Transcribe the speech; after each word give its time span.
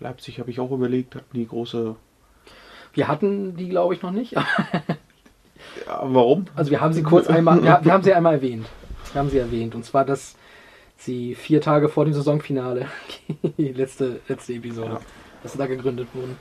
Leipzig 0.00 0.40
habe 0.40 0.50
ich 0.50 0.60
auch 0.60 0.70
überlegt, 0.70 1.14
hatten 1.14 1.34
die 1.36 1.46
große. 1.46 1.96
Wir 2.92 3.08
hatten 3.08 3.56
die, 3.56 3.68
glaube 3.68 3.94
ich, 3.94 4.02
noch 4.02 4.12
nicht. 4.12 4.34
Ja, 5.86 6.00
warum? 6.04 6.46
Also 6.54 6.70
wir 6.70 6.80
haben 6.80 6.92
sie 6.92 7.02
kurz 7.02 7.26
einmal, 7.26 7.62
wir, 7.62 7.80
wir 7.82 7.92
haben 7.92 8.02
sie 8.02 8.12
einmal 8.12 8.34
erwähnt. 8.34 8.66
Wir 9.12 9.18
haben 9.20 9.30
sie 9.30 9.38
erwähnt. 9.38 9.74
Und 9.74 9.84
zwar, 9.84 10.04
dass 10.04 10.36
sie 10.96 11.34
vier 11.34 11.60
Tage 11.60 11.88
vor 11.88 12.04
dem 12.04 12.12
Saisonfinale, 12.14 12.86
die 13.58 13.72
letzte, 13.72 14.20
letzte 14.28 14.52
Episode, 14.54 14.94
Ja. 14.94 15.00
dass 15.42 15.52
sie 15.52 15.58
da 15.58 15.66
gegründet 15.66 16.08
wurden. 16.12 16.36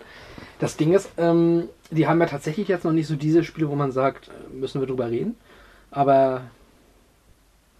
Das 0.59 0.77
Ding 0.77 0.93
ist, 0.93 1.09
ähm, 1.17 1.69
die 1.89 2.07
haben 2.07 2.19
ja 2.19 2.25
tatsächlich 2.25 2.67
jetzt 2.67 2.83
noch 2.83 2.91
nicht 2.91 3.07
so 3.07 3.15
diese 3.15 3.43
Spiele, 3.43 3.69
wo 3.69 3.75
man 3.75 3.91
sagt, 3.91 4.27
äh, 4.27 4.53
müssen 4.53 4.81
wir 4.81 4.87
drüber 4.87 5.09
reden. 5.09 5.35
Aber, 5.89 6.41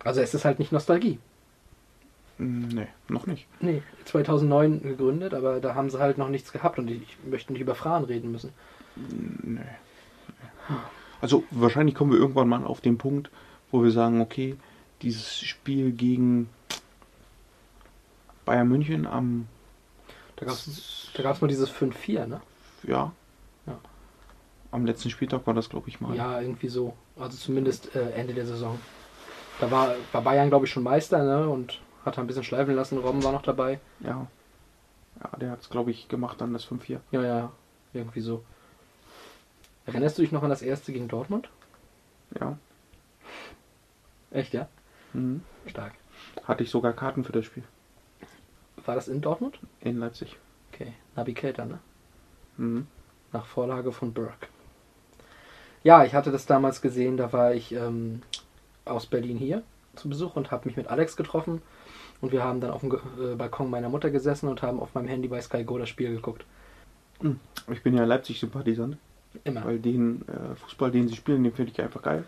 also 0.04 0.22
es 0.22 0.34
ist 0.34 0.46
halt 0.46 0.60
nicht 0.60 0.72
Nostalgie. 0.72 1.20
Hm, 2.44 2.68
Nee, 2.70 2.88
noch 3.08 3.26
nicht. 3.26 3.48
Nee, 3.62 3.82
2009 4.06 4.82
gegründet, 4.84 5.34
aber 5.34 5.60
da 5.60 5.76
haben 5.76 5.90
sie 5.90 6.00
halt 6.00 6.18
noch 6.18 6.30
nichts 6.30 6.52
gehabt 6.52 6.78
und 6.80 6.90
ich 6.90 7.18
möchte 7.26 7.54
nicht 7.54 7.62
über 7.62 7.76
Frauen 7.76 8.04
reden 8.04 8.32
müssen. 8.32 8.52
Nee. 8.96 9.60
Also 11.22 11.44
wahrscheinlich 11.52 11.96
kommen 11.96 12.12
wir 12.12 12.20
irgendwann 12.20 12.50
mal 12.50 12.64
auf 12.66 12.82
den 12.82 12.98
Punkt, 12.98 13.30
wo 13.72 13.84
wir 13.84 13.92
sagen, 13.92 14.22
okay, 14.22 14.56
dieses 15.02 15.40
Spiel 15.40 15.92
gegen 15.92 16.50
Bayern 18.46 18.68
München 18.68 19.08
am 19.08 19.48
Da 20.36 20.46
gab 20.46 20.56
es 20.56 21.10
da 21.16 21.24
gab's 21.24 21.42
mal 21.42 21.48
dieses 21.48 21.72
5-4, 21.72 22.26
ne? 22.26 22.42
ja, 22.84 23.12
Ja. 23.66 23.80
am 24.72 24.86
letzten 24.86 25.10
Spieltag 25.10 25.46
war 25.48 25.54
das 25.54 25.70
glaube 25.70 25.88
ich 25.90 26.02
mal. 26.02 26.16
Ja, 26.16 26.42
irgendwie 26.42 26.68
so. 26.70 26.94
Also 27.18 27.38
zumindest 27.38 27.96
äh, 27.96 28.12
Ende 28.12 28.34
der 28.34 28.46
Saison. 28.46 28.78
Da 29.60 29.70
war, 29.72 29.96
war 30.12 30.22
Bayern, 30.24 30.50
glaube 30.50 30.66
ich, 30.66 30.72
schon 30.72 30.84
Meister, 30.84 31.24
ne? 31.24 31.48
Und 31.48 31.80
hat 32.06 32.18
ein 32.20 32.28
bisschen 32.28 32.44
schleifen 32.44 32.76
lassen. 32.76 32.98
Robben 32.98 33.24
war 33.24 33.32
noch 33.32 33.42
dabei. 33.42 33.80
Ja. 34.02 34.28
Ja, 35.24 35.38
der 35.38 35.52
hat 35.52 35.62
es 35.62 35.70
glaube 35.70 35.92
ich 35.92 36.08
gemacht 36.08 36.42
dann 36.42 36.54
das 36.54 36.66
5-4. 36.68 37.00
Ja, 37.12 37.22
ja, 37.24 37.52
irgendwie 37.94 38.22
so. 38.22 38.44
Erinnerst 39.86 40.18
du 40.18 40.22
dich 40.22 40.32
noch 40.32 40.44
an 40.44 40.50
das 40.50 40.62
erste 40.62 40.92
gegen 40.94 41.08
Dortmund? 41.08 41.50
Ja. 42.40 42.58
Echt, 44.32 44.54
ja? 44.54 44.68
Mhm. 45.14 45.44
Stark. 45.68 45.94
Hatte 46.46 46.64
ich 46.64 46.70
sogar 46.72 46.94
Karten 46.94 47.24
für 47.24 47.32
das 47.34 47.46
Spiel 47.46 47.64
War 48.86 48.96
das 48.96 49.08
in 49.08 49.22
Dortmund? 49.22 49.60
in 49.82 50.00
Leipzig. 50.00 50.38
Okay. 50.72 50.94
Nabi 51.16 51.34
Keita, 51.34 51.66
ne? 51.66 51.80
Mhm. 52.58 52.88
Nach 53.32 53.46
Vorlage 53.46 53.92
von 53.92 54.14
Burke. 54.14 54.48
Ja, 55.84 56.06
ich 56.06 56.16
hatte 56.16 56.32
das 56.32 56.46
damals 56.46 56.82
gesehen, 56.82 57.18
da 57.18 57.34
war 57.34 57.54
ich 57.54 57.74
ähm, 57.74 58.22
aus 58.86 59.06
Berlin 59.06 59.38
hier 59.38 59.64
zu 59.96 60.10
Besuch 60.10 60.36
und 60.36 60.50
habe 60.50 60.68
mich 60.68 60.78
mit 60.78 60.88
Alex 60.88 61.16
getroffen. 61.18 61.62
Und 62.24 62.32
wir 62.32 62.42
haben 62.42 62.62
dann 62.62 62.72
auf 62.72 62.80
dem 62.80 62.94
äh, 63.22 63.36
Balkon 63.36 63.70
meiner 63.70 63.90
Mutter 63.90 64.10
gesessen 64.10 64.48
und 64.48 64.62
haben 64.62 64.80
auf 64.80 64.94
meinem 64.96 65.10
Handy 65.10 65.28
bei 65.28 65.42
Sky 65.42 65.66
Go 65.66 65.78
das 65.78 65.90
Spiel 65.90 66.10
geguckt. 66.16 66.46
Ich 67.70 67.84
bin 67.84 67.98
ja 67.98 68.06
Leipzig-Sympathisant, 68.06 68.96
Immer. 69.44 69.66
weil 69.66 69.78
den 69.80 70.22
äh, 70.30 70.56
Fußball, 70.56 70.90
den 70.90 71.10
sie 71.10 71.18
spielen, 71.18 71.44
den 71.44 71.52
finde 71.52 71.74
ich 71.74 71.82
einfach 71.82 72.02
geil. 72.02 72.24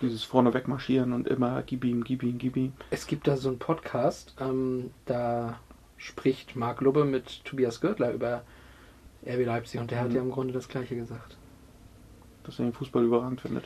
Dieses 0.00 0.24
vorne 0.24 0.54
wegmarschieren 0.54 1.12
und 1.12 1.28
immer 1.28 1.62
gib 1.62 1.84
ihm, 1.84 2.02
gib 2.02 2.22
ihm, 2.22 2.38
gib 2.38 2.56
ihm. 2.56 2.72
Es 2.88 3.06
gibt 3.06 3.26
da 3.26 3.36
so 3.36 3.50
einen 3.50 3.58
Podcast, 3.58 4.34
ähm, 4.40 4.90
da 5.04 5.60
spricht 5.98 6.56
Marc 6.56 6.80
Lubbe 6.80 7.04
mit 7.04 7.44
Tobias 7.44 7.82
Görtler 7.82 8.12
über 8.12 8.42
RB 9.26 9.44
Leipzig 9.44 9.80
und 9.80 9.90
der 9.90 10.00
hat 10.00 10.08
Mhm. 10.08 10.14
ja 10.16 10.22
im 10.22 10.30
Grunde 10.30 10.54
das 10.54 10.68
gleiche 10.68 10.96
gesagt. 10.96 11.36
dass 12.44 12.58
er 12.58 12.64
den 12.64 12.72
Fußball 12.72 13.04
überragend 13.04 13.42
findet. 13.42 13.64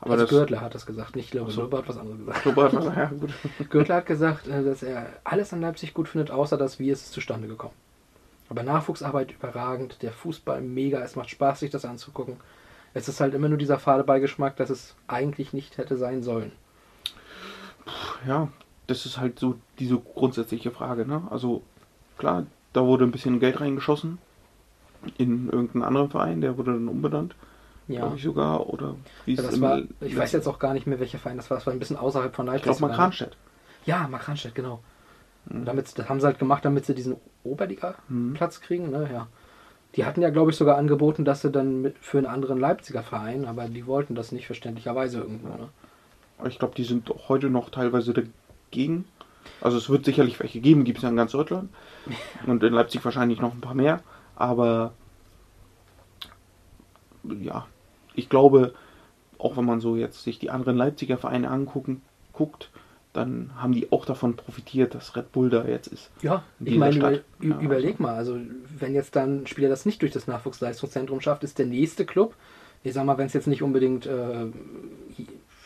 Aber 0.00 0.12
also 0.12 0.24
das 0.24 0.30
Görtler 0.30 0.60
hat 0.60 0.74
das 0.74 0.86
gesagt, 0.86 1.16
nicht. 1.16 1.36
Ach 1.36 1.50
so. 1.50 1.62
Lubbe 1.62 1.78
hat 1.78 1.88
was 1.88 1.98
anderes 1.98 2.18
gesagt. 2.18 2.44
So 2.44 2.56
war 2.56 2.68
das, 2.70 2.84
ja, 2.84 3.06
gut. 3.06 3.30
Görtler 3.70 3.96
hat 3.96 4.06
gesagt, 4.06 4.46
äh, 4.46 4.62
dass 4.62 4.82
er 4.82 5.06
alles 5.24 5.52
an 5.52 5.60
Leipzig 5.60 5.94
gut 5.94 6.08
findet, 6.08 6.30
außer 6.30 6.56
das, 6.56 6.78
wie 6.78 6.90
es 6.90 7.02
ist 7.02 7.12
zustande 7.12 7.48
gekommen. 7.48 7.74
Aber 8.48 8.62
Nachwuchsarbeit 8.62 9.32
überragend, 9.32 10.02
der 10.02 10.12
Fußball 10.12 10.60
mega, 10.60 11.00
es 11.00 11.16
macht 11.16 11.30
Spaß, 11.30 11.60
sich 11.60 11.70
das 11.70 11.84
anzugucken. 11.84 12.36
Es 12.94 13.08
ist 13.08 13.20
halt 13.20 13.34
immer 13.34 13.48
nur 13.48 13.58
dieser 13.58 13.78
fade 13.78 14.04
Beigeschmack, 14.04 14.56
dass 14.56 14.70
es 14.70 14.94
eigentlich 15.06 15.52
nicht 15.52 15.76
hätte 15.76 15.96
sein 15.96 16.22
sollen. 16.22 16.52
ja, 18.26 18.48
das 18.86 19.04
ist 19.04 19.18
halt 19.18 19.38
so 19.38 19.56
diese 19.78 19.98
grundsätzliche 19.98 20.70
Frage. 20.70 21.06
Ne? 21.06 21.22
Also 21.30 21.62
klar, 22.16 22.46
da 22.72 22.84
wurde 22.84 23.04
ein 23.04 23.10
bisschen 23.10 23.40
Geld 23.40 23.60
reingeschossen 23.60 24.18
in 25.16 25.48
irgendeinen 25.48 25.84
anderen 25.84 26.10
Verein, 26.10 26.40
der 26.40 26.58
wurde 26.58 26.72
dann 26.72 26.88
umbenannt, 26.88 27.34
Ja. 27.88 28.00
glaube 28.00 28.16
ich 28.16 28.22
sogar. 28.22 28.68
Oder 28.68 28.94
wie 29.24 29.34
Ja, 29.34 29.42
das 29.42 29.60
war, 29.60 29.80
ich 30.00 30.16
weiß 30.16 30.32
jetzt 30.32 30.46
auch 30.46 30.58
gar 30.58 30.74
nicht 30.74 30.86
mehr, 30.86 31.00
welcher 31.00 31.18
Verein 31.18 31.36
das 31.38 31.50
war. 31.50 31.56
Das 31.56 31.66
war 31.66 31.72
ein 31.72 31.78
bisschen 31.78 31.96
außerhalb 31.96 32.34
von 32.34 32.46
Ich 32.46 32.52
Leipzig. 32.52 32.64
glaube 32.64 32.80
mal 32.82 32.86
sogar, 32.88 32.96
ne? 32.96 33.02
Kranstedt. 33.02 33.36
Ja, 33.86 34.06
Mark 34.08 34.28
Hanstedt, 34.28 34.54
genau. 34.54 34.80
Mhm. 35.46 35.64
Damit, 35.64 35.98
das 35.98 36.08
haben 36.08 36.20
sie 36.20 36.26
halt 36.26 36.38
gemacht, 36.38 36.64
damit 36.64 36.84
sie 36.86 36.94
diesen 36.94 37.16
Oberliga-Platz 37.44 38.60
Mhm. 38.60 38.62
kriegen. 38.64 38.90
Ne? 38.90 39.08
Ja. 39.12 39.26
Die 39.96 40.04
hatten 40.04 40.20
ja, 40.20 40.28
glaube 40.30 40.50
ich, 40.50 40.56
sogar 40.58 40.76
angeboten, 40.76 41.24
dass 41.24 41.40
sie 41.40 41.50
dann 41.50 41.80
mit, 41.80 41.96
für 41.98 42.18
einen 42.18 42.26
anderen 42.26 42.58
Leipziger 42.60 43.02
Verein, 43.02 43.46
aber 43.46 43.68
die 43.68 43.86
wollten 43.86 44.14
das 44.14 44.32
nicht 44.32 44.46
verständlicherweise 44.46 45.20
irgendwo. 45.20 45.48
Ne? 45.48 45.68
Ich 46.46 46.58
glaube, 46.58 46.74
die 46.76 46.84
sind 46.84 47.10
heute 47.28 47.48
noch 47.48 47.70
teilweise 47.70 48.12
dagegen. 48.12 49.06
Also 49.62 49.78
es 49.78 49.88
wird 49.88 50.04
sicherlich 50.04 50.38
welche 50.40 50.60
geben, 50.60 50.84
gibt 50.84 50.98
es 50.98 51.02
ja 51.04 51.08
in 51.08 51.16
ganz 51.16 51.32
Deutschland. 51.32 51.70
Und 52.46 52.62
in 52.62 52.74
Leipzig 52.74 53.02
wahrscheinlich 53.04 53.40
noch 53.40 53.54
ein 53.54 53.62
paar 53.62 53.74
mehr. 53.74 54.00
Aber 54.36 54.92
ja, 57.40 57.66
ich 58.18 58.28
glaube, 58.28 58.74
auch 59.38 59.56
wenn 59.56 59.64
man 59.64 59.80
so 59.80 59.96
jetzt 59.96 60.24
sich 60.24 60.38
die 60.38 60.50
anderen 60.50 60.76
Leipziger 60.76 61.16
Vereine 61.16 61.48
angucken, 61.50 62.02
guckt, 62.32 62.70
dann 63.12 63.50
haben 63.56 63.72
die 63.72 63.90
auch 63.90 64.04
davon 64.04 64.36
profitiert, 64.36 64.94
dass 64.94 65.16
Red 65.16 65.32
Bull 65.32 65.50
da 65.50 65.64
jetzt 65.64 65.86
ist. 65.86 66.10
Ja, 66.20 66.42
ich 66.62 66.76
meine, 66.76 66.96
über, 66.96 67.12
Ja, 67.12 67.60
überleg 67.60 67.92
also. 67.92 68.02
mal, 68.02 68.14
also 68.14 68.38
wenn 68.78 68.94
jetzt 68.94 69.16
dann 69.16 69.42
ein 69.42 69.46
Spieler 69.46 69.68
das 69.68 69.86
nicht 69.86 70.02
durch 70.02 70.12
das 70.12 70.26
Nachwuchsleistungszentrum 70.26 71.20
schafft, 71.20 71.44
ist 71.44 71.58
der 71.58 71.66
nächste 71.66 72.04
Club, 72.04 72.34
ich 72.82 72.92
sag 72.92 73.04
mal, 73.06 73.18
wenn 73.18 73.26
es 73.26 73.32
jetzt 73.32 73.46
nicht 73.46 73.62
unbedingt 73.62 74.06
äh, 74.06 74.46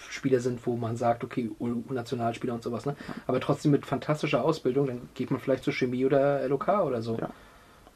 Spieler 0.09 0.41
sind, 0.41 0.65
wo 0.67 0.77
man 0.77 0.97
sagt, 0.97 1.25
okay, 1.25 1.51
U-Nationalspieler 1.59 2.55
und 2.55 2.63
sowas, 2.63 2.87
ne? 2.87 2.97
aber 3.27 3.41
trotzdem 3.41 3.73
mit 3.73 3.87
fantastischer 3.87 4.45
Ausbildung, 4.45 4.87
dann 4.87 5.09
geht 5.15 5.31
man 5.31 5.41
vielleicht 5.41 5.65
zur 5.65 5.73
Chemie 5.73 6.05
oder 6.05 6.47
LOK 6.49 6.69
oder 6.69 7.03
so. 7.03 7.19
Ja. 7.19 7.31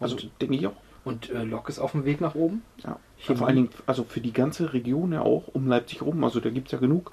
Also 0.00 0.16
denke 0.40 0.56
ich 0.56 0.66
auch. 0.66 0.76
Und 1.06 1.30
äh, 1.30 1.42
Lok 1.44 1.68
ist 1.70 1.78
auf 1.78 1.92
dem 1.92 2.04
Weg 2.04 2.20
nach 2.20 2.34
oben. 2.34 2.62
Ja. 2.84 2.98
Chemie. 3.18 3.38
Vor 3.38 3.46
allen 3.46 3.56
Dingen, 3.56 3.68
also 3.86 4.04
für 4.04 4.20
die 4.20 4.32
ganze 4.32 4.72
Region 4.74 5.12
ja 5.12 5.22
auch, 5.22 5.44
um 5.54 5.66
Leipzig 5.66 6.02
rum, 6.02 6.22
also 6.24 6.40
da 6.40 6.50
gibt 6.50 6.68
es 6.68 6.72
ja 6.72 6.78
genug, 6.78 7.12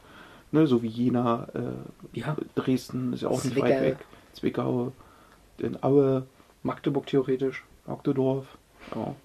ne, 0.52 0.68
so 0.68 0.82
wie 0.84 0.88
Jena, 0.88 1.48
äh, 1.54 2.20
Ja, 2.20 2.36
Dresden 2.56 3.14
ist 3.14 3.22
ja 3.22 3.30
auch 3.30 3.42
nicht 3.44 3.54
Zwickau. 3.54 3.68
weit 3.70 3.82
weg, 3.82 3.98
Zwickau, 4.34 4.92
in 5.60 5.82
Aue, 5.82 6.24
Magdeburg 6.64 7.06
theoretisch. 7.08 7.64
Magdedorf, 7.88 8.46
ja. 8.96 9.16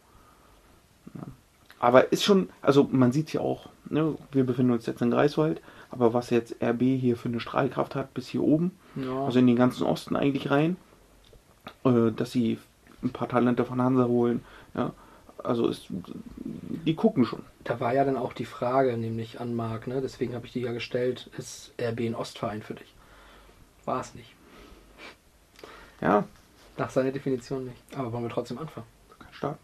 Ja. 1.14 1.22
Aber 1.80 2.12
ist 2.12 2.24
schon, 2.24 2.48
also 2.60 2.88
man 2.90 3.12
sieht 3.12 3.32
ja 3.32 3.40
auch, 3.40 3.68
ne, 3.88 4.14
wir 4.32 4.44
befinden 4.44 4.72
uns 4.72 4.86
jetzt 4.86 5.00
in 5.02 5.10
Greifswald, 5.10 5.60
aber 5.90 6.12
was 6.12 6.30
jetzt 6.30 6.56
RB 6.62 6.82
hier 6.82 7.16
für 7.16 7.28
eine 7.28 7.40
Strahlkraft 7.40 7.94
hat, 7.94 8.12
bis 8.14 8.28
hier 8.28 8.42
oben, 8.42 8.72
Ja. 8.96 9.24
also 9.24 9.38
in 9.38 9.46
den 9.46 9.56
ganzen 9.56 9.84
Osten 9.84 10.16
eigentlich 10.16 10.50
rein, 10.50 10.76
äh, 11.84 12.10
dass 12.14 12.32
sie 12.32 12.58
ein 13.02 13.10
paar 13.10 13.28
Talente 13.28 13.64
von 13.64 13.80
Hansa 13.80 14.06
holen, 14.06 14.42
ja, 14.74 14.92
also 15.42 15.68
ist, 15.68 15.86
die 15.90 16.94
gucken 16.94 17.24
schon. 17.24 17.42
Da 17.64 17.80
war 17.80 17.94
ja 17.94 18.04
dann 18.04 18.16
auch 18.16 18.32
die 18.32 18.44
Frage, 18.44 18.96
nämlich 18.96 19.40
an 19.40 19.54
Marc, 19.54 19.86
ne? 19.86 20.00
deswegen 20.00 20.34
habe 20.34 20.46
ich 20.46 20.52
die 20.52 20.60
ja 20.60 20.72
gestellt, 20.72 21.30
ist 21.38 21.72
RB 21.80 22.00
ein 22.00 22.14
Ostverein 22.14 22.62
für 22.62 22.74
dich? 22.74 22.94
War 23.84 24.00
es 24.00 24.14
nicht. 24.14 24.34
Ja, 26.00 26.24
Nach 26.76 26.90
seiner 26.90 27.10
Definition 27.10 27.64
nicht. 27.66 27.82
Aber 27.96 28.12
wollen 28.12 28.24
wir 28.24 28.30
trotzdem 28.30 28.58
anfangen? 28.58 28.86
kein 29.18 29.34
Start. 29.34 29.58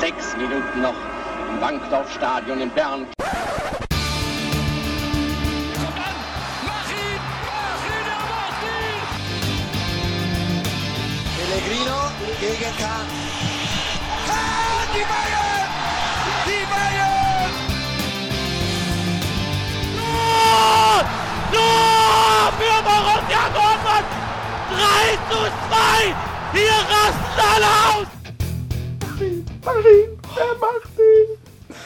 Sechs 0.00 0.36
Minuten 0.36 0.82
noch 0.82 0.94
im 0.94 1.60
Wankdorf-Stadion 1.60 2.60
in 2.60 2.70
Bern. 2.70 3.06
Pellegrino 11.36 11.98
gegen. 12.40 12.76
Kahn, 12.78 13.06
3 24.90 25.16
zu 25.30 25.38
2! 25.68 26.14
Hier 26.52 26.76
rasten 26.90 27.40
alle 27.54 27.66
aus! 27.94 28.06
Martin, 29.64 30.18
er 30.36 30.58
macht 30.58 30.98
ihn. 30.98 31.76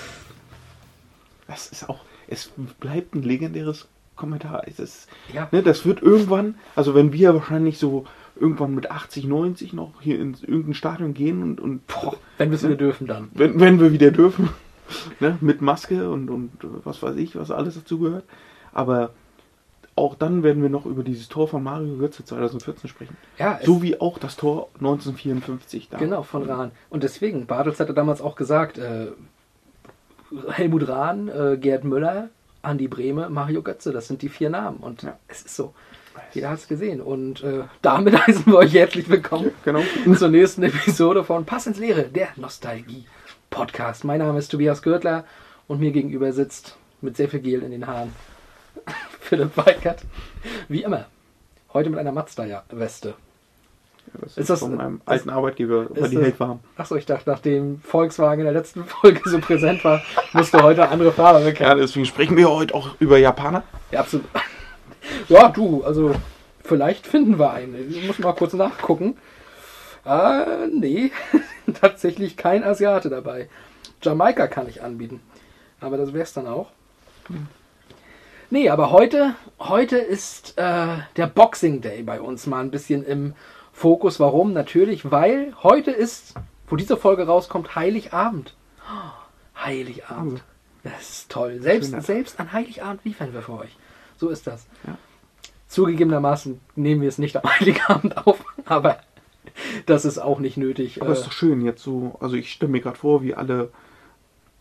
Das 1.47 1.67
ist 1.69 1.89
auch, 1.89 2.01
es 2.29 2.51
bleibt 2.81 3.15
ein 3.15 3.23
legendäres 3.23 3.89
Kommentar. 4.17 4.62
Es 4.67 4.79
ist, 4.79 5.09
Ja. 5.33 5.49
ne, 5.53 5.62
das 5.62 5.85
wird 5.85 6.01
irgendwann, 6.03 6.55
also 6.77 6.95
wenn 6.95 7.12
wir 7.12 7.35
wahrscheinlich 7.35 7.79
so 7.79 8.06
irgendwann 8.37 8.75
mit 8.75 8.91
80, 8.91 9.25
90 9.25 9.73
noch 9.75 10.00
hier 10.00 10.19
in 10.21 10.35
irgendein 10.41 10.75
Stadion 10.75 11.12
gehen 11.15 11.43
und, 11.43 11.61
und 11.61 11.87
boah, 11.87 12.17
Wenn 12.39 12.50
wir 12.50 12.57
es 12.57 12.65
wieder 12.65 12.77
dürfen, 12.77 13.07
dann. 13.07 13.31
wenn, 13.35 13.61
wenn 13.61 13.81
wir 13.81 13.93
wieder 13.93 14.11
dürfen, 14.12 14.49
ne, 15.21 15.37
mit 15.41 15.61
Maske 15.61 16.11
und, 16.11 16.31
und 16.31 16.53
was 16.85 17.03
weiß 17.03 17.17
ich, 17.17 17.37
was 17.37 17.50
alles 17.50 17.75
dazu 17.75 17.99
gehört. 17.99 18.25
Aber 18.73 19.11
auch 19.96 20.14
dann 20.17 20.43
werden 20.43 20.62
wir 20.62 20.70
noch 20.70 20.87
über 20.87 21.02
dieses 21.05 21.29
Tor 21.29 21.46
von 21.49 21.62
Mario 21.62 21.96
Götze 21.96 22.25
2014 22.25 22.91
sprechen. 22.91 23.17
Ja, 23.38 23.61
so 23.62 23.81
wie 23.82 24.00
auch 24.00 24.19
das 24.19 24.37
Tor 24.37 24.69
1954 24.75 25.88
da. 25.91 25.99
Genau, 25.99 26.23
von 26.23 26.43
Rahn. 26.49 26.73
Und 26.91 27.02
deswegen, 27.05 27.46
Bartels 27.46 27.79
hatte 27.79 27.94
damals 27.94 28.20
auch 28.20 28.35
gesagt, 28.35 28.79
äh, 28.79 29.08
Helmut 30.50 30.88
Rahn, 30.88 31.29
äh, 31.29 31.56
Gerd 31.58 31.85
Müller, 31.85 32.29
Andi 32.62 32.88
Brehme, 32.88 33.29
Mario 33.31 33.62
Götze, 33.62 33.93
das 33.93 34.08
sind 34.08 34.23
die 34.23 34.29
vier 34.29 34.50
Namen. 34.50 34.79
Und 34.79 35.02
Ja. 35.02 35.17
es 35.29 35.43
ist 35.43 35.55
so. 35.55 35.75
Jeder 36.32 36.50
hat 36.50 36.58
es 36.58 36.69
gesehen. 36.69 37.00
Und 37.00 37.43
äh, 37.44 37.62
damit 37.82 38.14
heißen 38.26 38.47
wir 38.47 38.56
euch 38.56 38.75
herzlich 38.75 39.08
willkommen 39.08 39.50
Genau. 39.64 39.81
zur 40.17 40.29
nächsten 40.29 40.62
Episode 40.64 41.23
von 41.25 41.44
Pass 41.44 41.67
ins 41.67 41.79
Leere, 41.79 42.05
der 42.05 42.29
Nostalgie-Podcast. 42.37 44.05
Mein 44.05 44.19
Name 44.20 44.38
ist 44.38 44.49
Tobias 44.50 44.82
Gürtler 44.82 45.25
und 45.69 45.81
mir 45.81 45.93
gegenüber 45.93 46.32
sitzt 46.32 46.76
mit 47.00 47.17
sehr 47.17 47.29
viel 47.29 47.40
Gel 47.40 47.62
in 47.62 47.70
den 47.70 47.87
Haaren 47.87 48.12
Philipp 49.21 49.56
Weikert. 49.56 50.03
Wie 50.69 50.82
immer. 50.82 51.06
Heute 51.73 51.91
mit 51.91 51.99
einer 51.99 52.12
Mazda-Weste. 52.12 53.15
Das 54.21 54.32
Ist 54.32 54.38
ist, 54.38 54.50
das- 54.50 54.61
von 54.61 54.76
meinem 54.76 54.97
ist- 54.97 55.09
alten 55.09 55.31
Arbeitgeber, 55.31 55.87
weil 55.91 56.09
die 56.11 56.19
hält 56.19 56.38
warm. 56.38 56.61
Achso, 56.76 56.94
ich 56.97 57.06
dachte, 57.06 57.29
nachdem 57.31 57.81
Volkswagen 57.81 58.41
in 58.41 58.44
der 58.44 58.53
letzten 58.55 58.85
Folge 58.87 59.21
so 59.29 59.38
präsent 59.41 59.82
war, 59.85 60.03
musste 60.32 60.62
heute 60.62 60.82
eine 60.82 60.93
andere 60.93 61.12
Farbe 61.12 61.41
Ja, 61.41 61.47
bekennen. 61.47 61.79
deswegen 61.79 62.06
sprechen 62.06 62.37
wir 62.37 62.50
heute 62.50 62.75
auch 62.75 62.94
über 63.00 63.19
Japaner. 63.19 63.62
Ja, 63.91 64.00
absolut. 64.00 64.26
Ja, 65.29 65.49
du, 65.50 65.85
also 65.85 66.15
vielleicht 66.62 67.06
finden 67.06 67.38
wir 67.38 67.50
einen. 67.53 67.91
Ich 67.91 68.06
muss 68.06 68.19
mal 68.19 68.32
kurz 68.32 68.55
nachgucken. 68.55 69.19
Ah, 70.03 70.67
nee, 70.73 71.12
tatsächlich 71.81 72.38
kein 72.38 72.65
Asiate 72.65 73.11
dabei. 73.11 73.50
Jamaika 74.00 74.47
kann 74.47 74.67
ich 74.67 74.82
anbieten. 74.82 75.21
Aber 75.81 75.99
das 75.99 76.15
wär's 76.15 76.32
dann 76.32 76.47
auch. 76.47 76.71
Nee, 78.55 78.69
aber 78.69 78.93
heute, 78.93 79.35
heute 79.59 79.97
ist 79.97 80.56
äh, 80.59 80.99
der 81.17 81.27
Boxing 81.27 81.81
Day 81.81 82.05
bei 82.05 82.21
uns 82.21 82.47
mal 82.47 82.61
ein 82.61 82.71
bisschen 82.71 83.05
im 83.05 83.35
Fokus. 83.73 84.21
Warum? 84.21 84.53
Natürlich, 84.53 85.11
weil 85.11 85.53
heute 85.65 85.91
ist, 85.91 86.35
wo 86.69 86.77
diese 86.77 86.97
Folge 86.97 87.27
rauskommt, 87.27 87.75
Heiligabend. 87.75 88.55
Oh, 88.89 89.65
Heiligabend. 89.65 90.45
Das 90.85 91.01
ist 91.01 91.33
toll. 91.33 91.61
Selbst, 91.62 92.01
selbst 92.03 92.39
an 92.39 92.53
Heiligabend 92.53 93.05
liefern 93.05 93.33
wir 93.33 93.43
für 93.43 93.59
euch. 93.59 93.77
So 94.19 94.29
ist 94.29 94.47
das. 94.47 94.67
Ja. 94.87 94.99
Zugegebenermaßen 95.67 96.61
nehmen 96.77 97.00
wir 97.00 97.09
es 97.09 97.19
nicht 97.19 97.37
am 97.37 97.43
Heiligabend 97.59 98.25
auf, 98.25 98.45
aber 98.67 98.99
das 99.87 100.05
ist 100.05 100.19
auch 100.19 100.39
nicht 100.39 100.59
nötig. 100.59 101.03
Aber 101.03 101.11
Äh, 101.11 101.15
ist 101.15 101.27
doch 101.27 101.33
schön 101.33 101.61
jetzt 101.62 101.83
so. 101.83 102.17
Also 102.21 102.37
ich 102.37 102.53
stelle 102.53 102.71
mir 102.71 102.81
gerade 102.81 102.99
vor, 102.99 103.21
wie 103.25 103.35
alle 103.35 103.73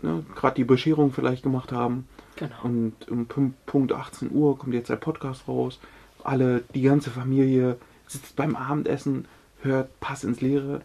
ne, 0.01 0.25
gerade 0.34 0.56
die 0.56 0.63
Bescherung 0.63 1.12
vielleicht 1.12 1.44
gemacht 1.44 1.72
haben. 1.72 2.07
Genau. 2.35 2.56
Und 2.63 2.94
um 3.09 3.25
Punkt 3.65 3.91
18 3.91 4.31
Uhr 4.31 4.57
kommt 4.57 4.74
jetzt 4.74 4.89
der 4.89 4.95
Podcast 4.95 5.47
raus. 5.47 5.80
Alle, 6.24 6.63
die 6.74 6.81
ganze 6.81 7.09
Familie 7.09 7.77
sitzt 8.07 8.35
beim 8.35 8.56
Abendessen, 8.56 9.25
hört 9.62 10.00
Pass 10.00 10.24
ins 10.24 10.41
Leere. 10.41 10.81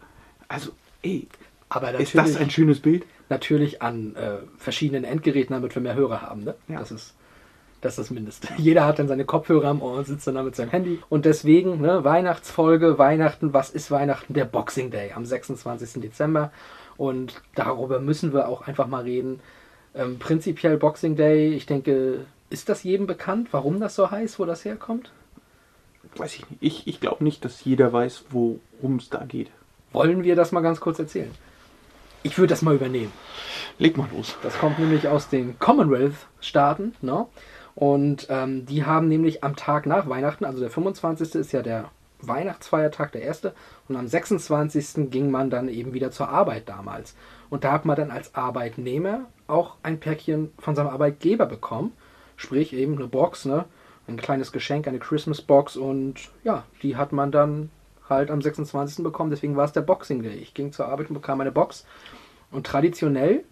Also, 0.48 0.70
ey, 1.02 1.28
Aber 1.68 1.92
ist 1.94 2.14
das 2.14 2.36
ein 2.36 2.50
schönes 2.50 2.80
Bild? 2.80 3.04
natürlich 3.28 3.82
an 3.82 4.14
äh, 4.16 4.38
verschiedenen 4.56 5.04
Endgeräten, 5.04 5.54
damit 5.54 5.74
wir 5.74 5.82
mehr 5.82 5.94
Hörer 5.94 6.22
haben. 6.22 6.44
Ne? 6.44 6.54
Ja. 6.68 6.78
Das 6.78 6.90
ist 6.90 7.14
das 7.80 7.92
ist 7.92 7.98
das 7.98 8.10
Mindeste. 8.10 8.48
Jeder 8.56 8.86
hat 8.86 8.98
dann 8.98 9.06
seine 9.06 9.24
Kopfhörer 9.24 9.68
am 9.68 9.82
Ohr 9.82 9.98
und 9.98 10.06
sitzt 10.06 10.26
dann 10.26 10.34
da 10.34 10.42
mit 10.42 10.56
seinem 10.56 10.70
Handy. 10.70 10.98
Und 11.08 11.24
deswegen, 11.24 11.80
ne, 11.80 12.02
Weihnachtsfolge, 12.02 12.98
Weihnachten, 12.98 13.54
was 13.54 13.70
ist 13.70 13.92
Weihnachten? 13.92 14.34
Der 14.34 14.46
Boxing 14.46 14.90
Day 14.90 15.12
am 15.12 15.24
26. 15.24 16.02
Dezember. 16.02 16.50
Und 16.96 17.40
darüber 17.54 18.00
müssen 18.00 18.32
wir 18.32 18.48
auch 18.48 18.62
einfach 18.62 18.88
mal 18.88 19.04
reden. 19.04 19.38
Ähm, 19.98 20.18
prinzipiell 20.20 20.76
Boxing 20.76 21.16
Day, 21.16 21.52
ich 21.52 21.66
denke, 21.66 22.24
ist 22.50 22.68
das 22.68 22.84
jedem 22.84 23.08
bekannt, 23.08 23.48
warum 23.50 23.80
das 23.80 23.96
so 23.96 24.10
heißt, 24.10 24.38
wo 24.38 24.44
das 24.44 24.64
herkommt? 24.64 25.10
Weiß 26.16 26.36
ich 26.36 26.48
nicht. 26.48 26.62
Ich, 26.62 26.86
ich 26.86 27.00
glaube 27.00 27.24
nicht, 27.24 27.44
dass 27.44 27.64
jeder 27.64 27.92
weiß, 27.92 28.26
worum 28.30 28.96
es 28.96 29.10
da 29.10 29.24
geht. 29.24 29.50
Wollen 29.92 30.22
wir 30.22 30.36
das 30.36 30.52
mal 30.52 30.60
ganz 30.60 30.78
kurz 30.80 31.00
erzählen? 31.00 31.32
Ich 32.22 32.38
würde 32.38 32.52
das 32.52 32.62
mal 32.62 32.74
übernehmen. 32.74 33.12
Leg 33.78 33.96
mal 33.96 34.08
los. 34.14 34.36
Das 34.42 34.58
kommt 34.58 34.78
nämlich 34.78 35.08
aus 35.08 35.28
den 35.28 35.58
Commonwealth-Staaten. 35.58 36.94
Ne? 37.02 37.26
Und 37.74 38.26
ähm, 38.30 38.66
die 38.66 38.84
haben 38.84 39.08
nämlich 39.08 39.42
am 39.42 39.56
Tag 39.56 39.86
nach 39.86 40.08
Weihnachten, 40.08 40.44
also 40.44 40.60
der 40.60 40.70
25. 40.70 41.34
ist 41.34 41.52
ja 41.52 41.62
der 41.62 41.90
Weihnachtsfeiertag, 42.20 43.12
der 43.12 43.22
erste. 43.22 43.52
Und 43.88 43.96
am 43.96 44.06
26. 44.06 45.10
ging 45.10 45.30
man 45.30 45.50
dann 45.50 45.68
eben 45.68 45.92
wieder 45.92 46.10
zur 46.10 46.28
Arbeit 46.28 46.68
damals. 46.68 47.14
Und 47.50 47.64
da 47.64 47.72
hat 47.72 47.84
man 47.84 47.96
dann 47.96 48.10
als 48.10 48.34
Arbeitnehmer 48.34 49.26
auch 49.48 49.76
ein 49.82 49.98
Päckchen 49.98 50.52
von 50.58 50.76
seinem 50.76 50.88
Arbeitgeber 50.88 51.46
bekommen. 51.46 51.92
Sprich 52.36 52.72
eben 52.72 52.96
eine 52.96 53.08
Box, 53.08 53.44
ne? 53.44 53.64
ein 54.06 54.16
kleines 54.16 54.52
Geschenk, 54.52 54.86
eine 54.86 54.98
Christmas-Box. 54.98 55.76
Und 55.76 56.30
ja, 56.44 56.64
die 56.82 56.96
hat 56.96 57.12
man 57.12 57.32
dann 57.32 57.70
halt 58.08 58.30
am 58.30 58.40
26. 58.40 59.02
bekommen. 59.02 59.30
Deswegen 59.30 59.56
war 59.56 59.64
es 59.64 59.72
der 59.72 59.82
Boxing 59.82 60.22
Day. 60.22 60.36
Ich 60.36 60.54
ging 60.54 60.72
zur 60.72 60.86
Arbeit 60.86 61.08
und 61.08 61.14
bekam 61.14 61.40
eine 61.40 61.52
Box. 61.52 61.84
Und 62.50 62.66
traditionell 62.66 63.44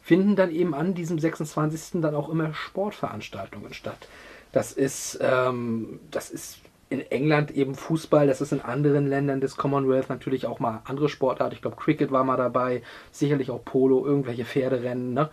finden 0.00 0.36
dann 0.36 0.50
eben 0.50 0.74
an 0.74 0.94
diesem 0.94 1.18
26. 1.18 2.00
dann 2.00 2.14
auch 2.14 2.28
immer 2.28 2.54
Sportveranstaltungen 2.54 3.74
statt. 3.74 4.08
Das 4.52 4.72
ist, 4.72 5.18
ähm, 5.20 6.00
das 6.10 6.30
ist 6.30 6.58
in 6.90 7.00
England 7.00 7.52
eben 7.52 7.76
Fußball, 7.76 8.26
das 8.26 8.40
ist 8.40 8.52
in 8.52 8.60
anderen 8.60 9.06
Ländern 9.06 9.40
des 9.40 9.56
Commonwealth 9.56 10.08
natürlich 10.08 10.46
auch 10.46 10.58
mal 10.58 10.82
andere 10.84 11.08
Sportarten. 11.08 11.54
Ich 11.54 11.62
glaube, 11.62 11.76
Cricket 11.76 12.10
war 12.10 12.24
mal 12.24 12.36
dabei, 12.36 12.82
sicherlich 13.12 13.50
auch 13.50 13.64
Polo, 13.64 14.04
irgendwelche 14.04 14.44
Pferderennen. 14.44 15.14
Ne? 15.14 15.30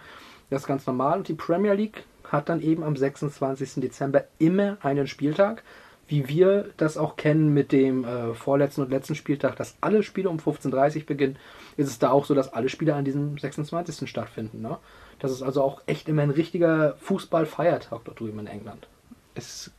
Das 0.51 0.61
ist 0.61 0.67
ganz 0.67 0.85
normal. 0.85 1.17
Und 1.17 1.27
die 1.27 1.33
Premier 1.33 1.73
League 1.73 2.03
hat 2.25 2.47
dann 2.49 2.61
eben 2.61 2.83
am 2.83 2.95
26. 2.95 3.81
Dezember 3.81 4.25
immer 4.37 4.77
einen 4.81 5.07
Spieltag, 5.07 5.63
wie 6.07 6.29
wir 6.29 6.69
das 6.77 6.95
auch 6.95 7.15
kennen 7.15 7.53
mit 7.53 7.71
dem 7.71 8.05
äh, 8.05 8.35
vorletzten 8.35 8.81
und 8.81 8.91
letzten 8.91 9.15
Spieltag, 9.15 9.55
dass 9.55 9.77
alle 9.81 10.03
Spiele 10.03 10.29
um 10.29 10.37
15.30 10.37 10.99
Uhr 10.99 11.05
beginnen, 11.07 11.37
ist 11.75 11.87
es 11.87 11.97
da 11.97 12.11
auch 12.11 12.25
so, 12.25 12.35
dass 12.35 12.53
alle 12.53 12.69
Spiele 12.69 12.93
an 12.93 13.03
diesem 13.03 13.37
26. 13.39 14.07
stattfinden. 14.07 14.61
Ne? 14.61 14.77
Das 15.17 15.31
ist 15.31 15.41
also 15.41 15.63
auch 15.63 15.81
echt 15.87 16.07
immer 16.07 16.21
ein 16.21 16.29
richtiger 16.29 16.95
Fußball-Feiertag 16.99 18.01
dort 18.05 18.19
drüben 18.19 18.39
in 18.39 18.47
England. 18.47 18.87
Es 19.33 19.71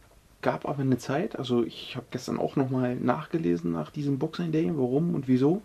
gab 0.42 0.68
aber 0.68 0.82
eine 0.82 0.98
Zeit, 0.98 1.38
also 1.38 1.64
ich 1.64 1.96
habe 1.96 2.06
gestern 2.10 2.38
auch 2.38 2.56
nochmal 2.56 2.94
nachgelesen 2.96 3.72
nach 3.72 3.90
diesem 3.90 4.18
Boxing 4.18 4.52
Day, 4.52 4.70
warum 4.74 5.14
und 5.14 5.26
wieso. 5.28 5.62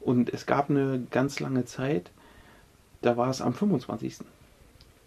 Und 0.00 0.32
es 0.32 0.46
gab 0.46 0.70
eine 0.70 1.02
ganz 1.10 1.38
lange 1.40 1.64
Zeit, 1.66 2.10
da 3.02 3.16
war 3.16 3.28
es 3.28 3.42
am 3.42 3.52
25. 3.52 4.18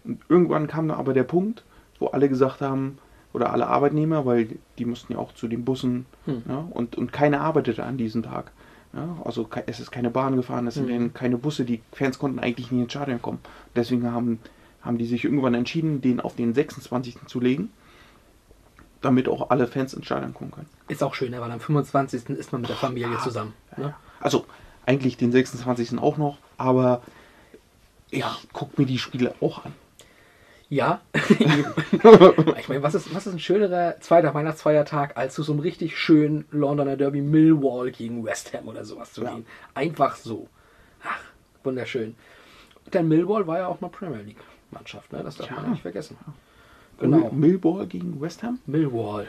Und 0.04 0.20
irgendwann 0.28 0.68
kam 0.68 0.88
da 0.88 0.94
aber 0.94 1.12
der 1.12 1.24
Punkt, 1.24 1.64
wo 1.98 2.06
alle 2.06 2.28
gesagt 2.28 2.60
haben, 2.60 2.98
oder 3.32 3.52
alle 3.52 3.68
Arbeitnehmer, 3.68 4.26
weil 4.26 4.48
die 4.78 4.84
mussten 4.84 5.12
ja 5.12 5.18
auch 5.20 5.32
zu 5.34 5.46
den 5.46 5.64
Bussen, 5.64 6.06
Hm. 6.24 6.42
ja, 6.48 6.66
und, 6.70 6.96
und 6.96 7.12
keiner 7.12 7.40
arbeitete 7.42 7.84
an 7.84 7.96
diesem 7.96 8.22
Tag. 8.24 8.50
Ja, 8.92 9.18
also 9.24 9.48
es 9.66 9.78
ist 9.78 9.92
keine 9.92 10.10
Bahn 10.10 10.34
gefahren, 10.34 10.66
es 10.66 10.74
sind 10.74 10.88
Mhm. 10.88 11.14
keine 11.14 11.36
Busse, 11.36 11.64
die 11.64 11.80
Fans 11.92 12.18
konnten 12.18 12.40
eigentlich 12.40 12.72
nie 12.72 12.82
ins 12.82 12.90
Stadion 12.92 13.22
kommen. 13.22 13.38
Deswegen 13.76 14.10
haben, 14.10 14.40
haben 14.82 14.98
die 14.98 15.04
sich 15.06 15.24
irgendwann 15.24 15.54
entschieden, 15.54 16.00
den 16.00 16.18
auf 16.20 16.34
den 16.34 16.54
26. 16.54 17.26
zu 17.28 17.38
legen, 17.38 17.70
damit 19.00 19.28
auch 19.28 19.50
alle 19.50 19.66
Fans 19.66 19.94
ins 19.94 20.06
Stadion 20.06 20.34
kommen 20.34 20.50
können. 20.50 20.68
Ist 20.88 21.02
auch 21.02 21.14
schön, 21.14 21.32
weil 21.32 21.50
am 21.50 21.60
25. 21.60 22.28
ist 22.30 22.52
man 22.52 22.60
mit 22.60 22.70
der 22.70 22.76
Familie 22.76 23.18
zusammen. 23.18 23.54
Ne? 23.76 23.94
Also 24.20 24.46
eigentlich 24.86 25.16
den 25.16 25.32
26. 25.32 25.98
auch 25.98 26.16
noch, 26.18 26.38
aber 26.58 27.02
ich 28.10 28.24
gucke 28.52 28.80
mir 28.80 28.86
die 28.86 28.98
Spiele 28.98 29.34
auch 29.40 29.64
an. 29.64 29.72
Ja, 30.68 31.00
ich 31.14 32.68
meine, 32.68 32.82
was 32.82 32.94
ist, 32.94 33.12
was 33.12 33.26
ist 33.26 33.32
ein 33.32 33.40
schönerer 33.40 33.96
zweiter 34.00 34.34
Weihnachtsfeiertag, 34.34 35.16
als 35.16 35.34
zu 35.34 35.42
so 35.42 35.52
einem 35.52 35.60
richtig 35.62 35.98
schönen 35.98 36.44
Londoner 36.52 36.96
Derby 36.96 37.20
Millwall 37.22 37.90
gegen 37.90 38.24
West 38.24 38.52
Ham 38.54 38.68
oder 38.68 38.84
sowas 38.84 39.12
zu 39.12 39.24
Ja. 39.24 39.30
gehen? 39.32 39.46
Einfach 39.74 40.14
so. 40.14 40.46
Ach, 41.02 41.18
wunderschön. 41.64 42.14
Denn 42.92 43.08
Millwall 43.08 43.48
war 43.48 43.58
ja 43.58 43.66
auch 43.66 43.80
mal 43.80 43.88
Premier 43.88 44.20
League 44.22 44.36
Mannschaft, 44.70 45.12
ne? 45.12 45.24
das 45.24 45.36
darf 45.38 45.50
man 45.50 45.58
Ja. 45.58 45.64
ja 45.64 45.70
nicht 45.70 45.82
vergessen. 45.82 46.16
Genau, 47.00 47.30
Mil- 47.32 47.52
Millwall 47.62 47.86
gegen 47.86 48.20
West 48.20 48.42
Ham? 48.42 48.58
Millwall. 48.66 49.26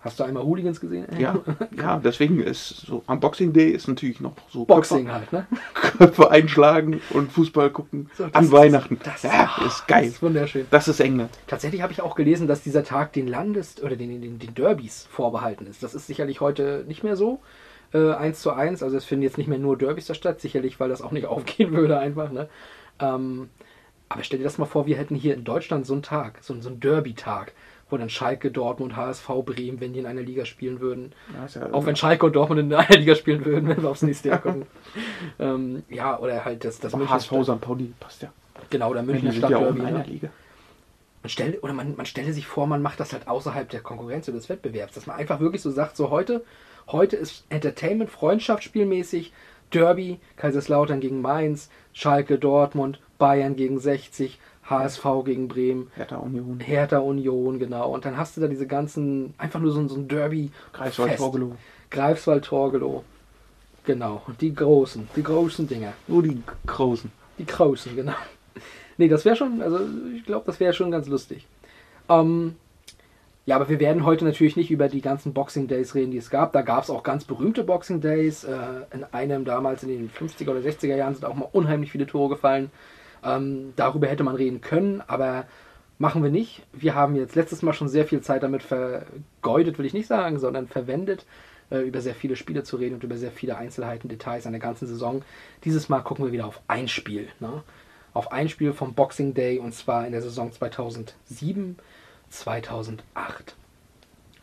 Hast 0.00 0.18
du 0.18 0.24
einmal 0.24 0.42
Hooligans 0.42 0.80
gesehen? 0.80 1.06
Ja, 1.16 1.38
ja, 1.76 2.00
deswegen 2.04 2.40
ist 2.40 2.68
so 2.86 3.04
am 3.06 3.20
Boxing 3.20 3.52
Day 3.52 3.70
ist 3.70 3.86
natürlich 3.86 4.18
noch 4.18 4.32
so 4.50 4.64
Boxing 4.64 5.06
Köpfe, 5.06 5.12
halt, 5.12 5.32
ne? 5.32 5.46
Köpfe 5.98 6.30
einschlagen 6.32 7.00
und 7.10 7.30
Fußball 7.30 7.70
gucken 7.70 8.10
So, 8.18 8.24
das 8.24 8.34
an 8.34 8.44
ist- 8.46 8.50
Weihnachten. 8.52 8.98
das- 9.04 9.22
ja, 9.22 9.44
ist 9.58 9.64
Das 9.80 9.86
geil. 9.86 10.08
ist 10.08 10.20
wunderschön. 10.20 10.66
Das 10.70 10.88
ist 10.88 10.98
England. 10.98 11.30
Tatsächlich 11.46 11.82
habe 11.82 11.92
ich 11.92 12.00
auch 12.02 12.16
gelesen, 12.16 12.48
dass 12.48 12.62
dieser 12.62 12.82
Tag 12.82 13.12
den 13.12 13.28
Landes- 13.28 13.80
oder 13.80 13.94
den, 13.94 14.20
den, 14.20 14.40
den 14.40 14.54
Derbys 14.54 15.06
vorbehalten 15.08 15.66
ist. 15.68 15.84
Das 15.84 15.94
ist 15.94 16.08
sicherlich 16.08 16.40
heute 16.40 16.84
nicht 16.88 17.04
mehr 17.04 17.14
so. 17.14 17.38
Äh, 17.94 18.12
eins 18.14 18.40
zu 18.40 18.50
eins, 18.52 18.82
also 18.82 18.96
es 18.96 19.04
finden 19.04 19.22
jetzt 19.22 19.38
nicht 19.38 19.48
mehr 19.48 19.58
nur 19.58 19.76
Derbys 19.78 20.06
da 20.06 20.14
statt, 20.14 20.40
sicherlich, 20.40 20.80
weil 20.80 20.88
das 20.88 21.00
auch 21.02 21.12
nicht 21.12 21.26
aufgehen 21.28 21.70
würde 21.72 21.98
einfach. 22.00 22.32
Ne? 22.32 22.48
Ähm, 22.98 23.50
aber 24.12 24.22
stell 24.24 24.38
dir 24.38 24.44
das 24.44 24.58
mal 24.58 24.66
vor, 24.66 24.86
wir 24.86 24.96
hätten 24.96 25.14
hier 25.14 25.34
in 25.34 25.44
Deutschland 25.44 25.86
so 25.86 25.92
einen 25.94 26.02
Tag, 26.02 26.38
so, 26.42 26.58
so 26.60 26.68
einen 26.68 26.80
Derby-Tag, 26.80 27.52
wo 27.90 27.96
dann 27.98 28.08
Schalke, 28.08 28.50
Dortmund, 28.50 28.96
HSV, 28.96 29.28
Bremen, 29.44 29.80
wenn 29.80 29.92
die 29.92 29.98
in 30.00 30.06
einer 30.06 30.22
Liga 30.22 30.44
spielen 30.46 30.80
würden. 30.80 31.12
Ja, 31.54 31.72
Auch 31.72 31.84
wenn 31.84 31.94
Schalke 31.96 32.26
und 32.26 32.34
Dortmund 32.34 32.60
in 32.60 32.72
einer 32.72 32.88
Liga 32.98 33.14
spielen 33.14 33.44
würden, 33.44 33.68
wenn 33.68 33.82
wir 33.82 33.90
aufs 33.90 34.02
nächste 34.02 34.30
Jahr 34.30 34.38
gucken. 34.38 34.66
ähm, 35.38 35.82
ja, 35.90 36.18
oder 36.18 36.44
halt 36.44 36.64
das, 36.64 36.78
das 36.80 36.94
aber 36.94 37.00
Münchner 37.00 37.16
HSV 37.16 37.28
Stadt- 37.28 37.44
St. 37.44 37.60
Pauli 37.60 37.92
passt 38.00 38.22
ja. 38.22 38.32
Genau, 38.70 38.92
der 38.94 39.02
Die 39.02 39.10
Münchner 39.12 39.32
sind 39.32 39.50
ja 39.50 39.58
auch 39.58 39.74
in 39.74 39.80
einer 39.82 39.98
ne? 39.98 40.04
Liga. 40.04 40.28
man 41.22 41.28
stelle, 41.30 41.60
oder 41.60 41.72
man, 41.74 41.94
man 41.96 42.06
stelle 42.06 42.32
sich 42.32 42.46
vor, 42.46 42.66
man 42.66 42.80
macht 42.80 42.98
das 43.00 43.12
halt 43.12 43.28
außerhalb 43.28 43.68
der 43.68 43.80
Konkurrenz 43.80 44.28
oder 44.28 44.38
des 44.38 44.48
Wettbewerbs, 44.48 44.94
dass 44.94 45.06
man 45.06 45.16
einfach 45.16 45.40
wirklich 45.40 45.60
so 45.60 45.70
sagt, 45.70 45.96
so 45.96 46.10
heute, 46.10 46.44
heute 46.90 47.16
ist 47.16 47.44
Entertainment, 47.50 48.10
Freundschaftsspielmäßig, 48.10 49.32
Derby, 49.70 50.18
Kaiserslautern 50.36 51.00
gegen 51.00 51.20
Mainz, 51.20 51.70
Schalke, 51.92 52.38
Dortmund, 52.38 53.00
Bayern 53.22 53.54
gegen 53.54 53.78
60, 53.78 54.40
HSV 54.68 55.04
gegen 55.24 55.46
Bremen, 55.46 55.92
Hertha 55.94 56.16
Union. 56.16 56.58
Hertha 56.58 56.98
Union, 56.98 57.60
genau. 57.60 57.88
Und 57.94 58.04
dann 58.04 58.16
hast 58.16 58.36
du 58.36 58.40
da 58.40 58.48
diese 58.48 58.66
ganzen, 58.66 59.32
einfach 59.38 59.60
nur 59.60 59.70
so, 59.70 59.78
ein- 59.78 59.88
so 59.88 59.94
ein 59.94 60.08
Derby. 60.08 60.50
Greifswald 60.72 61.10
Fest. 61.10 61.22
Torgelow. 61.22 61.52
Greifswald 61.90 62.44
Torgelow. 62.44 63.04
Genau. 63.84 64.22
Und 64.26 64.40
die 64.40 64.52
großen, 64.52 65.08
die 65.14 65.22
großen 65.22 65.68
Dinger. 65.68 65.92
Nur 66.08 66.24
die 66.24 66.42
Großen. 66.66 67.12
Die 67.38 67.46
großen, 67.46 67.94
genau. 67.94 68.12
Nee, 68.98 69.08
das 69.08 69.24
wäre 69.24 69.36
schon, 69.36 69.62
also 69.62 69.78
ich 70.16 70.24
glaube, 70.24 70.44
das 70.46 70.58
wäre 70.58 70.72
schon 70.72 70.90
ganz 70.90 71.06
lustig. 71.08 71.46
Ähm, 72.08 72.56
ja, 73.46 73.56
aber 73.56 73.68
wir 73.68 73.80
werden 73.80 74.04
heute 74.04 74.24
natürlich 74.24 74.56
nicht 74.56 74.70
über 74.70 74.88
die 74.88 75.00
ganzen 75.00 75.32
Boxing 75.32 75.66
Days 75.66 75.94
reden, 75.94 76.10
die 76.12 76.18
es 76.18 76.30
gab. 76.30 76.52
Da 76.52 76.62
gab 76.62 76.84
es 76.84 76.90
auch 76.90 77.02
ganz 77.02 77.24
berühmte 77.24 77.64
Boxing 77.64 78.00
Days. 78.00 78.44
Äh, 78.44 78.56
in 78.92 79.04
einem 79.12 79.44
damals 79.44 79.82
in 79.82 79.88
den 79.88 80.10
50er 80.10 80.50
oder 80.50 80.60
60er 80.60 80.94
Jahren 80.96 81.14
sind 81.14 81.24
auch 81.24 81.34
mal 81.34 81.48
unheimlich 81.52 81.90
viele 81.92 82.06
Tore 82.06 82.28
gefallen. 82.34 82.70
Ähm, 83.24 83.72
darüber 83.76 84.08
hätte 84.08 84.24
man 84.24 84.34
reden 84.34 84.60
können, 84.60 85.02
aber 85.06 85.46
machen 85.98 86.22
wir 86.22 86.30
nicht. 86.30 86.62
Wir 86.72 86.94
haben 86.94 87.14
jetzt 87.14 87.36
letztes 87.36 87.62
Mal 87.62 87.72
schon 87.72 87.88
sehr 87.88 88.06
viel 88.06 88.20
Zeit 88.20 88.42
damit 88.42 88.62
vergeudet, 88.62 89.78
will 89.78 89.86
ich 89.86 89.94
nicht 89.94 90.08
sagen, 90.08 90.38
sondern 90.38 90.66
verwendet, 90.66 91.24
äh, 91.70 91.78
über 91.78 92.00
sehr 92.00 92.14
viele 92.14 92.36
Spiele 92.36 92.64
zu 92.64 92.76
reden 92.76 92.94
und 92.96 93.04
über 93.04 93.16
sehr 93.16 93.30
viele 93.30 93.56
Einzelheiten, 93.56 94.08
Details 94.08 94.46
an 94.46 94.52
der 94.52 94.60
ganzen 94.60 94.86
Saison. 94.88 95.22
Dieses 95.64 95.88
Mal 95.88 96.00
gucken 96.00 96.24
wir 96.24 96.32
wieder 96.32 96.46
auf 96.46 96.60
ein 96.66 96.88
Spiel. 96.88 97.28
Ne? 97.40 97.62
Auf 98.14 98.32
ein 98.32 98.48
Spiel 98.48 98.72
vom 98.72 98.94
Boxing 98.94 99.34
Day 99.34 99.58
und 99.58 99.72
zwar 99.74 100.04
in 100.04 100.12
der 100.12 100.22
Saison 100.22 100.50
2007, 100.52 101.76
2008. 102.30 103.56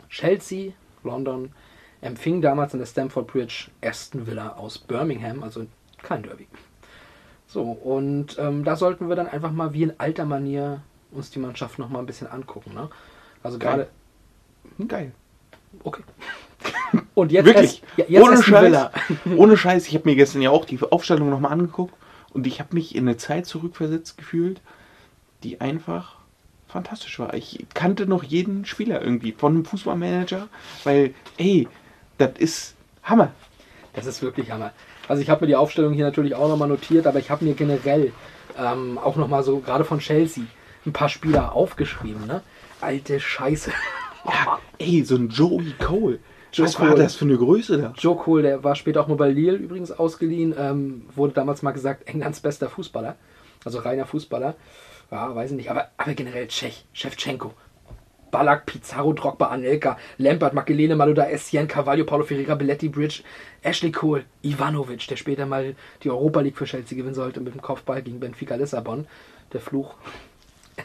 Chelsea, 0.10 0.72
London, 1.04 1.52
empfing 2.02 2.42
damals 2.42 2.74
in 2.74 2.80
der 2.80 2.88
Stamford 2.88 3.28
Bridge 3.28 3.70
Aston 3.84 4.26
Villa 4.26 4.54
aus 4.54 4.78
Birmingham, 4.78 5.44
also 5.44 5.68
kein 6.02 6.24
Derby. 6.24 6.48
So, 7.51 7.63
und 7.63 8.38
ähm, 8.38 8.63
da 8.63 8.75
sollten 8.75 9.10
wir 9.10 9.15
dann 9.15 9.27
einfach 9.27 9.51
mal 9.51 9.74
wie 9.74 9.82
in 9.84 9.94
alter 10.00 10.24
Manier 10.25 10.82
uns 11.12 11.32
die 11.32 11.39
Mannschaft 11.39 11.79
noch 11.79 11.89
mal 11.89 11.98
ein 12.00 12.06
bisschen 12.06 12.27
angucken. 12.27 12.75
Ne? 12.75 12.89
Also 13.41 13.58
Geil. 13.58 13.88
gerade, 14.77 14.88
Geil. 14.88 15.12
okay. 15.84 16.03
Und 17.15 17.32
jetzt 17.32 17.46
Wirklich. 17.46 17.82
erst- 17.98 18.10
jetzt 18.10 18.24
ohne 18.24 18.41
Scheiß. 18.44 18.63
Villa. 18.65 18.91
ohne 19.38 19.58
Scheiß. 19.58 19.88
Ich 19.88 19.96
habe 19.96 20.08
mir 20.08 20.15
gestern 20.15 20.41
ja 20.44 20.51
auch 20.51 20.65
die 20.65 20.79
Aufstellung 20.82 21.29
nochmal 21.29 21.51
angeguckt 21.51 21.94
und 22.34 22.46
ich 22.48 22.60
habe 22.60 22.75
mich 22.75 22.96
in 22.96 23.08
eine 23.08 23.18
Zeit 23.18 23.46
zurückversetzt 23.48 24.18
gefühlt, 24.18 24.62
die 25.44 25.60
einfach 25.62 26.15
fantastisch 26.68 27.18
war. 27.18 27.34
Ich 27.34 27.65
kannte 27.74 28.06
noch 28.06 28.24
jeden 28.24 28.65
Spieler 28.65 29.01
irgendwie 29.01 29.32
von 29.32 29.53
einem 29.53 29.65
Fußballmanager, 29.65 30.48
weil, 30.84 31.13
ey, 31.38 31.68
das 32.20 32.32
ist 32.38 32.75
Hammer. 33.03 33.32
Das 33.94 34.06
ist 34.06 34.22
wirklich 34.22 34.51
Hammer. 34.51 34.72
Also 35.10 35.22
ich 35.22 35.30
habe 35.30 35.42
mir 35.42 35.48
die 35.48 35.56
Aufstellung 35.56 35.92
hier 35.92 36.06
natürlich 36.06 36.36
auch 36.36 36.48
nochmal 36.48 36.70
notiert, 36.70 37.08
aber 37.08 37.20
ich 37.20 37.30
habe 37.30 37.44
mir 37.44 37.56
generell 37.56 38.13
ähm, 38.58 38.98
auch 38.98 39.16
nochmal 39.16 39.44
so, 39.44 39.60
gerade 39.60 39.84
von 39.84 40.00
Chelsea, 40.00 40.44
ein 40.86 40.94
paar 40.94 41.10
Spieler 41.10 41.54
aufgeschrieben. 41.54 42.25
Ne? 42.28 42.42
Alte 42.80 43.20
Scheiße. 43.20 43.72
Ja, 44.25 44.60
ey, 44.78 45.01
so 45.06 45.16
ein 45.16 45.30
Joey 45.30 45.74
Cole. 45.80 46.20
Joe 46.51 46.68
Was 46.68 46.78
war 46.78 46.89
Cole. 46.89 47.01
das 47.01 47.16
für 47.16 47.24
eine 47.24 47.38
Größe 47.38 47.78
da? 47.82 47.94
Joe 47.98 48.18
Cole, 48.18 48.44
der 48.44 48.63
war 48.66 48.75
später 48.75 49.01
auch 49.01 49.08
mal 49.08 49.16
bei 49.16 49.30
Lille 49.30 49.54
übrigens 49.54 49.92
ausgeliehen, 49.94 50.54
ähm, 50.60 51.06
wurde 51.16 51.34
damals 51.34 51.62
mal 51.62 51.72
gesagt, 51.72 52.06
Englands 52.06 52.42
bester 52.42 52.70
Fußballer. 52.70 53.16
Also 53.63 53.80
reiner 53.80 54.06
Fußballer. 54.06 54.56
Ja, 55.10 55.34
weiß 55.34 55.51
ich 55.51 55.58
nicht. 55.58 55.72
Aber, 55.72 55.88
aber 55.98 56.13
generell 56.16 56.48
Tschech, 56.50 56.86
Shevchenko, 56.92 57.54
Ballack, 58.32 58.66
Pizarro, 58.66 59.14
Drogba, 59.14 59.48
Anelka, 59.48 59.98
Lampard, 60.18 60.54
Makelele, 60.54 60.96
Maluda, 60.96 61.30
Essien, 61.30 61.68
Carvalho, 61.68 62.06
Paulo 62.06 62.24
Ferreira, 62.24 62.56
Belletti, 62.56 62.90
Bridge, 62.90 63.24
Ashley 63.62 63.92
Cole, 63.92 64.24
Ivanovic, 64.44 65.08
der 65.08 65.16
später 65.16 65.46
mal 65.46 65.76
die 66.04 66.10
Europa 66.10 66.42
League 66.42 66.58
für 66.58 66.66
Chelsea 66.66 66.98
gewinnen 66.98 67.16
sollte 67.16 67.42
mit 67.42 67.54
dem 67.54 67.62
Kopfball 67.62 68.02
gegen 68.02 68.20
Benfica 68.20 68.56
Lissabon. 68.56 69.08
Der 69.54 69.62
Fluch. 69.62 69.96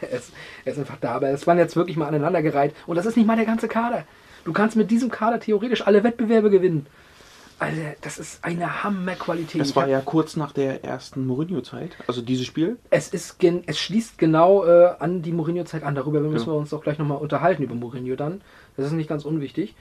Er 0.01 0.71
ist 0.71 0.79
einfach 0.79 0.97
da, 0.99 1.13
aber 1.13 1.29
es 1.29 1.47
waren 1.47 1.57
jetzt 1.57 1.77
wirklich 1.77 1.95
mal 1.95 2.07
aneinandergereiht. 2.07 2.75
Und 2.85 2.97
das 2.97 3.05
ist 3.05 3.15
nicht 3.15 3.27
mal 3.27 3.37
der 3.37 3.45
ganze 3.45 3.69
Kader. 3.69 4.03
Du 4.43 4.51
kannst 4.51 4.75
mit 4.75 4.91
diesem 4.91 5.09
Kader 5.09 5.39
theoretisch 5.39 5.87
alle 5.87 6.03
Wettbewerbe 6.03 6.49
gewinnen. 6.49 6.85
Alter, 7.57 7.95
das 8.01 8.17
ist 8.19 8.43
eine 8.43 8.83
Hammerqualität. 8.83 9.61
Das 9.61 9.75
war 9.75 9.87
ja 9.87 10.01
kurz 10.01 10.35
nach 10.35 10.51
der 10.51 10.83
ersten 10.83 11.25
Mourinho-Zeit, 11.25 11.95
also 12.07 12.21
dieses 12.21 12.45
Spiel. 12.45 12.77
es, 12.89 13.09
ist 13.09 13.37
es 13.41 13.79
schließt 13.79 14.17
genau 14.17 14.65
äh, 14.65 14.93
an 14.99 15.21
die 15.21 15.31
Mourinho-Zeit 15.31 15.83
an. 15.83 15.95
Darüber 15.95 16.19
müssen 16.19 16.47
Ja. 16.47 16.53
wir 16.53 16.57
uns 16.57 16.73
auch 16.73 16.83
gleich 16.83 16.97
nochmal 16.99 17.17
unterhalten, 17.19 17.63
über 17.63 17.75
Mourinho 17.75 18.15
dann. 18.15 18.41
Das 18.75 18.85
ist 18.87 18.91
nicht 18.91 19.07
ganz 19.07 19.23
unwichtig. 19.23 19.73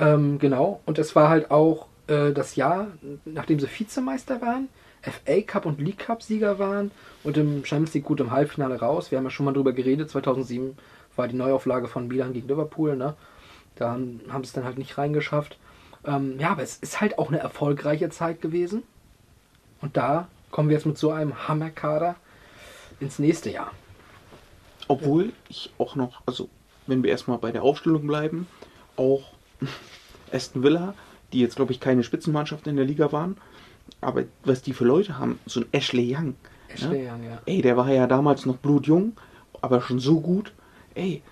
Ähm, 0.00 0.38
genau. 0.38 0.80
Und 0.86 0.98
es 0.98 1.14
war 1.14 1.28
halt 1.28 1.50
auch 1.52 1.86
äh, 2.08 2.32
das 2.32 2.56
Jahr, 2.56 2.88
nachdem 3.24 3.60
sie 3.60 3.68
Vizemeister 3.68 4.40
waren, 4.40 4.68
FA 5.02 5.40
Cup 5.42 5.66
und 5.66 5.80
League 5.80 5.98
Cup 5.98 6.22
Sieger 6.22 6.58
waren 6.58 6.90
und 7.22 7.36
im 7.36 7.64
Champions 7.64 7.94
League 7.94 8.04
gut 8.04 8.20
im 8.20 8.32
Halbfinale 8.32 8.80
raus. 8.80 9.10
Wir 9.10 9.18
haben 9.18 9.24
ja 9.24 9.30
schon 9.30 9.46
mal 9.46 9.52
drüber 9.52 9.72
geredet. 9.72 10.10
2007 10.10 10.76
war 11.16 11.28
die 11.28 11.36
Neuauflage 11.36 11.86
von 11.86 12.08
Milan 12.08 12.32
gegen 12.32 12.48
Liverpool. 12.48 12.96
Ne? 12.96 13.14
Da 13.76 13.92
haben 13.92 14.20
haben 14.28 14.42
sie 14.44 14.48
es 14.48 14.52
dann 14.52 14.64
halt 14.64 14.78
nicht 14.78 14.98
reingeschafft. 14.98 15.58
Ähm, 16.04 16.38
ja, 16.38 16.50
aber 16.52 16.62
es 16.62 16.76
ist 16.78 17.00
halt 17.00 17.18
auch 17.18 17.28
eine 17.28 17.38
erfolgreiche 17.38 18.10
Zeit 18.10 18.40
gewesen. 18.40 18.82
Und 19.80 19.96
da 19.96 20.28
kommen 20.50 20.68
wir 20.68 20.76
jetzt 20.76 20.86
mit 20.86 20.98
so 20.98 21.10
einem 21.10 21.48
Hammerkader 21.48 22.16
ins 23.00 23.18
nächste 23.18 23.50
Jahr. 23.50 23.70
Obwohl 24.88 25.32
ich 25.48 25.72
auch 25.78 25.94
noch, 25.94 26.22
also 26.26 26.48
wenn 26.86 27.02
wir 27.02 27.10
erstmal 27.10 27.38
bei 27.38 27.52
der 27.52 27.62
Aufstellung 27.62 28.06
bleiben, 28.06 28.46
auch 28.96 29.32
Aston 30.32 30.62
Villa, 30.62 30.94
die 31.32 31.40
jetzt 31.40 31.56
glaube 31.56 31.72
ich 31.72 31.80
keine 31.80 32.02
Spitzenmannschaft 32.02 32.66
in 32.66 32.76
der 32.76 32.84
Liga 32.84 33.12
waren, 33.12 33.36
aber 34.00 34.24
was 34.44 34.62
die 34.62 34.72
für 34.72 34.84
Leute 34.84 35.18
haben, 35.18 35.38
so 35.46 35.60
ein 35.60 35.66
Ashley 35.72 36.14
Young. 36.14 36.34
Ashley 36.68 37.04
ja? 37.04 37.14
Young, 37.14 37.24
ja. 37.24 37.38
Ey, 37.46 37.62
der 37.62 37.76
war 37.76 37.90
ja 37.90 38.06
damals 38.06 38.46
noch 38.46 38.56
blutjung, 38.56 39.16
aber 39.60 39.80
schon 39.80 39.98
so 39.98 40.20
gut. 40.20 40.52
Ey, 40.94 41.22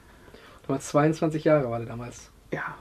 Damals 0.66 0.88
22 0.88 1.44
Jahre 1.44 1.70
war 1.70 1.78
der 1.78 1.88
damals. 1.88 2.30
ja. 2.52 2.76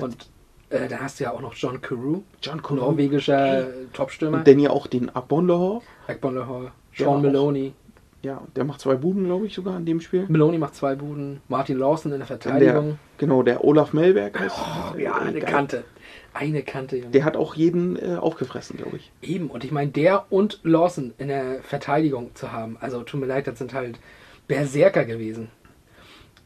Und 0.00 0.28
äh, 0.72 0.88
dann 0.88 1.00
hast 1.00 1.20
du 1.20 1.24
ja 1.24 1.32
auch 1.32 1.40
noch 1.40 1.54
John 1.54 1.80
Carew, 1.80 2.20
John 2.42 2.62
Connor 2.62 2.86
norwegischer 2.86 3.66
Topstürmer. 3.92 4.38
und 4.38 4.46
dann 4.46 4.58
ja 4.58 4.70
auch 4.70 4.86
den 4.86 5.08
Der 5.08 6.48
war 6.48 6.72
Sean 6.94 7.22
Maloney. 7.22 7.74
Ja, 8.22 8.40
der 8.54 8.62
macht 8.64 8.80
zwei 8.80 8.94
Buden, 8.94 9.24
glaube 9.24 9.46
ich, 9.46 9.54
sogar 9.54 9.76
in 9.76 9.84
dem 9.84 10.00
Spiel. 10.00 10.26
Maloney 10.28 10.56
macht 10.58 10.76
zwei 10.76 10.94
Buden. 10.94 11.40
Martin 11.48 11.76
Lawson 11.78 12.12
in 12.12 12.18
der 12.18 12.26
Verteidigung. 12.26 12.86
der, 12.90 12.98
genau, 13.18 13.42
der 13.42 13.64
Olaf 13.64 13.92
Melberg 13.92 14.38
heißt. 14.38 14.56
oh, 14.56 14.96
ja, 14.96 15.16
eine 15.16 15.40
Geil. 15.40 15.50
Kante. 15.50 15.84
Eine 16.32 16.62
Kante, 16.62 16.96
Junge. 16.98 17.10
Der 17.10 17.24
hat 17.24 17.36
auch 17.36 17.56
jeden 17.56 17.96
äh, 17.96 18.16
aufgefressen, 18.16 18.76
glaube 18.76 18.96
ich. 18.96 19.10
Eben. 19.22 19.50
Und 19.50 19.64
ich 19.64 19.72
meine, 19.72 19.90
der 19.90 20.26
und 20.30 20.60
Lawson 20.62 21.12
in 21.18 21.28
der 21.28 21.62
Verteidigung 21.62 22.30
zu 22.34 22.52
haben. 22.52 22.76
Also 22.80 23.02
tut 23.02 23.20
mir 23.20 23.26
leid, 23.26 23.48
das 23.48 23.58
sind 23.58 23.74
halt 23.74 23.98
Berserker 24.46 25.04
gewesen. 25.04 25.48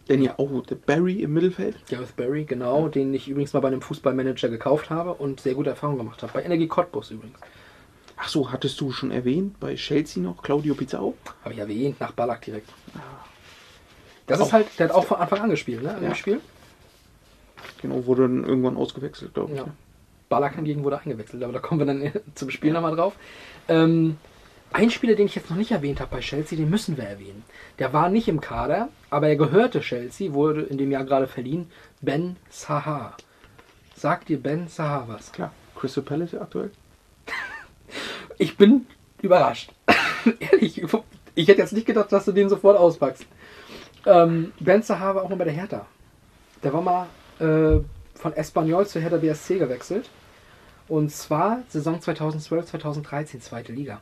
Denn 0.09 0.23
ja 0.23 0.39
auch 0.39 0.63
der 0.67 0.77
Barry 0.77 1.23
im 1.23 1.33
Mittelfeld. 1.33 1.77
Gareth 1.91 2.15
Barry, 2.17 2.45
genau, 2.45 2.89
den 2.89 3.13
ich 3.13 3.29
übrigens 3.29 3.53
mal 3.53 3.61
bei 3.61 3.69
einem 3.69 3.83
Fußballmanager 3.83 4.49
gekauft 4.49 4.89
habe 4.91 5.15
und 5.15 5.41
sehr 5.41 5.55
gute 5.55 5.71
Erfahrungen 5.71 5.99
gemacht 5.99 6.23
habe. 6.23 6.33
Bei 6.33 6.45
Energie 6.45 6.69
Cottbus 6.69 7.11
übrigens. 7.11 7.39
Ach 8.17 8.29
so, 8.29 8.51
hattest 8.53 8.81
du 8.81 8.93
schon 8.93 9.11
erwähnt, 9.11 9.59
bei 9.61 9.75
Chelsea 9.75 10.23
noch 10.23 10.43
Claudio 10.43 10.75
Pizarro? 10.75 11.15
Habe 11.43 11.55
ich 11.55 11.61
erwähnt, 11.61 12.01
nach 12.01 12.13
Ballack 12.13 12.43
direkt. 12.43 12.73
Das 14.27 14.41
Auch- 14.41 14.47
ist 14.47 14.53
halt, 14.53 14.67
der 14.79 14.89
hat 14.89 14.95
auch 14.95 15.05
von 15.05 15.19
Anfang 15.19 15.41
an 15.41 15.51
gespielt, 15.51 15.83
ne? 15.83 15.95
An 15.95 16.03
Ja. 16.03 16.11
dem 16.11 16.15
Spiel. 16.15 16.41
Genau, 17.83 18.07
wurde 18.07 18.23
dann 18.23 18.45
irgendwann 18.45 18.77
ausgewechselt, 18.77 19.35
glaube 19.35 19.53
ich. 19.53 19.59
Ja. 19.59 19.67
ne? 19.67 19.73
Ballack 20.29 20.55
hingegen 20.57 20.83
wurde 20.83 20.99
eingewechselt, 21.01 21.43
aber 21.43 21.53
da 21.53 21.59
kommen 21.59 21.81
wir 21.81 21.87
dann 21.87 22.13
zum 22.35 22.51
Spiel 22.51 22.73
nochmal 22.73 22.97
drauf. 22.97 23.15
Ähm, 23.69 24.17
ein 24.73 24.91
Spieler, 24.91 25.15
den 25.15 25.27
ich 25.27 25.35
jetzt 25.35 25.51
noch 25.51 25.57
nicht 25.57 25.71
erwähnt 25.71 26.01
habe 26.01 26.17
bei 26.17 26.21
Chelsea, 26.21 26.59
den 26.59 26.71
müssen 26.71 26.97
wir 26.97 27.05
erwähnen. 27.05 27.45
Der 27.79 27.93
war 27.93 28.09
nicht 28.09 28.29
im 28.29 28.41
Kader, 28.41 28.89
aber 29.11 29.29
er 29.29 29.37
gehörte 29.37 29.81
Chelsea, 29.81 30.33
wurde 30.33 30.63
in 30.63 30.79
dem 30.79 30.91
Jahr 30.91 31.05
gerade 31.05 31.27
verliehen. 31.27 31.71
Ben 32.01 32.37
Sahar. 32.51 33.17
Sagt 33.95 34.29
dir 34.29 34.43
Ben 34.43 34.69
Sahar 34.69 35.09
was? 35.09 35.33
Klar, 35.33 35.53
Crystal 35.75 36.05
Palace 36.05 36.35
aktuell. 36.35 36.71
Ich 38.39 38.59
bin 38.59 38.87
überrascht. 39.23 39.73
Ehrlich, 40.41 40.83
ich 41.35 41.49
hätte 41.49 41.61
jetzt 41.61 41.73
nicht 41.73 41.87
gedacht, 41.87 42.13
dass 42.13 42.27
du 42.27 42.33
den 42.33 42.51
sofort 42.51 42.77
auspackst. 42.77 43.25
Ähm, 44.05 44.53
ben 44.61 44.83
Sahar 44.83 45.15
war 45.15 45.23
auch 45.23 45.29
mal 45.31 45.37
bei 45.37 45.45
der 45.45 45.55
Hertha. 45.55 45.87
Der 46.63 46.73
war 46.73 46.83
mal 46.83 47.07
äh, 47.39 47.81
von 48.15 48.33
Espanyol 48.35 48.87
zu 48.87 49.01
Hertha 49.01 49.17
BSC 49.17 49.59
gewechselt. 49.59 50.11
Und 50.89 51.11
zwar 51.11 51.63
Saison 51.69 52.01
2012, 52.01 52.67
2013, 52.67 53.41
zweite 53.41 53.73
Liga. 53.73 54.01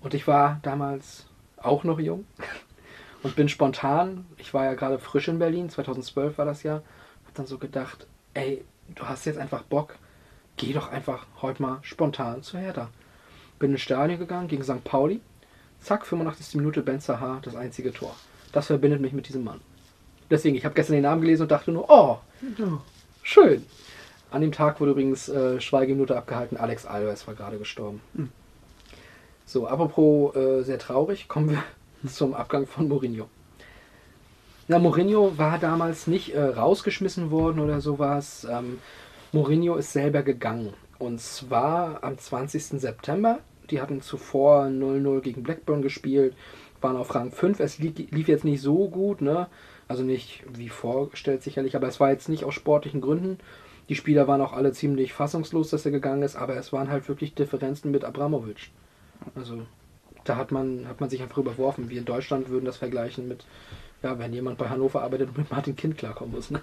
Und 0.00 0.14
ich 0.14 0.26
war 0.26 0.60
damals 0.62 1.26
auch 1.56 1.84
noch 1.84 1.98
jung 1.98 2.24
und 3.22 3.36
bin 3.36 3.48
spontan, 3.48 4.26
ich 4.36 4.54
war 4.54 4.64
ja 4.64 4.74
gerade 4.74 4.98
frisch 4.98 5.28
in 5.28 5.38
Berlin, 5.38 5.70
2012 5.70 6.38
war 6.38 6.44
das 6.44 6.62
Jahr, 6.62 6.82
hab 7.26 7.34
dann 7.34 7.46
so 7.46 7.58
gedacht, 7.58 8.06
ey, 8.34 8.64
du 8.94 9.04
hast 9.04 9.24
jetzt 9.24 9.38
einfach 9.38 9.62
Bock, 9.62 9.96
geh 10.56 10.72
doch 10.72 10.90
einfach 10.90 11.26
heute 11.42 11.62
mal 11.62 11.78
spontan 11.82 12.42
zu 12.42 12.58
Hertha. 12.58 12.88
Bin 13.58 13.72
ins 13.72 13.80
Stadion 13.80 14.18
gegangen 14.18 14.48
gegen 14.48 14.62
St. 14.62 14.84
Pauli. 14.84 15.20
Zack, 15.80 16.06
85. 16.06 16.56
Minute 16.56 16.82
Ben 16.82 17.00
Sahar, 17.00 17.40
das 17.42 17.56
einzige 17.56 17.92
Tor. 17.92 18.14
Das 18.52 18.66
verbindet 18.66 19.00
mich 19.00 19.12
mit 19.12 19.28
diesem 19.28 19.44
Mann. 19.44 19.60
Deswegen, 20.30 20.56
ich 20.56 20.64
habe 20.64 20.74
gestern 20.74 20.94
den 20.94 21.02
Namen 21.02 21.22
gelesen 21.22 21.42
und 21.42 21.50
dachte 21.50 21.72
nur, 21.72 21.88
oh, 21.88 22.18
schön. 23.22 23.64
An 24.30 24.42
dem 24.42 24.52
Tag 24.52 24.80
wurde 24.80 24.92
übrigens 24.92 25.28
äh, 25.28 25.60
Schweigeminute 25.60 26.16
abgehalten. 26.16 26.56
Alex 26.56 26.84
Alves 26.86 27.26
war 27.26 27.34
gerade 27.34 27.58
gestorben. 27.58 28.00
So, 29.48 29.66
apropos 29.66 30.36
äh, 30.36 30.62
sehr 30.62 30.78
traurig, 30.78 31.26
kommen 31.26 31.48
wir 31.48 31.62
zum 32.10 32.34
Abgang 32.34 32.66
von 32.66 32.86
Mourinho. 32.86 33.30
Na, 34.68 34.78
Mourinho 34.78 35.38
war 35.38 35.58
damals 35.58 36.06
nicht 36.06 36.34
äh, 36.34 36.38
rausgeschmissen 36.38 37.30
worden 37.30 37.58
oder 37.58 37.80
sowas. 37.80 38.46
Ähm, 38.50 38.78
Mourinho 39.32 39.76
ist 39.76 39.94
selber 39.94 40.22
gegangen. 40.22 40.74
Und 40.98 41.22
zwar 41.22 42.04
am 42.04 42.18
20. 42.18 42.78
September. 42.78 43.38
Die 43.70 43.80
hatten 43.80 44.02
zuvor 44.02 44.64
0-0 44.64 45.22
gegen 45.22 45.44
Blackburn 45.44 45.80
gespielt, 45.80 46.34
waren 46.82 46.98
auf 46.98 47.14
Rang 47.14 47.32
5. 47.32 47.58
Es 47.60 47.78
lief, 47.78 47.94
lief 48.10 48.28
jetzt 48.28 48.44
nicht 48.44 48.60
so 48.60 48.90
gut, 48.90 49.22
ne? 49.22 49.46
Also 49.88 50.02
nicht 50.02 50.44
wie 50.58 50.68
vorgestellt 50.68 51.42
sicherlich, 51.42 51.74
aber 51.74 51.88
es 51.88 52.00
war 52.00 52.10
jetzt 52.10 52.28
nicht 52.28 52.44
aus 52.44 52.52
sportlichen 52.52 53.00
Gründen. 53.00 53.38
Die 53.88 53.94
Spieler 53.94 54.28
waren 54.28 54.42
auch 54.42 54.52
alle 54.52 54.72
ziemlich 54.72 55.14
fassungslos, 55.14 55.70
dass 55.70 55.86
er 55.86 55.92
gegangen 55.92 56.22
ist, 56.22 56.36
aber 56.36 56.54
es 56.56 56.70
waren 56.74 56.90
halt 56.90 57.08
wirklich 57.08 57.34
Differenzen 57.34 57.90
mit 57.90 58.04
Abramovic. 58.04 58.68
Also 59.34 59.62
da 60.24 60.36
hat 60.36 60.52
man, 60.52 60.86
hat 60.88 61.00
man 61.00 61.10
sich 61.10 61.22
einfach 61.22 61.38
überworfen. 61.38 61.88
Wir 61.88 61.98
in 61.98 62.04
Deutschland 62.04 62.48
würden 62.48 62.64
das 62.64 62.76
vergleichen 62.76 63.28
mit, 63.28 63.44
ja, 64.02 64.18
wenn 64.18 64.32
jemand 64.32 64.58
bei 64.58 64.68
Hannover 64.68 65.02
arbeitet 65.02 65.30
und 65.30 65.38
mit 65.38 65.50
Martin 65.50 65.76
Kind 65.76 65.98
klarkommen 65.98 66.34
muss. 66.34 66.50
Ne? 66.50 66.60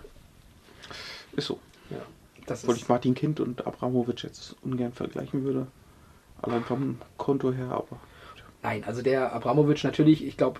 Ist 1.35 1.47
so. 1.47 1.59
Ja, 1.89 1.97
das 2.45 2.63
Obwohl 2.63 2.75
ich 2.75 2.87
Martin 2.87 3.15
Kind 3.15 3.39
und 3.39 3.65
Abramovic 3.65 4.23
jetzt 4.23 4.55
ungern 4.61 4.93
vergleichen 4.93 5.43
würde. 5.43 5.67
Allein 6.41 6.63
vom 6.63 6.97
Konto 7.17 7.53
her, 7.53 7.71
aber 7.71 7.99
nein, 8.61 8.83
also 8.83 9.01
der 9.01 9.33
Abramovic 9.33 9.83
natürlich, 9.83 10.25
ich 10.25 10.37
glaube, 10.37 10.59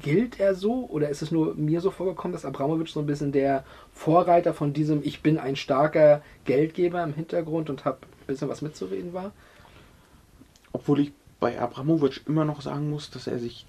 gilt 0.00 0.38
er 0.38 0.54
so 0.54 0.86
oder 0.88 1.08
ist 1.08 1.22
es 1.22 1.32
nur 1.32 1.54
mir 1.54 1.80
so 1.80 1.90
vorgekommen, 1.90 2.32
dass 2.32 2.44
Abramovic 2.44 2.88
so 2.88 3.00
ein 3.00 3.06
bisschen 3.06 3.32
der 3.32 3.64
Vorreiter 3.92 4.54
von 4.54 4.72
diesem 4.72 5.02
Ich 5.02 5.22
bin 5.22 5.38
ein 5.38 5.56
starker 5.56 6.22
Geldgeber 6.44 7.02
im 7.02 7.14
Hintergrund 7.14 7.68
und 7.68 7.84
habe 7.84 7.98
ein 8.02 8.26
bisschen 8.26 8.48
was 8.48 8.62
mitzureden 8.62 9.12
war? 9.12 9.32
Obwohl 10.72 11.00
ich 11.00 11.12
bei 11.40 11.60
Abramovic 11.60 12.22
immer 12.26 12.44
noch 12.44 12.62
sagen 12.62 12.90
muss, 12.90 13.10
dass 13.10 13.26
er 13.26 13.38
sich, 13.38 13.66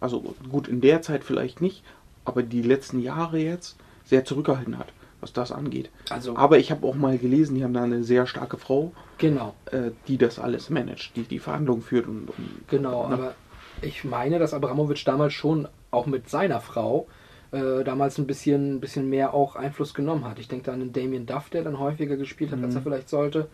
also 0.00 0.34
gut, 0.50 0.68
in 0.68 0.80
der 0.80 1.02
Zeit 1.02 1.24
vielleicht 1.24 1.60
nicht, 1.60 1.82
aber 2.24 2.42
die 2.42 2.62
letzten 2.62 3.00
Jahre 3.00 3.38
jetzt 3.38 3.76
sehr 4.04 4.24
zurückgehalten 4.24 4.78
hat, 4.78 4.88
was 5.20 5.32
das 5.32 5.50
angeht. 5.50 5.90
Also 6.10 6.36
Aber 6.36 6.58
ich 6.58 6.70
habe 6.70 6.86
auch 6.86 6.94
mal 6.94 7.18
gelesen, 7.18 7.56
die 7.56 7.64
haben 7.64 7.74
da 7.74 7.82
eine 7.82 8.04
sehr 8.04 8.26
starke 8.26 8.56
Frau, 8.56 8.92
genau, 9.18 9.54
äh, 9.72 9.90
die 10.06 10.18
das 10.18 10.38
alles 10.38 10.70
managt, 10.70 11.16
die 11.16 11.22
die 11.22 11.38
Verhandlungen 11.38 11.82
führt 11.82 12.06
und, 12.06 12.28
und 12.28 12.68
genau, 12.68 13.08
ne? 13.08 13.14
aber 13.14 13.34
ich 13.82 14.04
meine, 14.04 14.38
dass 14.38 14.54
Abramovic 14.54 15.04
damals 15.04 15.34
schon 15.34 15.68
auch 15.90 16.06
mit 16.06 16.28
seiner 16.28 16.60
Frau 16.60 17.06
äh, 17.50 17.84
damals 17.84 18.18
ein 18.18 18.26
bisschen, 18.26 18.76
ein 18.76 18.80
bisschen 18.80 19.08
mehr 19.08 19.34
auch 19.34 19.56
Einfluss 19.56 19.94
genommen 19.94 20.24
hat. 20.24 20.38
Ich 20.38 20.48
denke 20.48 20.66
da 20.66 20.72
an 20.72 20.80
den 20.80 20.92
Damien 20.92 21.26
Duff, 21.26 21.50
der 21.50 21.62
dann 21.62 21.78
häufiger 21.78 22.16
gespielt 22.16 22.52
hat, 22.52 22.62
als 22.62 22.74
er 22.74 22.82
vielleicht 22.82 23.08
sollte, 23.08 23.48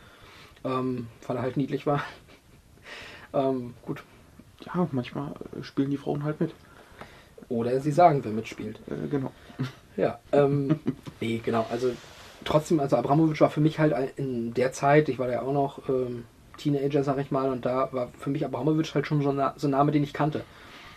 ähm, 0.65 1.07
weil 1.27 1.37
er 1.37 1.43
halt 1.43 1.57
niedlich 1.57 1.87
war. 1.87 2.03
Ähm, 3.35 3.75
gut. 3.83 4.03
ja, 4.65 4.89
manchmal 4.93 5.33
äh, 5.59 5.63
spielen 5.63 5.91
die 5.91 5.97
Frauen 5.97 6.25
halt 6.25 6.41
mit. 6.41 6.55
Oder 7.49 7.79
sie 7.81 7.93
sagen, 7.93 8.21
wer 8.25 8.33
mitspielt. 8.33 8.81
Äh, 8.89 9.09
genau. 9.09 9.33
Ja, 9.97 10.19
ähm, 10.33 10.81
nee, 11.21 11.41
genau. 11.45 11.65
Also 11.71 11.93
trotzdem, 12.45 12.81
also 12.81 12.97
Abramovic 12.97 13.41
war 13.41 13.51
für 13.51 13.61
mich 13.61 13.79
halt 13.79 13.95
in 14.17 14.53
der 14.53 14.73
Zeit, 14.73 15.09
ich 15.09 15.21
war 15.21 15.31
ja 15.31 15.43
auch 15.43 15.53
noch 15.53 15.89
ähm, 15.89 16.25
Teenager, 16.57 17.05
sag 17.05 17.19
ich 17.19 17.31
mal, 17.31 17.49
und 17.51 17.65
da 17.65 17.93
war 17.93 18.09
für 18.19 18.31
mich 18.31 18.45
Abramovic 18.45 18.93
halt 18.95 19.07
schon 19.07 19.23
so, 19.23 19.31
na, 19.31 19.55
so 19.57 19.69
ein 19.69 19.71
Name, 19.71 19.93
den 19.93 20.03
ich 20.03 20.13
kannte, 20.13 20.43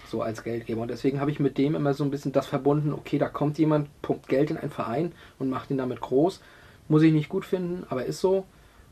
so 0.08 0.22
als 0.22 0.44
Geldgeber. 0.44 0.82
Und 0.82 0.90
deswegen 0.90 1.20
habe 1.20 1.32
ich 1.32 1.40
mit 1.40 1.58
dem 1.58 1.76
immer 1.76 1.94
so 1.94 2.04
ein 2.04 2.10
bisschen 2.12 2.32
das 2.32 2.48
verbunden, 2.48 2.94
okay, 2.94 3.18
da 3.18 3.30
kommt 3.30 3.58
jemand, 3.58 3.90
pumpt 4.02 4.28
Geld 4.28 4.50
in 4.50 4.58
einen 4.58 4.72
Verein 4.72 5.12
und 5.40 5.50
macht 5.50 5.70
ihn 5.70 5.78
damit 5.78 6.02
groß. 6.02 6.42
Muss 6.90 7.04
ich 7.04 7.14
nicht 7.14 7.30
gut 7.30 7.46
finden, 7.46 7.86
aber 7.90 8.06
ist 8.06 8.20
so. 8.22 8.46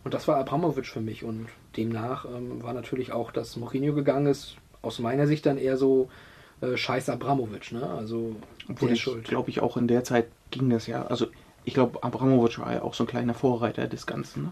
Und 0.06 0.14
das 0.14 0.28
war 0.30 0.38
Abramovic 0.38 0.86
für 0.86 1.02
mich. 1.02 1.24
Und 1.26 1.48
demnach 1.76 2.26
ähm, 2.26 2.64
war 2.64 2.74
natürlich 2.74 3.12
auch, 3.12 3.32
dass 3.32 3.58
Mourinho 3.58 3.94
gegangen 3.94 4.28
ist, 4.28 4.56
aus 4.82 5.00
meiner 5.00 5.28
Sicht 5.28 5.46
dann 5.46 5.58
eher 5.58 5.76
so 5.78 6.10
äh, 6.62 6.78
scheiß 6.78 7.10
Abramovic, 7.10 7.72
ne? 7.74 7.90
Also 7.90 8.36
Obwohl 8.70 8.88
der 8.90 8.96
ich 8.96 9.02
schuld. 9.02 9.26
glaube 9.26 9.50
ich 9.50 9.60
auch 9.60 9.76
in 9.76 9.88
der 9.90 10.04
Zeit 10.06 10.28
ging 10.52 10.70
das 10.70 10.88
ja. 10.88 11.06
Also 11.08 11.28
ich 11.66 11.74
glaube, 11.74 12.02
Abramovic 12.04 12.60
war 12.60 12.72
ja 12.74 12.82
auch 12.84 12.94
so 12.94 13.04
ein 13.04 13.08
kleiner 13.08 13.34
Vorreiter 13.34 13.88
des 13.88 14.06
Ganzen. 14.06 14.44
Ne? 14.44 14.52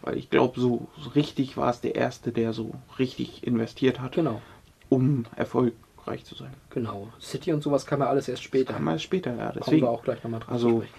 Weil 0.00 0.16
ich 0.16 0.30
glaube, 0.30 0.58
so, 0.58 0.88
so 0.98 1.10
richtig 1.10 1.56
war 1.58 1.68
es 1.70 1.80
der 1.82 1.94
Erste, 1.94 2.32
der 2.32 2.52
so 2.54 2.72
richtig 2.98 3.46
investiert 3.46 4.00
hat, 4.00 4.12
Genau. 4.12 4.40
um 4.88 5.26
erfolgreich 5.36 6.24
zu 6.24 6.34
sein. 6.34 6.54
Genau. 6.70 7.08
City 7.20 7.52
und 7.52 7.62
sowas 7.62 7.84
kam 7.84 8.00
ja 8.00 8.06
alles 8.06 8.28
erst 8.28 8.42
später. 8.44 8.72
Kam 8.72 8.88
erst 8.88 9.04
später, 9.04 9.32
ja. 9.36 9.48
Kommen 9.50 9.58
Deswegen, 9.60 9.82
wir 9.82 9.90
auch 9.90 10.02
gleich 10.02 10.24
nochmal 10.24 10.40
drauf 10.40 10.52
also 10.52 10.78
sprechen. 10.80 10.94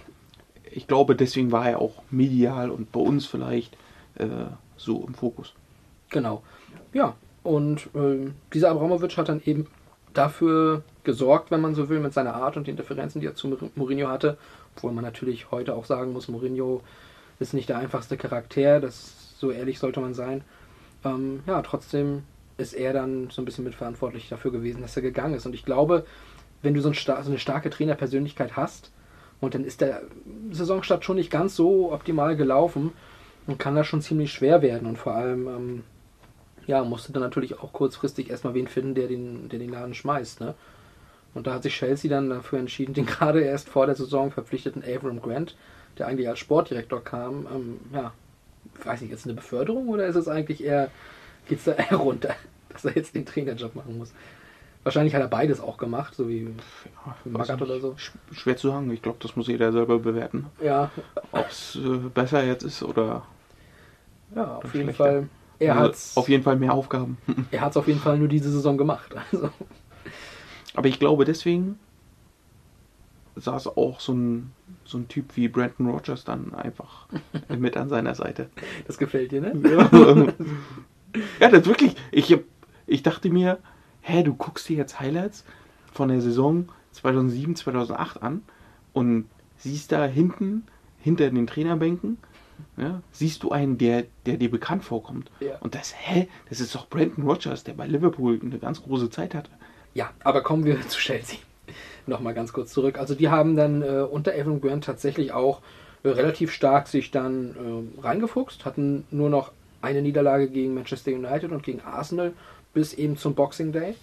ich 0.70 0.86
glaube, 0.86 1.16
deswegen 1.16 1.50
war 1.50 1.68
er 1.68 1.80
auch 1.80 1.94
medial 2.10 2.70
und 2.70 2.92
bei 2.92 3.00
uns 3.00 3.26
vielleicht 3.26 3.76
äh, 4.16 4.26
so 4.76 5.04
im 5.06 5.14
Fokus. 5.14 5.54
Genau. 6.10 6.42
Ja, 6.92 7.14
und 7.42 7.88
ähm, 7.94 8.34
dieser 8.52 8.70
Abramovic 8.70 9.16
hat 9.16 9.28
dann 9.28 9.42
eben 9.44 9.66
dafür 10.14 10.82
gesorgt, 11.04 11.50
wenn 11.50 11.60
man 11.60 11.74
so 11.74 11.88
will, 11.88 12.00
mit 12.00 12.12
seiner 12.12 12.34
Art 12.34 12.56
und 12.56 12.66
den 12.66 12.76
Differenzen, 12.76 13.20
die 13.20 13.26
er 13.26 13.34
zu 13.34 13.48
Mourinho- 13.76 14.08
hatte. 14.08 14.36
Obwohl 14.76 14.92
man 14.92 15.04
natürlich 15.04 15.50
heute 15.50 15.74
auch 15.74 15.84
sagen 15.84 16.12
muss, 16.12 16.28
Mourinho 16.28 16.82
ist 17.38 17.54
nicht 17.54 17.68
der 17.68 17.78
einfachste 17.78 18.16
Charakter, 18.16 18.80
das 18.80 19.34
so 19.38 19.50
ehrlich 19.50 19.78
sollte 19.78 20.00
man 20.00 20.14
sein. 20.14 20.42
Ähm, 21.04 21.42
ja, 21.46 21.62
trotzdem 21.62 22.22
ist 22.56 22.72
er 22.72 22.92
dann 22.92 23.30
so 23.30 23.40
ein 23.40 23.44
bisschen 23.44 23.64
mitverantwortlich 23.64 24.28
dafür 24.28 24.50
gewesen, 24.50 24.82
dass 24.82 24.96
er 24.96 25.02
gegangen 25.02 25.34
ist. 25.34 25.46
Und 25.46 25.54
ich 25.54 25.64
glaube, 25.64 26.04
wenn 26.62 26.74
du 26.74 26.80
so, 26.80 26.88
ein 26.88 26.94
sta 26.94 27.22
so 27.22 27.30
eine 27.30 27.38
starke 27.38 27.70
Trainerpersönlichkeit 27.70 28.56
hast, 28.56 28.90
und 29.40 29.54
dann 29.54 29.64
ist 29.64 29.80
der 29.80 30.02
Saisonstart 30.50 31.04
schon 31.04 31.14
nicht 31.16 31.30
ganz 31.30 31.54
so 31.54 31.92
optimal 31.92 32.36
gelaufen, 32.36 32.92
dann 33.48 33.56
kann 33.56 33.74
das 33.74 33.86
schon 33.86 34.02
ziemlich 34.02 34.30
schwer 34.30 34.60
werden. 34.60 34.86
Und 34.86 34.98
vor 34.98 35.14
allem, 35.14 35.48
ähm, 35.48 35.84
ja, 36.66 36.84
musste 36.84 37.12
dann 37.12 37.22
natürlich 37.22 37.58
auch 37.58 37.72
kurzfristig 37.72 38.28
erstmal 38.28 38.52
wen 38.52 38.68
finden, 38.68 38.94
der 38.94 39.08
den, 39.08 39.48
der 39.48 39.58
den 39.58 39.70
Laden 39.70 39.94
schmeißt. 39.94 40.42
Ne? 40.42 40.54
Und 41.32 41.46
da 41.46 41.54
hat 41.54 41.62
sich 41.62 41.74
Chelsea 41.74 42.10
dann 42.10 42.28
dafür 42.28 42.58
entschieden, 42.58 42.92
den 42.94 43.06
gerade 43.06 43.40
erst 43.40 43.70
vor 43.70 43.86
der 43.86 43.94
Saison 43.94 44.30
verpflichteten 44.30 44.84
Avram 44.84 45.22
Grant, 45.22 45.56
der 45.96 46.06
eigentlich 46.06 46.28
als 46.28 46.38
Sportdirektor 46.38 47.02
kam, 47.02 47.46
ähm, 47.52 47.80
ja, 47.92 48.12
weiß 48.84 49.00
nicht, 49.00 49.12
ist 49.12 49.20
es 49.20 49.26
eine 49.26 49.34
Beförderung 49.34 49.88
oder 49.88 50.06
ist 50.06 50.16
es 50.16 50.28
eigentlich 50.28 50.62
eher, 50.62 50.90
geht 51.48 51.58
es 51.58 51.64
da 51.64 51.72
eher 51.90 51.96
runter, 51.96 52.34
dass 52.68 52.84
er 52.84 52.94
jetzt 52.94 53.14
den 53.14 53.24
Trainerjob 53.24 53.74
machen 53.74 53.96
muss? 53.96 54.12
Wahrscheinlich 54.82 55.14
hat 55.14 55.22
er 55.22 55.28
beides 55.28 55.58
auch 55.58 55.78
gemacht, 55.78 56.14
so 56.14 56.28
wie 56.28 56.48
Ja, 57.06 57.16
Magath 57.24 57.60
weiß 57.60 57.62
oder 57.62 57.80
so. 57.80 57.96
Schwer 58.32 58.56
zu 58.56 58.68
sagen. 58.68 58.90
Ich 58.92 59.02
glaube, 59.02 59.18
das 59.20 59.36
muss 59.36 59.48
jeder 59.48 59.72
selber 59.72 59.98
bewerten. 59.98 60.46
Ja, 60.62 60.90
Ob 61.32 61.48
es 61.48 61.76
äh, 61.76 61.96
besser 62.12 62.44
jetzt 62.44 62.62
ist 62.62 62.82
oder 62.82 63.22
ja 64.34 64.56
auf 64.56 64.74
jeden 64.74 64.86
schlechter. 64.86 65.04
Fall. 65.04 65.28
Er 65.60 65.72
Also, 65.74 65.84
hat 65.84 65.94
es 65.94 66.16
auf 66.16 66.28
jeden 66.28 66.42
Fall 66.44 66.56
mehr 66.56 66.72
Aufgaben. 66.72 67.18
er 67.50 67.60
hat's 67.62 67.76
auf 67.76 67.88
jeden 67.88 68.00
Fall 68.00 68.18
nur 68.18 68.28
diese 68.28 68.50
Saison 68.50 68.76
gemacht. 68.78 69.14
Also, 69.32 69.50
Aber 70.74 70.88
ich 70.88 70.98
glaube, 70.98 71.24
deswegen 71.24 71.78
saß 73.36 73.68
auch 73.76 74.00
so 74.00 74.12
ein, 74.12 74.52
so 74.84 74.98
ein 74.98 75.08
Typ 75.08 75.36
wie 75.36 75.48
Brandon 75.48 75.88
Rogers 75.88 76.24
dann 76.24 76.54
einfach 76.54 77.06
mit 77.58 77.76
an 77.76 77.88
seiner 77.88 78.14
Seite. 78.14 78.50
das 78.86 78.98
gefällt 78.98 79.32
dir, 79.32 79.40
ne? 79.40 80.32
ja, 81.40 81.48
das 81.48 81.66
wirklich. 81.66 81.94
Ich, 82.10 82.36
ich 82.86 83.02
dachte 83.02 83.30
mir, 83.30 83.58
hä, 84.00 84.22
du 84.22 84.34
guckst 84.34 84.68
dir 84.68 84.76
jetzt 84.76 85.00
Highlights 85.00 85.44
von 85.92 86.08
der 86.08 86.20
Saison 86.20 86.68
2007, 86.92 87.56
2008 87.56 88.22
an 88.22 88.42
und 88.92 89.26
siehst 89.56 89.92
da 89.92 90.04
hinten, 90.04 90.64
hinter 91.00 91.30
den 91.30 91.46
Trainerbänken, 91.46 92.18
ja, 92.76 93.02
siehst 93.12 93.42
du 93.42 93.50
einen, 93.50 93.78
der, 93.78 94.04
der 94.26 94.36
dir 94.36 94.50
bekannt 94.50 94.84
vorkommt. 94.84 95.30
Ja. 95.40 95.58
Und 95.60 95.74
das, 95.74 95.94
hä, 95.96 96.28
das 96.48 96.60
ist 96.60 96.74
doch 96.74 96.88
Brandon 96.88 97.24
Rogers, 97.28 97.64
der 97.64 97.74
bei 97.74 97.86
Liverpool 97.86 98.38
eine 98.42 98.58
ganz 98.58 98.82
große 98.82 99.10
Zeit 99.10 99.34
hatte. 99.34 99.50
Ja, 99.94 100.10
aber 100.22 100.42
kommen 100.42 100.64
wir 100.64 100.80
zu 100.88 100.98
Chelsea. 100.98 101.38
Nochmal 102.06 102.34
ganz 102.34 102.52
kurz 102.52 102.72
zurück. 102.72 102.98
Also 102.98 103.14
die 103.14 103.28
haben 103.28 103.56
dann 103.56 103.82
äh, 103.82 104.06
unter 104.08 104.34
Evan 104.34 104.60
Grant 104.60 104.84
tatsächlich 104.84 105.32
auch 105.32 105.60
äh, 106.02 106.08
relativ 106.08 106.52
stark 106.52 106.88
sich 106.88 107.10
dann 107.10 107.90
äh, 107.98 108.00
reingefuchst, 108.00 108.64
hatten 108.64 109.04
nur 109.10 109.28
noch 109.28 109.52
eine 109.82 110.02
Niederlage 110.02 110.48
gegen 110.48 110.74
Manchester 110.74 111.12
United 111.12 111.52
und 111.52 111.62
gegen 111.62 111.80
Arsenal 111.80 112.32
bis 112.72 112.94
eben 112.94 113.16
zum 113.16 113.34
Boxing 113.34 113.72
Day. 113.72 113.94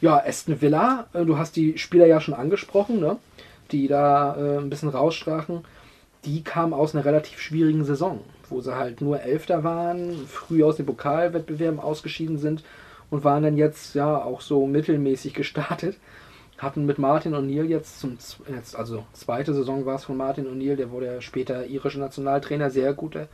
Ja, 0.00 0.22
Aston 0.24 0.60
Villa, 0.60 1.06
äh, 1.12 1.24
du 1.24 1.38
hast 1.38 1.56
die 1.56 1.78
Spieler 1.78 2.06
ja 2.06 2.20
schon 2.20 2.34
angesprochen, 2.34 3.00
ne? 3.00 3.18
die 3.70 3.88
da 3.88 4.36
äh, 4.36 4.58
ein 4.58 4.70
bisschen 4.70 4.88
rausstrachen. 4.88 5.64
Die 6.24 6.42
kamen 6.42 6.72
aus 6.72 6.94
einer 6.94 7.04
relativ 7.04 7.40
schwierigen 7.40 7.84
Saison, 7.84 8.20
wo 8.48 8.60
sie 8.60 8.76
halt 8.76 9.00
nur 9.00 9.20
Elfter 9.20 9.64
waren, 9.64 10.26
früh 10.26 10.64
aus 10.64 10.76
den 10.76 10.86
Pokalwettbewerben 10.86 11.80
ausgeschieden 11.80 12.38
sind 12.38 12.64
und 13.10 13.24
waren 13.24 13.42
dann 13.42 13.56
jetzt 13.56 13.94
ja 13.94 14.22
auch 14.22 14.40
so 14.40 14.66
mittelmäßig 14.66 15.34
gestartet. 15.34 15.96
Hatten 16.58 16.86
mit 16.86 16.98
Martin 16.98 17.34
O'Neill 17.34 17.64
jetzt 17.64 18.00
zum 18.00 18.18
jetzt, 18.52 18.74
also 18.74 19.04
zweite 19.12 19.54
Saison 19.54 19.86
war 19.86 19.94
es 19.94 20.04
von 20.04 20.16
Martin 20.16 20.46
O'Neill, 20.46 20.74
der 20.74 20.90
wurde 20.90 21.06
ja 21.06 21.20
später 21.20 21.66
irischer 21.66 22.00
Nationaltrainer, 22.00 22.68
sehr 22.70 22.94
guter 22.94 23.28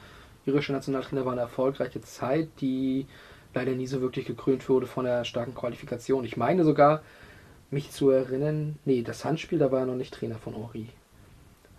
irischer 0.46 0.72
Nationaltrainer, 0.72 1.24
war 1.24 1.32
eine 1.32 1.42
erfolgreiche 1.42 2.00
Zeit, 2.02 2.48
die 2.60 3.06
leider 3.54 3.72
nie 3.72 3.86
so 3.86 4.00
wirklich 4.00 4.26
gekrönt 4.26 4.68
wurde 4.68 4.86
von 4.86 5.04
der 5.04 5.24
starken 5.24 5.54
Qualifikation. 5.54 6.24
Ich 6.24 6.36
meine 6.36 6.64
sogar, 6.64 7.02
mich 7.70 7.90
zu 7.90 8.10
erinnern, 8.10 8.78
nee, 8.84 9.02
das 9.02 9.24
Handspiel, 9.24 9.58
da 9.58 9.72
war 9.72 9.80
er 9.80 9.86
noch 9.86 9.96
nicht 9.96 10.14
Trainer 10.14 10.38
von 10.38 10.54
Henri. 10.54 10.88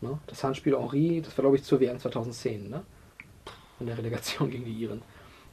Ne? 0.05 0.19
Das 0.27 0.43
Handspiel 0.43 0.77
Henri, 0.77 1.21
das 1.21 1.37
war 1.37 1.43
glaube 1.43 1.57
ich 1.57 1.63
zur 1.63 1.79
WM 1.79 1.99
2010, 1.99 2.69
ne? 2.69 2.83
In 3.79 3.87
der 3.87 3.97
Relegation 3.97 4.49
gegen 4.51 4.65
die 4.65 4.73
Iren. 4.73 5.01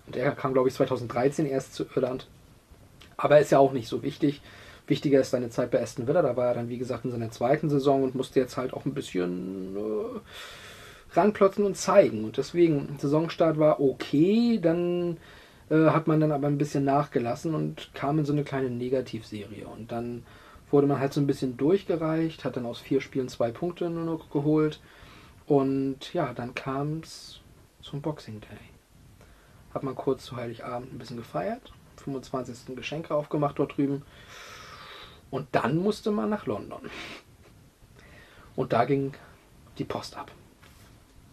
Und 0.07 0.17
er 0.17 0.33
kam 0.33 0.53
glaube 0.53 0.69
ich 0.69 0.75
2013 0.75 1.47
erst 1.47 1.75
zu 1.75 1.85
Irland. 1.95 2.29
Aber 3.17 3.39
ist 3.39 3.53
ja 3.53 3.59
auch 3.59 3.73
nicht 3.73 3.89
so 3.89 4.03
wichtig. 4.03 4.43
Wichtiger 4.87 5.21
ist 5.21 5.31
seine 5.31 5.51
Zeit 5.51 5.71
bei 5.71 5.81
Aston 5.81 6.07
Villa. 6.07 6.23
Da 6.23 6.37
war 6.37 6.49
er 6.49 6.55
dann, 6.55 6.69
wie 6.69 6.79
gesagt, 6.79 7.05
in 7.05 7.13
seiner 7.13 7.31
zweiten 7.31 7.71
Saison 7.71 8.03
und 8.03 8.15
musste 8.15 8.41
jetzt 8.41 8.57
halt 8.57 8.75
auch 8.75 8.85
ein 8.85 8.95
bisschen 8.95 9.77
äh, 9.77 10.21
ranklotzen 11.17 11.65
und 11.65 11.77
zeigen. 11.77 12.25
Und 12.25 12.37
deswegen, 12.37 12.97
Saisonstart 12.99 13.59
war 13.59 13.81
okay. 13.81 14.59
Dann 14.61 15.19
äh, 15.71 15.87
hat 15.91 16.09
man 16.09 16.21
dann 16.21 16.33
aber 16.33 16.49
ein 16.49 16.59
bisschen 16.59 16.85
nachgelassen 16.85 17.55
und 17.55 17.91
kam 17.95 18.19
in 18.19 18.25
so 18.25 18.33
eine 18.33 18.45
kleine 18.45 18.71
Negativserie. 18.71 19.67
Und 19.67 19.93
dann 19.93 20.25
wurde 20.73 20.87
man 20.87 20.99
halt 20.99 21.13
so 21.13 21.21
ein 21.21 21.27
bisschen 21.27 21.57
durchgereicht, 21.57 22.45
hat 22.45 22.57
dann 22.57 22.67
aus 22.67 22.81
vier 22.81 23.01
Spielen 23.01 23.29
zwei 23.29 23.51
Punkte 23.51 23.91
nur 23.91 24.05
noch 24.05 24.31
geholt. 24.31 24.81
Und 25.47 26.13
ja, 26.15 26.33
dann 26.33 26.55
kam 26.55 27.01
es 27.01 27.41
zum 27.83 28.01
Boxing 28.01 28.41
Day. 28.41 28.59
Hat 29.75 29.83
man 29.83 29.95
kurz 29.95 30.25
zu 30.25 30.37
Heiligabend 30.37 30.93
ein 30.93 30.99
bisschen 30.99 31.17
gefeiert, 31.17 31.73
25. 31.97 32.75
Geschenke 32.75 33.15
aufgemacht 33.15 33.59
dort 33.59 33.77
drüben. 33.77 34.03
Und 35.31 35.49
dann 35.53 35.77
musste 35.77 36.11
man 36.11 36.31
nach 36.31 36.47
London. 36.47 36.91
Und 38.55 38.73
da 38.73 38.85
ging 38.85 39.15
die 39.79 39.85
Post 39.85 40.17
ab. 40.17 40.31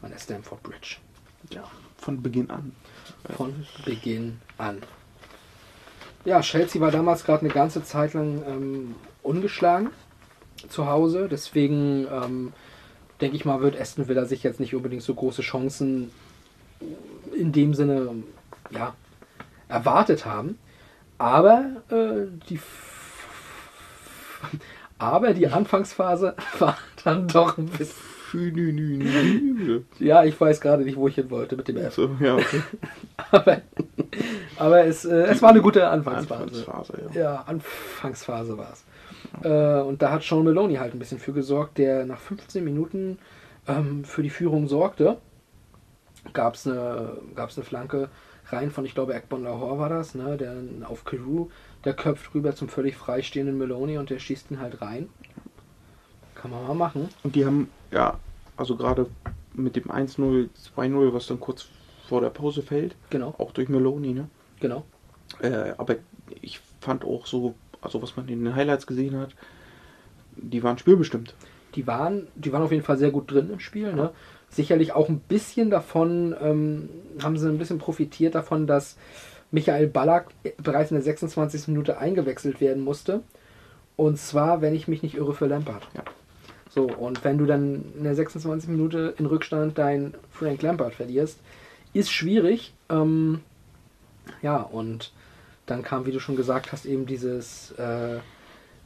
An 0.02 0.12
der 0.12 0.20
Stamford 0.20 0.64
Bridge. 0.64 0.98
Ja, 1.50 1.64
von 1.98 2.22
Beginn 2.22 2.50
an. 2.50 2.74
Von 3.36 3.66
Beginn 3.86 4.40
an. 4.58 4.82
Ja, 6.26 6.42
Chelsea 6.42 6.82
war 6.82 6.92
damals 6.92 7.24
gerade 7.24 7.42
eine 7.42 7.54
ganze 7.54 7.84
Zeit 7.84 8.14
lang 8.14 8.44
ähm, 8.48 8.96
ungeschlagen 9.24 9.90
zu 10.68 10.88
Hause. 10.88 11.28
Deswegen 11.30 12.08
ähm, 12.12 12.54
denke 13.22 13.36
ich 13.36 13.46
mal, 13.46 13.62
wird 13.62 13.80
Aston 13.80 14.08
Villa 14.08 14.26
sich 14.26 14.44
jetzt 14.44 14.60
nicht 14.60 14.76
unbedingt 14.76 15.04
so 15.04 15.14
große 15.14 15.42
Chancen 15.42 16.12
in 17.36 17.52
dem 17.52 17.74
Sinne 17.74 18.24
ja, 18.72 18.94
erwartet 19.68 20.26
haben. 20.26 20.58
Aber 21.18 21.66
die 22.50 22.56
äh, 22.56 22.60
aber 25.00 25.34
die 25.34 25.48
Anfangsphase 25.48 26.36
war 26.60 26.78
dann 27.04 27.28
doch 27.28 27.58
ein 27.58 27.66
bisschen. 27.68 27.96
Ja, 29.98 30.24
ich 30.24 30.40
weiß 30.40 30.62
gerade 30.62 30.84
nicht, 30.84 30.98
wo 30.98 31.08
ich 31.08 31.16
hin 31.16 31.32
wollte 31.32 31.56
mit 31.56 31.68
dem 31.68 31.78
F. 31.78 31.96
So, 31.96 32.16
ja, 32.20 32.36
okay. 32.36 32.62
aber 33.32 33.62
aber 34.60 34.86
es, 34.86 35.06
äh, 35.06 35.24
es 35.24 35.42
war 35.42 35.50
eine 35.50 35.62
gute 35.62 35.88
Anfangsphase. 35.88 36.44
Anfangsphase, 36.44 36.94
ja. 37.14 37.22
ja, 37.22 37.44
Anfangsphase 37.46 38.58
war 38.58 38.74
es. 38.74 38.86
Äh, 39.44 39.82
und 39.82 40.02
da 40.02 40.12
hat 40.12 40.24
Sean 40.24 40.44
Maloney 40.44 40.76
halt 40.76 40.94
ein 40.94 41.00
bisschen 41.00 41.20
für 41.20 41.34
gesorgt, 41.34 41.78
der 41.78 42.06
nach 42.06 42.20
15 42.20 42.64
Minuten 42.64 43.20
ähm, 43.68 44.04
für 44.04 44.24
die 44.24 44.30
Führung 44.30 44.68
sorgte. 44.68 45.18
Gab 46.34 46.56
es 46.56 46.68
eine, 46.68 47.18
gab's 47.36 47.58
eine 47.58 47.66
Flanke 47.66 48.10
rein 48.48 48.72
von, 48.72 48.86
ich 48.86 48.94
glaube, 48.94 49.14
Ekbon 49.14 49.44
Lahore 49.44 49.80
war 49.80 49.90
das, 49.90 50.16
ne, 50.16 50.38
der 50.38 50.56
auf 50.88 51.06
Carew 51.06 51.48
der 51.86 51.94
köpft 51.94 52.34
rüber 52.34 52.56
zum 52.56 52.70
völlig 52.70 52.98
freistehenden 52.98 53.58
Meloni 53.58 53.98
und 53.98 54.10
der 54.10 54.20
schießt 54.20 54.52
ihn 54.52 54.60
halt 54.60 54.82
rein. 54.82 55.10
Kann 56.36 56.52
man 56.52 56.68
mal 56.68 56.74
machen. 56.74 57.10
Und 57.24 57.36
die 57.36 57.46
haben, 57.46 57.70
ja, 57.92 58.18
also 58.58 58.76
gerade 58.76 59.08
mit 59.54 59.76
dem 59.76 59.86
1-0, 59.86 60.50
2-0, 60.76 61.14
was 61.14 61.28
dann 61.28 61.40
kurz 61.40 61.68
vor 62.08 62.22
der 62.22 62.30
Pause 62.30 62.62
fällt. 62.62 62.96
Genau. 63.10 63.34
Auch 63.38 63.52
durch 63.52 63.70
Meloni, 63.70 64.14
ne? 64.14 64.30
Genau. 64.60 64.84
Äh, 65.42 65.74
aber 65.78 65.96
ich 66.42 66.60
fand 66.82 67.04
auch 67.06 67.26
so, 67.26 67.56
also 67.82 68.02
was 68.02 68.16
man 68.18 68.28
in 68.28 68.44
den 68.44 68.56
Highlights 68.56 68.88
gesehen 68.88 69.18
hat, 69.18 69.36
die 70.36 70.64
waren 70.64 70.78
spielbestimmt. 70.78 71.36
Die 71.76 71.86
waren, 71.86 72.28
die 72.36 72.52
waren 72.52 72.64
auf 72.64 72.72
jeden 72.72 72.84
Fall 72.84 72.98
sehr 72.98 73.12
gut 73.12 73.32
drin 73.32 73.50
im 73.52 73.60
Spiel. 73.60 73.94
Ne? 73.94 74.12
Sicherlich 74.50 74.94
auch 74.94 75.08
ein 75.10 75.20
bisschen 75.20 75.70
davon, 75.70 76.36
ähm, 76.42 76.90
haben 77.22 77.38
sie 77.38 77.48
ein 77.48 77.60
bisschen 77.60 77.78
profitiert 77.78 78.36
davon, 78.36 78.66
dass 78.66 78.98
Michael 79.52 79.88
Ballack 79.88 80.28
bereits 80.58 80.92
in 80.92 80.96
der 80.96 81.04
26. 81.04 81.68
Minute 81.68 81.98
eingewechselt 82.00 82.60
werden 82.62 82.84
musste. 82.84 83.22
Und 83.96 84.18
zwar, 84.18 84.62
wenn 84.62 84.74
ich 84.74 84.88
mich 84.88 85.04
nicht 85.04 85.16
irre, 85.16 85.34
für 85.34 85.48
Lampard. 85.48 85.88
Ja. 85.96 86.04
So, 86.70 86.84
und 86.84 87.24
wenn 87.24 87.38
du 87.38 87.46
dann 87.46 87.84
in 87.98 88.04
der 88.04 88.16
26. 88.16 88.70
Minute 88.70 89.14
in 89.18 89.26
Rückstand 89.26 89.78
dein 89.78 90.14
Frank 90.32 90.62
Lampard 90.62 90.94
verlierst, 90.94 91.40
ist 91.94 92.12
schwierig. 92.12 92.74
Ähm, 92.90 93.42
ja, 94.42 94.58
und 94.58 95.12
dann 95.66 95.84
kam, 95.84 96.06
wie 96.06 96.12
du 96.12 96.20
schon 96.20 96.36
gesagt 96.36 96.72
hast, 96.72 96.86
eben 96.86 97.06
dieses, 97.06 97.72
äh, 97.72 98.20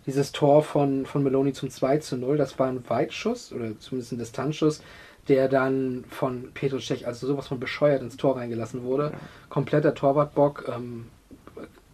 dieses 0.06 0.32
Tor 0.32 0.64
von, 0.64 1.06
von 1.06 1.24
Meloni 1.24 1.54
zum 1.54 1.70
2 1.70 2.00
zu 2.00 2.18
0. 2.18 2.38
Das 2.38 2.60
war 2.60 2.68
ein 2.68 2.84
Weitschuss 2.90 3.54
oder 3.54 3.80
zumindest 3.80 4.12
ein 4.12 4.20
Distanzschuss 4.20 4.82
der 5.28 5.48
dann 5.48 6.04
von 6.10 6.52
Petr 6.54 6.80
Cech 6.80 7.08
also 7.08 7.28
sowas 7.28 7.48
von 7.48 7.60
bescheuert 7.60 8.02
ins 8.02 8.18
Tor 8.18 8.38
reingelassen 8.38 8.84
wurde. 8.84 9.12
Ja. 9.14 9.20
Kompletter 9.50 9.94
Torwartbock. 9.94 10.66
Ähm, 10.74 11.06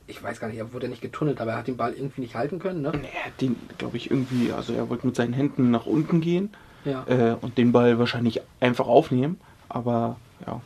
ich 0.08 0.24
weiß 0.24 0.40
gar 0.40 0.48
nicht, 0.48 0.58
er 0.58 0.74
wurde 0.74 0.88
nicht 0.88 1.02
getunnelt, 1.02 1.40
aber 1.40 1.52
er 1.52 1.58
hat 1.58 1.68
den 1.68 1.78
Ball 1.78 1.94
irgendwie 1.94 2.22
nicht 2.22 2.36
halten 2.36 2.58
können. 2.58 2.82
Ne? 2.82 2.92
Er 3.14 3.26
hat 3.26 3.40
den, 3.40 3.56
glaube 3.78 3.98
ich, 3.98 4.10
irgendwie, 4.10 4.52
also 4.52 4.74
er 4.74 4.90
wollte 4.90 5.06
mit 5.06 5.16
seinen 5.16 5.34
Händen 5.34 5.70
nach 5.70 5.86
unten 5.86 6.20
gehen 6.20 6.50
ja. 6.84 7.06
äh, 7.08 7.36
und 7.40 7.60
den 7.60 7.72
Ball 7.72 8.00
wahrscheinlich 8.00 8.42
einfach 8.60 8.88
aufnehmen. 8.88 9.40
Aber 9.68 10.18
ja. 10.48 10.62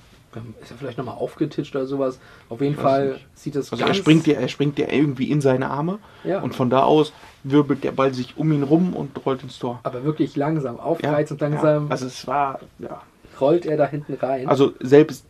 Ist 0.62 0.72
er 0.72 0.78
vielleicht 0.78 0.98
nochmal 0.98 1.16
aufgetitscht 1.16 1.76
oder 1.76 1.86
sowas? 1.86 2.20
Auf 2.50 2.62
jeden 2.62 2.76
Fall 2.76 3.14
nicht. 3.14 3.28
sieht 3.36 3.56
es 3.56 3.72
Also 3.72 3.86
er 3.86 3.94
springt, 3.94 4.28
ja, 4.28 4.36
er 4.36 4.48
springt 4.48 4.80
ja 4.80 4.88
irgendwie 4.90 5.30
in 5.32 5.42
seine 5.42 5.70
Arme 5.70 6.00
ja. 6.24 6.42
und 6.42 6.56
von 6.56 6.70
da 6.70 6.84
aus 6.84 7.14
wirbelt 7.44 7.84
der 7.84 7.92
Ball 7.92 8.14
sich 8.14 8.38
um 8.38 8.52
ihn 8.52 8.64
rum 8.64 8.94
und 8.94 9.26
rollt 9.26 9.44
ins 9.44 9.60
Tor. 9.60 9.80
Aber 9.84 10.04
wirklich 10.04 10.36
langsam, 10.36 10.80
aufreizt 10.80 11.32
ja, 11.32 11.36
und 11.36 11.42
langsam. 11.42 11.86
Ja. 11.86 11.92
Also 11.92 12.06
es 12.06 12.26
war, 12.28 12.60
ja. 12.80 13.02
Rollt 13.40 13.66
er 13.66 13.78
da 13.78 13.88
hinten 13.88 14.14
rein. 14.14 14.48
Also 14.48 14.74
selbst 14.80 15.26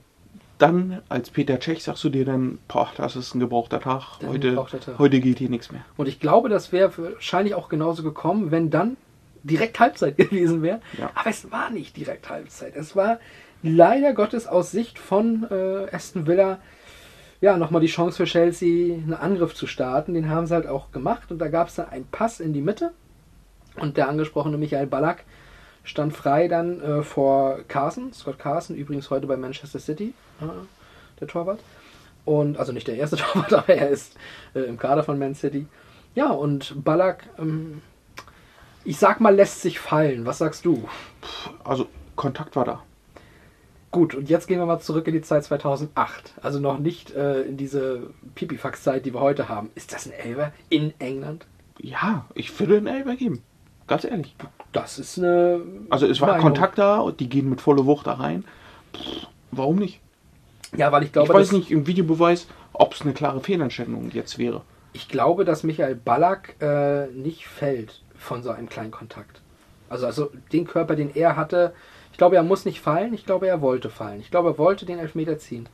dann, 0.58 1.02
als 1.10 1.30
Peter 1.30 1.60
Tschech, 1.60 1.84
sagst 1.84 2.04
du 2.04 2.10
dir 2.10 2.26
dann, 2.26 2.60
boah, 2.68 2.90
das 2.96 3.16
ist 3.16 3.36
ein 3.36 3.40
gebrauchter 3.40 3.80
Tag. 3.80 4.20
Heute, 4.26 4.56
Tag. 4.56 5.00
heute 5.00 5.20
geht 5.20 5.40
hier 5.40 5.50
nichts 5.50 5.72
mehr. 5.72 5.84
Und 5.98 6.08
ich 6.08 6.20
glaube, 6.20 6.50
das 6.50 6.72
wäre 6.72 6.92
wahrscheinlich 6.98 7.56
auch 7.56 7.70
genauso 7.70 8.04
gekommen, 8.04 8.52
wenn 8.52 8.70
dann 8.70 8.98
direkt 9.44 9.80
Halbzeit 9.80 10.18
gewesen 10.18 10.62
wäre. 10.62 10.80
Ja. 10.98 11.12
Aber 11.16 11.30
es 11.30 11.52
war 11.52 11.70
nicht 11.70 11.98
direkt 11.98 12.30
Halbzeit. 12.30 12.76
Es 12.76 12.96
war 12.96 13.20
leider 13.64 14.14
Gottes 14.14 14.46
aus 14.46 14.72
Sicht 14.72 15.00
von 15.00 15.48
äh, 15.50 15.88
Aston 15.92 16.28
Villa 16.28 16.60
ja 17.42 17.58
nochmal 17.58 17.82
die 17.82 17.88
Chance 17.88 18.18
für 18.18 18.26
Chelsea, 18.26 18.94
einen 18.94 19.14
Angriff 19.14 19.56
zu 19.56 19.68
starten. 19.68 20.14
Den 20.14 20.30
haben 20.30 20.46
sie 20.46 20.54
halt 20.54 20.68
auch 20.68 20.92
gemacht 20.92 21.32
und 21.32 21.40
da 21.40 21.48
gab 21.48 21.70
es 21.70 21.76
dann 21.76 21.90
einen 21.90 22.06
Pass 22.06 22.40
in 22.40 22.54
die 22.54 22.62
Mitte 22.62 22.94
und 23.76 23.98
der 23.98 24.08
angesprochene 24.08 24.58
Michael 24.58 24.88
Ballack 24.88 25.26
stand 25.84 26.14
frei 26.14 26.48
dann 26.48 26.80
äh, 26.82 27.04
vor 27.04 27.60
Carson, 27.68 28.14
Scott 28.14 28.40
Carson, 28.40 28.76
übrigens 28.76 29.10
heute 29.10 29.28
bei 29.28 29.36
Manchester 29.36 29.80
City, 29.80 30.14
äh, 30.42 30.46
der 31.20 31.28
Torwart. 31.28 31.60
Und 32.26 32.58
also 32.58 32.72
nicht 32.72 32.88
der 32.88 32.96
erste 32.96 33.16
Torwart, 33.18 33.54
aber 33.54 33.70
er 33.70 33.90
ist 33.90 34.16
äh, 34.56 34.62
im 34.62 34.78
Kader 34.78 35.04
von 35.04 35.20
Man 35.20 35.36
City. 35.36 35.68
Ja, 36.16 36.30
und 36.30 36.84
Ballack, 36.84 37.28
ähm, 37.38 37.82
ich 38.86 38.98
sag 38.98 39.20
mal, 39.20 39.36
lässt 39.36 39.62
sich 39.62 39.80
fallen. 39.80 40.26
Was 40.26 40.38
sagst 40.38 40.64
du? 40.64 40.88
Also 41.64 41.88
Kontakt 42.16 42.56
war 42.56 42.66
da. 42.66 42.84
Gut, 43.94 44.16
und 44.16 44.28
jetzt 44.28 44.48
gehen 44.48 44.58
wir 44.58 44.66
mal 44.66 44.80
zurück 44.80 45.08
in 45.08 45.14
die 45.14 45.22
Zeit 45.22 45.44
2008. 45.44 46.34
Also 46.42 46.60
noch 46.60 46.80
nicht 46.80 47.12
äh, 47.12 47.44
in 47.44 47.58
diese 47.58 48.10
Pipifax-Zeit, 48.34 49.06
die 49.06 49.14
wir 49.14 49.20
heute 49.20 49.50
haben. 49.50 49.70
Ist 49.76 49.94
das 49.94 50.08
ein 50.08 50.14
Elber 50.14 50.52
in 50.70 50.96
England? 50.98 51.46
Ja, 51.80 52.26
ich 52.34 52.60
würde 52.60 52.78
einen 52.78 52.88
Elber 52.88 53.16
geben. 53.16 53.44
Ganz 53.86 54.04
ehrlich. 54.04 54.36
Das 54.72 54.98
ist 54.98 55.20
eine. 55.20 55.62
Also 55.92 56.08
es 56.08 56.20
war 56.22 56.30
Meinung. 56.30 56.42
Kontakt 56.42 56.80
da 56.80 57.02
und 57.02 57.20
die 57.20 57.30
gehen 57.30 57.48
mit 57.48 57.62
voller 57.62 57.86
Wucht 57.86 58.08
da 58.08 58.14
rein. 58.14 58.46
Pff, 58.96 59.28
warum 59.52 59.76
nicht? 59.76 60.00
Ja, 60.76 60.92
weil 60.92 61.04
ich 61.04 61.12
glaube. 61.12 61.32
Ich 61.32 61.38
weiß 61.38 61.52
nicht 61.52 61.70
im 61.70 61.86
Videobeweis, 61.86 62.48
ob 62.74 62.96
es 62.96 63.02
eine 63.04 63.14
klare 63.14 63.42
Fehlentscheidung 63.42 64.10
jetzt 64.10 64.40
wäre. 64.40 64.62
Ich 64.94 65.08
glaube, 65.08 65.46
dass 65.46 65.62
Michael 65.62 65.94
Ballack 65.94 66.56
äh, 66.62 67.12
nicht 67.12 67.46
fällt 67.46 68.02
von 68.18 68.42
so 68.42 68.50
einem 68.50 68.70
kleinen 68.70 68.90
Kontakt. 68.90 69.42
Also, 69.88 70.08
also 70.08 70.32
den 70.52 70.66
Körper, 70.66 70.96
den 70.96 71.14
er 71.14 71.36
hatte, 71.36 71.76
ich 72.14 72.18
glaube, 72.20 72.36
er 72.36 72.44
muss 72.44 72.64
nicht 72.64 72.80
fallen, 72.80 73.12
ich 73.16 73.26
glaube, 73.26 73.48
er 73.48 73.60
wollte 73.62 73.90
fallen. 73.90 74.20
Ich 74.20 74.30
glaube, 74.30 74.50
er 74.52 74.58
wollte 74.60 74.86
den 74.86 75.00
Elfmeter 75.00 75.40
ziehen. 75.40 75.68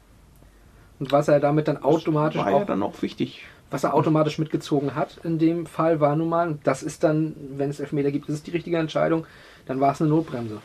Und 0.98 1.12
was 1.12 1.28
er 1.28 1.42
damit 1.42 1.68
dann 1.68 1.84
automatisch 1.84 2.42
das 2.42 2.46
war 2.46 2.60
ja 2.60 2.66
dann 2.66 2.82
auch 2.82 3.02
wichtig. 3.02 3.46
Was 3.70 3.84
er 3.84 3.94
automatisch 3.94 4.40
mitgezogen 4.40 4.96
hat 4.96 5.20
in 5.24 5.38
dem 5.38 5.66
Fall 5.66 6.00
war 6.00 6.16
nun 6.16 6.30
mal, 6.30 6.58
das 6.64 6.82
ist 6.82 7.04
dann, 7.04 7.36
wenn 7.58 7.70
es 7.70 7.82
Elfmeter 7.82 8.10
gibt, 8.12 8.30
ist 8.30 8.36
es 8.36 8.44
die 8.44 8.52
richtige 8.52 8.78
Entscheidung, 8.78 9.28
dann 9.66 9.82
war 9.82 9.92
es 9.92 10.02
eine 10.02 10.10
Notbremse. 10.10 10.62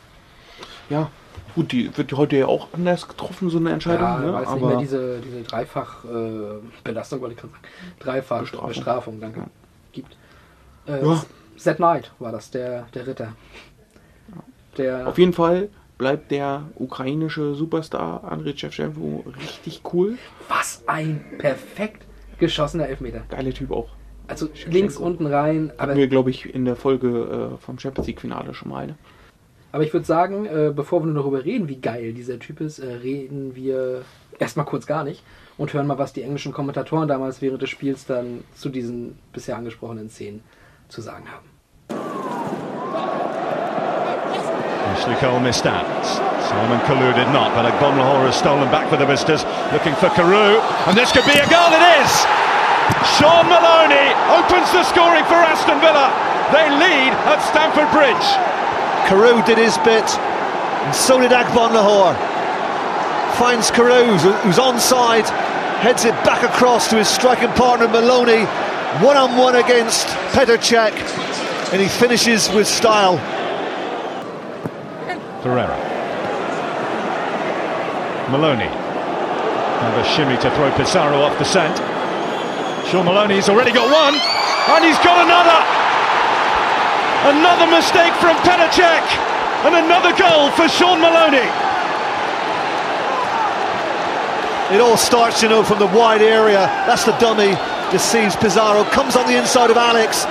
Ja, 0.89 1.11
gut, 1.57 1.73
die 1.73 1.95
wird 1.97 2.13
heute 2.13 2.37
ja 2.37 2.47
auch 2.47 2.69
anders 2.73 3.09
getroffen, 3.09 3.51
so 3.51 3.59
eine 3.59 3.73
Entscheidung. 3.73 4.07
Ja, 4.07 4.19
ne? 4.21 4.33
weil 4.33 4.45
es 4.45 4.51
nicht 4.53 4.65
mehr 4.65 4.77
diese, 4.77 5.19
diese 5.19 5.43
Dreifach-Belastung, 5.43 7.19
äh, 7.19 7.23
wollte 7.23 7.35
ich 7.35 7.41
gerade 7.41 7.53
sagen, 7.53 7.65
Dreifach-Bestrafung, 7.99 8.69
Bestrafung, 8.69 9.21
danke, 9.21 9.41
ja. 9.41 9.47
gibt. 9.91 10.17
Äh, 10.87 11.05
ja. 11.05 11.23
Zed 11.57 11.77
Knight 11.77 12.13
war 12.21 12.31
das, 12.31 12.53
der, 12.53 12.87
der 12.95 13.09
Ritter. 13.09 13.33
Der 14.79 15.09
Auf 15.09 15.19
jeden 15.19 15.33
Fall 15.33 15.69
bleibt 15.99 16.31
der 16.31 16.69
ukrainische 16.77 17.55
Superstar 17.55 18.25
Andrei 18.25 18.55
Shevchenko 18.57 19.25
richtig 19.41 19.83
cool. 19.93 20.19
Was 20.49 20.83
ein 20.87 21.25
perfekt 21.39 22.05
geschossener 22.39 22.89
Elfmeter. 22.89 23.23
Geiler 23.29 23.53
Typ 23.53 23.71
auch. 23.71 23.89
Also 24.27 24.49
links 24.69 24.97
unten 24.97 25.27
rein, 25.27 25.71
aber 25.77 25.91
Hatten 25.91 25.99
wir, 25.99 26.09
glaube 26.09 26.31
ich, 26.31 26.53
in 26.55 26.65
der 26.65 26.77
Folge 26.77 27.53
äh, 27.55 27.59
vom 27.59 27.79
Champions 27.79 28.07
League-Finale 28.07 28.55
schon 28.55 28.71
mal. 28.71 28.87
Ne? 28.87 28.95
Aber 29.71 29.85
ich 29.85 29.93
würde 29.93 30.07
sagen, 30.07 30.47
äh, 30.47 30.73
bevor 30.75 31.03
wir 31.03 31.07
nur 31.07 31.17
darüber 31.17 31.45
reden, 31.45 31.69
wie 31.69 31.81
geil 31.81 32.15
dieser 32.15 32.39
Typ 32.39 32.61
ist, 32.61 32.79
äh, 32.79 32.87
reden 32.87 33.55
wir 33.55 34.03
erstmal 34.39 34.65
kurz 34.65 34.87
gar 34.87 35.05
nicht 35.05 35.23
und 35.59 35.73
hören 35.73 35.87
mal, 35.87 35.99
was 35.99 36.13
die 36.13 36.23
englischen 36.23 36.53
Kommentatoren 36.53 37.09
damals 37.09 37.43
während 37.43 37.61
des 37.61 37.71
Spiels 37.71 38.07
dann 38.07 38.45
zu 38.55 38.71
diesen 38.71 39.19
bisher 39.33 39.57
angesprochenen 39.57 40.09
Szenen 40.09 40.43
zu 40.89 41.03
sagen 41.03 41.31
haben. 41.31 41.54
Ashley 44.95 45.19
Cole 45.19 45.43
missed 45.43 45.67
out. 45.67 45.91
Simon 46.47 46.79
Kalou 46.87 47.11
did 47.19 47.27
not, 47.35 47.51
but 47.51 47.67
Agbonlahor 47.67 48.31
has 48.31 48.39
stolen 48.39 48.71
back 48.71 48.87
for 48.87 48.95
the 48.95 49.03
visitors, 49.03 49.43
looking 49.75 49.91
for 49.99 50.07
Carew, 50.15 50.63
and 50.87 50.95
this 50.95 51.11
could 51.11 51.27
be 51.27 51.35
a 51.35 51.49
goal. 51.51 51.67
It 51.75 51.83
is. 51.99 52.13
Sean 53.19 53.51
Maloney 53.51 54.15
opens 54.39 54.71
the 54.71 54.87
scoring 54.87 55.27
for 55.27 55.35
Aston 55.35 55.83
Villa. 55.83 56.15
They 56.55 56.71
lead 56.71 57.11
at 57.27 57.43
Stamford 57.51 57.91
Bridge. 57.91 58.29
Carew 59.11 59.43
did 59.43 59.59
his 59.59 59.75
bit, 59.83 60.07
and 60.07 60.95
so 60.95 61.19
did 61.19 61.35
Agbon 61.35 61.75
Lahore. 61.75 62.15
Finds 63.35 63.75
Carew, 63.75 64.15
who's 64.15 64.63
onside, 64.63 65.27
heads 65.83 66.05
it 66.05 66.15
back 66.23 66.47
across 66.47 66.87
to 66.95 67.03
his 67.03 67.09
striking 67.09 67.51
partner 67.59 67.89
Maloney, 67.89 68.47
one 69.03 69.19
on 69.19 69.37
one 69.37 69.57
against 69.57 70.07
Petr 70.31 70.55
Cech, 70.55 70.95
and 71.75 71.83
he 71.83 71.89
finishes 71.89 72.49
with 72.55 72.69
style. 72.69 73.19
Ferreira. 75.45 75.77
Maloney. 78.33 78.65
And 78.65 79.93
a 80.01 80.05
shimmy 80.17 80.41
to 80.41 80.49
throw 80.57 80.73
Pizarro 80.73 81.21
off 81.21 81.37
the 81.39 81.45
scent. 81.45 81.77
Sean 82.89 83.05
Maloney's 83.05 83.51
already 83.51 83.71
got 83.71 83.85
one, 83.85 84.17
and 84.17 84.81
he's 84.81 84.97
got 85.05 85.21
another. 85.21 85.61
Another 87.37 87.69
mistake 87.69 88.17
from 88.25 88.41
Petr 88.41 88.73
Cech, 88.73 89.05
and 89.69 89.85
another 89.85 90.17
goal 90.17 90.49
for 90.57 90.67
Sean 90.67 90.99
Maloney. 91.05 91.45
It 94.73 94.81
all 94.81 94.97
starts, 94.97 95.43
you 95.43 95.51
know, 95.51 95.63
from 95.63 95.79
the 95.79 95.93
wide 95.93 96.23
area. 96.23 96.73
That's 96.89 97.05
the 97.05 97.13
dummy. 97.19 97.53
Deceives 97.93 98.35
Pizarro. 98.37 98.85
Comes 98.85 99.15
on 99.15 99.27
the 99.27 99.37
inside 99.37 99.71
of 99.71 99.77
Alex. 99.77 100.25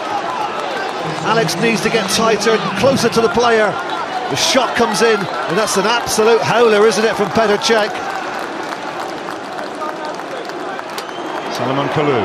Alex 1.30 1.56
needs 1.62 1.82
to 1.82 1.92
get 1.92 2.10
tighter, 2.10 2.58
closer 2.80 3.10
to 3.10 3.22
the 3.22 3.30
player. 3.30 3.72
The 4.34 4.42
shot 4.42 4.76
comes 4.76 5.04
in, 5.04 5.22
and 5.22 5.54
that's 5.54 5.78
an 5.78 5.86
absolute 5.86 6.42
howler, 6.42 6.88
isn't 6.90 7.06
it, 7.06 7.14
from 7.14 7.30
Petr 7.38 7.54
Cech? 7.62 7.94
Solomon 11.54 11.86
Kalou. 11.94 12.18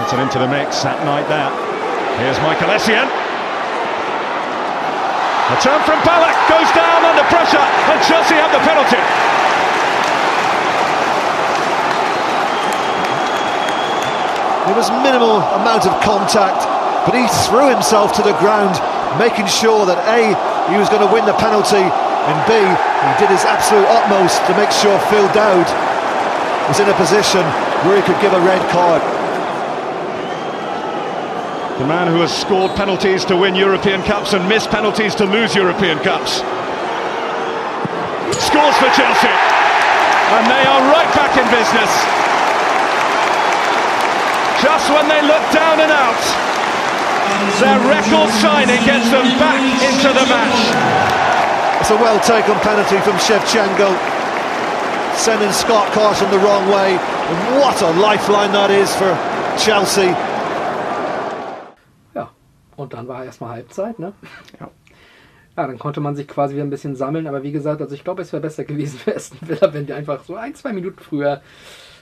Puts 0.00 0.16
it 0.16 0.20
into 0.24 0.40
the 0.40 0.48
mix 0.48 0.80
that 0.88 1.04
night 1.04 1.28
there. 1.28 1.52
Here's 2.16 2.40
Michael 2.40 2.72
Essien. 2.72 3.04
A 5.52 5.56
turn 5.60 5.84
from 5.84 6.00
Ballack 6.00 6.32
goes 6.48 6.72
down 6.72 7.04
under 7.04 7.28
pressure, 7.28 7.60
and 7.60 8.00
Chelsea 8.08 8.40
have 8.40 8.48
the 8.56 8.64
penalty. 8.64 9.04
There 14.64 14.76
was 14.80 14.88
minimal 15.04 15.44
amount 15.60 15.84
of 15.84 15.92
contact, 16.00 16.64
but 17.04 17.12
he 17.12 17.28
threw 17.44 17.68
himself 17.68 18.16
to 18.16 18.22
the 18.22 18.32
ground, 18.40 18.80
making 19.14 19.46
sure 19.46 19.86
that 19.86 20.02
A, 20.10 20.34
he 20.70 20.76
was 20.76 20.90
going 20.90 21.06
to 21.06 21.10
win 21.10 21.24
the 21.24 21.36
penalty, 21.38 21.82
and 21.82 22.36
B, 22.50 22.58
he 22.58 23.12
did 23.22 23.30
his 23.30 23.46
absolute 23.46 23.86
utmost 23.86 24.42
to 24.50 24.52
make 24.58 24.74
sure 24.74 24.98
Phil 25.06 25.30
Dowd 25.30 25.66
was 26.66 26.82
in 26.82 26.90
a 26.90 26.96
position 26.98 27.46
where 27.86 27.94
he 27.94 28.02
could 28.02 28.18
give 28.18 28.34
a 28.34 28.42
red 28.42 28.62
card. 28.74 28.98
The 31.78 31.86
man 31.86 32.08
who 32.08 32.24
has 32.24 32.32
scored 32.32 32.74
penalties 32.74 33.24
to 33.26 33.36
win 33.36 33.54
European 33.54 34.02
Cups 34.02 34.32
and 34.32 34.48
missed 34.48 34.70
penalties 34.70 35.14
to 35.16 35.24
lose 35.24 35.54
European 35.54 35.98
Cups. 36.00 36.40
Scores 38.32 38.76
for 38.80 38.90
Chelsea. 38.96 39.34
And 40.26 40.44
they 40.50 40.64
are 40.66 40.82
right 40.90 41.10
back 41.14 41.36
in 41.38 41.46
business. 41.52 41.92
Just 44.58 44.90
when 44.90 45.06
they 45.06 45.22
look 45.22 45.44
down 45.52 45.78
and 45.78 45.92
out, 45.92 46.45
their 47.60 47.78
record 47.88 48.30
signing 48.40 48.80
gets 48.84 49.10
them 49.10 49.26
back 49.38 49.60
into 49.82 50.08
the 50.12 50.26
match. 50.26 51.80
It's 51.80 51.90
a 51.90 51.96
well 51.96 52.18
taken 52.20 52.54
penalty 52.60 52.98
from 52.98 53.16
Shevchenko, 53.18 53.90
sending 55.16 55.52
Scott 55.52 55.92
Carson 55.92 56.30
the 56.30 56.38
wrong 56.38 56.68
way. 56.68 56.96
And 56.96 57.60
what 57.60 57.80
a 57.82 57.90
lifeline 58.00 58.52
that 58.52 58.70
is 58.70 58.94
for 58.94 59.16
Chelsea. 59.58 60.14
Ja, 62.14 62.30
und 62.76 62.92
dann 62.92 63.08
war 63.08 63.24
erstmal 63.24 63.50
Halbzeit, 63.50 63.98
ne? 63.98 64.12
Ja. 64.60 64.68
Ja, 65.56 65.66
dann 65.66 65.78
konnte 65.78 66.00
man 66.00 66.14
sich 66.14 66.28
quasi 66.28 66.54
wieder 66.54 66.64
ein 66.64 66.70
bisschen 66.70 66.96
sammeln, 66.96 67.26
aber 67.26 67.42
wie 67.42 67.50
gesagt, 67.52 67.80
also 67.80 67.94
ich 67.94 68.04
glaube, 68.04 68.20
es 68.20 68.30
wäre 68.32 68.42
besser 68.42 68.64
gewesen 68.64 68.98
für 69.04 69.16
Aston 69.16 69.38
Villa, 69.48 69.72
wenn 69.72 69.86
die 69.86 69.94
einfach 69.94 70.22
so 70.24 70.36
ein, 70.36 70.54
zwei 70.54 70.72
Minuten 70.72 70.98
früher 71.02 71.40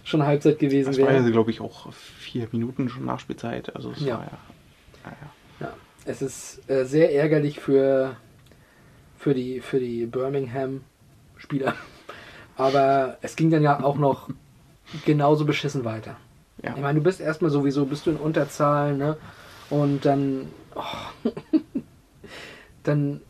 schon 0.03 0.25
Halbzeit 0.27 0.59
gewesen 0.59 0.91
Das 0.91 0.99
war 1.01 1.09
wäre. 1.09 1.23
ja, 1.25 1.31
glaube 1.31 1.51
ich, 1.53 1.61
auch 1.61 1.93
vier 1.93 2.49
Minuten 2.53 2.89
schon 2.89 3.05
Nachspielzeit. 3.05 3.75
Also 3.77 3.93
es 3.93 4.01
Ja. 4.01 4.19
war 4.19 4.25
ja. 4.25 4.39
Ja, 5.05 5.11
ja. 5.11 5.67
Ja, 5.67 5.75
es 6.05 6.23
ist 6.23 6.69
äh, 6.69 6.85
sehr 6.85 7.15
ärgerlich 7.15 7.61
für, 7.61 8.17
für 9.17 9.35
die, 9.35 9.61
für 9.61 9.81
die 9.81 10.07
Birmingham-Spieler. 10.07 11.75
Aber 12.57 13.19
es 13.21 13.37
ging 13.37 13.51
dann 13.51 13.63
ja 13.63 13.83
auch 13.83 13.97
noch 13.97 14.31
genauso 15.05 15.45
beschissen 15.45 15.85
weiter. 15.85 16.17
Ja. 16.63 16.75
Ich 16.75 16.81
meine, 16.81 16.99
du 16.99 17.05
bist 17.05 17.21
erstmal 17.21 17.51
sowieso, 17.51 17.87
bist 17.87 18.07
du 18.07 18.11
in 18.11 18.17
Unterzahl, 18.17 18.97
ne? 18.97 19.17
Und 19.71 20.05
dann, 20.05 20.49
oh, 20.75 21.31
dann 22.83 23.21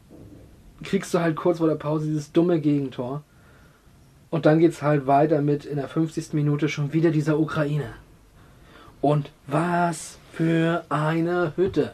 kriegst 0.82 1.14
du 1.14 1.20
halt 1.20 1.36
kurz 1.36 1.58
vor 1.58 1.68
der 1.68 1.76
Pause 1.76 2.06
dieses 2.06 2.32
dumme 2.32 2.60
Gegentor. 2.60 3.22
Und 4.30 4.46
dann 4.46 4.58
geht's 4.58 4.82
halt 4.82 5.06
weiter 5.06 5.42
mit 5.42 5.64
in 5.64 5.76
der 5.76 5.88
50. 5.88 6.32
Minute 6.32 6.68
schon 6.68 6.92
wieder 6.92 7.10
dieser 7.10 7.38
Ukraine. 7.38 7.94
Und 9.00 9.30
was 9.46 10.18
für 10.34 10.84
eine 10.88 11.52
Hütte. 11.56 11.92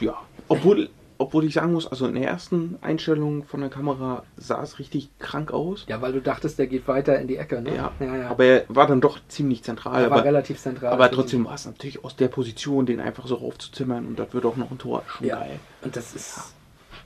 ja. 0.00 0.14
Obwohl, 0.48 0.88
obwohl 1.18 1.44
ich 1.44 1.54
sagen 1.54 1.72
muss, 1.72 1.86
also 1.86 2.06
in 2.06 2.14
der 2.14 2.26
ersten 2.28 2.78
Einstellung 2.80 3.44
von 3.44 3.60
der 3.60 3.68
Kamera 3.70 4.24
sah 4.36 4.62
es 4.62 4.78
richtig 4.78 5.10
krank 5.18 5.52
aus. 5.52 5.84
Ja, 5.86 6.00
weil 6.02 6.12
du 6.12 6.20
dachtest, 6.20 6.58
der 6.58 6.66
geht 6.66 6.88
weiter 6.88 7.18
in 7.20 7.28
die 7.28 7.36
Ecke, 7.36 7.60
ne? 7.60 7.76
Ja, 7.76 7.92
ja, 8.00 8.16
ja. 8.16 8.30
aber 8.30 8.44
er 8.44 8.64
war 8.68 8.86
dann 8.86 9.00
doch 9.00 9.18
ziemlich 9.28 9.62
zentral. 9.62 10.02
er 10.02 10.10
war 10.10 10.18
aber, 10.18 10.26
relativ 10.26 10.58
zentral. 10.58 10.92
aber 10.92 11.10
trotzdem 11.10 11.44
war 11.44 11.54
es 11.54 11.66
natürlich 11.66 12.02
aus 12.04 12.16
der 12.16 12.28
Position, 12.28 12.86
den 12.86 13.00
einfach 13.00 13.26
so 13.26 13.36
raufzuzimmern 13.36 14.06
und 14.06 14.18
das 14.18 14.32
wird 14.32 14.44
auch 14.46 14.56
noch 14.56 14.70
ein 14.70 14.78
Tor. 14.78 15.02
Schon 15.06 15.26
Ja, 15.26 15.38
geil. 15.40 15.60
und 15.82 15.94
das 15.94 16.14
ist. 16.14 16.54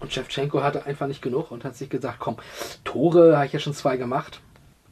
Und 0.00 0.12
Shevchenko 0.12 0.62
hatte 0.62 0.86
einfach 0.86 1.06
nicht 1.06 1.20
genug 1.22 1.50
und 1.50 1.64
hat 1.64 1.76
sich 1.76 1.90
gesagt: 1.90 2.18
Komm, 2.18 2.36
Tore 2.84 3.36
habe 3.36 3.46
ich 3.46 3.52
ja 3.52 3.58
schon 3.58 3.74
zwei 3.74 3.96
gemacht. 3.96 4.40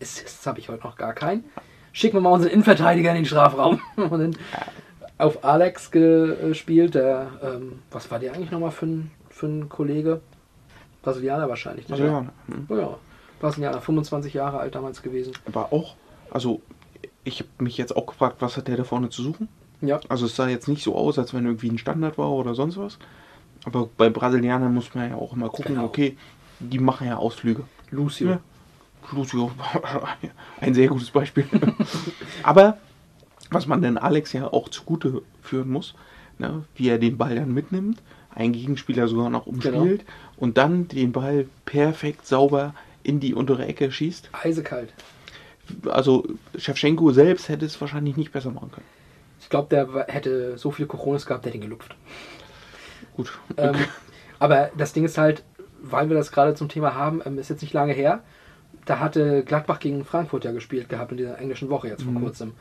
Assists 0.01 0.47
habe 0.47 0.59
ich 0.59 0.69
heute 0.69 0.85
noch 0.85 0.97
gar 0.97 1.13
keinen. 1.15 1.45
Schicken 1.93 2.17
wir 2.17 2.21
mal 2.23 2.31
unseren 2.31 2.51
Innenverteidiger 2.53 3.11
in 3.11 3.17
den 3.17 3.25
Strafraum. 3.27 3.81
Und 3.97 4.11
dann 4.11 4.37
auf 5.23 5.45
Alex 5.45 5.91
gespielt. 5.91 6.95
Der, 6.95 7.29
ähm, 7.43 7.81
was 7.91 8.11
war 8.11 8.19
der 8.19 8.35
eigentlich 8.35 8.51
nochmal 8.51 8.71
für 8.71 8.87
ein, 8.87 9.11
für 9.31 9.47
ein 9.47 9.69
Kollege? 9.69 10.21
Brasilianer 11.03 11.49
wahrscheinlich. 11.49 11.89
ne? 11.89 11.95
Also 11.95 12.05
ja, 12.07 12.27
hm. 12.47 12.67
Oh 12.69 12.77
ja, 12.77 12.97
Brasilianer, 13.41 13.81
25 13.81 14.35
Jahre 14.35 14.59
alt 14.61 14.75
damals 14.75 15.03
gewesen. 15.03 15.33
aber 15.47 15.73
auch, 15.73 15.97
also 16.31 16.61
ich 17.25 17.41
habe 17.41 17.49
mich 17.65 17.77
jetzt 17.77 17.97
auch 17.97 18.07
gefragt, 18.07 18.37
was 18.41 18.57
hat 18.57 18.69
der 18.69 18.77
da 18.77 18.85
vorne 18.85 19.09
zu 19.11 19.23
suchen? 19.23 19.49
Ja, 19.81 19.99
Also 20.09 20.27
es 20.27 20.37
sah 20.37 20.47
jetzt 20.49 20.69
nicht 20.69 20.85
so 20.85 20.95
aus, 20.95 21.19
als 21.19 21.35
wenn 21.35 21.45
irgendwie 21.45 21.69
ein 21.69 21.79
Standard 21.79 22.19
war 22.19 22.31
oder 22.31 22.55
sonst 22.55 22.77
was. 22.77 22.99
Aber 23.65 23.89
bei 23.97 24.11
Brasilianern 24.11 24.73
muss 24.73 24.95
man 24.95 25.11
ja 25.11 25.17
auch 25.17 25.33
immer 25.35 25.49
gucken, 25.49 25.75
Genau. 25.75 25.87
okay, 25.87 26.17
die 26.61 26.79
machen 26.79 27.09
ja 27.09 27.17
Ausflüge. 27.17 27.65
Lucio. 27.91 28.29
Ja. 28.31 28.41
Lucio, 29.13 29.51
ein 30.61 30.75
sehr 30.75 30.87
gutes 30.87 31.11
Beispiel. 31.11 31.45
Aber 32.45 32.77
was 33.53 33.67
man 33.67 33.83
denn 33.83 33.99
Alex 33.99 34.33
ja 34.33 34.47
auch 34.53 34.69
zugute 34.69 35.23
führen 35.43 35.71
muss, 35.71 35.95
ne, 36.39 36.65
wie 36.75 36.89
er 36.89 36.99
den 36.99 37.19
Ball 37.19 37.35
dann 37.35 37.53
mitnimmt, 37.53 38.03
einen 38.35 38.53
Gegenspieler 38.53 39.09
sogar 39.09 39.31
noch 39.31 39.47
umspielt 39.47 40.05
und 40.37 40.57
dann 40.59 40.89
den 40.89 41.13
Ball 41.13 41.47
perfekt 41.65 42.27
sauber 42.27 42.75
in 43.03 43.21
die 43.21 43.35
untere 43.35 43.67
Ecke 43.67 43.91
schießt. 43.91 44.31
Eisekalt. 44.33 44.93
Also 45.89 46.27
Shevchenko 46.57 47.13
selbst 47.13 47.49
hätte 47.49 47.67
es 47.67 47.81
wahrscheinlich 47.81 48.17
nicht 48.17 48.33
besser 48.33 48.51
machen 48.51 48.73
können. 48.73 48.87
Ich 49.41 49.49
glaube, 49.49 49.69
der 49.71 50.07
hätte 50.09 50.57
so 50.57 50.71
viele 50.71 50.89
Coronas 50.89 51.27
gehabt, 51.27 51.45
der 51.45 51.51
hätte 51.51 51.59
ihn 51.59 51.69
gelupft. 51.69 51.95
Gut. 53.17 53.39
Ähm, 53.57 53.75
aber 54.39 54.71
das 54.77 54.93
Ding 54.93 55.05
ist 55.05 55.19
halt, 55.19 55.43
weil 55.83 56.09
wir 56.09 56.17
das 56.17 56.33
gerade 56.33 56.55
zum 56.55 56.69
Thema 56.69 56.95
haben, 56.95 57.23
ähm, 57.25 57.39
ist 57.39 57.51
jetzt 57.51 57.63
nicht 57.63 57.75
lange 57.75 57.93
her. 57.93 58.23
Da 58.85 58.99
hatte 58.99 59.45
Gladbach 59.45 59.79
gegen 59.79 60.05
Frankfurt 60.05 60.45
ja 60.45 60.53
gespielt 60.53 60.89
gehabt 60.89 61.13
in 61.13 61.19
dieser 61.19 61.39
englischen 61.39 61.71
Woche 61.71 61.89
jetzt 61.89 62.03
vor 62.03 62.15
kurzem. 62.15 62.53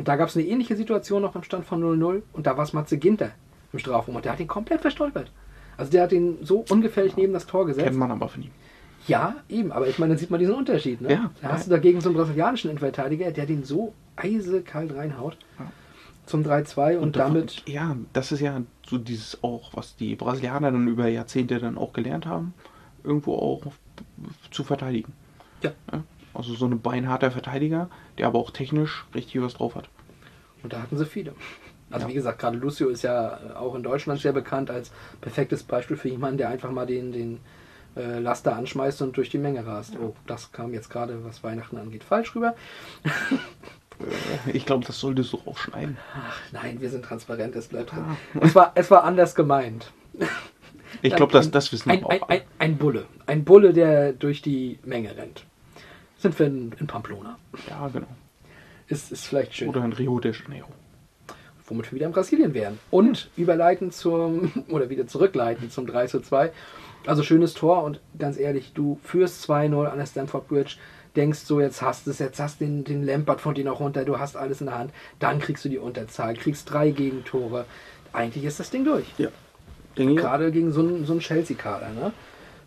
Und 0.00 0.08
da 0.08 0.16
gab 0.16 0.30
es 0.30 0.36
eine 0.36 0.46
ähnliche 0.46 0.76
Situation 0.76 1.20
noch 1.20 1.32
beim 1.32 1.42
Stand 1.42 1.66
von 1.66 1.82
0-0 1.82 2.22
und 2.32 2.46
da 2.46 2.56
war 2.56 2.64
es 2.64 2.72
Matze 2.72 2.96
Ginter 2.96 3.32
im 3.70 3.78
Strafraum 3.78 4.16
und 4.16 4.24
der 4.24 4.32
hat 4.32 4.40
ihn 4.40 4.46
komplett 4.46 4.80
verstolpert. 4.80 5.30
Also 5.76 5.92
der 5.92 6.04
hat 6.04 6.12
ihn 6.12 6.38
so 6.40 6.64
ungefährlich 6.70 7.18
neben 7.18 7.34
das 7.34 7.46
Tor 7.46 7.66
gesetzt. 7.66 7.84
Kennt 7.84 7.98
man 7.98 8.10
aber 8.10 8.26
von 8.30 8.44
ihm. 8.44 8.50
Ja, 9.06 9.36
eben, 9.50 9.72
aber 9.72 9.88
ich 9.88 9.98
meine, 9.98 10.14
dann 10.14 10.18
sieht 10.18 10.30
man 10.30 10.40
diesen 10.40 10.54
Unterschied. 10.54 11.02
Ne? 11.02 11.12
Ja, 11.12 11.30
da 11.42 11.48
ja. 11.48 11.52
hast 11.52 11.66
du 11.66 11.70
dagegen 11.70 12.00
so 12.00 12.08
einen 12.08 12.16
brasilianischen 12.16 12.70
Innenverteidiger, 12.70 13.30
der 13.30 13.44
den 13.44 13.62
so 13.62 13.92
eisekalt 14.16 14.96
reinhaut. 14.96 15.36
Zum 16.24 16.44
3-2 16.44 16.96
und, 16.96 17.16
davon- 17.16 17.34
damit. 17.34 17.62
Ja, 17.68 17.94
das 18.14 18.32
ist 18.32 18.40
ja 18.40 18.62
so 18.88 18.96
dieses 18.96 19.44
auch, 19.44 19.72
was 19.74 19.96
die 19.96 20.16
Brasilianer 20.16 20.72
dann 20.72 20.88
über 20.88 21.08
Jahrzehnte 21.08 21.58
dann 21.58 21.76
auch 21.76 21.92
gelernt 21.92 22.24
haben, 22.24 22.54
irgendwo 23.04 23.34
auch 23.34 23.66
zu 24.50 24.64
verteidigen. 24.64 25.12
Ja. 25.62 25.72
Also 26.34 26.54
so 26.54 26.66
ein 26.66 26.80
beinharter 26.80 27.30
Verteidiger, 27.30 27.90
der 28.18 28.26
aber 28.28 28.38
auch 28.38 28.50
technisch 28.50 29.04
richtig 29.14 29.42
was 29.42 29.54
drauf 29.54 29.74
hat. 29.74 29.88
Und 30.62 30.72
da 30.72 30.82
hatten 30.82 30.96
sie 30.96 31.06
viele. 31.06 31.34
Also 31.90 32.04
Ja. 32.06 32.10
wie 32.10 32.14
gesagt, 32.14 32.38
gerade 32.38 32.56
Lucio 32.56 32.88
ist 32.88 33.02
ja 33.02 33.38
auch 33.56 33.74
in 33.74 33.82
Deutschland 33.82 34.20
sehr 34.20 34.32
bekannt 34.32 34.70
als 34.70 34.92
perfektes 35.20 35.62
Beispiel 35.64 35.96
für 35.96 36.08
jemanden, 36.08 36.38
der 36.38 36.48
einfach 36.48 36.70
mal 36.70 36.86
den, 36.86 37.10
den 37.10 37.40
äh, 37.96 38.20
Laster 38.20 38.54
anschmeißt 38.54 39.02
und 39.02 39.16
durch 39.16 39.28
die 39.30 39.38
Menge 39.38 39.66
rast. 39.66 39.94
Oh, 40.00 40.14
das 40.26 40.52
kam 40.52 40.72
jetzt 40.72 40.88
gerade, 40.90 41.24
was 41.24 41.42
Weihnachten 41.42 41.76
angeht, 41.78 42.04
falsch 42.04 42.34
rüber. 42.36 42.54
Äh, 43.04 44.50
Ich 44.52 44.66
glaube, 44.66 44.84
das 44.86 44.98
solltest 45.00 45.32
du 45.32 45.40
auch 45.46 45.58
schneiden. 45.58 45.96
Ach 46.14 46.40
nein, 46.52 46.80
wir 46.80 46.88
sind 46.90 47.04
transparent, 47.04 47.54
es 47.56 47.68
bleibt 47.68 47.92
drin. 47.92 48.04
Es 48.40 48.54
war, 48.54 48.72
es 48.74 48.90
war 48.90 49.04
anders 49.04 49.34
gemeint. 49.34 49.90
Ich 51.02 51.14
glaube, 51.16 51.32
das, 51.32 51.50
das 51.50 51.72
wissen 51.72 51.90
ein, 51.90 52.00
wir 52.02 52.10
ein, 52.10 52.22
auch. 52.22 52.28
ein, 52.28 52.40
ein 52.58 52.76
Bulle. 52.78 53.06
Ein 53.26 53.44
Bulle, 53.44 53.72
der 53.72 54.12
durch 54.12 54.42
die 54.42 54.78
Menge 54.84 55.16
rennt. 55.16 55.44
Sind 56.20 56.38
wir 56.38 56.46
in, 56.46 56.72
in 56.78 56.86
Pamplona. 56.86 57.38
Ja, 57.68 57.88
genau. 57.88 58.06
Ist, 58.88 59.10
ist 59.10 59.24
vielleicht 59.24 59.54
schön. 59.54 59.68
Oder 59.68 59.84
in 59.84 59.92
Rio 59.92 60.20
de 60.20 60.32
Janeiro. 60.32 60.68
womit 61.66 61.90
wir 61.90 61.96
wieder 61.96 62.06
in 62.06 62.12
Brasilien 62.12 62.52
wären. 62.52 62.78
Und 62.90 63.30
überleiten 63.36 63.90
zum, 63.90 64.52
oder 64.68 64.90
wieder 64.90 65.06
zurückleiten 65.06 65.70
zum 65.70 65.86
3 65.86 66.08
zu 66.08 66.20
2. 66.20 66.52
Also 67.06 67.22
schönes 67.22 67.54
Tor 67.54 67.82
und 67.84 68.00
ganz 68.18 68.36
ehrlich, 68.36 68.72
du 68.74 69.00
führst 69.02 69.48
2-0 69.48 69.86
an 69.86 69.96
der 69.96 70.04
Stamford 70.04 70.48
Bridge, 70.48 70.76
denkst 71.16 71.38
so, 71.38 71.58
jetzt 71.58 71.80
hast 71.80 72.06
du 72.06 72.10
es, 72.10 72.18
jetzt 72.18 72.38
hast 72.38 72.60
den, 72.60 72.84
den 72.84 73.04
Lampard 73.04 73.40
von 73.40 73.54
dir 73.54 73.64
noch 73.64 73.80
runter, 73.80 74.04
du 74.04 74.18
hast 74.18 74.36
alles 74.36 74.60
in 74.60 74.66
der 74.66 74.76
Hand, 74.76 74.92
dann 75.18 75.38
kriegst 75.38 75.64
du 75.64 75.70
die 75.70 75.78
Unterzahl, 75.78 76.34
kriegst 76.34 76.70
drei 76.70 76.90
Gegentore. 76.90 77.64
Eigentlich 78.12 78.44
ist 78.44 78.60
das 78.60 78.68
Ding 78.68 78.84
durch. 78.84 79.06
Ja. 79.16 79.30
Gerade 79.94 80.52
gegen 80.52 80.72
so 80.72 80.80
einen, 80.80 81.06
so 81.06 81.12
einen 81.12 81.20
Chelsea-Kader, 81.20 81.90
ne? 81.90 82.12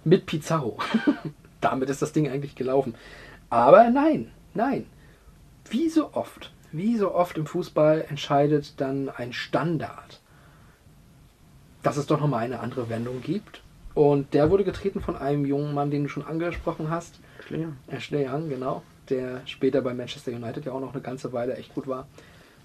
Mit 0.04 0.26
Pizarro. 0.26 0.80
Damit 1.62 1.89
ist 1.89 2.02
das 2.02 2.12
Ding 2.12 2.28
eigentlich 2.28 2.56
gelaufen. 2.56 2.96
Aber 3.54 3.88
nein, 3.92 4.32
nein. 4.56 4.88
Wie 5.70 5.88
so 5.88 6.13
oft, 6.13 6.52
wie 6.72 6.98
so 6.98 7.13
oft 7.13 7.38
im 7.38 7.46
Fußball 7.46 8.06
entscheidet 8.10 8.82
dann 8.82 9.10
ein 9.10 9.32
Standard, 9.32 10.22
dass 11.84 11.98
es 11.98 12.08
doch 12.08 12.20
nochmal 12.20 12.46
eine 12.46 12.62
andere 12.62 12.89
Wendung 12.89 13.22
gibt. 13.22 13.62
Und 13.94 14.34
der 14.34 14.50
wurde 14.50 14.63
getreten 14.63 15.02
von 15.02 15.16
einem 15.16 15.46
jungen 15.46 15.76
Mann, 15.76 15.92
den 15.92 16.02
du 16.02 16.10
schon 16.10 16.26
angesprochen 16.26 16.89
hast. 16.89 17.20
Schläger. 17.46 17.74
Ashley 17.88 18.28
Young, 18.28 18.50
genau. 18.50 18.82
Der 19.10 19.42
später 19.46 19.84
bei 19.84 19.94
Manchester 19.94 20.32
United 20.32 20.66
ja 20.66 20.72
auch 20.72 20.80
noch 20.82 20.94
eine 20.94 21.04
ganze 21.04 21.32
Weile 21.32 21.56
echt 21.56 21.76
gut 21.76 21.88
war. 21.88 22.08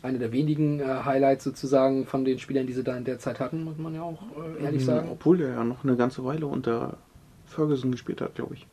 Eine 0.02 0.18
der 0.18 0.32
wenigen 0.32 0.80
äh, 0.80 0.84
Highlights 1.04 1.44
sozusagen 1.44 2.06
von 2.06 2.24
den 2.24 2.38
Spielern, 2.38 2.66
die 2.66 2.72
sie 2.72 2.82
da 2.84 2.96
in 2.96 3.04
der 3.04 3.18
Zeit 3.18 3.40
hatten, 3.40 3.62
muss 3.62 3.76
man 3.76 3.94
ja 3.94 4.00
auch 4.02 4.22
äh, 4.58 4.64
ehrlich 4.64 4.80
Mhm, 4.82 4.86
sagen. 4.86 5.08
Obwohl 5.10 5.42
er 5.42 5.50
ja 5.50 5.64
noch 5.64 5.84
eine 5.84 5.96
ganze 5.96 6.24
Weile 6.24 6.46
unter 6.46 6.96
Ferguson 7.44 7.92
gespielt 7.92 8.22
hat, 8.22 8.36
glaube 8.36 8.54
ich. 8.54 8.66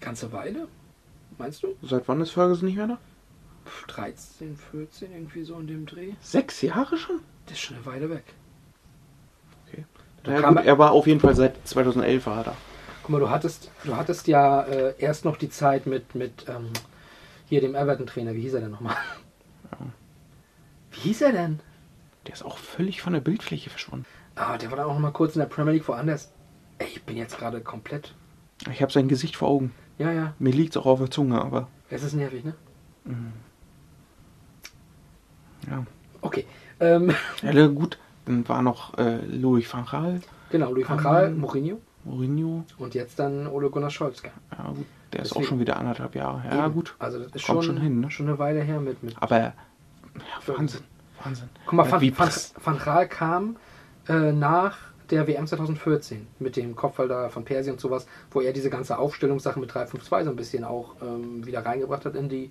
Ganze 0.00 0.32
Weile? 0.32 0.68
Meinst 1.38 1.62
du? 1.62 1.74
Seit 1.82 2.06
wann 2.08 2.20
ist 2.20 2.30
Ferguson 2.30 2.66
nicht 2.66 2.76
mehr 2.76 2.86
da? 2.86 2.98
Pff, 3.66 3.86
13, 3.86 4.56
14, 4.56 5.12
irgendwie 5.12 5.42
so 5.44 5.58
in 5.58 5.66
dem 5.66 5.86
Dreh. 5.86 6.12
Sechs 6.20 6.60
Jahre 6.62 6.96
schon? 6.96 7.20
Das 7.46 7.54
ist 7.54 7.60
schon 7.60 7.76
eine 7.76 7.86
Weile 7.86 8.10
weg. 8.10 8.24
Okay. 9.66 9.84
Da 10.22 10.32
Ja, 10.32 10.48
gut, 10.48 10.58
er- 10.58 10.64
er 10.64 10.78
war 10.78 10.92
auf 10.92 11.06
jeden 11.06 11.20
Fall 11.20 11.34
seit 11.34 11.66
2011 11.66 12.26
war 12.26 12.38
er 12.38 12.44
da. 12.44 12.56
Guck 13.02 13.10
mal, 13.10 13.20
du 13.20 13.28
hattest, 13.30 13.70
du 13.84 13.96
hattest 13.96 14.26
ja 14.28 14.62
äh, 14.62 14.94
erst 14.98 15.24
noch 15.24 15.36
die 15.36 15.50
Zeit 15.50 15.86
mit, 15.86 16.14
mit 16.14 16.46
ähm, 16.48 16.70
hier 17.48 17.60
dem 17.60 17.74
Everton-Trainer. 17.74 18.34
Wie 18.34 18.40
hieß 18.40 18.54
er 18.54 18.60
denn 18.62 18.70
nochmal? 18.70 18.96
Wie 20.92 21.00
hieß 21.00 21.22
er 21.22 21.32
denn? 21.32 21.60
Der 22.26 22.34
ist 22.34 22.44
auch 22.44 22.56
völlig 22.58 23.02
von 23.02 23.12
der 23.12 23.20
Bildfläche 23.20 23.68
verschwunden. 23.68 24.06
Ah, 24.36 24.56
der 24.56 24.70
war 24.70 24.76
dann 24.78 24.86
auch 24.86 24.94
noch 24.94 25.00
mal 25.00 25.10
kurz 25.10 25.34
in 25.34 25.40
der 25.40 25.46
Premier 25.46 25.72
League 25.74 25.88
woanders. 25.88 26.32
Ey, 26.78 26.86
ich 26.88 27.02
bin 27.02 27.16
jetzt 27.16 27.38
gerade 27.38 27.60
komplett. 27.60 28.14
Ich 28.70 28.80
habe 28.80 28.92
sein 28.92 29.08
Gesicht 29.08 29.36
vor 29.36 29.48
Augen. 29.48 29.72
Ja, 29.98 30.10
ja. 30.12 30.34
Mir 30.38 30.52
liegt 30.52 30.74
es 30.74 30.76
auch 30.82 30.86
auf 30.86 30.98
der 30.98 31.10
Zunge, 31.10 31.40
aber 31.40 31.68
Es 31.90 32.02
ist 32.02 32.14
nervig, 32.14 32.44
ne? 32.44 32.54
ja. 35.70 35.84
Okay. 36.20 36.46
Ähm, 36.80 37.12
ja 37.42 37.66
gut, 37.68 37.98
dann 38.24 38.46
war 38.48 38.62
noch 38.62 38.96
äh, 38.98 39.24
Louis 39.26 39.72
van 39.72 39.84
Gaal, 39.86 40.20
genau, 40.50 40.72
Louis 40.72 40.88
van 40.88 40.98
Gaal, 40.98 41.30
Mourinho 41.30 41.80
Mourinho. 42.04 42.64
und 42.78 42.94
jetzt 42.94 43.18
dann 43.18 43.46
Ole 43.46 43.70
Gunnar 43.70 43.90
Solskjaer. 43.90 44.32
Ja 44.58 44.64
gut, 44.70 44.86
der 45.12 45.20
ist 45.22 45.30
Deswegen- 45.30 45.44
auch 45.44 45.48
schon 45.48 45.60
wieder 45.60 45.76
anderthalb 45.76 46.14
Jahre. 46.14 46.42
Ja 46.50 46.64
Eben. 46.66 46.74
gut, 46.74 46.94
Also 46.98 47.18
das 47.20 47.28
ist 47.32 47.46
Kommt 47.46 47.64
schon, 47.64 47.76
schon 47.76 47.82
hin, 47.82 48.00
ne? 48.00 48.10
schon 48.10 48.26
eine 48.28 48.38
Weile 48.38 48.60
her 48.62 48.80
mit. 48.80 49.02
mit 49.02 49.14
aber 49.22 49.38
ja, 49.38 49.52
Wahnsinn, 50.46 50.80
Wahnsinn. 51.22 51.48
Guck 51.66 51.72
mal, 51.74 51.90
Van, 51.90 52.00
wie 52.00 52.18
Van, 52.18 52.28
Van 52.62 52.78
Gaal 52.78 53.08
kam 53.08 53.56
äh, 54.08 54.32
nach 54.32 54.76
der 55.10 55.26
WM 55.26 55.46
2014 55.46 56.26
mit 56.38 56.56
dem 56.56 56.76
Kopfball 56.76 57.08
da 57.08 57.28
von 57.28 57.44
Persi 57.44 57.70
und 57.70 57.80
sowas, 57.80 58.06
wo 58.30 58.40
er 58.40 58.52
diese 58.52 58.70
ganze 58.70 58.98
Aufstellungssache 58.98 59.60
mit 59.60 59.70
3-5-2 59.70 60.24
so 60.24 60.30
ein 60.30 60.36
bisschen 60.36 60.64
auch 60.64 60.96
ähm, 61.02 61.44
wieder 61.44 61.64
reingebracht 61.64 62.04
hat 62.04 62.14
in 62.14 62.28
die 62.28 62.50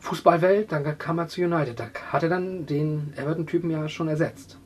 Fußballwelt. 0.00 0.72
Dann 0.72 0.98
kam 0.98 1.18
er 1.18 1.28
zu 1.28 1.42
United. 1.42 1.78
Da 1.78 1.88
hat 2.10 2.22
er 2.22 2.28
dann 2.28 2.66
den 2.66 3.12
Everton-Typen 3.16 3.70
ja 3.70 3.88
schon 3.88 4.08
ersetzt. 4.08 4.58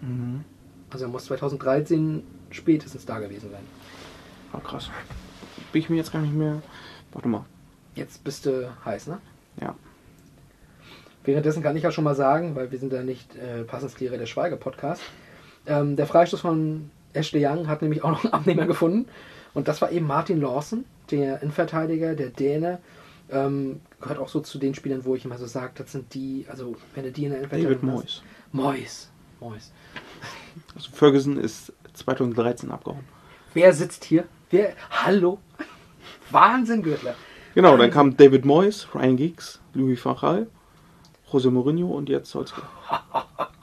Mhm. 0.00 0.44
Also 0.90 1.06
er 1.06 1.08
muss 1.08 1.24
2013 1.26 2.22
spätestens 2.50 3.06
da 3.06 3.18
gewesen 3.18 3.50
sein. 3.50 3.64
War 4.52 4.60
krass. 4.60 4.90
Bin 5.72 5.82
ich 5.82 5.90
mir 5.90 5.96
jetzt 5.96 6.12
gar 6.12 6.22
nicht 6.22 6.34
mehr. 6.34 6.62
Warte 7.12 7.28
mal. 7.28 7.44
Jetzt 7.94 8.24
bist 8.24 8.46
du 8.46 8.72
heiß, 8.84 9.06
ne? 9.06 9.18
Ja. 9.60 9.74
Währenddessen 11.24 11.62
kann 11.62 11.76
ich 11.76 11.82
ja 11.82 11.90
schon 11.90 12.04
mal 12.04 12.14
sagen, 12.14 12.54
weil 12.54 12.70
wir 12.70 12.78
sind 12.78 12.92
ja 12.92 13.02
nicht 13.02 13.34
äh, 13.36 13.64
Passenslehrer 13.64 14.18
der 14.18 14.26
Schweiger-Podcast, 14.26 15.02
ähm, 15.66 15.96
der 15.96 16.06
Freistoß 16.06 16.40
von 16.40 16.90
Ashley 17.12 17.44
Young 17.46 17.68
hat 17.68 17.82
nämlich 17.82 18.02
auch 18.04 18.10
noch 18.10 18.24
einen 18.24 18.32
Abnehmer 18.32 18.66
gefunden. 18.66 19.06
Und 19.54 19.68
das 19.68 19.80
war 19.80 19.92
eben 19.92 20.06
Martin 20.06 20.40
Lawson, 20.40 20.84
der 21.10 21.40
Innenverteidiger, 21.42 22.14
der 22.14 22.30
Däne. 22.30 22.78
Ähm, 23.30 23.80
gehört 24.00 24.18
auch 24.18 24.28
so 24.28 24.40
zu 24.40 24.58
den 24.58 24.74
Spielern, 24.74 25.04
wo 25.04 25.14
ich 25.14 25.24
immer 25.24 25.38
so 25.38 25.46
sage, 25.46 25.72
das 25.76 25.92
sind 25.92 26.12
die, 26.14 26.44
also 26.50 26.74
wenn 26.94 27.04
du 27.04 27.12
die 27.12 27.24
in 27.24 27.30
der 27.30 27.42
David 27.42 27.52
Innenverteidigung 27.64 27.92
hast- 28.04 28.22
Moyes. 28.52 28.70
Moyes. 28.80 29.10
Moyes. 29.40 29.72
Also 30.74 30.90
Ferguson 30.92 31.38
ist 31.38 31.72
2013 31.94 32.70
abgehauen. 32.70 33.04
Wer 33.54 33.72
sitzt 33.72 34.04
hier? 34.04 34.24
Wer? 34.50 34.74
Hallo? 34.90 35.38
Wahnsinn, 36.30 36.82
Gürtler. 36.82 37.14
Genau, 37.54 37.76
dann 37.76 37.90
kam 37.90 38.16
David 38.16 38.44
Moyes, 38.44 38.88
Ryan 38.94 39.16
Giggs, 39.16 39.60
Louis 39.74 40.04
van 40.04 40.16
Gaal, 40.16 40.46
Jose 41.32 41.50
Mourinho 41.50 41.86
und 41.88 42.08
jetzt 42.08 42.30
Solskjaer. 42.30 42.68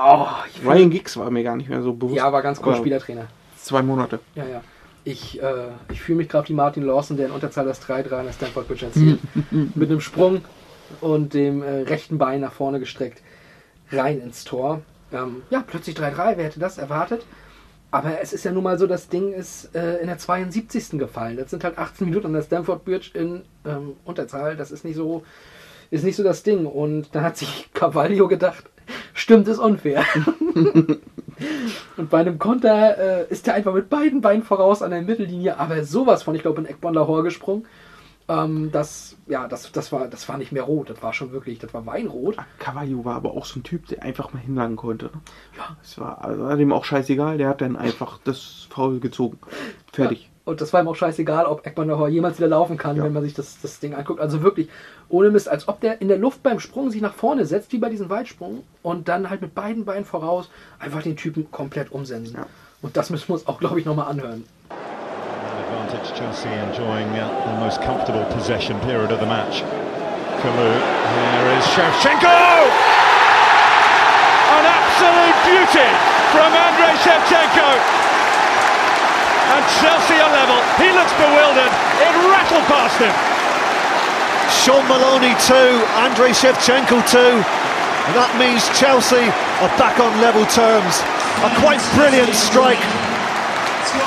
Oh, 0.00 0.26
Ryan 0.64 0.90
Giggs 0.90 1.16
war 1.16 1.30
mir 1.30 1.42
gar 1.42 1.56
nicht 1.56 1.68
mehr 1.68 1.82
so 1.82 1.92
bewusst. 1.92 2.16
ja, 2.16 2.32
war 2.32 2.42
ganz 2.42 2.60
cool, 2.64 2.76
Spielertrainer. 2.76 3.26
Zwei 3.56 3.82
Monate. 3.82 4.20
Ja, 4.34 4.46
ja. 4.46 4.60
Ich, 5.04 5.42
äh, 5.42 5.68
ich 5.90 6.00
fühle 6.00 6.18
mich 6.18 6.28
gerade 6.28 6.48
wie 6.48 6.52
Martin 6.52 6.84
Lawson, 6.84 7.16
der 7.16 7.26
in 7.26 7.32
Unterzahl 7.32 7.64
das 7.64 7.82
3-3 7.82 8.12
an 8.12 8.26
der 8.26 8.32
Stanford 8.32 8.68
Bridge 8.68 8.86
erzielt. 8.86 9.20
Mit 9.50 9.90
einem 9.90 10.00
Sprung 10.00 10.42
und 11.00 11.34
dem 11.34 11.62
äh, 11.62 11.82
rechten 11.82 12.18
Bein 12.18 12.40
nach 12.42 12.52
vorne 12.52 12.78
gestreckt. 12.78 13.22
Rein 13.90 14.20
ins 14.20 14.44
Tor. 14.44 14.82
Ähm, 15.12 15.42
ja, 15.50 15.64
plötzlich 15.66 15.96
3-3, 15.96 16.36
wer 16.36 16.44
hätte 16.44 16.60
das 16.60 16.78
erwartet? 16.78 17.24
Aber 17.90 18.20
es 18.20 18.32
ist 18.32 18.44
ja 18.44 18.52
nun 18.52 18.64
mal 18.64 18.78
so, 18.78 18.86
das 18.86 19.08
Ding 19.08 19.32
ist 19.32 19.74
äh, 19.74 19.96
in 19.96 20.06
der 20.06 20.18
72. 20.18 20.90
gefallen. 20.98 21.38
Das 21.38 21.50
sind 21.50 21.64
halt 21.64 21.78
18 21.78 22.06
Minuten 22.06 22.26
an 22.26 22.32
der 22.34 22.42
Stanford 22.42 22.84
Bridge 22.84 23.10
in 23.14 23.42
ähm, 23.64 23.94
Unterzahl. 24.04 24.56
Das 24.56 24.70
ist 24.70 24.84
nicht 24.84 24.96
so 24.96 25.24
ist 25.90 26.04
nicht 26.04 26.16
so 26.16 26.22
das 26.22 26.42
Ding. 26.42 26.66
Und 26.66 27.14
dann 27.14 27.24
hat 27.24 27.38
sich 27.38 27.70
Cavallio 27.72 28.28
gedacht, 28.28 28.64
stimmt, 29.14 29.48
ist 29.48 29.58
unfair. 29.58 30.04
Und 31.96 32.10
bei 32.10 32.18
einem 32.18 32.38
Konter 32.38 32.98
äh, 32.98 33.26
ist 33.30 33.46
er 33.48 33.54
einfach 33.54 33.72
mit 33.72 33.88
beiden 33.88 34.20
Beinen 34.20 34.42
voraus 34.42 34.82
an 34.82 34.90
der 34.90 35.02
Mittellinie, 35.02 35.58
aber 35.58 35.84
sowas 35.84 36.22
von, 36.22 36.34
ich 36.34 36.42
glaube, 36.42 36.60
in 36.60 36.66
Eckborn 36.66 36.94
Lahore 36.94 37.22
gesprungen. 37.22 37.66
Ähm, 38.28 38.70
das, 38.72 39.16
ja, 39.26 39.48
das, 39.48 39.72
das, 39.72 39.90
war, 39.90 40.06
das 40.06 40.28
war 40.28 40.36
nicht 40.36 40.52
mehr 40.52 40.64
rot, 40.64 40.90
das 40.90 41.02
war 41.02 41.14
schon 41.14 41.32
wirklich, 41.32 41.58
das 41.58 41.72
war 41.72 41.86
Weinrot. 41.86 42.36
Cavallo 42.58 43.04
war 43.04 43.16
aber 43.16 43.30
auch 43.30 43.46
so 43.46 43.58
ein 43.58 43.62
Typ, 43.62 43.86
der 43.86 44.02
einfach 44.02 44.34
mal 44.34 44.40
hinlangen 44.40 44.76
konnte. 44.76 45.10
Ja. 45.56 45.76
Es 45.82 45.98
war, 45.98 46.22
also 46.24 46.42
war 46.42 46.56
dem 46.56 46.72
auch 46.72 46.84
scheißegal, 46.84 47.38
der 47.38 47.48
hat 47.48 47.62
dann 47.62 47.76
einfach 47.76 48.18
das 48.24 48.66
Foul 48.70 49.00
gezogen. 49.00 49.38
Fertig. 49.92 50.30
Und 50.48 50.62
das 50.62 50.72
war 50.72 50.80
ihm 50.80 50.88
auch 50.88 50.96
scheißegal, 50.96 51.44
ob 51.44 51.66
Eckborn 51.66 51.88
Lahore 51.88 52.08
jemals 52.08 52.38
wieder 52.38 52.48
laufen 52.48 52.78
kann, 52.78 52.96
Ja. 52.96 53.04
wenn 53.04 53.12
man 53.12 53.22
sich 53.22 53.34
das, 53.34 53.60
das 53.60 53.80
Ding 53.80 53.94
anguckt. 53.94 54.18
Also 54.18 54.42
wirklich, 54.42 54.70
ohne 55.10 55.28
Mist, 55.30 55.46
als 55.46 55.68
ob 55.68 55.78
der 55.82 56.00
in 56.00 56.08
der 56.08 56.16
Luft 56.16 56.42
beim 56.42 56.58
Sprung 56.58 56.90
sich 56.90 57.02
nach 57.02 57.12
vorne 57.12 57.44
setzt, 57.44 57.70
wie 57.72 57.76
bei 57.76 57.90
diesem 57.90 58.08
Weitsprung, 58.08 58.62
und 58.82 59.08
dann 59.08 59.28
halt 59.28 59.42
mit 59.42 59.54
beiden 59.54 59.84
Beinen 59.84 60.06
voraus 60.06 60.48
einfach 60.78 61.02
den 61.02 61.16
Typen 61.16 61.50
komplett 61.50 61.92
umsensen. 61.92 62.36
Ja. 62.38 62.46
Und 62.80 62.96
das 62.96 63.10
müssen 63.10 63.28
wir 63.28 63.34
uns 63.34 63.46
auch, 63.46 63.58
glaube 63.60 63.78
ich, 63.78 63.84
nochmal 63.84 64.08
anhören. 64.08 64.44
Advantage 64.70 66.14
Chelsea 66.14 66.50
enjoying 66.50 67.08
uh, 67.12 67.28
the 67.44 67.62
most 67.62 67.82
comfortable 67.82 68.24
possession 68.32 68.80
period 68.80 69.12
of 69.12 69.20
the 69.20 69.26
match. 69.26 69.62
Kalou, 70.40 70.72
here 71.12 71.58
is 71.58 71.64
Shevchenko! 71.76 72.38
An 74.56 74.64
absolute 74.64 75.38
beauty 75.44 75.88
from 76.32 76.50
Andrei 76.56 76.96
Shevchenko! 77.04 78.07
And 79.48 79.62
Chelsea 79.80 80.18
are 80.20 80.32
level. 80.32 80.60
He 80.76 80.92
looks 80.92 81.14
bewildered. 81.16 81.72
It 82.04 82.14
rattled 82.28 82.66
past 82.68 83.00
him. 83.00 83.14
Sean 84.48 84.84
Maloney 84.88 85.36
two, 85.44 85.80
Andrei 86.04 86.32
Shevchenko 86.32 87.04
two, 87.08 87.36
that 88.16 88.32
means 88.40 88.64
Chelsea 88.72 89.28
are 89.60 89.72
back 89.76 90.00
on 90.00 90.08
level 90.24 90.44
terms. 90.48 91.04
A 91.44 91.52
quite 91.60 91.80
brilliant 91.92 92.32
strike 92.32 92.80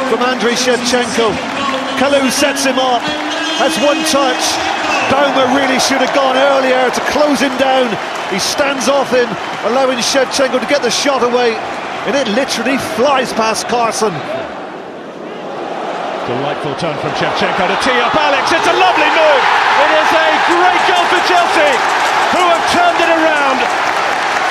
from 0.09 0.25
Andrei 0.25 0.57
Shevchenko. 0.57 1.29
Kalu 2.01 2.25
sets 2.33 2.65
him 2.65 2.81
up, 2.81 3.05
has 3.61 3.77
one 3.85 4.01
touch. 4.09 4.41
Baumer 5.13 5.45
really 5.53 5.77
should 5.77 6.01
have 6.01 6.13
gone 6.17 6.33
earlier 6.33 6.89
to 6.89 7.01
close 7.13 7.37
him 7.37 7.53
down. 7.61 7.93
He 8.33 8.39
stands 8.41 8.89
off 8.89 9.13
him, 9.13 9.29
allowing 9.69 10.01
Shevchenko 10.01 10.57
to 10.57 10.65
get 10.65 10.81
the 10.81 10.89
shot 10.89 11.21
away, 11.21 11.53
and 12.09 12.17
it 12.17 12.25
literally 12.33 12.81
flies 12.97 13.31
past 13.33 13.69
Carson. 13.69 14.13
Delightful 16.21 16.77
turn 16.77 16.93
from 17.01 17.09
Shevchenko 17.17 17.65
to 17.65 17.77
tee 17.81 17.97
up 17.97 18.13
Alex. 18.13 18.53
It's 18.53 18.69
a 18.69 18.77
lovely 18.77 19.09
move. 19.09 19.43
It 19.81 19.91
is 20.05 20.09
a 20.13 20.27
great 20.53 20.81
goal 20.85 21.05
for 21.09 21.21
Chelsea, 21.25 21.73
who 22.37 22.43
have 22.45 22.65
turned 22.69 22.99
it 23.01 23.09
around. 23.09 23.57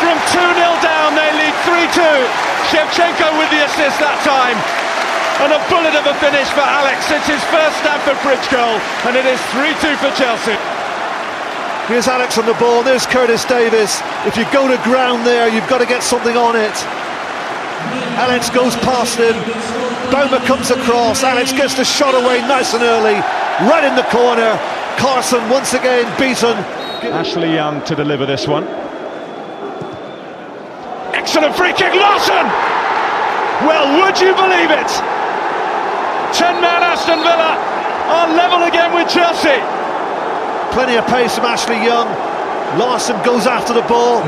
From 0.03 0.19
2 0.35 0.43
0 0.59 0.67
down, 0.83 1.15
they 1.15 1.31
lead 1.39 1.55
3 1.63 1.87
2. 1.95 2.03
Shevchenko 2.75 3.39
with 3.39 3.55
the 3.55 3.63
assist 3.71 4.03
that 4.03 4.19
time. 4.27 4.59
And 5.47 5.55
a 5.55 5.63
bullet 5.71 5.95
of 5.95 6.11
a 6.11 6.15
finish 6.19 6.51
for 6.51 6.67
Alex. 6.67 7.07
It's 7.07 7.31
his 7.31 7.43
first 7.55 7.79
Stamford 7.79 8.19
Bridge 8.27 8.43
goal, 8.51 8.83
and 9.07 9.15
it 9.15 9.23
is 9.23 9.39
3 9.55 9.71
2 9.79 9.95
for 10.03 10.11
Chelsea. 10.19 10.59
Here's 11.87 12.11
Alex 12.11 12.35
on 12.35 12.47
the 12.51 12.59
ball, 12.59 12.83
there's 12.83 13.07
Curtis 13.07 13.47
Davis. 13.47 14.03
If 14.27 14.37
you 14.37 14.43
go 14.51 14.67
to 14.67 14.75
ground 14.83 15.23
there, 15.23 15.47
you've 15.47 15.71
got 15.71 15.79
to 15.79 15.87
get 15.87 16.03
something 16.03 16.37
on 16.37 16.59
it. 16.59 16.75
Alex 18.21 18.51
goes 18.51 18.77
past 18.77 19.19
him. 19.19 19.35
Boma 20.11 20.45
comes 20.47 20.71
across. 20.71 21.23
Alex 21.23 21.53
gets 21.53 21.75
the 21.75 21.85
shot 21.85 22.15
away 22.15 22.41
nice 22.43 22.75
and 22.75 22.83
early, 22.83 23.15
right 23.71 23.85
in 23.85 23.95
the 23.97 24.07
corner. 24.11 24.59
Carson 24.99 25.41
once 25.49 25.73
again 25.73 26.05
beaten. 26.19 26.57
Ashley 27.09 27.55
Young 27.55 27.83
to 27.85 27.95
deliver 27.95 28.27
this 28.27 28.47
one. 28.47 28.65
Excellent 31.15 31.55
free 31.57 31.73
kick, 31.73 31.95
Larson! 31.95 32.47
Well, 33.65 33.87
would 34.03 34.21
you 34.21 34.35
believe 34.35 34.71
it? 34.71 34.91
10 36.35 36.61
man 36.61 36.83
Aston 36.83 37.19
Villa 37.19 37.57
are 38.11 38.29
level 38.35 38.63
again 38.69 38.95
with 38.95 39.09
Chelsea. 39.09 39.61
Plenty 40.75 40.97
of 40.97 41.07
pace 41.07 41.35
from 41.37 41.47
Ashley 41.47 41.83
Young. 41.85 42.09
Larson 42.79 43.17
goes 43.25 43.47
after 43.47 43.73
the 43.73 43.83
ball. 43.83 44.23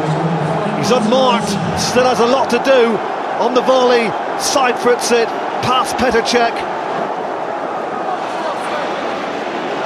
He's 0.79 0.91
unmarked, 0.91 1.49
still 1.79 2.05
has 2.05 2.21
a 2.21 2.27
lot 2.27 2.51
to 2.51 2.59
do. 2.65 2.99
On 3.43 3.55
the 3.55 3.61
volley, 3.63 4.07
side 4.39 4.79
foots 4.79 5.11
it, 5.11 5.27
past 5.67 5.97
Petr 5.97 6.23
Cech. 6.23 6.55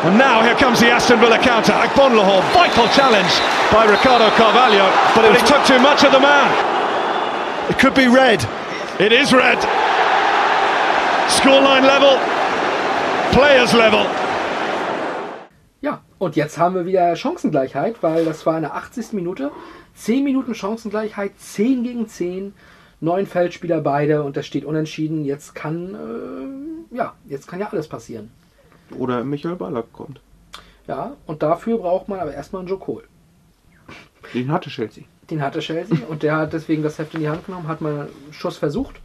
And 0.05 0.19
now 0.19 0.43
here 0.43 0.55
comes 0.57 0.79
the 0.79 0.91
Aston 0.91 1.19
Villa 1.21 1.39
counter. 1.39 1.73
Agbonlahor, 1.73 2.43
vital 2.53 2.87
challenge 2.89 3.33
by 3.73 3.87
Ricardo 3.89 4.29
Carvalho, 4.37 4.93
but 5.15 5.25
it 5.25 5.41
took 5.47 5.65
too 5.65 5.79
much 5.79 6.05
of 6.05 6.13
the 6.13 6.21
man. 6.21 6.53
It 7.71 7.79
could 7.79 7.95
be 7.95 8.09
red. 8.09 8.45
It 9.01 9.11
is 9.11 9.33
red. 9.33 9.57
Scoreline 11.27 11.87
level, 11.87 12.21
players 13.33 13.73
level. 13.73 14.05
Ja, 15.81 16.03
und 16.19 16.37
jetzt 16.37 16.59
haben 16.59 16.75
wir 16.75 16.85
wieder 16.85 17.17
Chancengleichheit, 17.17 18.03
weil 18.03 18.27
das 18.27 18.45
war 18.45 18.57
eine 18.57 18.75
80. 18.75 19.15
Minute. 19.15 19.51
10 19.95 20.25
Minuten 20.25 20.55
Chancengleichheit, 20.55 21.33
10 21.39 21.85
gegen 21.85 22.07
10. 22.07 22.53
Neun 23.01 23.26
Feldspieler 23.26 23.80
beide 23.80 24.22
und 24.22 24.36
das 24.36 24.47
steht 24.47 24.64
unentschieden. 24.64 25.24
Jetzt 25.24 25.55
kann, 25.55 25.94
äh, 25.94 26.97
ja, 26.97 27.14
jetzt 27.26 27.47
kann 27.47 27.61
ja 27.61 27.68
alles 27.70 27.88
passieren. 27.88 28.30
Oder 28.97 29.24
Michael 29.24 29.57
Ballack 29.57 29.92
kommt. 29.92 30.20
Ja, 30.86 31.16
und 31.26 31.42
dafür 31.42 31.78
braucht 31.78 32.09
man 32.09 32.20
aber 32.20 32.32
erstmal 32.32 32.61
einen 32.61 32.68
Joe 32.68 32.78
Cole. 32.78 33.05
Den 34.32 34.51
hatte 34.51 34.70
Chelsea. 34.70 35.05
Den 35.30 35.42
hatte 35.42 35.59
Chelsea 35.59 35.99
und 36.09 36.22
der 36.22 36.36
hat 36.36 36.53
deswegen 36.53 36.82
das 36.82 36.99
Heft 36.99 37.14
in 37.14 37.20
die 37.20 37.28
Hand 37.28 37.47
genommen, 37.47 37.68
hat 37.68 37.80
mal 37.80 37.92
einen 38.03 38.32
Schuss 38.32 38.57
versucht, 38.57 39.01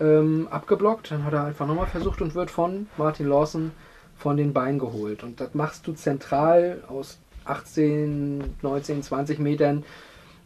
ähm, 0.00 0.48
abgeblockt, 0.50 1.10
dann 1.10 1.24
hat 1.24 1.34
er 1.34 1.44
einfach 1.44 1.66
nochmal 1.66 1.86
versucht 1.86 2.22
und 2.22 2.34
wird 2.34 2.50
von 2.50 2.86
Martin 2.96 3.28
Lawson 3.28 3.72
von 4.16 4.36
den 4.36 4.52
Beinen 4.52 4.78
geholt. 4.78 5.22
Und 5.22 5.40
das 5.40 5.54
machst 5.54 5.86
du 5.86 5.92
zentral 5.92 6.82
aus 6.88 7.18
18, 7.44 8.56
19, 8.62 9.02
20 9.02 9.38
Metern. 9.38 9.84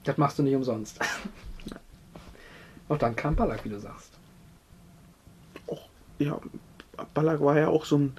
Das 0.05 0.19
machst 0.19 0.39
du 0.39 0.43
nicht 0.43 0.55
umsonst. 0.55 1.01
Und 2.89 3.03
dann 3.03 3.17
kam 3.17 3.35
Ballack, 3.37 3.65
wie 3.65 3.69
du 3.71 3.79
sagst. 3.81 4.11
Ja, 6.19 6.39
Ballack 7.13 7.41
war 7.41 7.59
ja 7.59 7.69
auch 7.69 7.85
so 7.85 7.99
ein. 7.99 8.13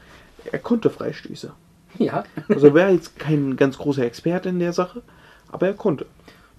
Er 0.52 0.60
konnte 0.60 0.90
Freistöße. 0.90 1.54
Ja, 1.98 2.26
Also 2.50 2.68
er 2.68 2.74
wäre 2.74 2.92
jetzt 2.92 3.18
kein 3.18 3.56
ganz 3.56 3.78
großer 3.78 4.04
Experte 4.04 4.50
in 4.50 4.60
der 4.60 4.74
Sache, 4.74 5.02
aber 5.50 5.68
er 5.68 5.74
konnte. 5.76 6.06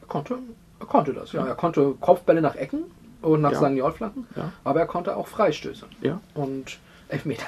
er 0.00 0.06
konnte, 0.06 0.38
er 0.80 0.86
konnte 0.86 1.12
das. 1.12 1.32
Ja, 1.32 1.46
er 1.46 1.54
konnte 1.54 1.92
Kopfbälle 2.00 2.40
nach 2.40 2.54
Ecken 2.56 2.84
und 3.20 3.42
nach 3.42 3.52
Ja. 3.52 3.58
St. 3.58 3.96
Flanken, 3.96 4.26
Ja. 4.34 4.50
aber 4.64 4.80
er 4.80 4.86
konnte 4.86 5.14
auch 5.14 5.26
Freistöße 5.26 5.84
Ja. 6.00 6.20
und 6.34 6.78
Elfmeter. 7.08 7.46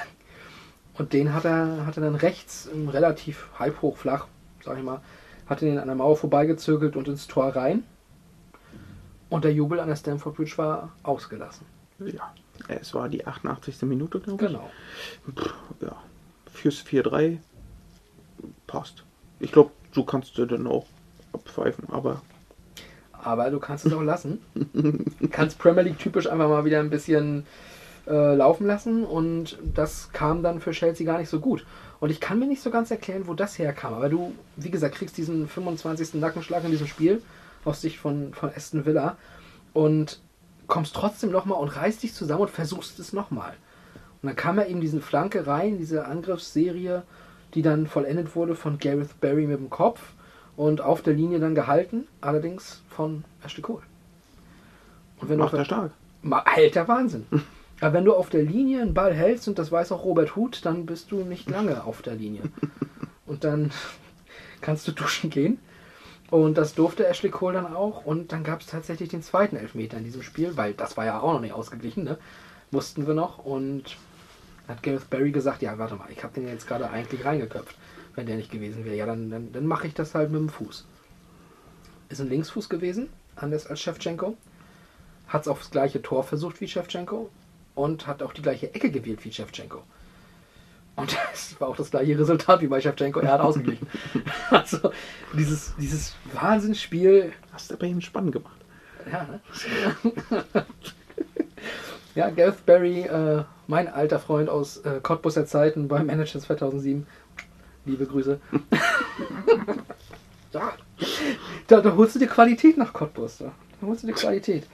Und 0.99 1.13
den 1.13 1.33
hat 1.33 1.45
er, 1.45 1.85
hat 1.87 1.97
er 1.97 2.03
dann 2.03 2.15
rechts 2.15 2.69
relativ 2.89 3.47
halb 3.57 3.81
hoch 3.81 3.97
flach, 3.97 4.27
sag 4.63 4.77
ich 4.77 4.83
mal, 4.83 5.01
hat 5.47 5.61
ihn 5.63 5.79
an 5.79 5.87
der 5.87 5.95
Mauer 5.95 6.15
vorbeigezirkelt 6.15 6.95
und 6.95 7.07
ins 7.07 7.25
Tor 7.27 7.55
rein. 7.55 7.83
Und 9.29 9.43
der 9.43 9.53
Jubel 9.53 9.79
an 9.79 9.87
der 9.87 9.95
Stamford 9.95 10.35
Bridge 10.35 10.53
war 10.57 10.91
ausgelassen. 11.03 11.65
Ja. 11.99 12.33
Es 12.67 12.93
war 12.93 13.07
die 13.09 13.25
88. 13.25 13.81
Minute, 13.83 14.19
glaube 14.19 14.43
ich. 14.43 14.51
Genau. 14.51 14.69
Ja. 15.81 15.95
Fürs 16.51 16.83
4-3 16.85 17.37
passt. 18.67 19.03
Ich 19.39 19.51
glaube, 19.51 19.71
so 19.93 20.03
kannst 20.03 20.37
du 20.37 20.45
dann 20.45 20.67
auch 20.67 20.85
abpfeifen, 21.33 21.85
aber 21.89 22.21
Aber 23.13 23.49
du 23.49 23.59
kannst 23.59 23.85
es 23.85 23.93
auch 23.93 24.01
lassen. 24.01 24.39
kannst 25.31 25.59
Premier 25.59 25.83
League 25.83 25.99
typisch 25.99 26.27
einfach 26.27 26.49
mal 26.49 26.65
wieder 26.65 26.79
ein 26.79 26.89
bisschen 26.89 27.45
äh, 28.07 28.35
laufen 28.35 28.65
lassen 28.65 29.05
und 29.05 29.57
das 29.73 30.11
kam 30.11 30.41
dann 30.43 30.59
für 30.59 30.71
Chelsea 30.71 31.05
gar 31.05 31.19
nicht 31.19 31.29
so 31.29 31.39
gut. 31.39 31.65
Und 31.99 32.09
ich 32.09 32.19
kann 32.19 32.39
mir 32.39 32.47
nicht 32.47 32.61
so 32.61 32.71
ganz 32.71 32.91
erklären, 32.91 33.27
wo 33.27 33.33
das 33.33 33.59
herkam. 33.59 33.93
Aber 33.93 34.09
du, 34.09 34.33
wie 34.55 34.71
gesagt, 34.71 34.95
kriegst 34.95 35.17
diesen 35.17 35.47
25. 35.47 36.15
Nackenschlag 36.15 36.63
in 36.63 36.71
diesem 36.71 36.87
Spiel 36.87 37.21
aus 37.65 37.81
Sicht 37.81 37.97
von, 37.97 38.33
von 38.33 38.51
Aston 38.55 38.85
Villa 38.85 39.17
und 39.73 40.19
kommst 40.67 40.95
trotzdem 40.95 41.31
nochmal 41.31 41.59
und 41.59 41.69
reißt 41.69 42.03
dich 42.03 42.13
zusammen 42.13 42.41
und 42.41 42.49
versuchst 42.49 42.99
es 42.99 43.13
nochmal. 43.13 43.53
Und 44.21 44.27
dann 44.27 44.35
kam 44.35 44.57
er 44.57 44.67
eben 44.67 44.81
diese 44.81 45.01
Flanke 45.01 45.47
rein, 45.47 45.77
diese 45.77 46.05
Angriffsserie, 46.05 47.03
die 47.53 47.61
dann 47.61 47.87
vollendet 47.87 48.35
wurde 48.35 48.55
von 48.55 48.77
Gareth 48.77 49.19
Barry 49.21 49.47
mit 49.47 49.59
dem 49.59 49.69
Kopf 49.69 50.01
und 50.55 50.81
auf 50.81 51.01
der 51.01 51.13
Linie 51.13 51.39
dann 51.39 51.55
gehalten, 51.55 52.07
allerdings 52.21 52.81
von 52.89 53.23
Ashley 53.43 53.61
Cole. 53.61 53.83
Und 55.17 55.29
wenn 55.29 55.39
macht 55.39 55.53
er 55.53 55.65
stark. 55.65 55.91
Alter 56.29 56.87
Wahnsinn. 56.87 57.25
Aber 57.81 57.93
wenn 57.93 58.05
du 58.05 58.13
auf 58.13 58.29
der 58.29 58.43
Linie 58.43 58.81
einen 58.81 58.93
Ball 58.93 59.13
hältst, 59.13 59.47
und 59.47 59.57
das 59.57 59.71
weiß 59.71 59.91
auch 59.91 60.03
Robert 60.03 60.35
Huth, 60.35 60.65
dann 60.65 60.85
bist 60.85 61.11
du 61.11 61.23
nicht 61.23 61.49
lange 61.49 61.83
auf 61.85 62.01
der 62.01 62.15
Linie. 62.15 62.41
Und 63.25 63.43
dann 63.43 63.71
kannst 64.61 64.87
du 64.87 64.91
duschen 64.91 65.29
gehen. 65.29 65.59
Und 66.29 66.57
das 66.57 66.75
durfte 66.75 67.07
Ashley 67.07 67.29
Cole 67.29 67.55
dann 67.55 67.75
auch. 67.75 68.05
Und 68.05 68.31
dann 68.31 68.43
gab 68.43 68.61
es 68.61 68.67
tatsächlich 68.67 69.09
den 69.09 69.23
zweiten 69.23 69.55
Elfmeter 69.55 69.97
in 69.97 70.03
diesem 70.03 70.21
Spiel, 70.21 70.57
weil 70.57 70.73
das 70.73 70.95
war 70.95 71.05
ja 71.05 71.19
auch 71.19 71.33
noch 71.33 71.41
nicht 71.41 71.53
ausgeglichen, 71.53 72.03
ne? 72.03 72.17
Mussten 72.71 73.07
wir 73.07 73.15
noch. 73.15 73.39
Und 73.39 73.97
hat 74.67 74.83
Gareth 74.83 75.09
Barry 75.09 75.31
gesagt, 75.31 75.63
ja, 75.63 75.77
warte 75.79 75.95
mal, 75.95 76.09
ich 76.11 76.23
habe 76.23 76.33
den 76.33 76.47
jetzt 76.47 76.67
gerade 76.67 76.89
eigentlich 76.89 77.25
reingeköpft, 77.25 77.75
wenn 78.15 78.27
der 78.27 78.35
nicht 78.35 78.51
gewesen 78.51 78.85
wäre. 78.85 78.95
Ja, 78.95 79.07
dann, 79.07 79.31
dann, 79.31 79.51
dann 79.51 79.65
mache 79.65 79.87
ich 79.87 79.95
das 79.95 80.13
halt 80.13 80.31
mit 80.31 80.39
dem 80.39 80.49
Fuß. 80.49 80.85
Ist 82.09 82.21
ein 82.21 82.29
Linksfuß 82.29 82.69
gewesen, 82.69 83.09
anders 83.35 83.65
als 83.65 83.81
Shevchenko. 83.81 84.37
Hat 85.27 85.41
es 85.41 85.47
aufs 85.47 85.71
gleiche 85.71 86.01
Tor 86.01 86.23
versucht 86.23 86.61
wie 86.61 86.67
Shevchenko 86.67 87.29
und 87.75 88.05
hat 88.07 88.21
auch 88.21 88.33
die 88.33 88.41
gleiche 88.41 88.73
Ecke 88.73 88.91
gewählt 88.91 89.25
wie 89.25 89.31
Shevchenko. 89.31 89.81
Und 90.99 91.17
das 91.31 91.59
war 91.59 91.69
auch 91.69 91.75
das 91.75 91.91
gleiche 91.91 92.17
Resultat 92.17 92.61
wie 92.61 92.67
bei 92.67 92.81
Shevchenko. 92.81 93.19
Er 93.19 93.33
hat 93.33 93.41
ausgeglichen. 93.41 93.87
also 94.49 94.91
dieses, 95.33 95.75
dieses 95.77 96.15
Wahnsinnsspiel. 96.33 97.33
Hast 97.53 97.71
du 97.71 97.77
bei 97.77 97.87
ihm 97.87 98.01
spannend 98.01 98.33
gemacht. 98.33 98.57
Ja, 99.11 99.23
ne? 99.23 99.39
ja 102.15 102.29
Gareth 102.29 102.65
Barry, 102.65 103.01
äh, 103.01 103.43
mein 103.67 103.87
alter 103.87 104.19
Freund 104.19 104.49
aus 104.49 104.77
äh, 104.77 104.99
Cottbusser 105.01 105.45
Zeiten 105.45 105.87
beim 105.87 106.05
Manager 106.05 106.39
2007. 106.39 107.07
Liebe 107.85 108.05
Grüße. 108.05 108.39
ja, 110.51 110.73
da, 111.67 111.81
da 111.81 111.95
holst 111.95 112.15
du 112.15 112.19
dir 112.19 112.27
Qualität 112.27 112.77
nach 112.77 112.93
Cottbus. 112.93 113.39
Da, 113.39 113.51
da 113.81 113.87
holst 113.87 114.03
du 114.03 114.07
dir 114.07 114.13
Qualität. 114.13 114.67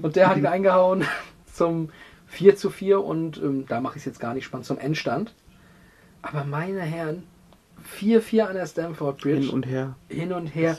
Und 0.00 0.14
der 0.14 0.28
hat 0.28 0.36
ihn 0.36 0.46
eingehauen 0.46 1.04
zum 1.52 1.90
4 2.28 2.56
zu 2.56 2.70
4 2.70 3.02
und 3.02 3.38
ähm, 3.38 3.66
da 3.66 3.80
mache 3.80 3.96
ich 3.96 4.02
es 4.02 4.06
jetzt 4.06 4.20
gar 4.20 4.34
nicht 4.34 4.44
spannend 4.44 4.66
zum 4.66 4.78
Endstand. 4.78 5.34
Aber 6.22 6.44
meine 6.44 6.80
Herren, 6.80 7.22
4-4 7.98 8.42
an 8.42 8.54
der 8.56 8.66
Stamford 8.66 9.20
Bridge. 9.20 9.40
Hin 9.46 9.50
und 9.50 9.66
her. 9.66 9.94
hin 10.08 10.32
und 10.32 10.46
her, 10.48 10.76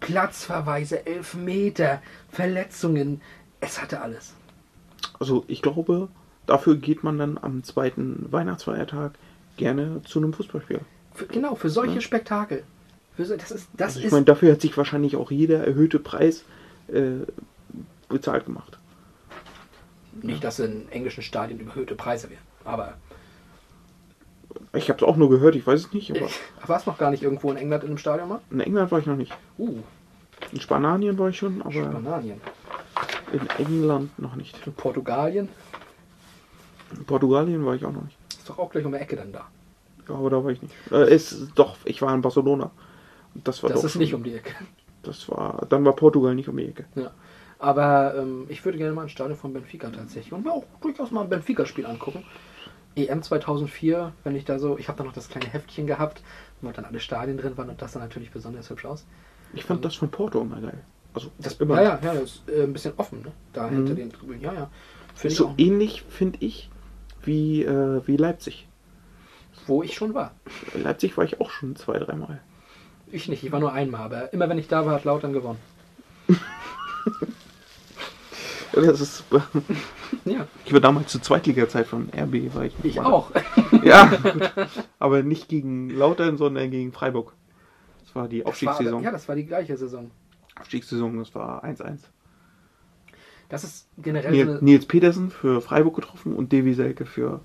Platzverweise, 0.00 1.06
Elfmeter, 1.06 2.02
Verletzungen. 2.30 3.20
Es 3.60 3.80
hatte 3.80 4.00
alles. 4.00 4.34
Also 5.18 5.44
ich 5.46 5.62
glaube, 5.62 6.08
dafür 6.46 6.76
geht 6.76 7.04
man 7.04 7.18
dann 7.18 7.38
am 7.38 7.62
zweiten 7.62 8.26
Weihnachtsfeiertag 8.32 9.12
gerne 9.56 10.02
zu 10.04 10.18
einem 10.18 10.32
Fußballspiel. 10.32 10.80
Für, 11.14 11.26
genau, 11.26 11.54
für 11.54 11.70
solche 11.70 12.00
Spektakel. 12.00 12.64
Wieso? 13.16 13.36
Das 13.36 13.50
ist, 13.50 13.68
das 13.76 13.96
Ich 13.96 14.06
ist 14.06 14.12
meine, 14.12 14.24
dafür 14.24 14.52
hat 14.52 14.60
sich 14.60 14.76
wahrscheinlich 14.76 15.16
auch 15.16 15.30
jeder 15.30 15.64
erhöhte 15.66 15.98
Preis 15.98 16.44
äh, 16.88 17.26
bezahlt 18.08 18.46
gemacht. 18.46 18.78
nicht, 20.22 20.42
dass 20.42 20.58
in 20.58 20.88
englischen 20.90 21.22
Stadien 21.22 21.60
überhöhte 21.60 21.94
Preise 21.94 22.30
wären. 22.30 22.42
Aber 22.64 22.94
Ich 24.72 24.88
habe 24.88 24.98
es 24.98 25.02
auch 25.02 25.16
nur 25.16 25.28
gehört, 25.30 25.56
ich 25.56 25.66
weiß 25.66 25.80
es 25.86 25.92
nicht, 25.92 26.10
aber 26.12 26.28
war 26.66 26.76
es 26.76 26.86
noch 26.86 26.96
gar 26.96 27.10
nicht 27.10 27.22
irgendwo 27.22 27.50
in 27.50 27.56
England 27.56 27.82
in 27.82 27.90
einem 27.90 27.98
Stadion 27.98 28.28
mal? 28.28 28.40
in 28.50 28.60
England 28.60 28.90
war 28.92 28.98
ich 29.00 29.06
noch 29.06 29.16
nicht. 29.16 29.32
Uh, 29.58 29.78
In 30.52 30.60
Spanien 30.60 31.18
war 31.18 31.28
ich 31.28 31.38
schon, 31.38 31.60
aber 31.62 31.72
Spanien. 31.72 32.40
in 33.32 33.48
England 33.58 34.16
noch 34.18 34.36
nicht. 34.36 34.56
In 34.66 34.72
Portugalien 34.74 35.48
In 36.96 37.04
Portugalien 37.04 37.64
war 37.66 37.74
ich 37.74 37.84
auch 37.84 37.92
noch 37.92 38.02
nicht. 38.04 38.16
ist 38.30 38.48
doch 38.48 38.58
auch 38.58 38.70
gleich 38.70 38.84
um 38.84 38.92
die 38.92 38.98
Ecke 38.98 39.16
dann 39.16 39.32
da. 39.32 39.46
Ja, 40.08 40.14
aber 40.14 40.30
da 40.30 40.42
war 40.44 40.50
ich 40.50 40.62
nicht. 40.62 40.74
Äh, 40.92 41.14
ist 41.14 41.48
doch, 41.56 41.76
ich 41.84 42.00
war 42.02 42.14
in 42.14 42.20
Barcelona. 42.20 42.70
Das 43.34 43.62
war 43.62 43.70
Das 43.70 43.82
ist 43.84 43.92
schon- 43.92 44.00
nicht 44.02 44.14
um 44.14 44.22
die 44.22 44.34
Ecke. 44.34 44.54
Das 45.02 45.28
war, 45.28 45.66
dann 45.68 45.84
war 45.84 45.94
Portugal 45.94 46.34
nicht 46.34 46.48
um 46.48 46.56
die 46.56 46.66
Ecke. 46.66 46.84
Ja. 46.94 47.10
Aber 47.58 48.14
ähm, 48.16 48.46
ich 48.48 48.64
würde 48.64 48.78
gerne 48.78 48.92
mal 48.94 49.02
ein 49.02 49.08
Stadion 49.08 49.36
von 49.36 49.52
Benfica 49.52 49.88
tatsächlich 49.90 50.32
und 50.32 50.44
mir 50.44 50.52
auch 50.52 50.64
durchaus 50.80 51.10
mal 51.10 51.22
ein 51.22 51.28
Benfica-Spiel 51.28 51.86
angucken. 51.86 52.24
EM 52.96 53.22
2004, 53.22 54.12
wenn 54.24 54.36
ich 54.36 54.44
da 54.44 54.58
so, 54.58 54.78
ich 54.78 54.88
habe 54.88 54.98
da 54.98 55.04
noch 55.04 55.12
das 55.12 55.28
kleine 55.28 55.46
Heftchen 55.46 55.86
gehabt, 55.86 56.22
wo 56.60 56.70
dann 56.70 56.84
alle 56.84 57.00
Stadien 57.00 57.38
drin 57.38 57.56
waren 57.56 57.70
und 57.70 57.80
das 57.80 57.92
sah 57.92 58.00
natürlich 58.00 58.30
besonders 58.30 58.68
hübsch 58.70 58.84
aus. 58.84 59.06
Ich 59.52 59.64
fand 59.64 59.84
das 59.84 59.94
von 59.96 60.10
Porto 60.10 60.40
immer 60.40 60.60
geil. 60.60 60.82
Also 61.14 61.30
Das, 61.38 61.54
immer. 61.54 61.76
ja, 61.82 61.98
ja, 62.00 62.00
ja, 62.02 62.14
das 62.14 62.22
ist 62.22 62.48
äh, 62.48 62.62
ein 62.62 62.72
bisschen 62.72 62.92
offen, 62.96 63.22
ne? 63.22 63.32
Da 63.52 63.68
hinter 63.68 63.94
den 63.94 64.12
Tribünen. 64.12 64.40
Ja, 64.40 64.52
ja. 64.52 64.70
Ich 65.22 65.34
so 65.34 65.54
ähnlich, 65.58 66.02
finde 66.08 66.38
ich, 66.40 66.70
wie, 67.22 67.64
äh, 67.64 68.06
wie 68.06 68.16
Leipzig. 68.16 68.68
Wo 69.66 69.82
ich 69.82 69.94
schon 69.94 70.14
war. 70.14 70.32
Leipzig 70.74 71.16
war 71.16 71.24
ich 71.24 71.40
auch 71.40 71.50
schon 71.50 71.74
zwei, 71.76 71.98
dreimal. 71.98 72.40
Ich 73.08 73.28
nicht, 73.28 73.42
ich 73.42 73.50
war 73.50 73.58
nur 73.60 73.72
einmal, 73.72 74.02
aber 74.02 74.32
immer 74.32 74.48
wenn 74.48 74.58
ich 74.58 74.68
da 74.68 74.86
war, 74.86 74.94
hat 74.94 75.04
Lautern 75.04 75.32
gewonnen. 75.32 75.58
Das 78.72 79.00
ist, 79.00 79.24
Ja, 80.24 80.46
ich 80.64 80.72
war 80.72 80.80
damals 80.80 81.10
zur 81.12 81.22
Zweitliga-Zeit 81.22 81.86
von 81.86 82.08
RB, 82.16 82.54
war 82.54 82.64
ich. 82.64 82.74
ich 82.82 82.96
war- 82.96 83.12
auch. 83.12 83.30
Ja, 83.82 84.06
gut. 84.06 84.52
aber 84.98 85.22
nicht 85.22 85.48
gegen 85.48 85.88
Lautern, 85.90 86.36
sondern 86.36 86.70
gegen 86.70 86.92
Freiburg. 86.92 87.32
Das 88.04 88.14
war 88.14 88.28
die 88.28 88.44
Aufstiegssaison. 88.44 89.02
ja, 89.02 89.10
das 89.10 89.26
war 89.28 89.36
die 89.36 89.46
gleiche 89.46 89.76
Saison. 89.76 90.10
Aufstiegssaison, 90.60 91.16
das 91.18 91.34
war 91.34 91.64
1-1. 91.64 92.00
Das 93.48 93.64
ist 93.64 93.88
generell 93.98 94.30
so 94.30 94.36
Nils, 94.36 94.48
eine. 94.50 94.58
Nils 94.64 94.86
Petersen 94.86 95.30
für 95.30 95.60
Freiburg 95.60 95.96
getroffen 95.96 96.34
und 96.34 96.52
Davy 96.52 96.74
Selke 96.74 97.06
für, 97.06 97.40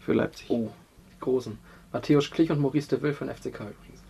für 0.00 0.12
Leipzig. 0.14 0.48
Oh, 0.50 0.70
die 1.14 1.20
großen. 1.20 1.58
Matthäus 1.92 2.30
Klich 2.30 2.50
und 2.50 2.60
Maurice 2.60 2.88
de 2.88 3.02
Will 3.02 3.12
von 3.12 3.28
FCK 3.28 3.60
übrigens. 3.60 4.02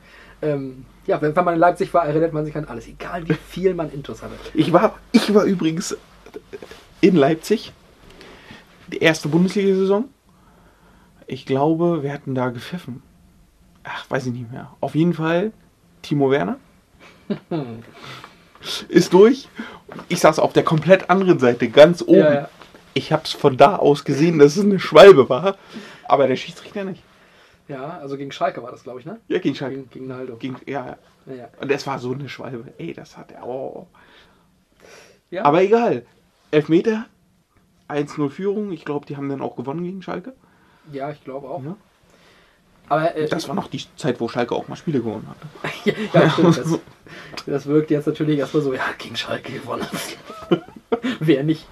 Ähm, 0.43 0.85
ja, 1.07 1.21
wenn, 1.21 1.35
wenn 1.37 1.45
man 1.45 1.55
in 1.55 1.61
Leipzig 1.61 1.93
war, 1.93 2.07
erinnert 2.07 2.33
man 2.33 2.45
sich 2.45 2.57
an 2.57 2.65
alles, 2.67 2.87
egal 2.87 3.29
wie 3.29 3.35
viel 3.35 3.75
man 3.75 3.91
Intus 3.91 4.23
hatte. 4.23 4.35
Ich 4.55 4.73
war, 4.73 4.99
ich 5.13 5.35
war 5.35 5.45
übrigens 5.45 5.97
in 7.01 7.17
Leipzig, 7.17 7.73
die 8.89 8.99
erste 8.99 9.29
Bundesliga-Saison. 9.29 10.09
Ich 11.27 11.47
glaube, 11.47 12.03
wir 12.03 12.13
hatten 12.13 12.35
da 12.35 12.51
gepfiffen. 12.51 13.03
Ach, 13.83 14.09
weiß 14.11 14.27
ich 14.27 14.33
nicht 14.33 14.51
mehr. 14.51 14.75
Auf 14.81 14.95
jeden 14.95 15.15
Fall 15.15 15.53
Timo 16.03 16.31
Werner 16.31 16.59
ist 18.89 19.13
durch. 19.13 19.49
Ich 20.09 20.21
saß 20.21 20.39
auf 20.39 20.53
der 20.53 20.65
komplett 20.65 21.11
anderen 21.11 21.39
Seite, 21.39 21.69
ganz 21.69 22.03
oben. 22.03 22.19
Ja, 22.19 22.35
ja. 22.35 22.49
Ich 22.95 23.13
habe 23.13 23.25
es 23.25 23.33
von 23.33 23.57
da 23.57 23.77
aus 23.77 24.05
gesehen, 24.05 24.39
dass 24.39 24.57
es 24.57 24.65
eine 24.65 24.79
Schwalbe 24.79 25.29
war, 25.29 25.57
aber 26.07 26.29
der 26.29 26.37
Schiedsrichter 26.37 26.85
nicht. 26.85 27.03
Ja, 27.67 27.99
also 27.99 28.17
gegen 28.17 28.31
Schalke 28.31 28.63
war 28.63 28.71
das, 28.71 28.85
glaube 28.85 29.01
ich, 29.01 29.07
ne? 29.07 29.19
Ja, 29.29 29.39
gegen 29.39 29.55
Schalke. 29.55 29.77
Gegen, 29.77 29.91
gegen 29.91 30.07
Naldo. 30.07 30.37
Gegen, 30.37 30.57
ja, 30.67 30.87
ja. 30.87 30.99
Ja, 31.27 31.35
ja. 31.35 31.49
Und 31.61 31.71
es 31.71 31.87
war 31.87 31.99
so 31.99 32.13
eine 32.13 32.29
Schwalbe. 32.29 32.73
Ey, 32.77 32.93
das 32.93 33.17
hat 33.17 33.33
er. 33.33 33.47
Oh. 33.47 33.87
Ja. 35.31 35.45
Aber 35.45 35.63
egal. 35.63 36.05
Elfmeter, 36.55 37.07
1-0 37.89 38.31
Führung. 38.31 38.73
Ich 38.73 38.85
glaube, 38.85 39.07
die 39.07 39.17
haben 39.17 39.29
dann 39.29 39.43
auch 39.43 39.57
gewonnen 39.57 39.85
gegen 39.85 40.03
Schalke. 40.03 40.33
ja, 40.93 41.11
ich 41.11 41.23
glaube 41.25 41.49
auch. 41.49 41.63
Ja. 41.63 41.77
Aber 42.89 43.17
äh, 43.17 43.29
Das 43.29 43.49
war 43.49 43.55
noch 43.55 43.69
die 43.69 43.81
Zeit, 43.97 44.21
wo 44.21 44.29
Schalke 44.29 44.55
auch 44.55 44.69
mal 44.69 44.77
Spiele 44.77 44.99
gewonnen 45.01 45.27
hatte. 45.29 45.97
ja, 46.13 46.31
stimmt. 46.31 46.57
Das, 47.37 47.45
das 47.47 47.67
wirkt 47.67 47.91
jetzt 47.91 48.07
natürlich 48.07 48.39
erstmal 48.39 48.63
so, 48.63 48.73
ja, 48.73 48.81
gegen 48.99 49.15
Schalke 49.17 49.53
gewonnen. 49.53 49.87
Wer 51.21 51.43
nicht? 51.45 51.67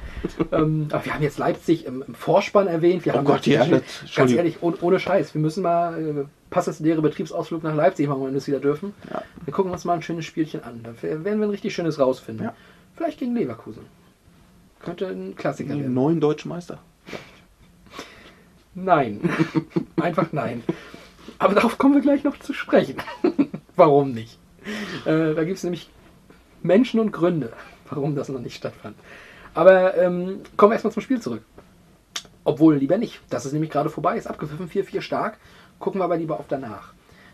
Ähm, 0.53 0.89
aber 0.93 1.05
wir 1.05 1.15
haben 1.15 1.23
jetzt 1.23 1.39
Leipzig 1.39 1.87
im, 1.87 2.03
im 2.07 2.15
Vorspann 2.15 2.67
erwähnt. 2.67 3.05
Wir 3.07 3.15
Oh 3.15 3.19
haben 3.19 3.25
Gott, 3.25 3.47
ja, 3.47 3.65
das- 3.67 3.83
ganz 4.15 4.33
ehrlich, 4.33 4.59
ohne, 4.63 4.77
ohne 4.83 4.99
Scheiß, 5.01 5.33
wir 5.35 5.41
müssen 5.41 5.63
mal 5.63 5.99
äh, 5.99 6.25
passendes 6.51 6.81
leere 6.81 7.01
Betriebsausflug 7.03 7.63
nach 7.63 7.75
Leipzig 7.75 8.09
machen, 8.09 8.21
wenn 8.23 8.29
wir 8.31 8.35
das 8.35 8.47
wieder 8.47 8.61
dürfen. 8.61 8.93
Ja. 9.11 9.23
Wir 9.45 9.53
gucken 9.55 9.73
uns 9.73 9.85
mal 9.85 9.95
ein 9.95 10.03
schönes 10.03 10.25
Spielchen 10.27 10.63
an. 10.65 10.81
Da 10.83 10.91
werden 11.03 11.25
wir 11.25 11.33
ein 11.33 11.51
richtig 11.51 11.75
schönes 11.75 11.99
rausfinden. 11.99 12.45
Ja. 12.47 12.55
Vielleicht 12.97 13.19
gegen 13.21 13.35
Leverkusen. 13.35 13.85
Könnte 14.85 15.09
ein 15.09 15.37
Klassiker 15.37 15.77
werden. 15.77 15.95
neuen 15.95 16.21
deutschen 16.21 16.49
Meister. 16.49 16.79
Nein. 18.75 19.21
Einfach 20.01 20.33
nein. 20.33 20.63
Aber 21.39 21.55
darauf 21.55 21.79
kommen 21.79 21.95
wir 21.95 22.01
gleich 22.01 22.25
noch 22.25 22.39
zu 22.39 22.53
sprechen. 22.53 22.97
warum 23.77 24.13
nicht? 24.13 24.39
Äh, 25.05 25.35
da 25.35 25.45
gibt 25.45 25.59
es 25.59 25.65
nämlich 25.65 25.91
Menschen 26.63 27.01
und 27.01 27.13
Gründe, 27.13 27.53
warum 27.89 28.15
das 28.15 28.29
noch 28.29 28.41
nicht 28.41 28.57
stattfand. 28.57 28.97
Aber 29.55 29.97
ähm, 29.99 30.41
kommen 30.57 30.71
wir 30.71 30.75
erstmal 30.75 30.93
zum 30.93 31.03
Spiel 31.03 31.21
zurück. 31.21 31.43
Obwohl 32.45 32.77
lieber 32.77 32.99
nicht. 32.99 33.21
Das 33.31 33.47
ist 33.47 33.53
nämlich 33.53 33.71
gerade 33.71 33.91
vorbei, 33.91 34.17
ist 34.17 34.27
abgepfiffen, 34.27 34.69
4-4 34.69 35.01
stark. 35.01 35.39
Gucken 35.79 36.01
wir 36.01 36.05
aber 36.05 36.17
lieber 36.17 36.39
auf 36.39 36.47
danach. 36.49 36.93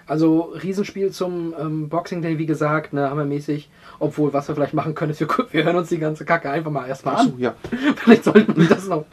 Also 0.08 0.54
Riesenspiel 0.62 1.12
zum 1.12 1.54
ähm, 1.60 1.88
Boxing 1.90 2.22
Day, 2.22 2.38
wie 2.38 2.46
gesagt, 2.46 2.94
ne, 2.94 3.10
hammermäßig. 3.10 3.68
Obwohl, 4.00 4.32
was 4.32 4.48
wir 4.48 4.54
vielleicht 4.54 4.72
machen 4.72 4.94
können, 4.94 5.12
ist, 5.12 5.20
wir, 5.20 5.28
wir 5.50 5.64
hören 5.64 5.76
uns 5.76 5.90
die 5.90 5.98
ganze 5.98 6.24
Kacke 6.24 6.50
einfach 6.50 6.70
mal 6.70 6.88
erstmal 6.88 7.16
an. 7.16 7.34
Ja. 7.38 7.54
Vielleicht 7.96 8.24
sollten 8.24 8.56
wir 8.56 8.68
das 8.68 8.86
noch. 8.86 9.04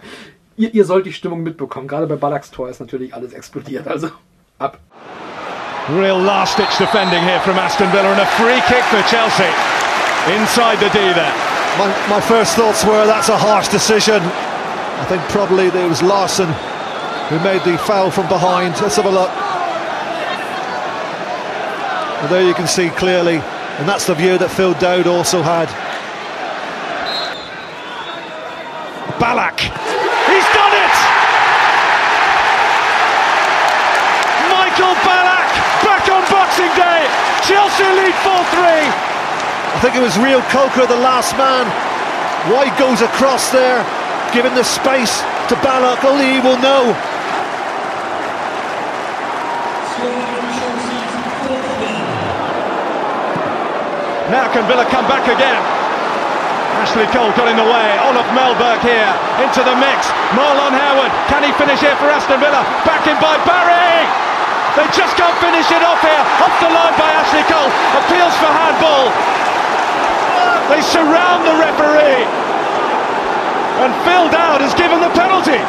Ihr, 0.56 0.74
ihr 0.74 0.86
sollt 0.86 1.06
die 1.06 1.12
Stimmung 1.12 1.43
mitbekommen. 1.43 1.88
Gerade 1.88 2.08
bei 2.08 2.16
Ballacks 2.16 2.50
Tor 2.50 2.70
ist 2.70 2.80
natürlich 2.80 3.14
alles 3.14 3.34
explodiert. 3.34 3.88
Also 3.88 4.10
ab. 4.58 4.80
Real 5.89 6.22
last 6.22 6.58
ditch 6.58 6.78
defending 6.78 7.22
here 7.22 7.39
from 7.41 7.58
Aston 7.60 7.91
Villa 7.91 8.12
and 8.12 8.22
a 8.22 8.26
free 8.26 8.62
kick 8.68 8.84
for 8.86 9.04
Chelsea. 9.10 9.52
Inside 10.39 10.80
the 10.80 10.89
D 10.89 11.14
there. 11.14 11.34
My, 11.78 11.88
my 12.10 12.22
first 12.22 12.56
thoughts 12.56 12.86
were 12.86 13.06
that's 13.06 13.30
a 13.30 13.38
harsh 13.38 13.68
decision. 13.68 14.22
I 14.22 15.06
think 15.10 15.22
probably 15.24 15.68
it 15.68 15.89
was 15.89 16.02
Larson 16.02 16.48
who 17.30 17.39
made 17.39 17.62
the 17.64 17.78
foul 17.78 18.10
from 18.10 18.28
behind. 18.30 18.80
Let's 18.82 18.96
have 18.96 19.06
a 19.06 19.12
look. 19.12 19.45
Well, 22.26 22.41
there 22.41 22.47
you 22.49 22.55
can 22.55 22.65
see 22.65 22.89
clearly, 22.89 23.38
and 23.38 23.86
that's 23.86 24.09
the 24.09 24.17
view 24.17 24.41
that 24.41 24.49
Phil 24.49 24.73
Dowd 24.82 25.05
also 25.05 25.45
had. 25.45 25.69
Balak, 29.21 29.61
He's 29.61 30.49
done 30.57 30.73
it! 30.73 30.95
Michael 34.49 34.97
Balak 35.05 35.49
back 35.86 36.01
on 36.09 36.26
Boxing 36.34 36.73
Day. 36.73 37.05
Chelsea 37.45 37.86
lead 37.93 38.17
4-3. 38.26 38.34
I 38.34 39.78
think 39.86 39.93
it 39.93 40.01
was 40.01 40.17
Real 40.17 40.41
Coker, 40.49 40.89
the 40.89 40.97
last 40.97 41.38
man. 41.38 41.69
White 42.49 42.73
goes 42.82 43.05
across 43.05 43.53
there, 43.53 43.86
giving 44.34 44.57
the 44.57 44.65
space 44.65 45.21
to 45.53 45.55
Balak? 45.61 46.01
Only 46.01 46.26
he 46.34 46.39
will 46.41 46.57
know. 46.57 46.89
Now 54.36 54.51
can 54.51 54.67
Villa 54.67 54.83
come 54.91 55.07
back 55.07 55.23
again? 55.31 55.63
Ashley 56.83 57.07
Cole 57.15 57.31
got 57.39 57.47
in 57.47 57.55
the 57.55 57.63
way. 57.63 57.88
Olaf 58.03 58.27
Melberg 58.36 58.83
here 58.83 59.07
into 59.39 59.63
the 59.63 59.71
mix. 59.79 60.11
Marlon 60.36 60.75
Howard, 60.75 61.07
can 61.31 61.39
he 61.47 61.55
finish 61.55 61.79
here 61.79 61.95
for 61.95 62.11
Aston 62.11 62.43
Villa? 62.43 62.59
Back 62.83 63.07
in 63.07 63.15
by 63.23 63.39
Barry! 63.47 64.03
They 64.75 64.83
just 64.91 65.15
can't 65.15 65.39
finish 65.39 65.63
it 65.71 65.79
off 65.88 66.03
here. 66.03 66.23
Off 66.43 66.51
the 66.59 66.67
line 66.67 66.95
by 66.99 67.07
Ashley 67.15 67.47
Cole. 67.47 67.71
Appeals 68.03 68.36
for 68.43 68.51
handball. 68.51 69.07
They 70.67 70.83
surround 70.83 71.47
the 71.47 71.55
referee. 71.55 72.27
And 73.88 73.95
Phil 74.03 74.27
Dowd 74.36 74.59
has 74.59 74.75
given 74.75 74.99
the 74.99 75.15
penalty. 75.15 75.63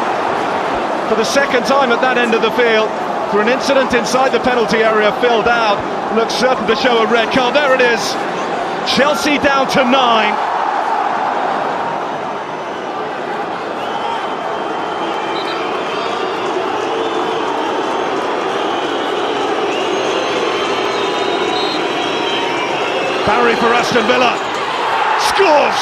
For 1.07 1.15
the 1.15 1.23
second 1.23 1.71
time 1.71 1.95
at 1.95 2.03
that 2.03 2.19
end 2.19 2.35
of 2.35 2.43
the 2.43 2.51
field. 2.59 2.91
For 3.31 3.39
an 3.39 3.47
incident 3.47 3.95
inside 3.95 4.35
the 4.35 4.43
penalty 4.43 4.83
area, 4.83 5.15
Phil 5.23 5.47
Dowd 5.47 5.79
looks 6.19 6.35
certain 6.35 6.67
to 6.67 6.75
show 6.75 6.99
a 6.99 7.07
red 7.07 7.31
card. 7.31 7.55
There 7.55 7.71
it 7.71 7.81
is. 7.81 8.03
Chelsea 8.87 9.39
down 9.39 9.69
to 9.71 9.85
nine. 9.85 10.35
Barry 23.27 23.57
for 23.57 23.75
Aston 23.75 24.07
Villa. 24.07 24.33
Scores! 25.19 25.81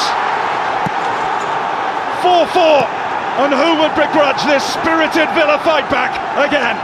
4-4. 2.25 2.89
And 3.37 3.53
who 3.53 3.81
would 3.81 3.93
begrudge 3.95 4.43
this 4.45 4.63
spirited 4.63 5.29
Villa 5.35 5.59
fight 5.59 5.89
back 5.91 6.15
again? 6.41 6.75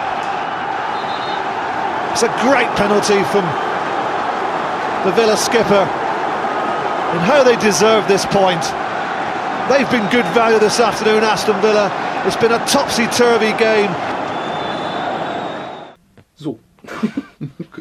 It's 2.11 2.23
a 2.23 2.29
great 2.43 2.69
penalty 2.75 3.23
from 3.31 3.45
the 5.05 5.11
Villa 5.13 5.35
skipper, 5.35 5.87
and 7.11 7.21
how 7.21 7.43
they 7.43 7.55
deserve 7.57 8.07
this 8.07 8.25
point. 8.25 8.63
They've 9.69 9.89
been 9.89 10.09
good 10.09 10.25
value 10.33 10.59
this 10.59 10.79
afternoon, 10.79 11.23
Aston 11.23 11.59
Villa. 11.61 11.91
It's 12.25 12.35
been 12.35 12.51
a 12.51 12.65
topsy-turvy 12.65 13.53
game. 13.57 13.93
So, 16.35 16.59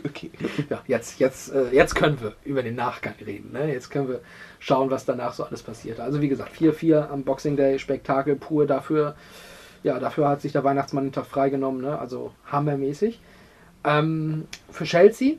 Okay. 0.06 0.30
ja, 0.68 0.82
jetzt, 0.86 1.18
jetzt, 1.18 1.52
äh, 1.52 1.70
jetzt 1.72 1.94
können 1.94 2.20
wir 2.20 2.34
über 2.44 2.62
den 2.62 2.74
Nachgang 2.74 3.14
reden. 3.24 3.52
Ne? 3.52 3.72
Jetzt 3.72 3.90
können 3.90 4.08
wir 4.08 4.20
schauen, 4.58 4.90
was 4.90 5.04
danach 5.04 5.32
so 5.32 5.44
alles 5.44 5.62
passiert. 5.62 6.00
Also 6.00 6.20
wie 6.20 6.28
gesagt, 6.28 6.52
4-4 6.56 7.08
am 7.08 7.24
Boxing 7.24 7.56
Day, 7.56 7.78
Spektakel 7.78 8.36
pur 8.36 8.66
dafür. 8.66 9.14
Ja, 9.82 9.98
dafür 9.98 10.28
hat 10.28 10.42
sich 10.42 10.52
der 10.52 10.64
Weihnachtsmann 10.64 11.04
den 11.04 11.12
Tag 11.12 11.26
freigenommen, 11.26 11.80
ne? 11.80 11.98
also 11.98 12.32
hammermäßig. 12.50 13.20
Ähm, 13.84 14.46
für 14.70 14.84
Chelsea 14.84 15.36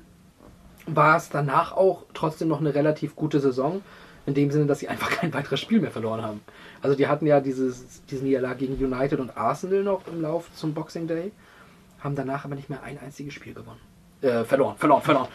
war 0.96 1.18
es 1.18 1.30
danach 1.30 1.72
auch 1.74 2.04
trotzdem 2.14 2.48
noch 2.48 2.60
eine 2.60 2.74
relativ 2.74 3.16
gute 3.16 3.39
Saison. 3.39 3.82
In 4.28 4.36
dem 4.36 4.52
Sinne, 4.52 4.68
dass 4.68 4.80
sie 4.80 4.88
einfach 4.88 5.10
kein 5.20 5.34
weiteres 5.34 5.60
Spiel 5.60 5.80
mehr 5.82 5.92
verloren 5.92 6.22
haben. 6.22 6.42
Also 6.82 6.96
die 6.96 7.08
hatten 7.08 7.26
ja 7.26 7.39
dieses, 7.39 8.04
diesen 8.06 8.26
Niederlag 8.28 8.58
gegen 8.58 8.74
United 8.76 9.20
und 9.20 9.36
Arsenal 9.36 9.84
noch 9.84 10.02
im 10.08 10.22
Lauf 10.22 10.54
zum 10.54 10.74
Boxing 10.74 11.08
Day. 11.08 11.32
Haben 12.02 12.16
danach 12.16 12.46
aber 12.46 12.56
nicht 12.56 12.70
mehr 12.70 12.84
ein 12.84 13.00
einziges 13.00 13.34
Spiel 13.34 13.54
gewonnen. 13.54 13.80
Äh, 14.22 14.44
verloren, 14.44 14.76
verloren, 14.78 15.02
verloren. 15.02 15.28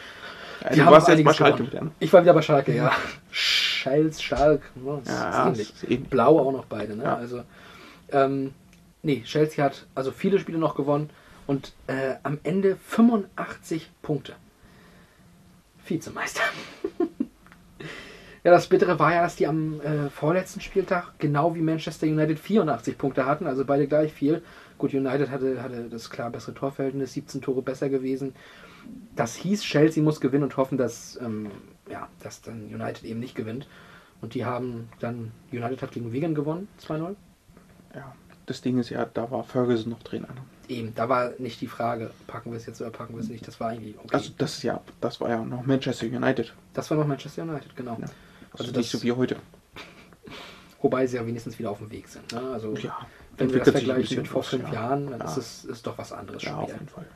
Ja, 0.63 0.71
Die 0.71 0.77
du 0.79 0.85
haben 0.87 0.93
warst 0.93 1.09
jetzt 1.09 1.25
bei 1.25 1.33
Schalke 1.33 1.65
gewonnen. 1.65 1.87
ne? 1.87 1.91
Ich 1.99 2.13
war 2.13 2.23
wieder 2.23 2.33
bei 2.33 2.43
Schalke, 2.43 2.75
ja. 2.75 2.93
Schals, 3.31 4.23
Schalk. 4.23 4.63
ne, 4.77 5.01
das 5.05 5.13
Ja, 5.15 5.49
ähnlich. 5.49 5.75
Blau 6.09 6.39
auch 6.39 6.53
noch 6.53 6.65
beide. 6.67 6.97
Ne? 6.97 7.05
Ja. 7.05 7.17
Also, 7.17 7.43
ähm, 8.13 8.55
nee, 9.03 9.23
Chelsea 9.25 9.65
hat 9.65 9.87
also 9.95 10.13
viele 10.13 10.39
Spiele 10.39 10.59
noch 10.59 10.75
gewonnen 10.77 11.11
und 11.47 11.73
äh, 11.89 12.15
am 12.23 12.39
Ende 12.45 12.77
85 12.89 13.91
Punkte. 14.03 14.35
Vizemeister. 15.89 16.43
ja, 18.45 18.51
das 18.51 18.67
Bittere 18.67 18.99
war 18.99 19.13
ja, 19.13 19.23
dass 19.23 19.37
die 19.37 19.47
am 19.47 19.81
äh, 19.81 20.11
vorletzten 20.11 20.61
Spieltag 20.61 21.19
genau 21.19 21.55
wie 21.55 21.61
Manchester 21.61 22.07
United 22.07 22.39
84 22.39 22.99
Punkte 22.99 23.27
hatten, 23.27 23.47
also 23.47 23.65
beide 23.65 23.87
gleich 23.87 24.13
viel. 24.13 24.43
Gut, 24.79 24.93
United 24.93 25.31
hatte, 25.31 25.63
hatte 25.63 25.89
das 25.89 26.11
klar 26.11 26.31
bessere 26.31 26.55
Torverhältnis, 26.55 27.15
17 27.15 27.41
Tore 27.41 27.63
besser 27.63 27.89
gewesen. 27.89 28.35
Das 29.15 29.35
hieß, 29.37 29.63
Chelsea 29.63 30.03
muss 30.03 30.21
gewinnen 30.21 30.45
und 30.45 30.57
hoffen, 30.57 30.79
dass, 30.79 31.19
ähm, 31.21 31.51
ja, 31.91 32.09
dass 32.23 32.43
dann 32.43 32.67
United 32.67 33.05
eben 33.05 33.21
nicht 33.21 33.35
gewinnt. 33.35 33.67
Und 34.21 34.35
die 34.35 34.45
haben 34.45 34.89
dann, 35.01 35.33
United 35.53 35.83
hat 35.83 35.93
gegen 35.93 36.13
Wigan 36.13 36.35
gewonnen, 36.35 36.69
2-0. 36.87 37.17
Ja, 37.95 38.15
das 38.47 38.61
Ding 38.61 38.79
ist 38.79 38.91
ja, 38.91 39.05
da 39.05 39.31
war 39.31 39.45
Ferguson 39.45 39.91
noch 39.91 40.03
Trainer. 40.03 40.29
Eben, 40.69 40.95
da 40.95 41.09
war 41.09 41.31
nicht 41.39 41.61
die 41.61 41.67
Frage, 41.69 42.11
packen 42.27 42.51
wir 42.51 42.57
es 42.57 42.67
jetzt 42.67 42.81
oder 42.81 42.91
packen 42.91 43.15
wir 43.15 43.21
es 43.23 43.29
nicht. 43.29 43.47
Das 43.47 43.61
war 43.61 43.69
eigentlich 43.69 43.97
okay. 43.99 44.15
Also 44.15 44.31
das 44.37 44.63
ja, 44.63 44.81
das 45.01 45.21
war 45.21 45.29
ja 45.29 45.45
noch 45.45 45.65
Manchester 45.65 46.07
United. 46.07 46.53
das 46.75 46.91
war 46.91 46.97
noch 46.99 47.07
Manchester 47.07 47.43
United, 47.43 47.77
genau. 47.77 47.93
Ja. 48.01 48.07
Also 48.07 48.13
Also 48.53 48.73
das- 48.73 48.77
nicht 48.79 48.91
so 48.91 49.03
wie 49.03 49.13
heute. 49.13 49.37
Wobei 50.83 51.07
sie 51.07 51.17
ja 51.17 51.27
wenigstens 51.27 51.59
wieder 51.59 51.71
auf 51.71 51.79
dem 51.79 51.91
Weg 51.91 52.09
sind. 52.09 52.33
Ne? 52.33 52.41
Also 52.53 52.75
Ja, 52.77 52.97
wenn 53.39 53.53
wir 53.53 53.61
das 53.61 53.71
vergleichen 53.71 54.19
mit 54.19 54.29
vor 54.29 54.43
fünf 54.43 54.65
ja. 54.69 54.73
Jahren, 54.75 55.11
dann 55.11 55.21
Ja. 55.21 55.27
ist 55.27 55.37
es 55.37 55.65
ist 55.65 55.87
doch 55.87 55.97
was 55.99 56.13
anderes 56.13 56.43
Ja, 56.43 56.51
schon 56.51 56.59
auf 56.61 56.73
jeden 56.73 56.89
Fall. 56.89 57.07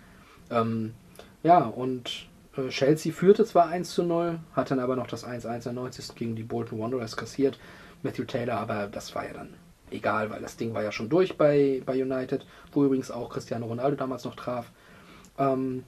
Ähm, 0.51 0.95
ja, 1.43 1.59
und 1.65 2.29
äh, 2.57 2.69
Chelsea 2.69 3.13
führte 3.13 3.45
zwar 3.45 3.69
1 3.69 3.91
zu 3.91 4.03
0, 4.03 4.39
hat 4.55 4.71
dann 4.71 4.81
aber 4.81 4.97
noch 4.97 5.07
das 5.07 5.25
1-1 5.25 5.55
in 5.57 5.61
der 5.63 5.73
90. 5.73 6.15
gegen 6.15 6.37
die 6.37 6.43
Bolton 6.43 6.79
Wanderers 6.81 7.17
kassiert. 7.17 7.59
Matthew 8.03 8.25
Taylor, 8.25 8.59
aber 8.59 8.87
das 8.87 9.15
war 9.15 9.27
ja 9.27 9.35
dann 9.35 9.51
egal, 9.91 10.31
weil 10.31 10.41
das 10.41 10.57
Ding 10.57 10.75
war 10.75 10.83
ja 10.83 10.93
schon 10.93 11.09
durch 11.09 11.37
bei, 11.37 11.83
bei 11.85 12.03
United, 12.03 12.47
wo 12.73 12.85
übrigens 12.85 13.11
auch 13.11 13.31
Cristiano 13.31 13.67
Ronaldo 13.67 13.97
damals 13.97 14.25
noch 14.25 14.37
traf. 14.37 14.71
Ähm, 15.39 15.85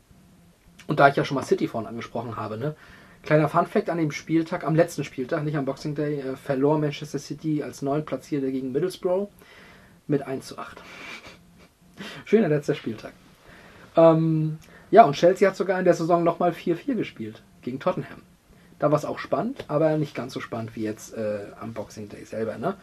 und 0.87 1.01
da 1.01 1.09
ich 1.09 1.17
ja 1.17 1.25
schon 1.25 1.37
mal 1.37 1.45
City 1.45 1.69
vorhin 1.69 1.89
angesprochen 1.89 2.37
habe, 2.37 2.57
ne? 2.57 2.75
Kleiner 3.23 3.49
Funfact 3.49 3.89
an 3.89 3.99
dem 3.99 4.11
Spieltag, 4.11 4.65
am 4.65 4.75
letzten 4.75 5.05
Spieltag, 5.05 5.45
nicht 5.45 5.57
am 5.57 5.65
Boxing 5.65 5.95
Day, 5.95 6.21
äh, 6.21 6.37
verlor 6.37 6.79
Manchester 6.79 7.21
City 7.21 7.63
als 7.63 7.81
neun 7.81 8.05
Platzierter 8.05 8.51
gegen 8.51 8.73
Middlesbrough 8.73 9.29
mit 10.09 10.23
1 10.23 10.45
zu 10.45 10.59
8. 10.59 10.83
Schöner 12.25 12.49
letzter 12.49 12.75
Spieltag. 12.75 13.13
Ähm, 13.97 14.59
ja, 14.91 15.05
und 15.05 15.15
Chelsea 15.15 15.49
hat 15.49 15.57
sogar 15.57 15.79
in 15.79 15.85
der 15.85 15.95
Saison 15.95 16.25
nochmal 16.25 16.51
4-4 16.51 16.95
gespielt 16.97 17.43
gegen 17.63 17.79
Tottenham. 17.79 18.23
Da 18.81 18.91
war 18.91 18.99
es 18.99 19.05
auch 19.05 19.21
spannend, 19.21 19.67
aber 19.69 19.97
nicht 19.99 20.15
ganz 20.15 20.33
so 20.33 20.41
spannend 20.41 20.75
wie 20.75 20.83
jetzt 20.83 21.15
äh, 21.15 21.47
am 21.61 21.73
Boxing 21.73 22.09
Day 22.09 22.25
selber. 22.25 22.59
Ne? 22.59 22.75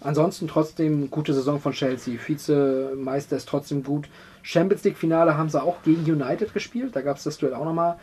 Ansonsten 0.00 0.46
trotzdem 0.46 1.10
gute 1.10 1.32
Saison 1.32 1.60
von 1.60 1.72
Chelsea. 1.72 2.18
Vizemeister 2.24 3.36
ist 3.36 3.48
trotzdem 3.48 3.82
gut. 3.82 4.08
Champions 4.42 4.84
League 4.84 4.98
Finale 4.98 5.36
haben 5.36 5.48
sie 5.48 5.60
auch 5.60 5.82
gegen 5.82 6.04
United 6.10 6.52
gespielt. 6.52 6.94
Da 6.94 7.00
gab 7.00 7.16
es 7.16 7.24
das 7.24 7.38
Duell 7.38 7.54
auch 7.54 7.64
nochmal. 7.64 7.98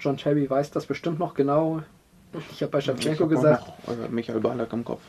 John 0.00 0.16
Terry 0.16 0.48
weiß 0.48 0.70
das 0.70 0.86
bestimmt 0.86 1.18
noch 1.18 1.34
genau. 1.34 1.82
Ich 2.52 2.62
habe 2.62 2.70
bei 2.70 2.80
Shevchenko 2.80 3.24
hab 3.24 3.30
gesagt, 3.30 3.66
noch, 3.86 3.94
äh, 3.94 4.08
Michael 4.08 4.40
Ballack 4.40 4.72
im 4.72 4.84
Kopf. 4.84 5.00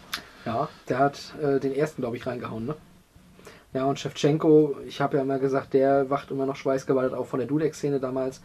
ja, 0.45 0.69
der 0.87 0.99
hat 0.99 1.33
äh, 1.41 1.59
den 1.59 1.75
ersten, 1.75 2.01
glaube 2.01 2.17
ich, 2.17 2.25
reingehauen, 2.25 2.65
ne? 2.65 2.75
Ja, 3.73 3.85
und 3.85 3.99
Shevchenko, 3.99 4.77
ich 4.87 4.99
habe 4.99 5.17
ja 5.17 5.23
immer 5.23 5.37
gesagt, 5.37 5.73
der 5.73 6.09
wacht 6.09 6.31
immer 6.31 6.47
noch 6.47 6.55
schweißgebadet 6.55 7.13
auf 7.13 7.29
von 7.29 7.39
der 7.39 7.47
Dudek-Szene 7.47 7.99
damals. 7.99 8.41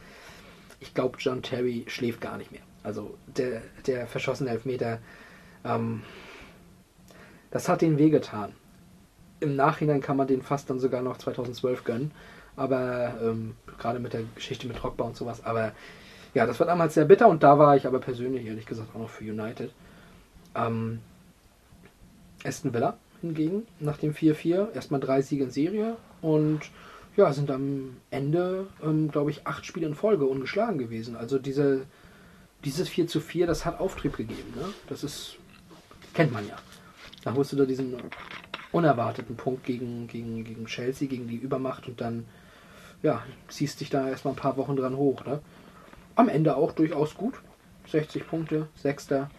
Ich 0.80 0.92
glaube, 0.92 1.16
John 1.18 1.40
Terry 1.40 1.84
schläft 1.88 2.20
gar 2.20 2.36
nicht 2.36 2.52
mehr. 2.52 2.60
Also 2.82 3.16
der, 3.26 3.62
der 3.86 4.06
verschossene 4.06 4.50
Elfmeter, 4.50 4.98
ähm, 5.64 6.02
das 7.54 7.68
hat 7.68 7.82
den 7.82 7.98
wehgetan. 7.98 8.52
Im 9.38 9.54
Nachhinein 9.54 10.00
kann 10.00 10.16
man 10.16 10.26
den 10.26 10.42
fast 10.42 10.68
dann 10.70 10.80
sogar 10.80 11.02
noch 11.02 11.18
2012 11.18 11.84
gönnen. 11.84 12.10
Aber 12.56 13.14
ähm, 13.22 13.54
gerade 13.78 14.00
mit 14.00 14.12
der 14.12 14.22
Geschichte 14.34 14.66
mit 14.66 14.82
Drogba 14.82 15.04
und 15.04 15.16
sowas. 15.16 15.44
Aber 15.44 15.70
ja, 16.34 16.46
das 16.46 16.58
war 16.58 16.66
damals 16.66 16.94
sehr 16.94 17.04
bitter 17.04 17.28
und 17.28 17.44
da 17.44 17.56
war 17.56 17.76
ich 17.76 17.86
aber 17.86 18.00
persönlich 18.00 18.44
ehrlich 18.44 18.66
gesagt 18.66 18.88
auch 18.92 18.98
noch 18.98 19.08
für 19.08 19.22
United. 19.22 19.70
Ähm, 20.56 20.98
Aston 22.44 22.74
Villa 22.74 22.96
hingegen 23.20 23.68
nach 23.78 23.98
dem 23.98 24.14
4-4 24.14 24.72
erstmal 24.74 24.98
drei 24.98 25.22
Siege 25.22 25.44
in 25.44 25.50
Serie 25.52 25.96
und 26.22 26.60
ja, 27.16 27.32
sind 27.32 27.52
am 27.52 27.98
Ende, 28.10 28.66
ähm, 28.82 29.12
glaube 29.12 29.30
ich, 29.30 29.46
acht 29.46 29.64
Spiele 29.64 29.86
in 29.86 29.94
Folge 29.94 30.24
ungeschlagen 30.26 30.78
gewesen. 30.78 31.14
Also 31.14 31.38
diese, 31.38 31.86
dieses 32.64 32.88
4 32.88 33.06
zu 33.06 33.20
4, 33.20 33.46
das 33.46 33.64
hat 33.64 33.78
Auftrieb 33.78 34.16
gegeben. 34.16 34.52
Ne? 34.56 34.64
Das 34.88 35.04
ist, 35.04 35.36
kennt 36.14 36.32
man 36.32 36.48
ja. 36.48 36.56
Da 37.24 37.34
holst 37.34 37.52
du 37.52 37.56
da 37.56 37.64
diesen 37.64 37.96
unerwarteten 38.70 39.36
Punkt 39.36 39.64
gegen, 39.64 40.06
gegen, 40.06 40.44
gegen 40.44 40.66
Chelsea, 40.66 41.08
gegen 41.08 41.26
die 41.26 41.36
Übermacht 41.36 41.88
und 41.88 42.00
dann 42.00 42.26
ja, 43.02 43.22
ziehst 43.48 43.80
dich 43.80 43.90
da 43.90 44.08
erstmal 44.08 44.34
ein 44.34 44.38
paar 44.38 44.56
Wochen 44.56 44.76
dran 44.76 44.96
hoch. 44.96 45.24
Ne? 45.24 45.40
Am 46.16 46.28
Ende 46.28 46.56
auch 46.56 46.72
durchaus 46.72 47.14
gut. 47.14 47.34
60 47.88 48.26
Punkte, 48.26 48.68
Sechster. 48.76 49.30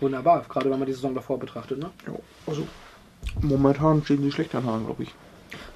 Wunderbar, 0.00 0.44
gerade 0.48 0.70
wenn 0.70 0.78
man 0.78 0.86
die 0.86 0.94
Saison 0.94 1.14
davor 1.14 1.38
betrachtet. 1.38 1.78
Ne? 1.78 1.90
Ja, 2.06 2.12
also 2.46 2.66
momentan 3.40 4.04
stehen 4.04 4.22
die 4.22 4.32
schlecht 4.32 4.54
an, 4.54 4.62
glaube 4.62 5.02
ich. 5.02 5.14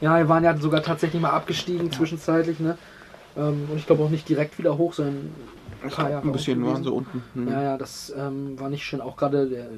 Ja, 0.00 0.16
wir 0.18 0.28
waren 0.28 0.44
ja 0.44 0.56
sogar 0.56 0.82
tatsächlich 0.82 1.20
mal 1.20 1.30
abgestiegen 1.30 1.92
zwischenzeitlich. 1.92 2.60
Ne? 2.60 2.78
Ähm, 3.36 3.68
und 3.70 3.76
ich 3.76 3.86
glaube 3.86 4.04
auch 4.04 4.10
nicht 4.10 4.28
direkt 4.28 4.58
wieder 4.58 4.78
hoch, 4.78 4.94
sondern 4.94 5.32
ein 5.82 5.90
paar 5.90 6.10
Jahre 6.10 6.26
Ein 6.26 6.32
bisschen 6.32 6.64
waren 6.64 6.82
sie 6.82 6.92
unten. 6.92 7.22
Hm. 7.34 7.48
Ja, 7.48 7.62
ja, 7.62 7.78
das 7.78 8.12
ähm, 8.16 8.58
war 8.58 8.68
nicht 8.68 8.84
schön. 8.84 9.00
Auch 9.00 9.16
gerade 9.16 9.48
der 9.48 9.68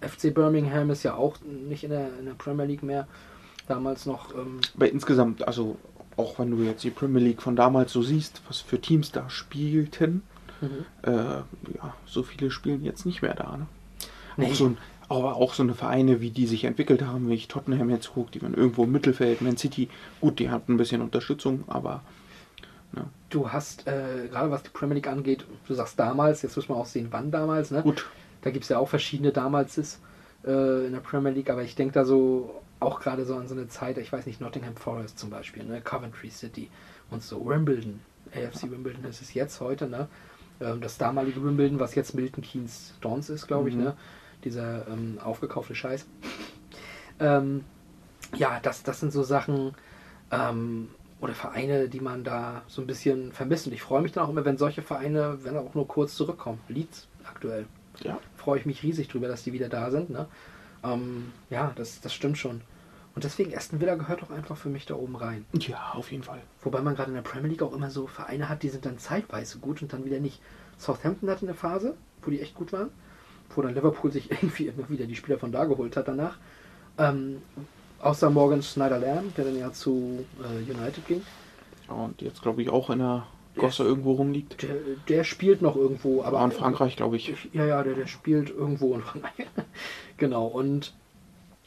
FC 0.00 0.32
Birmingham 0.34 0.90
ist 0.90 1.02
ja 1.02 1.14
auch 1.14 1.36
nicht 1.42 1.84
in 1.84 1.90
der, 1.90 2.08
in 2.18 2.26
der 2.26 2.34
Premier 2.34 2.64
League 2.66 2.82
mehr. 2.82 3.06
Damals 3.66 4.06
noch. 4.06 4.34
Ähm, 4.34 4.60
Aber 4.76 4.90
insgesamt, 4.90 5.46
also 5.46 5.76
auch 6.16 6.38
wenn 6.38 6.50
du 6.50 6.62
jetzt 6.62 6.82
die 6.84 6.90
Premier 6.90 7.20
League 7.22 7.42
von 7.42 7.54
damals 7.56 7.92
so 7.92 8.02
siehst, 8.02 8.42
was 8.48 8.60
für 8.60 8.80
Teams 8.80 9.12
da 9.12 9.28
spielten, 9.30 10.22
Mhm. 10.60 10.84
äh, 11.02 11.12
ja, 11.12 11.94
so 12.04 12.24
viele 12.24 12.50
spielen 12.50 12.82
jetzt 12.84 13.06
nicht 13.06 13.22
mehr 13.22 13.34
da. 13.34 13.58
Ne? 13.58 13.66
Nee. 14.38 14.46
Auch 14.46 14.54
so 14.54 14.66
ein, 14.66 14.78
aber 15.08 15.36
auch 15.36 15.54
so 15.54 15.62
eine 15.62 15.74
Vereine, 15.74 16.20
wie 16.20 16.30
die 16.30 16.48
sich 16.48 16.64
entwickelt 16.64 17.02
haben, 17.02 17.28
wie 17.28 17.34
ich 17.34 17.46
Tottenham 17.46 17.90
jetzt 17.90 18.12
gucke, 18.12 18.32
die 18.32 18.42
waren 18.42 18.54
irgendwo 18.54 18.82
im 18.82 18.90
Mittelfeld, 18.90 19.40
Man 19.40 19.56
City, 19.56 19.88
gut, 20.20 20.40
die 20.40 20.50
hatten 20.50 20.74
ein 20.74 20.76
bisschen 20.76 21.00
Unterstützung, 21.00 21.62
aber 21.68 22.02
du 23.30 23.50
hast, 23.50 23.86
äh, 23.86 24.26
gerade 24.30 24.50
was 24.50 24.62
die 24.62 24.70
Premier 24.70 24.96
League 24.96 25.06
angeht, 25.06 25.44
du 25.66 25.74
sagst 25.74 25.98
damals, 26.00 26.42
jetzt 26.42 26.56
muss 26.56 26.68
man 26.68 26.78
auch 26.78 26.86
sehen, 26.86 27.08
wann 27.10 27.30
damals. 27.30 27.70
Ne? 27.70 27.82
gut. 27.82 28.06
Da 28.48 28.52
gibt 28.52 28.62
es 28.64 28.70
ja 28.70 28.78
auch 28.78 28.88
verschiedene 28.88 29.30
Damalses 29.30 30.00
äh, 30.42 30.86
in 30.86 30.92
der 30.92 31.00
Premier 31.00 31.32
League, 31.32 31.50
aber 31.50 31.62
ich 31.64 31.74
denke 31.74 31.92
da 31.92 32.06
so 32.06 32.62
auch 32.80 32.98
gerade 32.98 33.26
so 33.26 33.36
an 33.36 33.46
so 33.46 33.54
eine 33.54 33.68
Zeit, 33.68 33.98
ich 33.98 34.10
weiß 34.10 34.24
nicht, 34.24 34.40
Nottingham 34.40 34.74
Forest 34.74 35.18
zum 35.18 35.28
Beispiel, 35.28 35.64
ne? 35.64 35.82
Coventry 35.82 36.30
City 36.30 36.70
und 37.10 37.22
so, 37.22 37.44
Wimbledon, 37.46 38.00
AFC 38.34 38.70
Wimbledon 38.70 39.04
ist 39.04 39.20
es 39.20 39.34
jetzt 39.34 39.60
heute, 39.60 39.86
ne? 39.86 40.08
Ähm, 40.62 40.80
das 40.80 40.96
damalige 40.96 41.42
Wimbledon, 41.44 41.78
was 41.78 41.94
jetzt 41.94 42.14
Milton 42.14 42.42
Keynes 42.42 42.94
Dons 43.02 43.28
ist, 43.28 43.46
glaube 43.48 43.68
ich, 43.68 43.74
Mhm. 43.74 43.82
ne? 43.84 43.96
Dieser 44.44 44.88
ähm, 44.88 45.18
aufgekaufte 45.22 45.74
Scheiß. 45.74 46.06
ähm, 47.20 47.64
ja, 48.34 48.60
das, 48.62 48.82
das 48.82 49.00
sind 49.00 49.12
so 49.12 49.22
Sachen 49.24 49.74
ähm, 50.30 50.88
oder 51.20 51.34
Vereine, 51.34 51.88
die 51.90 52.00
man 52.00 52.24
da 52.24 52.62
so 52.66 52.80
ein 52.80 52.86
bisschen 52.86 53.30
vermisst. 53.32 53.66
Und 53.66 53.74
ich 53.74 53.82
freue 53.82 54.00
mich 54.00 54.12
dann 54.12 54.24
auch 54.24 54.30
immer, 54.30 54.46
wenn 54.46 54.56
solche 54.56 54.80
Vereine, 54.80 55.38
wenn 55.42 55.54
auch 55.58 55.74
nur 55.74 55.86
kurz 55.86 56.14
zurückkommen. 56.14 56.60
Leeds 56.68 57.08
aktuell 57.24 57.66
Ja, 58.02 58.18
freue 58.48 58.60
ich 58.60 58.64
mich 58.64 58.82
riesig 58.82 59.08
drüber, 59.08 59.28
dass 59.28 59.42
die 59.42 59.52
wieder 59.52 59.68
da 59.68 59.90
sind. 59.90 60.08
Ne? 60.08 60.26
Ähm, 60.82 61.32
ja, 61.50 61.70
das, 61.76 62.00
das 62.00 62.14
stimmt 62.14 62.38
schon. 62.38 62.62
Und 63.14 63.24
deswegen 63.24 63.54
Aston 63.54 63.78
Villa 63.78 63.94
gehört 63.94 64.22
doch 64.22 64.30
einfach 64.30 64.56
für 64.56 64.70
mich 64.70 64.86
da 64.86 64.94
oben 64.94 65.16
rein. 65.16 65.44
Ja, 65.52 65.92
auf 65.92 66.10
jeden 66.10 66.22
Fall. 66.22 66.40
Wobei 66.62 66.80
man 66.80 66.94
gerade 66.94 67.10
in 67.10 67.14
der 67.14 67.20
Premier 67.20 67.50
League 67.50 67.60
auch 67.60 67.74
immer 67.74 67.90
so 67.90 68.06
Vereine 68.06 68.48
hat, 68.48 68.62
die 68.62 68.70
sind 68.70 68.86
dann 68.86 68.98
zeitweise 68.98 69.58
gut 69.58 69.82
und 69.82 69.92
dann 69.92 70.06
wieder 70.06 70.18
nicht. 70.18 70.40
Southampton 70.78 71.28
hatte 71.28 71.44
eine 71.44 71.52
Phase, 71.52 71.94
wo 72.22 72.30
die 72.30 72.40
echt 72.40 72.54
gut 72.54 72.72
waren, 72.72 72.88
wo 73.54 73.60
dann 73.60 73.74
Liverpool 73.74 74.10
sich 74.10 74.30
irgendwie 74.30 74.68
immer 74.68 74.88
wieder 74.88 75.04
die 75.04 75.16
Spieler 75.16 75.38
von 75.38 75.52
da 75.52 75.66
geholt 75.66 75.98
hat 75.98 76.08
danach. 76.08 76.38
Ähm, 76.96 77.42
außer 78.00 78.30
Morgan 78.30 78.62
Snyder-Lamb, 78.62 79.34
der 79.34 79.44
dann 79.44 79.58
ja 79.58 79.72
zu 79.74 80.24
äh, 80.42 80.72
United 80.72 81.06
ging. 81.06 81.20
Und 81.88 82.22
jetzt 82.22 82.40
glaube 82.40 82.62
ich 82.62 82.70
auch 82.70 82.88
in 82.88 83.00
der 83.00 83.26
Gosse 83.58 83.84
irgendwo 83.84 84.12
rumliegt. 84.12 84.62
Der, 84.62 84.76
der 85.08 85.24
spielt 85.24 85.62
noch 85.62 85.76
irgendwo, 85.76 86.22
aber 86.22 86.38
War 86.38 86.44
in 86.44 86.52
Frankreich, 86.52 86.96
glaube 86.96 87.16
ich. 87.16 87.34
Ja, 87.52 87.66
ja, 87.66 87.82
der, 87.82 87.94
der 87.94 88.06
spielt 88.06 88.50
irgendwo 88.50 88.94
in 88.94 89.02
Frankreich. 89.02 89.46
genau, 90.16 90.46
und 90.46 90.94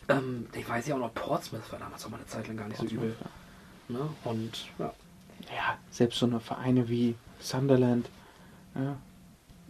ähm, 0.10 0.48
ich 0.56 0.68
weiß 0.68 0.88
ja 0.88 0.96
auch 0.96 1.00
noch, 1.00 1.14
Portsmouth 1.14 1.72
war 1.72 1.80
damals 1.80 2.06
auch 2.06 2.10
mal 2.10 2.18
eine 2.18 2.26
Zeit 2.26 2.48
lang 2.48 2.58
gar 2.58 2.68
nicht 2.68 2.80
so 2.80 2.86
übel. 2.86 3.16
Ne? 3.88 4.10
Und 4.24 4.68
ja, 4.80 4.94
Ja, 5.56 5.78
selbst 5.89 6.20
so 6.20 6.26
eine 6.26 6.39
Vereine 6.39 6.89
wie 6.89 7.16
Sunderland. 7.39 8.10
Ja. 8.76 8.98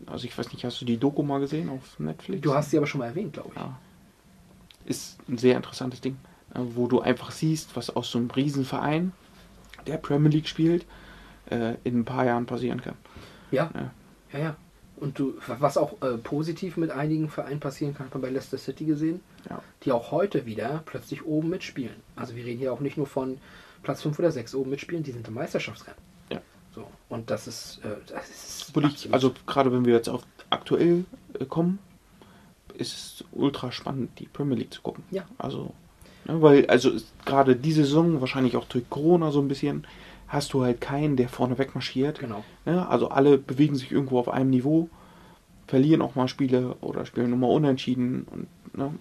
Also 0.08 0.26
ich 0.26 0.38
weiß 0.38 0.52
nicht, 0.52 0.66
hast 0.66 0.82
du 0.82 0.86
die 0.86 0.98
Doku 0.98 1.22
mal 1.24 1.40
gesehen 1.40 1.70
auf 1.70 2.00
Netflix? 2.00 2.42
du 2.42 2.54
hast 2.54 2.72
sie 2.72 2.78
aber 2.78 2.88
schon 2.88 3.00
mal 3.00 3.08
erwähnt, 3.08 3.34
glaube 3.34 3.50
ich. 3.54 3.62
Ja. 3.62 3.78
Ist 4.86 5.20
ein 5.30 5.38
sehr 5.38 5.56
interessantes 5.56 6.02
Ding, 6.02 6.18
äh, 6.54 6.60
wo 6.60 6.88
du 6.88 7.02
einfach 7.02 7.32
siehst, 7.32 7.76
was 7.76 7.96
aus 7.96 8.12
so 8.12 8.18
einem 8.18 8.32
Riesenverein, 8.32 9.12
der 9.86 9.98
Premier 9.98 10.30
League 10.30 10.48
spielt, 10.48 10.86
äh, 11.50 11.76
in 11.84 12.00
ein 12.00 12.06
paar 12.06 12.26
Jahren 12.26 12.46
passieren 12.46 12.82
kann. 12.82 12.96
Ja, 13.52 13.70
Ja. 13.74 13.92
ja, 14.34 14.40
ja. 14.40 14.56
Und 14.98 15.18
du, 15.18 15.34
was 15.48 15.78
auch 15.78 16.00
äh, 16.04 16.18
positiv 16.18 16.78
mit 16.78 16.92
einigen 16.92 17.28
Vereinen 17.28 17.60
passieren 17.60 17.96
kann, 17.96 18.06
hat 18.06 18.14
man 18.14 18.22
bei 18.22 18.30
Leicester 18.30 18.60
City 18.60 18.86
gesehen, 18.86 19.20
Ja. 19.50 19.62
die 19.84 19.92
auch 19.92 20.12
heute 20.12 20.46
wieder 20.46 20.84
plötzlich 20.86 21.26
oben 21.26 21.50
mitspielen. 21.50 21.96
Also 22.16 22.36
wir 22.36 22.46
reden 22.46 22.60
hier 22.60 22.72
auch 22.72 22.82
nicht 22.82 22.98
nur 22.98 23.08
von 23.08 23.40
Platz 23.82 24.04
5 24.04 24.20
oder 24.20 24.32
6 24.32 24.54
oben 24.54 24.70
mitspielen, 24.70 25.04
die 25.04 25.12
sind 25.12 25.28
im 25.28 25.34
Meisterschaftsrennen. 25.34 26.00
Ja. 26.32 26.40
So, 26.76 26.86
und 27.10 27.32
das 27.32 27.48
ist, 27.48 27.80
äh, 27.84 27.96
das 28.14 28.30
ist 28.30 28.68
absolut- 28.70 29.12
also 29.12 29.34
gerade 29.48 29.74
wenn 29.74 29.86
wir 29.86 29.96
jetzt 29.96 30.08
auf 30.08 30.22
aktuell 30.52 31.06
äh, 31.40 31.46
kommen, 31.46 31.80
ist 32.78 32.94
es 32.94 33.24
ultra 33.32 33.72
spannend, 33.72 34.12
die 34.20 34.28
Premier 34.28 34.58
League 34.58 34.74
zu 34.74 34.82
gucken. 34.84 35.04
Ja. 35.10 35.24
Also, 35.40 35.74
ne, 36.26 36.42
weil, 36.44 36.68
also 36.68 36.92
gerade 37.26 37.56
diese 37.56 37.84
Saison, 37.86 38.22
wahrscheinlich 38.22 38.56
auch 38.56 38.66
durch 38.66 38.88
Corona 38.90 39.32
so 39.32 39.42
ein 39.42 39.48
bisschen, 39.48 39.86
hast 40.32 40.54
du 40.54 40.64
halt 40.64 40.80
keinen, 40.80 41.18
der 41.18 41.28
vorne 41.28 41.58
weg 41.58 41.76
marschiert. 41.76 42.20
Genau. 42.20 42.44
Ne? 42.66 42.88
Also 42.88 43.10
alle 43.10 43.38
bewegen 43.38 43.76
sich 43.76 43.92
irgendwo 43.92 44.18
auf 44.18 44.30
einem 44.30 44.50
Niveau, 44.50 44.90
verlieren 45.68 46.02
auch 46.02 46.16
mal 46.16 46.30
Spiele 46.30 46.76
oder 46.80 47.06
spielen 47.06 47.30
nur 47.30 47.40
mal 47.40 47.48
unentschieden. 47.48 48.26
Und, 48.32 48.48
ne? 48.78 48.94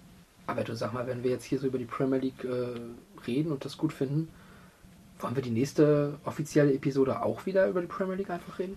Aber 0.48 0.64
du 0.64 0.74
sag 0.74 0.92
mal, 0.92 1.06
wenn 1.06 1.22
wir 1.22 1.30
jetzt 1.30 1.44
hier 1.44 1.60
so 1.60 1.68
über 1.68 1.78
die 1.78 1.84
Premier 1.84 2.18
League 2.18 2.44
äh, 2.44 2.80
reden 3.28 3.52
und 3.52 3.64
das 3.64 3.78
gut 3.78 3.92
finden, 3.92 4.28
wollen 5.20 5.36
wir 5.36 5.42
die 5.42 5.50
nächste 5.50 6.18
offizielle 6.24 6.74
Episode 6.74 7.22
auch 7.22 7.46
wieder 7.46 7.68
über 7.68 7.80
die 7.80 7.86
Premier 7.86 8.16
League 8.16 8.30
einfach 8.30 8.58
reden? 8.58 8.76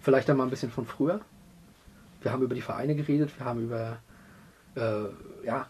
Vielleicht 0.00 0.28
dann 0.28 0.36
mal 0.36 0.44
ein 0.44 0.50
bisschen 0.50 0.70
von 0.70 0.84
früher. 0.84 1.20
Wir 2.20 2.30
haben 2.30 2.42
über 2.42 2.54
die 2.54 2.60
Vereine 2.60 2.94
geredet, 2.94 3.30
wir 3.38 3.46
haben 3.46 3.62
über, 3.62 3.98
äh, 4.76 5.46
ja, 5.46 5.66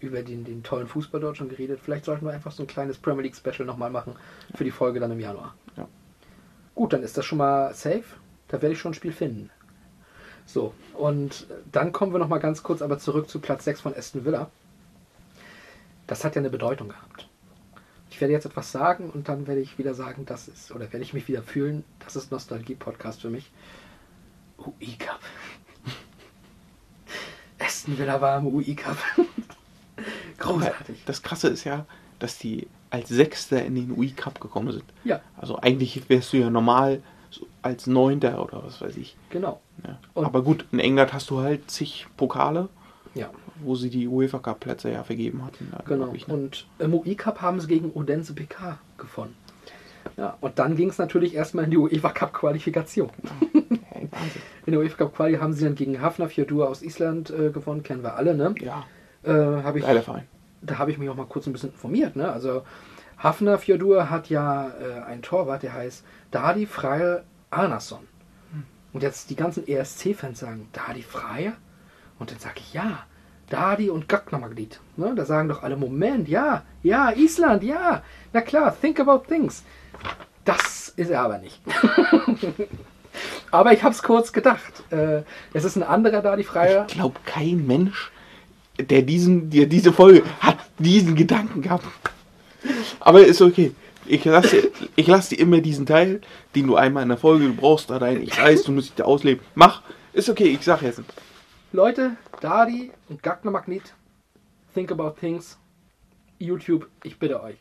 über 0.00 0.22
den, 0.22 0.44
den 0.44 0.62
tollen 0.62 0.86
Fußball 0.86 1.20
dort 1.20 1.36
schon 1.36 1.48
geredet. 1.48 1.80
Vielleicht 1.82 2.04
sollten 2.04 2.26
wir 2.26 2.32
einfach 2.32 2.52
so 2.52 2.62
ein 2.62 2.66
kleines 2.66 2.98
Premier 2.98 3.22
League 3.22 3.36
Special 3.36 3.64
nochmal 3.64 3.90
machen 3.90 4.14
für 4.54 4.64
die 4.64 4.70
Folge 4.70 5.00
dann 5.00 5.12
im 5.12 5.20
Januar. 5.20 5.54
Ja. 5.76 5.88
Gut, 6.74 6.92
dann 6.92 7.02
ist 7.02 7.16
das 7.16 7.24
schon 7.24 7.38
mal 7.38 7.72
safe. 7.74 8.04
Da 8.48 8.60
werde 8.62 8.74
ich 8.74 8.78
schon 8.78 8.92
ein 8.92 8.94
Spiel 8.94 9.12
finden. 9.12 9.50
So, 10.44 10.74
und 10.94 11.46
dann 11.72 11.92
kommen 11.92 12.12
wir 12.12 12.18
nochmal 12.18 12.38
ganz 12.38 12.62
kurz 12.62 12.80
aber 12.80 12.98
zurück 12.98 13.28
zu 13.28 13.40
Platz 13.40 13.64
6 13.64 13.80
von 13.80 13.94
Aston 13.94 14.24
Villa. 14.24 14.50
Das 16.06 16.24
hat 16.24 16.36
ja 16.36 16.40
eine 16.40 16.50
Bedeutung 16.50 16.88
gehabt. 16.88 17.28
Ich 18.10 18.20
werde 18.20 18.32
jetzt 18.32 18.46
etwas 18.46 18.70
sagen 18.70 19.10
und 19.10 19.28
dann 19.28 19.46
werde 19.48 19.60
ich 19.60 19.78
wieder 19.78 19.92
sagen, 19.92 20.24
das 20.24 20.46
ist, 20.46 20.70
oder 20.70 20.92
werde 20.92 21.02
ich 21.02 21.12
mich 21.12 21.26
wieder 21.26 21.42
fühlen, 21.42 21.84
das 21.98 22.14
ist 22.14 22.30
Nostalgie-Podcast 22.30 23.20
für 23.20 23.30
mich. 23.30 23.50
UI 24.58 24.96
Cup. 24.98 25.20
Aston 27.58 27.98
Villa 27.98 28.20
war 28.20 28.38
im 28.38 28.46
UI 28.46 28.74
Cup. 28.76 28.96
Großartig. 30.38 31.02
Das 31.06 31.22
Krasse 31.22 31.48
ist 31.48 31.64
ja, 31.64 31.86
dass 32.18 32.38
die 32.38 32.66
als 32.90 33.08
Sechster 33.08 33.64
in 33.64 33.74
den 33.74 33.90
UI 33.96 34.10
Cup 34.10 34.40
gekommen 34.40 34.72
sind. 34.72 34.84
Ja, 35.04 35.20
Also 35.36 35.58
eigentlich 35.60 36.08
wärst 36.08 36.32
du 36.32 36.38
ja 36.38 36.50
normal 36.50 37.02
als 37.62 37.86
Neunter 37.86 38.42
oder 38.42 38.64
was 38.64 38.80
weiß 38.80 38.96
ich. 38.96 39.16
genau. 39.30 39.60
Ja. 39.86 39.98
Aber 40.14 40.42
gut, 40.42 40.64
in 40.72 40.78
England 40.78 41.12
hast 41.12 41.28
du 41.30 41.40
halt 41.40 41.70
zig 41.70 42.06
Pokale, 42.16 42.68
Ja, 43.14 43.28
wo 43.60 43.74
sie 43.74 43.90
die 43.90 44.08
UEFA 44.08 44.38
Cup 44.38 44.60
Plätze 44.60 44.90
ja 44.90 45.02
vergeben 45.04 45.44
hatten. 45.44 45.68
da, 45.70 45.82
genau. 45.86 46.12
Ich, 46.14 46.26
ne? 46.28 46.34
Und 46.34 46.66
im 46.78 46.94
UI 46.94 47.14
Cup 47.14 47.42
haben 47.42 47.60
sie 47.60 47.66
gegen 47.66 47.90
Odense 47.92 48.32
PK 48.34 48.78
gewonnen. 48.96 49.34
Ja, 50.16 50.38
und 50.40 50.58
dann 50.58 50.76
ging 50.76 50.88
es 50.88 50.98
natürlich 50.98 51.34
erstmal 51.34 51.64
in 51.64 51.72
die 51.72 51.76
UEFA 51.76 52.10
Cup 52.10 52.32
Qualifikation. 52.32 53.10
In 54.66 54.72
der 54.72 54.80
UEFA 54.80 54.96
Cup 54.96 55.16
Quali 55.16 55.36
haben 55.36 55.52
sie 55.52 55.64
dann 55.64 55.74
gegen 55.74 56.00
Hafnarfjörður 56.00 56.68
aus 56.68 56.82
Island 56.82 57.30
äh, 57.30 57.50
gewonnen, 57.50 57.82
kennen 57.82 58.02
wir 58.02 58.16
alle, 58.16 58.34
ne? 58.34 58.54
Ja, 58.60 58.84
Äh, 59.26 59.62
hab 59.62 59.76
ich, 59.76 59.82
geiler 59.82 60.02
Verein. 60.02 60.26
da 60.62 60.78
habe 60.78 60.90
ich 60.90 60.98
mich 60.98 61.08
auch 61.08 61.16
mal 61.16 61.26
kurz 61.26 61.46
ein 61.46 61.52
bisschen 61.52 61.70
informiert. 61.70 62.16
Ne? 62.16 62.30
Also 62.30 62.62
Hafnarfjörður 63.18 64.10
hat 64.10 64.28
ja 64.30 64.68
äh, 64.68 65.02
einen 65.02 65.22
Torwart, 65.22 65.62
der 65.62 65.74
heißt 65.74 66.04
Dadi 66.30 66.66
Freyr 66.66 67.24
Arnason. 67.50 68.06
Und 68.92 69.02
jetzt 69.02 69.28
die 69.28 69.36
ganzen 69.36 69.68
ESC-Fans 69.68 70.38
sagen, 70.38 70.68
Dadi 70.72 71.02
Freyr? 71.02 71.52
Und 72.18 72.30
dann 72.30 72.38
sage 72.38 72.60
ich, 72.60 72.72
ja, 72.72 73.00
Dadi 73.50 73.90
und 73.90 74.08
Gagnamagnit. 74.08 74.80
Ne? 74.96 75.14
Da 75.14 75.24
sagen 75.24 75.48
doch 75.48 75.62
alle, 75.62 75.76
Moment, 75.76 76.28
ja, 76.28 76.62
ja, 76.82 77.10
Island, 77.10 77.62
ja. 77.62 78.02
Na 78.32 78.40
klar, 78.40 78.74
think 78.80 78.98
about 78.98 79.26
things. 79.28 79.64
Das 80.44 80.88
ist 80.96 81.10
er 81.10 81.20
aber 81.20 81.38
nicht. 81.38 81.60
aber 83.50 83.72
ich 83.72 83.82
habe 83.82 83.94
es 83.94 84.02
kurz 84.02 84.32
gedacht. 84.32 84.82
Äh, 84.90 85.22
es 85.52 85.64
ist 85.64 85.76
ein 85.76 85.82
anderer 85.82 86.22
Dadi 86.22 86.42
Freyr. 86.44 86.86
Ich 86.88 86.94
glaube, 86.94 87.20
kein 87.26 87.66
Mensch, 87.66 88.10
der, 88.78 89.02
diesen, 89.02 89.50
der 89.50 89.66
diese 89.66 89.92
Folge 89.92 90.22
hat 90.40 90.58
diesen 90.78 91.14
Gedanken 91.14 91.62
gehabt. 91.62 91.86
Aber 93.00 93.24
ist 93.24 93.42
okay. 93.42 93.72
Ich 94.08 94.24
lasse 94.24 94.70
ich 94.94 95.06
lass 95.06 95.30
dir 95.30 95.38
immer 95.38 95.60
diesen 95.60 95.84
Teil, 95.84 96.20
den 96.54 96.68
du 96.68 96.76
einmal 96.76 97.02
in 97.02 97.08
der 97.08 97.18
Folge, 97.18 97.46
du 97.46 97.54
brauchst 97.54 97.90
da 97.90 97.96
rein. 97.96 98.22
Ich 98.22 98.40
weiß, 98.40 98.62
du 98.64 98.72
musst 98.72 98.88
dich 98.88 98.94
da 98.96 99.04
ausleben. 99.04 99.44
Mach. 99.54 99.82
Ist 100.12 100.30
okay, 100.30 100.44
ich 100.46 100.62
sag 100.62 100.82
jetzt. 100.82 101.02
Leute, 101.72 102.16
Dadi 102.40 102.92
und 103.08 103.22
Gagner 103.22 103.50
Magnet, 103.50 103.94
Think 104.72 104.92
About 104.92 105.16
Things, 105.20 105.58
YouTube, 106.38 106.88
ich 107.02 107.18
bitte 107.18 107.42
euch. 107.42 107.56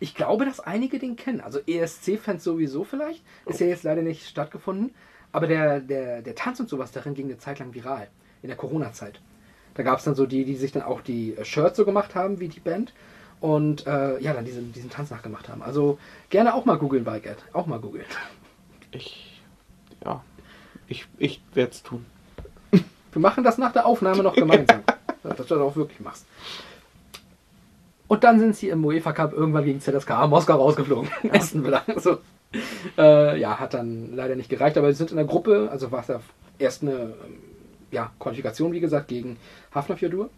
Ich 0.00 0.14
glaube, 0.14 0.44
dass 0.44 0.60
einige 0.60 0.98
den 0.98 1.16
kennen. 1.16 1.40
Also 1.40 1.60
ESC-Fans 1.66 2.42
sowieso 2.42 2.84
vielleicht. 2.84 3.22
Ist 3.46 3.60
ja 3.60 3.66
jetzt 3.66 3.84
leider 3.84 4.02
nicht 4.02 4.26
stattgefunden. 4.26 4.94
Aber 5.30 5.46
der, 5.46 5.80
der, 5.80 6.22
der 6.22 6.34
Tanz 6.34 6.58
und 6.60 6.68
sowas 6.68 6.90
darin 6.92 7.14
ging 7.14 7.26
eine 7.26 7.38
Zeit 7.38 7.58
lang 7.58 7.74
viral. 7.74 8.08
In 8.42 8.48
der 8.48 8.56
Corona-Zeit. 8.56 9.20
Da 9.74 9.82
gab 9.82 9.98
es 9.98 10.04
dann 10.04 10.14
so 10.14 10.26
die, 10.26 10.44
die 10.44 10.56
sich 10.56 10.72
dann 10.72 10.82
auch 10.82 11.00
die 11.00 11.36
äh, 11.36 11.44
Shirts 11.44 11.76
so 11.76 11.84
gemacht 11.84 12.14
haben, 12.14 12.40
wie 12.40 12.48
die 12.48 12.60
Band. 12.60 12.92
Und 13.40 13.86
äh, 13.86 14.18
ja, 14.20 14.32
dann 14.32 14.44
diesen, 14.44 14.72
diesen 14.72 14.90
Tanz 14.90 15.10
nachgemacht 15.10 15.48
haben. 15.48 15.62
Also 15.62 15.98
gerne 16.30 16.54
auch 16.54 16.64
mal 16.64 16.78
googeln, 16.78 17.04
Bike 17.04 17.36
Auch 17.52 17.66
mal 17.66 17.78
googeln. 17.78 18.06
Ich, 18.92 19.42
ja, 20.04 20.22
ich, 20.86 21.06
ich 21.18 21.42
werde 21.52 21.72
es 21.72 21.82
tun. 21.82 22.06
Wir 23.12 23.20
machen 23.20 23.44
das 23.44 23.58
nach 23.58 23.72
der 23.72 23.86
Aufnahme 23.86 24.22
noch 24.22 24.34
gemeinsam. 24.34 24.82
Ja, 25.24 25.30
dass 25.34 25.46
du 25.46 25.54
das 25.54 25.62
auch 25.62 25.76
wirklich 25.76 26.00
machst. 26.00 26.24
Und 28.06 28.22
dann 28.22 28.38
sind 28.38 28.54
sie 28.54 28.68
im 28.68 28.84
UEFA 28.84 29.12
Cup 29.12 29.32
irgendwann 29.32 29.64
gegen 29.64 29.80
ZSKA 29.80 30.26
Moskau 30.26 30.56
rausgeflogen. 30.56 31.10
Aston 31.30 31.64
Villa. 31.64 31.82
So. 31.96 32.18
Äh, 32.96 33.40
ja, 33.40 33.58
hat 33.58 33.74
dann 33.74 34.14
leider 34.14 34.36
nicht 34.36 34.48
gereicht, 34.48 34.78
aber 34.78 34.92
sie 34.92 34.98
sind 34.98 35.10
in 35.10 35.16
der 35.16 35.26
Gruppe, 35.26 35.68
also 35.72 35.90
war 35.90 36.00
es 36.00 36.08
ja 36.08 36.20
erst 36.58 36.82
eine 36.82 36.92
ähm, 36.92 37.40
ja, 37.94 38.10
Qualifikation, 38.18 38.72
wie 38.72 38.80
gesagt, 38.80 39.08
gegen 39.08 39.38
Hafnarfjörður. 39.74 40.28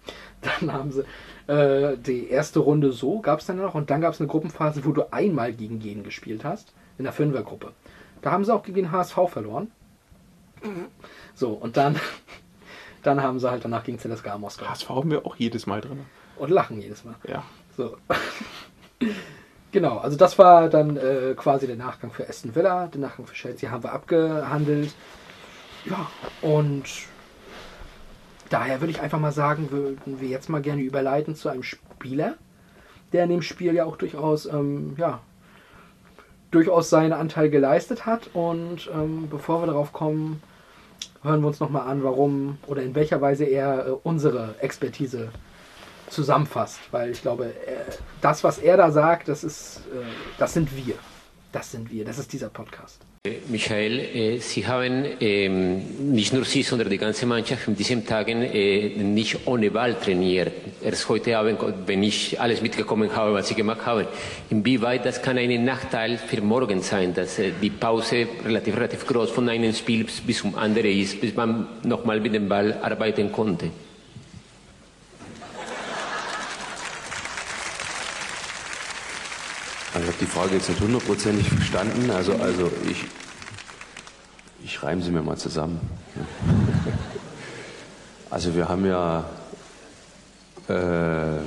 Dann 0.60 0.72
haben 0.72 0.92
sie 0.92 1.04
äh, 1.50 1.96
die 1.96 2.28
erste 2.28 2.58
Runde 2.58 2.92
so, 2.92 3.20
gab 3.20 3.40
es 3.40 3.46
dann 3.46 3.56
noch, 3.56 3.74
und 3.74 3.88
dann 3.88 4.02
gab 4.02 4.12
es 4.12 4.20
eine 4.20 4.28
Gruppenphase, 4.28 4.84
wo 4.84 4.92
du 4.92 5.10
einmal 5.10 5.54
gegen 5.54 5.80
jeden 5.80 6.04
gespielt 6.04 6.44
hast, 6.44 6.74
in 6.98 7.04
der 7.04 7.14
Fünfergruppe. 7.14 7.72
Da 8.20 8.30
haben 8.30 8.44
sie 8.44 8.52
auch 8.52 8.62
gegen 8.62 8.76
den 8.76 8.92
HSV 8.92 9.16
verloren. 9.28 9.70
So, 11.34 11.50
und 11.50 11.76
dann, 11.76 11.98
dann 13.02 13.22
haben 13.22 13.38
sie 13.38 13.50
halt 13.50 13.64
danach 13.64 13.84
gegen 13.84 13.98
ZSKA 13.98 14.38
Moskau. 14.38 14.66
Das 14.66 14.88
haben 14.88 15.10
wir 15.10 15.26
auch 15.26 15.36
jedes 15.36 15.66
Mal 15.66 15.80
drin. 15.80 16.04
Und 16.36 16.50
lachen 16.50 16.80
jedes 16.80 17.04
Mal. 17.04 17.14
Ja. 17.26 17.44
So. 17.76 17.96
genau, 19.72 19.98
also 19.98 20.16
das 20.16 20.38
war 20.38 20.68
dann 20.68 20.96
äh, 20.96 21.34
quasi 21.36 21.66
der 21.66 21.76
Nachgang 21.76 22.10
für 22.10 22.28
Aston 22.28 22.54
Villa. 22.54 22.86
Den 22.86 23.02
Nachgang 23.02 23.26
für 23.26 23.34
Chelsea 23.34 23.70
haben 23.70 23.82
wir 23.82 23.92
abgehandelt. 23.92 24.94
Ja, 25.84 26.10
und 26.40 26.84
daher 28.48 28.80
würde 28.80 28.90
ich 28.90 29.00
einfach 29.00 29.20
mal 29.20 29.32
sagen, 29.32 29.70
würden 29.70 30.20
wir 30.20 30.28
jetzt 30.28 30.48
mal 30.48 30.62
gerne 30.62 30.82
überleiten 30.82 31.36
zu 31.36 31.48
einem 31.48 31.62
Spieler, 31.62 32.34
der 33.12 33.24
in 33.24 33.30
dem 33.30 33.42
Spiel 33.42 33.74
ja 33.74 33.84
auch 33.84 33.96
durchaus, 33.96 34.46
ähm, 34.46 34.94
ja, 34.96 35.20
durchaus 36.50 36.88
seinen 36.88 37.12
Anteil 37.12 37.50
geleistet 37.50 38.06
hat. 38.06 38.30
Und 38.32 38.90
ähm, 38.94 39.28
bevor 39.28 39.62
wir 39.62 39.66
darauf 39.66 39.92
kommen, 39.92 40.42
hören 41.22 41.42
wir 41.42 41.48
uns 41.48 41.60
nochmal 41.60 41.88
an, 41.88 42.02
warum 42.02 42.58
oder 42.66 42.82
in 42.82 42.94
welcher 42.94 43.20
Weise 43.20 43.44
er 43.44 43.86
äh, 43.86 43.90
unsere 43.90 44.54
Expertise 44.60 45.28
zusammenfasst, 46.08 46.80
weil 46.92 47.10
ich 47.10 47.22
glaube, 47.22 47.46
äh, 47.46 47.90
das, 48.20 48.44
was 48.44 48.58
er 48.58 48.76
da 48.76 48.90
sagt, 48.90 49.28
das 49.28 49.44
ist, 49.44 49.82
äh, 49.92 50.04
das 50.38 50.54
sind 50.54 50.74
wir. 50.76 50.94
Das 51.54 51.70
sind 51.70 51.88
wir. 51.92 52.04
Das 52.04 52.18
ist 52.18 52.32
dieser 52.32 52.48
Podcast. 52.48 53.00
Michael, 53.48 54.00
äh, 54.00 54.38
Sie 54.40 54.66
haben 54.66 55.06
ähm, 55.20 56.12
nicht 56.12 56.32
nur 56.32 56.44
Sie, 56.44 56.64
sondern 56.64 56.90
die 56.90 56.98
ganze 56.98 57.26
Mannschaft 57.26 57.68
in 57.68 57.76
diesen 57.76 58.04
Tagen 58.04 58.42
äh, 58.42 58.88
nicht 58.96 59.46
ohne 59.46 59.70
Ball 59.70 59.94
trainiert. 59.94 60.52
Erst 60.82 61.08
heute 61.08 61.38
Abend, 61.38 61.60
wenn 61.86 62.02
ich 62.02 62.40
alles 62.40 62.60
mitgekommen 62.60 63.14
habe, 63.14 63.34
was 63.34 63.46
Sie 63.46 63.54
gemacht 63.54 63.86
haben. 63.86 64.08
Inwieweit 64.50 65.06
das 65.06 65.22
kann 65.22 65.38
ein 65.38 65.64
Nachteil 65.64 66.18
für 66.18 66.40
morgen 66.40 66.82
sein, 66.82 67.14
dass 67.14 67.38
äh, 67.38 67.52
die 67.62 67.70
Pause 67.70 68.26
relativ, 68.44 68.74
relativ 68.76 69.06
groß 69.06 69.30
von 69.30 69.48
einem 69.48 69.72
Spiel 69.74 70.04
bis 70.26 70.38
zum 70.38 70.56
anderen 70.56 70.90
ist, 70.90 71.20
bis 71.20 71.36
man 71.36 71.68
nochmal 71.84 72.18
mit 72.18 72.34
dem 72.34 72.48
Ball 72.48 72.72
arbeiten 72.82 73.30
konnte? 73.30 73.70
Also 79.94 80.03
ich 80.03 80.03
habe 80.14 80.24
die 80.24 80.30
Frage 80.30 80.54
jetzt 80.54 80.68
nicht 80.68 80.80
hundertprozentig 80.80 81.48
verstanden. 81.48 82.10
Also, 82.10 82.34
also 82.34 82.70
ich, 82.88 83.04
ich 84.64 84.82
reime 84.82 85.02
sie 85.02 85.10
mir 85.10 85.22
mal 85.22 85.36
zusammen. 85.36 85.80
Also 88.30 88.54
wir 88.54 88.68
haben 88.68 88.86
ja, 88.86 89.24
äh, 90.68 91.38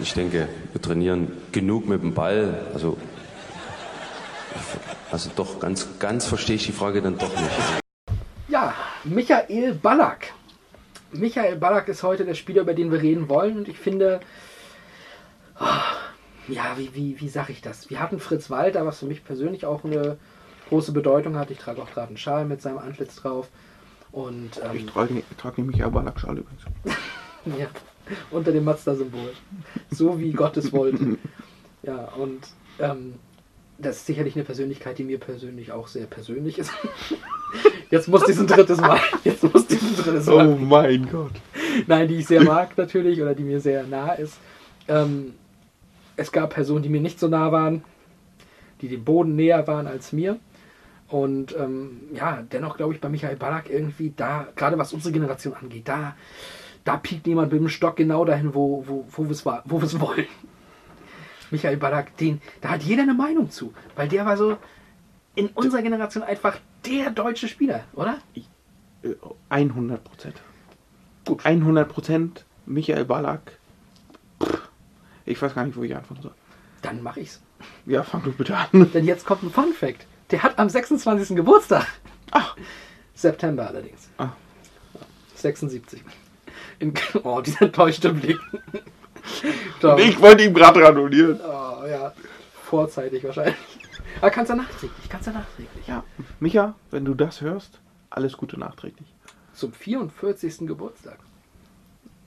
ich 0.00 0.14
denke, 0.14 0.48
wir 0.72 0.80
trainieren 0.80 1.32
genug 1.50 1.88
mit 1.88 2.02
dem 2.02 2.14
Ball. 2.14 2.66
Also, 2.72 2.96
also 5.10 5.30
doch, 5.34 5.58
ganz, 5.58 5.88
ganz 5.98 6.26
verstehe 6.26 6.56
ich 6.56 6.66
die 6.66 6.72
Frage 6.72 7.02
dann 7.02 7.18
doch 7.18 7.30
nicht. 7.30 7.80
Ja, 8.48 8.74
Michael 9.02 9.74
Ballack. 9.74 10.32
Michael 11.10 11.56
Ballack 11.56 11.88
ist 11.88 12.04
heute 12.04 12.24
der 12.24 12.34
Spieler, 12.34 12.62
über 12.62 12.74
den 12.74 12.92
wir 12.92 13.02
reden 13.02 13.28
wollen. 13.28 13.58
Und 13.58 13.68
ich 13.68 13.78
finde, 13.78 14.20
oh, 15.58 15.64
ja, 16.48 16.76
wie, 16.76 16.94
wie, 16.94 17.20
wie 17.20 17.28
sage 17.28 17.52
ich 17.52 17.60
das? 17.60 17.90
Wir 17.90 18.00
hatten 18.00 18.18
Fritz 18.18 18.50
Walter, 18.50 18.84
was 18.86 19.00
für 19.00 19.06
mich 19.06 19.24
persönlich 19.24 19.66
auch 19.66 19.84
eine 19.84 20.16
große 20.68 20.92
Bedeutung 20.92 21.36
hat. 21.36 21.50
Ich 21.50 21.58
trage 21.58 21.82
auch 21.82 21.90
gerade 21.90 22.08
einen 22.08 22.16
Schal 22.16 22.44
mit 22.44 22.62
seinem 22.62 22.78
Antlitz 22.78 23.16
drauf. 23.16 23.48
Und, 24.12 24.60
ähm, 24.64 24.76
Ich 24.76 24.86
trage, 24.86 25.22
trage 25.36 25.60
nämlich 25.60 25.84
auch 25.84 25.90
Ballack-Schal 25.90 26.38
übrigens. 26.38 26.62
ja, 27.58 27.66
unter 28.30 28.52
dem 28.52 28.64
Mazda-Symbol. 28.64 29.32
So 29.90 30.18
wie 30.18 30.32
Gott 30.32 30.56
es 30.56 30.72
wollte. 30.72 31.18
Ja, 31.80 32.06
und 32.18 32.40
ähm, 32.80 33.14
das 33.78 33.98
ist 33.98 34.06
sicherlich 34.06 34.34
eine 34.34 34.44
Persönlichkeit, 34.44 34.98
die 34.98 35.04
mir 35.04 35.18
persönlich 35.18 35.70
auch 35.70 35.86
sehr 35.86 36.06
persönlich 36.06 36.58
ist. 36.58 36.72
Jetzt 37.90 38.08
muss 38.08 38.24
diesen 38.24 38.48
drittes 38.48 38.80
Mal. 38.80 38.98
Jetzt 39.22 39.44
muss 39.44 39.64
diesen 39.68 39.96
drittes 39.96 40.26
Mal. 40.26 40.48
Oh 40.48 40.56
mein 40.56 41.08
Gott. 41.08 41.30
Nein, 41.86 42.08
die 42.08 42.16
ich 42.16 42.26
sehr 42.26 42.42
mag 42.42 42.76
natürlich 42.76 43.22
oder 43.22 43.34
die 43.36 43.44
mir 43.44 43.60
sehr 43.60 43.86
nah 43.86 44.12
ist. 44.14 44.38
Ähm, 44.88 45.34
es 46.18 46.32
gab 46.32 46.54
Personen, 46.54 46.82
die 46.82 46.88
mir 46.88 47.00
nicht 47.00 47.18
so 47.18 47.28
nah 47.28 47.52
waren, 47.52 47.84
die 48.80 48.88
dem 48.88 49.04
Boden 49.04 49.36
näher 49.36 49.66
waren 49.66 49.86
als 49.86 50.12
mir. 50.12 50.38
Und 51.08 51.56
ähm, 51.56 52.00
ja, 52.12 52.42
dennoch 52.52 52.76
glaube 52.76 52.92
ich 52.92 53.00
bei 53.00 53.08
Michael 53.08 53.36
Ballack 53.36 53.70
irgendwie 53.70 54.12
da, 54.14 54.48
gerade 54.56 54.76
was 54.76 54.92
unsere 54.92 55.12
Generation 55.12 55.54
angeht, 55.54 55.88
da, 55.88 56.16
da 56.84 56.96
piekt 56.96 57.26
jemand 57.26 57.52
mit 57.52 57.60
dem 57.60 57.68
Stock 57.68 57.96
genau 57.96 58.24
dahin, 58.24 58.54
wo, 58.54 58.84
wo, 58.86 59.06
wo 59.10 59.24
wir 59.24 59.30
es 59.30 59.46
wo 59.46 60.00
wollen. 60.00 60.26
Michael 61.50 61.78
Ballack, 61.78 62.14
den, 62.18 62.42
da 62.60 62.70
hat 62.70 62.82
jeder 62.82 63.04
eine 63.04 63.14
Meinung 63.14 63.50
zu, 63.50 63.72
weil 63.96 64.08
der 64.08 64.26
war 64.26 64.36
so 64.36 64.58
in 65.34 65.46
unserer 65.48 65.82
Generation 65.82 66.22
einfach 66.24 66.58
der 66.84 67.10
deutsche 67.10 67.48
Spieler, 67.48 67.84
oder? 67.94 68.18
Äh, 69.02 69.14
100 69.48 70.04
Prozent. 70.04 70.42
Gut. 71.24 71.46
100 71.46 71.88
Prozent 71.88 72.44
Michael 72.66 73.04
Ballack. 73.04 73.57
Ich 75.28 75.40
weiß 75.42 75.54
gar 75.54 75.64
nicht, 75.64 75.76
wo 75.76 75.82
ich 75.82 75.94
anfangen 75.94 76.22
soll. 76.22 76.32
Dann 76.80 77.02
mache 77.02 77.20
ich's. 77.20 77.42
Ja, 77.84 78.02
fang 78.02 78.22
du 78.22 78.32
bitte 78.32 78.56
an. 78.56 78.90
Denn 78.94 79.04
jetzt 79.04 79.26
kommt 79.26 79.42
ein 79.42 79.50
Fun 79.50 79.72
Fact. 79.74 80.06
Der 80.30 80.42
hat 80.42 80.58
am 80.58 80.68
26. 80.68 81.36
Geburtstag. 81.36 81.86
Ach. 82.30 82.56
September 83.14 83.66
allerdings. 83.66 84.08
Ah. 84.16 84.30
76. 85.34 86.02
In, 86.78 86.94
oh, 87.24 87.40
dieser 87.40 87.62
enttäuschte 87.62 88.12
Blick. 88.12 88.38
Ich 89.98 90.20
wollte 90.20 90.44
ihm 90.44 90.54
gerade 90.54 90.80
gratulieren. 90.80 91.38
Oh, 91.40 91.84
ja. 91.86 92.14
Vorzeitig 92.64 93.22
wahrscheinlich. 93.24 93.56
Aber 94.20 94.30
kannst 94.30 94.50
du 94.50 94.56
nachträglich. 94.56 95.08
Kannst 95.10 95.26
du 95.26 95.32
nachträglich. 95.32 95.86
Ja, 95.86 96.04
Micha, 96.40 96.74
wenn 96.90 97.04
du 97.04 97.14
das 97.14 97.42
hörst, 97.42 97.80
alles 98.08 98.36
Gute 98.36 98.58
nachträglich. 98.58 99.14
Zum 99.52 99.72
44. 99.72 100.66
Geburtstag. 100.66 101.18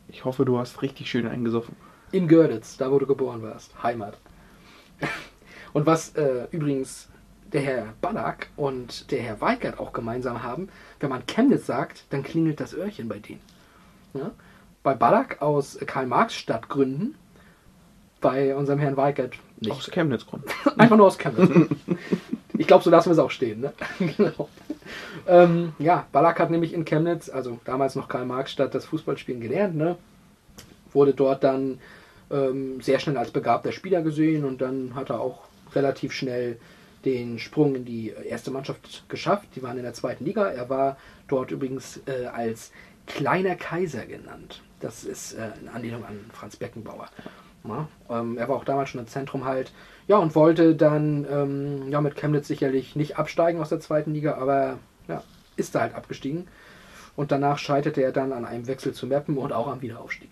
Ich 0.08 0.24
hoffe, 0.26 0.46
du 0.46 0.60
hast 0.60 0.82
richtig 0.82 1.10
schön 1.10 1.28
eingesoffen. 1.28 1.76
In 2.12 2.28
Görditz, 2.28 2.78
da 2.78 2.92
wo 2.92 3.00
du 3.00 3.08
geboren 3.08 3.42
warst. 3.42 3.72
Heimat. 3.82 4.18
Und 5.74 5.86
was 5.86 6.16
äh, 6.16 6.48
übrigens 6.52 7.08
der 7.54 7.62
Herr 7.62 7.94
Ballack 8.02 8.50
und 8.56 9.12
der 9.12 9.22
Herr 9.22 9.42
Weigert 9.42 9.80
auch 9.80 9.94
gemeinsam 9.94 10.44
haben, 10.44 10.70
wenn 11.00 11.10
man 11.10 11.26
Chemnitz 11.26 11.66
sagt, 11.66 12.06
dann 12.10 12.24
klingelt 12.24 12.60
das 12.60 12.74
Öhrchen 12.74 13.10
bei 13.10 13.20
denen. 13.20 13.42
Ja? 14.14 14.32
Bei 14.84 14.94
Ballack 14.94 15.42
aus 15.42 15.78
Karl-Marx-Stadtgründen, 15.86 17.16
bei 18.20 18.56
unserem 18.56 18.80
Herrn 18.80 18.98
Weigert 18.98 19.34
nicht. 19.60 19.72
Aus 19.72 19.92
Chemnitz-Grund. 19.92 20.46
Einfach 20.78 20.98
nur 20.98 21.08
aus 21.08 21.18
Chemnitz. 21.18 21.70
ich 22.58 22.68
glaube, 22.68 22.84
so 22.84 22.90
lassen 22.90 23.10
wir 23.10 23.14
es 23.14 23.20
auch 23.20 23.32
stehen. 23.32 23.62
Ne? 23.62 23.74
genau. 24.18 24.50
ähm, 25.28 25.74
ja, 25.78 26.06
Ballack 26.12 26.40
hat 26.40 26.52
nämlich 26.52 26.74
in 26.74 26.86
Chemnitz, 26.86 27.30
also 27.30 27.60
damals 27.66 27.96
noch 27.96 28.08
Karl-Marx-Stadt, 28.08 28.74
das 28.74 28.86
Fußballspielen 28.86 29.42
gelernt. 29.42 29.76
Ne? 29.76 29.98
Wurde 30.94 31.14
dort 31.14 31.44
dann 31.44 31.80
ähm, 32.32 32.82
sehr 32.82 33.00
schnell 33.00 33.18
als 33.18 33.32
begabter 33.32 33.72
Spieler 33.72 34.02
gesehen 34.02 34.46
und 34.46 34.62
dann 34.62 34.96
hat 34.96 35.10
er 35.10 35.20
auch 35.20 35.44
relativ 35.74 36.12
schnell 36.12 36.58
den 37.06 37.40
Sprung 37.40 37.76
in 37.76 37.86
die 37.86 38.14
erste 38.28 38.52
Mannschaft 38.52 39.06
geschafft. 39.10 39.48
Die 39.56 39.64
waren 39.64 39.78
in 39.78 39.84
der 39.84 39.94
zweiten 39.94 40.26
Liga. 40.26 40.50
Er 40.50 40.70
war 40.70 40.98
dort 41.28 41.52
übrigens 41.52 42.00
äh, 42.06 42.28
als 42.28 42.72
kleiner 43.08 43.56
Kaiser 43.56 44.06
genannt. 44.06 44.62
Das 44.80 45.04
ist 45.04 45.34
äh, 45.34 45.50
in 45.62 45.70
Anlehnung 45.70 46.06
an 46.06 46.20
Franz 46.32 46.56
Beckenbauer. 46.56 47.10
Ja, 47.64 47.88
ähm, 48.10 48.38
er 48.38 48.48
war 48.48 48.56
auch 48.56 48.66
damals 48.66 48.90
schon 48.90 49.02
im 49.02 49.08
Zentrum 49.08 49.46
halt. 49.46 49.72
Ja, 50.08 50.18
und 50.18 50.36
wollte 50.36 50.76
dann 50.76 51.26
ähm, 51.32 51.92
ja, 51.92 52.02
mit 52.02 52.16
Chemnitz 52.16 52.48
sicherlich 52.48 52.96
nicht 52.96 53.18
absteigen 53.18 53.62
aus 53.62 53.70
der 53.70 53.80
zweiten 53.80 54.14
Liga, 54.14 54.36
aber 54.36 54.80
ja, 55.08 55.24
ist 55.56 55.76
da 55.76 55.82
halt 55.82 55.96
abgestiegen. 55.96 56.48
Und 57.16 57.32
danach 57.32 57.58
scheiterte 57.60 58.02
er 58.02 58.12
dann 58.12 58.32
an 58.32 58.46
einem 58.46 58.68
Wechsel 58.68 58.94
zu 58.94 59.06
Meppen 59.06 59.38
und 59.38 59.54
auch 59.54 59.68
am 59.68 59.82
Wiederaufstieg. 59.82 60.30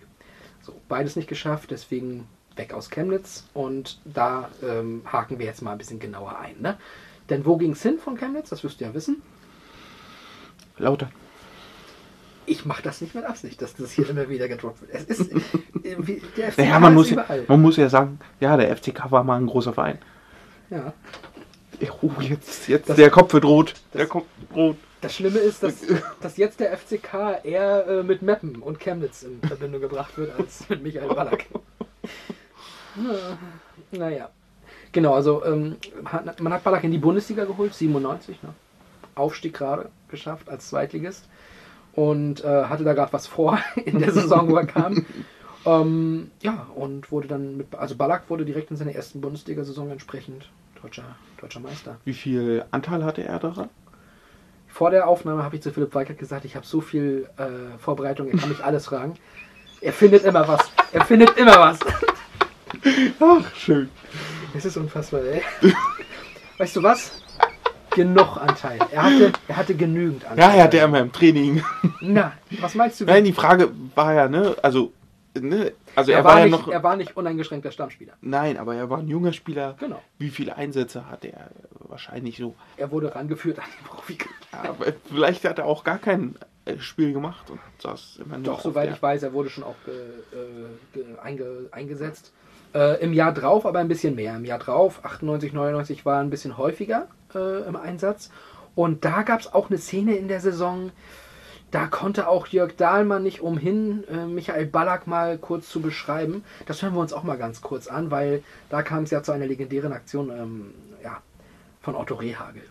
So, 0.62 0.74
beides 0.88 1.16
nicht 1.16 1.28
geschafft, 1.28 1.70
deswegen 1.70 2.26
weg 2.56 2.72
aus 2.74 2.90
Chemnitz. 2.90 3.44
Und 3.54 4.00
da 4.04 4.50
ähm, 4.62 5.02
haken 5.06 5.38
wir 5.38 5.46
jetzt 5.46 5.62
mal 5.62 5.72
ein 5.72 5.78
bisschen 5.78 5.98
genauer 5.98 6.38
ein. 6.38 6.60
Ne? 6.60 6.76
Denn 7.30 7.46
wo 7.46 7.56
ging 7.56 7.72
es 7.72 7.82
hin 7.82 7.98
von 7.98 8.16
Chemnitz? 8.16 8.50
Das 8.50 8.62
wirst 8.64 8.80
du 8.80 8.84
ja 8.84 8.94
wissen. 8.94 9.22
Lauter. 10.78 11.10
Ich 12.46 12.64
mache 12.64 12.82
das 12.82 13.00
nicht 13.00 13.14
mit 13.14 13.24
Absicht, 13.24 13.62
dass 13.62 13.74
das 13.76 13.92
hier 13.92 14.08
immer 14.08 14.28
wieder 14.28 14.48
gedroppt 14.48 14.80
wird. 14.82 14.90
Es 14.94 15.04
ist 15.04 15.30
äh, 15.84 16.20
der 16.36 16.50
FCK 16.52 16.58
Naja, 16.58 16.80
man 16.80 16.92
ist 16.92 16.96
muss, 16.96 17.10
ja, 17.10 17.14
überall. 17.14 17.44
man 17.46 17.62
muss 17.62 17.76
ja 17.76 17.88
sagen, 17.88 18.18
ja, 18.40 18.56
der 18.56 18.76
FCK 18.76 19.10
war 19.10 19.22
mal 19.24 19.36
ein 19.40 19.46
großer 19.46 19.72
Verein. 19.72 19.98
Ja. 20.70 20.92
Oh, 22.02 22.10
jetzt, 22.20 22.68
jetzt 22.68 22.88
Das- 22.90 22.96
der 22.96 23.10
Kopf 23.10 23.32
wird 23.32 23.44
rot. 23.44 23.74
Der 23.94 24.00
das- 24.02 24.08
Kopf 24.10 24.26
wird 24.40 24.54
rot. 24.56 24.76
Das 25.00 25.14
Schlimme 25.14 25.38
ist, 25.38 25.62
dass, 25.62 25.82
dass 26.20 26.36
jetzt 26.36 26.60
der 26.60 26.76
FCK 26.76 27.44
eher 27.44 27.86
äh, 27.86 28.02
mit 28.02 28.22
Meppen 28.22 28.56
und 28.56 28.80
Chemnitz 28.80 29.22
in 29.22 29.40
Verbindung 29.40 29.80
gebracht 29.80 30.16
wird 30.18 30.38
als 30.38 30.66
mit 30.68 30.82
Michael 30.82 31.14
Ballack. 31.14 31.46
Ja, 32.96 33.38
naja. 33.98 34.30
Genau, 34.92 35.14
also 35.14 35.44
ähm, 35.44 35.76
man 36.40 36.52
hat 36.52 36.64
Ballack 36.64 36.84
in 36.84 36.90
die 36.90 36.98
Bundesliga 36.98 37.44
geholt, 37.44 37.74
97, 37.74 38.42
ne? 38.42 38.50
Aufstieg 39.14 39.54
gerade 39.54 39.90
geschafft 40.08 40.48
als 40.48 40.68
Zweitligist 40.68 41.28
und 41.94 42.44
äh, 42.44 42.64
hatte 42.64 42.84
da 42.84 42.92
gerade 42.92 43.12
was 43.12 43.26
vor 43.26 43.58
in 43.84 44.00
der 44.00 44.12
Saison, 44.12 44.50
wo 44.50 44.56
er 44.56 44.66
kam. 44.66 45.04
Ähm, 45.64 46.30
ja, 46.40 46.66
und 46.74 47.12
wurde 47.12 47.28
dann 47.28 47.56
mit, 47.56 47.74
also 47.74 47.94
Ballack 47.94 48.28
wurde 48.28 48.44
direkt 48.44 48.70
in 48.70 48.76
seiner 48.76 48.92
ersten 48.92 49.20
Bundesliga-Saison 49.20 49.90
entsprechend 49.90 50.50
deutscher, 50.80 51.04
deutscher 51.40 51.60
Meister. 51.60 51.98
Wie 52.04 52.14
viel 52.14 52.64
Anteil 52.70 53.04
hatte 53.04 53.22
er 53.22 53.38
daran? 53.38 53.68
Vor 54.72 54.90
der 54.90 55.08
Aufnahme 55.08 55.42
habe 55.42 55.56
ich 55.56 55.62
zu 55.62 55.72
Philipp 55.72 55.94
Weigert 55.94 56.18
gesagt, 56.18 56.44
ich 56.44 56.56
habe 56.56 56.66
so 56.66 56.80
viel 56.80 57.28
äh, 57.36 57.78
Vorbereitung, 57.78 58.28
er 58.28 58.38
kann 58.38 58.48
mich 58.48 58.64
alles 58.64 58.86
fragen. 58.86 59.14
Er 59.80 59.92
findet 59.92 60.24
immer 60.24 60.46
was. 60.46 60.60
Er 60.92 61.04
findet 61.04 61.36
immer 61.36 61.58
was. 61.58 61.78
Ach, 63.20 63.54
schön. 63.56 63.88
Es 64.54 64.64
ist 64.64 64.76
unfassbar, 64.76 65.22
ey. 65.22 65.42
Weißt 66.58 66.76
du 66.76 66.82
was? 66.82 67.12
Genug 67.90 68.36
Anteil. 68.36 68.78
Er 68.92 69.02
hatte, 69.02 69.32
er 69.48 69.56
hatte 69.56 69.74
genügend 69.74 70.24
Anteil. 70.24 70.38
Ja, 70.38 70.54
er 70.54 70.64
hatte 70.64 70.78
immer 70.78 71.00
im 71.00 71.12
Training. 71.12 71.62
Na, 72.00 72.32
was 72.60 72.74
meinst 72.74 73.00
du? 73.00 73.04
Nein, 73.04 73.24
die 73.24 73.32
Frage 73.32 73.70
war 73.94 74.14
ja, 74.14 74.28
ne, 74.28 74.54
also, 74.62 74.92
ne, 75.38 75.72
also 75.96 76.12
er, 76.12 76.18
er, 76.18 76.24
war, 76.24 76.32
war 76.34 76.38
ja 76.40 76.46
nicht, 76.46 76.52
noch. 76.66 76.68
er 76.72 76.82
war 76.82 76.96
nicht 76.96 77.16
uneingeschränkter 77.16 77.70
Stammspieler. 77.70 78.14
Nein, 78.20 78.56
aber 78.56 78.74
er 78.74 78.88
war 78.90 78.98
ein 78.98 79.08
junger 79.08 79.32
Spieler. 79.32 79.76
Genau. 79.78 80.02
Wie 80.18 80.30
viele 80.30 80.56
Einsätze 80.56 81.08
hatte 81.10 81.32
er? 81.32 81.50
Wahrscheinlich 81.78 82.36
so. 82.38 82.54
Er 82.76 82.90
wurde 82.90 83.14
rangeführt 83.14 83.58
an 83.58 83.64
den 83.78 83.84
Profi. 83.86 84.18
Aber 84.52 84.86
vielleicht 85.08 85.44
hat 85.44 85.58
er 85.58 85.66
auch 85.66 85.84
gar 85.84 85.98
keinen 85.98 86.36
Spiel 86.78 87.12
gemacht 87.12 87.50
und 87.50 87.58
saß 87.82 88.20
immer 88.24 88.36
nur 88.38 88.44
Doch, 88.44 88.60
soweit 88.60 88.86
der- 88.88 88.94
ich 88.94 89.02
weiß, 89.02 89.22
er 89.24 89.32
wurde 89.32 89.50
schon 89.50 89.64
auch 89.64 89.74
äh, 89.86 90.94
ge, 90.94 91.04
einge, 91.22 91.68
eingesetzt. 91.72 92.32
Äh, 92.74 93.02
Im 93.02 93.12
Jahr 93.12 93.32
drauf 93.34 93.66
aber 93.66 93.80
ein 93.80 93.88
bisschen 93.88 94.14
mehr. 94.14 94.36
Im 94.36 94.44
Jahr 94.44 94.60
drauf, 94.60 95.00
98, 95.04 95.52
99, 95.52 96.04
war 96.06 96.16
er 96.16 96.20
ein 96.20 96.30
bisschen 96.30 96.56
häufiger 96.56 97.08
äh, 97.34 97.66
im 97.66 97.74
Einsatz. 97.76 98.30
Und 98.76 99.04
da 99.04 99.22
gab 99.22 99.40
es 99.40 99.52
auch 99.52 99.68
eine 99.68 99.78
Szene 99.78 100.14
in 100.14 100.28
der 100.28 100.38
Saison, 100.40 100.92
da 101.70 101.86
konnte 101.86 102.28
auch 102.28 102.46
Jörg 102.48 102.76
Dahlmann 102.76 103.22
nicht 103.22 103.40
umhin, 103.40 104.04
äh, 104.10 104.26
Michael 104.26 104.66
Ballack 104.66 105.06
mal 105.06 105.38
kurz 105.38 105.68
zu 105.68 105.80
beschreiben. 105.80 106.44
Das 106.66 106.82
hören 106.82 106.94
wir 106.94 107.00
uns 107.00 107.12
auch 107.12 107.22
mal 107.22 107.38
ganz 107.38 107.60
kurz 107.60 107.86
an, 107.86 108.10
weil 108.10 108.42
da 108.68 108.82
kam 108.82 109.04
es 109.04 109.10
ja 109.10 109.22
zu 109.22 109.32
einer 109.32 109.46
legendären 109.46 109.92
Aktion 109.92 110.30
ähm, 110.30 110.74
ja, 111.02 111.18
von 111.80 111.94
Otto 111.94 112.14
Rehagel. 112.14 112.62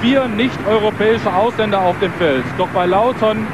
vier 0.00 0.28
nicht-europäische 0.28 1.32
Ausländer 1.32 1.80
auf 1.80 1.98
dem 1.98 2.12
Feld. 2.12 2.44
Doch 2.56 2.68
bei 2.68 2.86
Lautern 2.86 3.46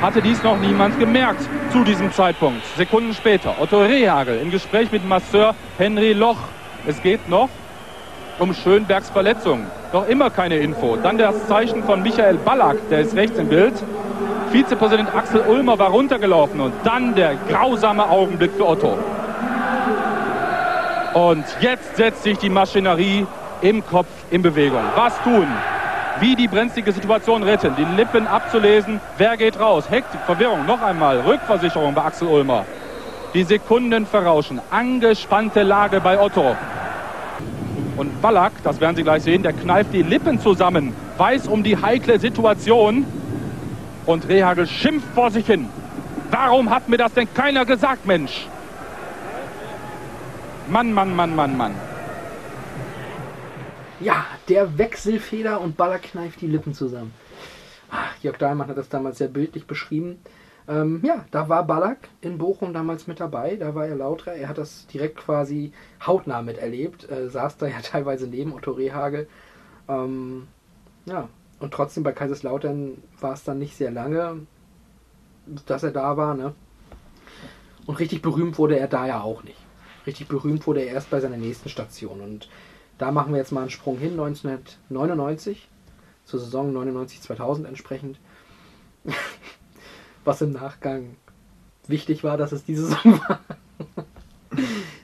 hatte 0.00 0.22
dies 0.22 0.42
noch 0.44 0.58
niemand 0.58 0.98
gemerkt 1.00 1.42
zu 1.72 1.82
diesem 1.82 2.12
Zeitpunkt. 2.12 2.64
Sekunden 2.76 3.12
später, 3.14 3.56
Otto 3.60 3.82
Rehagel 3.82 4.38
im 4.40 4.50
Gespräch 4.50 4.92
mit 4.92 5.04
Masseur 5.04 5.54
Henry 5.76 6.12
Loch. 6.12 6.38
Es 6.86 7.02
geht 7.02 7.28
noch 7.28 7.48
um 8.38 8.54
Schönbergs 8.54 9.10
Verletzung. 9.10 9.66
Noch 9.92 10.06
immer 10.08 10.30
keine 10.30 10.58
Info. 10.58 10.96
Dann 10.96 11.18
das 11.18 11.48
Zeichen 11.48 11.82
von 11.82 12.02
Michael 12.02 12.36
Ballack, 12.36 12.76
der 12.90 13.00
ist 13.00 13.16
rechts 13.16 13.36
im 13.38 13.48
Bild. 13.48 13.74
Vizepräsident 14.52 15.14
Axel 15.14 15.40
Ulmer 15.40 15.78
war 15.78 15.90
runtergelaufen 15.90 16.60
und 16.60 16.72
dann 16.84 17.14
der 17.14 17.34
grausame 17.48 18.08
Augenblick 18.08 18.52
für 18.52 18.66
Otto. 18.66 18.98
Und 21.14 21.44
jetzt 21.60 21.96
setzt 21.96 22.22
sich 22.22 22.38
die 22.38 22.48
Maschinerie 22.48 23.26
im 23.60 23.84
Kopf 23.84 24.08
in 24.30 24.40
Bewegung. 24.40 24.82
Was 24.94 25.20
tun? 25.22 25.46
Wie 26.20 26.34
die 26.34 26.48
brenzlige 26.48 26.92
Situation 26.92 27.42
retten? 27.42 27.74
Die 27.76 27.84
Lippen 27.96 28.26
abzulesen. 28.26 29.00
Wer 29.18 29.36
geht 29.36 29.60
raus? 29.60 29.84
Hektik, 29.90 30.20
Verwirrung. 30.26 30.66
Noch 30.66 30.80
einmal. 30.80 31.20
Rückversicherung 31.20 31.94
bei 31.94 32.04
Axel 32.04 32.28
Ulmer. 32.28 32.64
Die 33.34 33.44
Sekunden 33.44 34.06
verrauschen. 34.06 34.60
Angespannte 34.70 35.62
Lage 35.62 36.00
bei 36.00 36.18
Otto. 36.18 36.56
Und 37.96 38.22
Ballack, 38.22 38.52
das 38.64 38.80
werden 38.80 38.96
Sie 38.96 39.02
gleich 39.02 39.24
sehen, 39.24 39.42
der 39.42 39.52
kneift 39.52 39.92
die 39.92 40.02
Lippen 40.02 40.40
zusammen. 40.40 40.94
Weiß 41.18 41.48
um 41.48 41.62
die 41.62 41.76
heikle 41.76 42.18
Situation. 42.18 43.04
Und 44.08 44.26
Rehagel 44.26 44.66
schimpft 44.66 45.06
vor 45.14 45.30
sich 45.30 45.46
hin. 45.46 45.68
Warum 46.30 46.70
hat 46.70 46.88
mir 46.88 46.96
das 46.96 47.12
denn 47.12 47.28
keiner 47.34 47.66
gesagt, 47.66 48.06
Mensch? 48.06 48.48
Mann, 50.66 50.94
Mann, 50.94 51.14
Mann, 51.14 51.36
Mann, 51.36 51.54
Mann. 51.58 51.74
Ja, 54.00 54.24
der 54.48 54.78
Wechselfeder 54.78 55.60
und 55.60 55.76
Baller 55.76 55.98
kneift 55.98 56.40
die 56.40 56.46
Lippen 56.46 56.72
zusammen. 56.72 57.12
Ach, 57.90 58.14
Jörg 58.22 58.38
Dahlmann 58.38 58.68
hat 58.68 58.78
das 58.78 58.88
damals 58.88 59.18
sehr 59.18 59.28
bildlich 59.28 59.66
beschrieben. 59.66 60.18
Ähm, 60.68 61.00
ja, 61.02 61.26
da 61.30 61.50
war 61.50 61.66
Ballack 61.66 62.08
in 62.22 62.38
Bochum 62.38 62.72
damals 62.72 63.08
mit 63.08 63.20
dabei, 63.20 63.56
da 63.56 63.74
war 63.74 63.86
er 63.86 63.96
lauter. 63.96 64.32
Er 64.32 64.48
hat 64.48 64.56
das 64.56 64.86
direkt 64.86 65.18
quasi 65.18 65.72
hautnah 66.06 66.40
miterlebt, 66.40 67.10
äh, 67.10 67.28
saß 67.28 67.58
da 67.58 67.66
ja 67.66 67.80
teilweise 67.82 68.26
neben 68.26 68.54
Otto 68.54 68.70
Rehagel. 68.70 69.28
Ähm, 69.86 70.48
ja, 71.04 71.28
und 71.60 71.74
trotzdem 71.74 72.02
bei 72.02 72.12
Kaiserslautern 72.12 73.02
war 73.20 73.32
es 73.32 73.44
dann 73.44 73.58
nicht 73.58 73.76
sehr 73.76 73.90
lange, 73.90 74.46
dass 75.66 75.82
er 75.82 75.90
da 75.90 76.16
war. 76.16 76.34
Ne? 76.34 76.54
Und 77.86 77.98
richtig 77.98 78.22
berühmt 78.22 78.58
wurde 78.58 78.78
er 78.78 78.88
da 78.88 79.06
ja 79.06 79.22
auch 79.22 79.42
nicht. 79.42 79.58
Richtig 80.06 80.28
berühmt 80.28 80.66
wurde 80.66 80.80
er 80.82 80.92
erst 80.92 81.10
bei 81.10 81.20
seiner 81.20 81.36
nächsten 81.36 81.68
Station. 81.68 82.20
Und 82.20 82.48
da 82.96 83.10
machen 83.10 83.32
wir 83.32 83.38
jetzt 83.38 83.52
mal 83.52 83.62
einen 83.62 83.70
Sprung 83.70 83.98
hin, 83.98 84.12
1999, 84.12 85.68
zur 86.24 86.40
Saison 86.40 86.76
99-2000 86.76 87.66
entsprechend. 87.66 88.18
Was 90.24 90.42
im 90.42 90.52
Nachgang 90.52 91.16
wichtig 91.86 92.22
war, 92.22 92.36
dass 92.36 92.52
es 92.52 92.64
diese 92.64 92.86
Saison 92.86 93.20
war, 93.28 93.40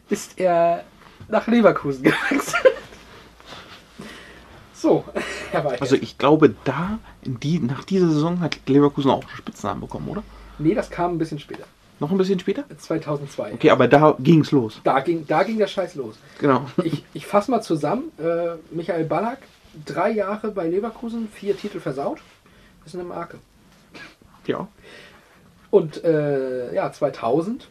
ist 0.09 0.39
er 0.39 0.85
nach 1.29 1.47
Leverkusen 1.47 2.03
gewechselt. 2.03 2.75
So. 4.85 5.03
Also 5.81 5.97
ich 5.97 6.19
glaube, 6.19 6.55
da, 6.65 6.99
die, 7.23 7.59
nach 7.61 7.85
dieser 7.85 8.09
Saison 8.09 8.41
hat 8.41 8.59
Leverkusen 8.67 9.11
auch 9.11 9.21
einen 9.21 9.37
Spitznamen 9.37 9.81
bekommen, 9.81 10.09
oder? 10.09 10.23
nee, 10.59 10.75
das 10.75 10.91
kam 10.91 11.13
ein 11.13 11.19
bisschen 11.19 11.39
später. 11.39 11.65
Noch 12.01 12.11
ein 12.11 12.19
bisschen 12.19 12.39
später? 12.41 12.65
2002. 12.77 13.55
Okay, 13.55 13.71
aber 13.71 13.89
da 13.89 14.17
ging's 14.19 14.51
los. 14.51 14.81
Da 14.85 15.01
ging, 15.01 15.25
da 15.27 15.45
ging 15.45 15.59
der 15.59 15.69
Scheiß 15.69 15.95
los. 15.95 16.17
Genau. 16.41 16.67
Ich, 16.85 17.05
ich 17.15 17.27
fasse 17.27 17.51
mal 17.51 17.63
zusammen. 17.63 18.11
Äh, 18.19 18.57
Michael 18.73 19.05
Ballack, 19.05 19.39
drei 19.87 20.11
Jahre 20.11 20.51
bei 20.51 20.69
Leverkusen, 20.69 21.29
vier 21.33 21.57
Titel 21.57 21.81
versaut. 21.81 22.19
Das 22.83 22.93
ist 22.93 23.01
eine 23.01 23.09
Marke. 23.09 23.39
Ja. 24.47 24.69
Und 25.71 26.05
äh, 26.05 26.75
ja, 26.75 26.93
2000, 26.93 27.69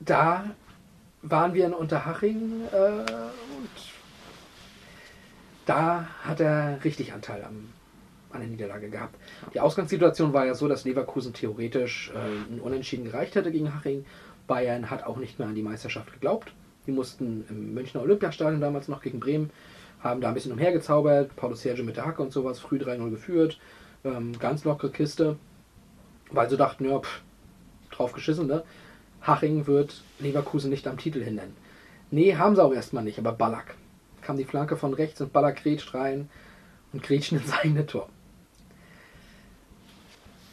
da 0.00 0.44
waren 1.22 1.54
wir 1.54 1.64
in 1.64 1.72
Unterhaching 1.72 2.62
äh, 2.72 2.76
und 2.76 3.97
da 5.68 6.06
hat 6.22 6.40
er 6.40 6.82
richtig 6.82 7.12
Anteil 7.12 7.44
am, 7.44 7.68
an 8.30 8.40
der 8.40 8.48
Niederlage 8.48 8.88
gehabt. 8.88 9.16
Die 9.52 9.60
Ausgangssituation 9.60 10.32
war 10.32 10.46
ja 10.46 10.54
so, 10.54 10.66
dass 10.66 10.84
Leverkusen 10.84 11.34
theoretisch 11.34 12.10
äh, 12.14 12.54
ein 12.54 12.60
Unentschieden 12.60 13.04
gereicht 13.04 13.34
hätte 13.34 13.52
gegen 13.52 13.74
Haching. 13.74 14.06
Bayern 14.46 14.90
hat 14.90 15.04
auch 15.04 15.18
nicht 15.18 15.38
mehr 15.38 15.48
an 15.48 15.54
die 15.54 15.62
Meisterschaft 15.62 16.12
geglaubt. 16.12 16.52
Die 16.86 16.92
mussten 16.92 17.44
im 17.50 17.74
Münchner 17.74 18.00
Olympiastadion 18.00 18.62
damals 18.62 18.88
noch 18.88 19.02
gegen 19.02 19.20
Bremen, 19.20 19.50
haben 20.00 20.22
da 20.22 20.28
ein 20.28 20.34
bisschen 20.34 20.52
umhergezaubert. 20.52 21.36
Paulo 21.36 21.54
Sergio 21.54 21.84
mit 21.84 21.96
der 21.98 22.06
Hacke 22.06 22.22
und 22.22 22.32
sowas, 22.32 22.58
früh 22.58 22.78
3-0 22.78 23.10
geführt. 23.10 23.58
Ähm, 24.04 24.38
ganz 24.38 24.64
lockere 24.64 24.90
Kiste. 24.90 25.36
Weil 26.30 26.48
sie 26.48 26.56
dachten, 26.56 26.86
ja, 26.86 26.98
pff, 26.98 27.20
drauf 27.90 28.12
geschissen, 28.12 28.46
ne? 28.46 28.62
Haching 29.20 29.66
wird 29.66 30.02
Leverkusen 30.18 30.70
nicht 30.70 30.86
am 30.86 30.96
Titel 30.96 31.22
hindern. 31.22 31.54
Nee, 32.10 32.36
haben 32.36 32.54
sie 32.54 32.64
auch 32.64 32.72
erstmal 32.72 33.04
nicht, 33.04 33.18
aber 33.18 33.32
Ballack. 33.32 33.74
Kam 34.28 34.36
die 34.36 34.44
Flanke 34.44 34.76
von 34.76 34.92
rechts 34.92 35.22
und 35.22 35.32
Ballack 35.32 35.62
grätscht 35.62 35.94
rein 35.94 36.28
und 36.92 37.02
grätscht 37.02 37.32
ins 37.32 37.50
eigene 37.62 37.86
Tor. 37.86 38.10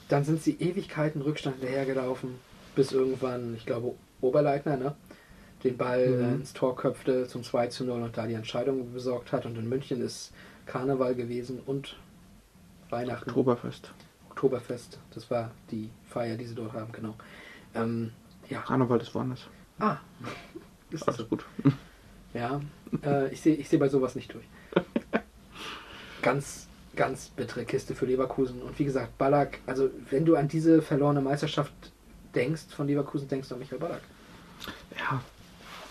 Dann 0.08 0.24
sind 0.24 0.42
sie 0.42 0.54
Ewigkeiten 0.62 1.22
Rückstand 1.22 1.58
hinterhergelaufen, 1.58 2.36
bis 2.74 2.94
irgendwann, 2.94 3.54
ich 3.54 3.66
glaube, 3.66 3.94
Oberleitner, 4.22 4.78
ne? 4.78 4.96
Den 5.66 5.76
Ball 5.76 6.08
Mhm. 6.08 6.24
äh, 6.24 6.34
ins 6.36 6.54
Tor 6.54 6.78
köpfte 6.78 7.28
zum 7.28 7.44
2 7.44 7.68
zu 7.68 7.84
0 7.84 8.02
und 8.02 8.16
da 8.18 8.28
die 8.28 8.36
Entscheidung 8.36 8.94
besorgt 8.94 9.34
hat. 9.34 9.46
Und 9.46 9.58
in 9.58 9.68
München 9.68 10.00
ist 10.00 10.32
Karneval 10.68 11.14
gewesen 11.14 11.60
und 11.66 11.98
Weihnachten. 12.90 13.30
Oktoberfest. 13.30 13.92
Oktoberfest. 14.30 15.00
Das 15.14 15.30
war 15.30 15.52
die 15.70 15.90
Feier, 16.08 16.38
die 16.38 16.46
sie 16.46 16.56
dort 16.56 16.72
haben, 16.72 16.94
genau. 16.94 17.16
Ähm, 17.74 18.14
ja. 18.48 18.62
Karneval 18.62 19.02
ist 19.02 19.14
woanders. 19.14 19.48
Ah. 19.80 19.98
Ist 20.92 21.06
das? 21.06 21.18
Alles 21.18 21.30
gut. 21.30 21.46
Ja. 22.34 22.62
Äh, 23.04 23.30
ich 23.30 23.42
sehe 23.42 23.56
ich 23.56 23.70
seh 23.70 23.78
bei 23.78 23.90
sowas 23.90 24.16
nicht 24.16 24.34
durch. 24.34 24.46
Ganz, 26.22 26.68
ganz 26.96 27.28
bittere 27.30 27.66
Kiste 27.66 27.94
für 27.94 28.08
Leverkusen. 28.08 28.62
Und 28.64 28.80
wie 28.80 28.86
gesagt, 28.86 29.16
Ballack, 29.20 29.60
also 29.68 29.92
wenn 30.10 30.26
du 30.26 30.36
an 30.36 30.48
diese 30.48 30.82
verlorene 30.82 31.22
Meisterschaft 31.22 31.72
denkst 32.34 32.64
von 32.76 32.88
Leverkusen, 32.88 33.28
denkst 33.28 33.48
du 33.50 33.54
an 33.54 33.60
Michael 33.60 33.78
Ballack. 33.78 34.02
Ja. 34.98 35.22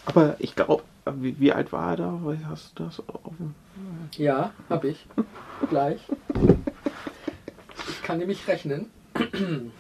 Aber 0.07 0.35
ich 0.41 0.57
glaube, 0.57 0.83
wie, 1.07 1.39
wie 1.39 1.53
alt 1.53 1.73
war 1.73 1.91
er 1.91 1.97
da? 1.97 2.21
Hast 2.49 2.79
du 2.79 2.85
das 2.85 2.97
dem 2.97 3.55
Ja, 4.17 4.53
hab 4.69 4.85
ich. 4.85 5.07
Gleich. 5.69 6.01
Ich 7.89 8.03
kann 8.03 8.19
nämlich 8.19 8.47
rechnen. 8.49 8.91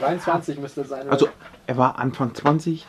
23 0.00 0.58
müsste 0.58 0.84
sein. 0.84 1.08
Also, 1.08 1.28
er 1.66 1.76
war 1.76 1.98
Anfang 1.98 2.34
20. 2.34 2.86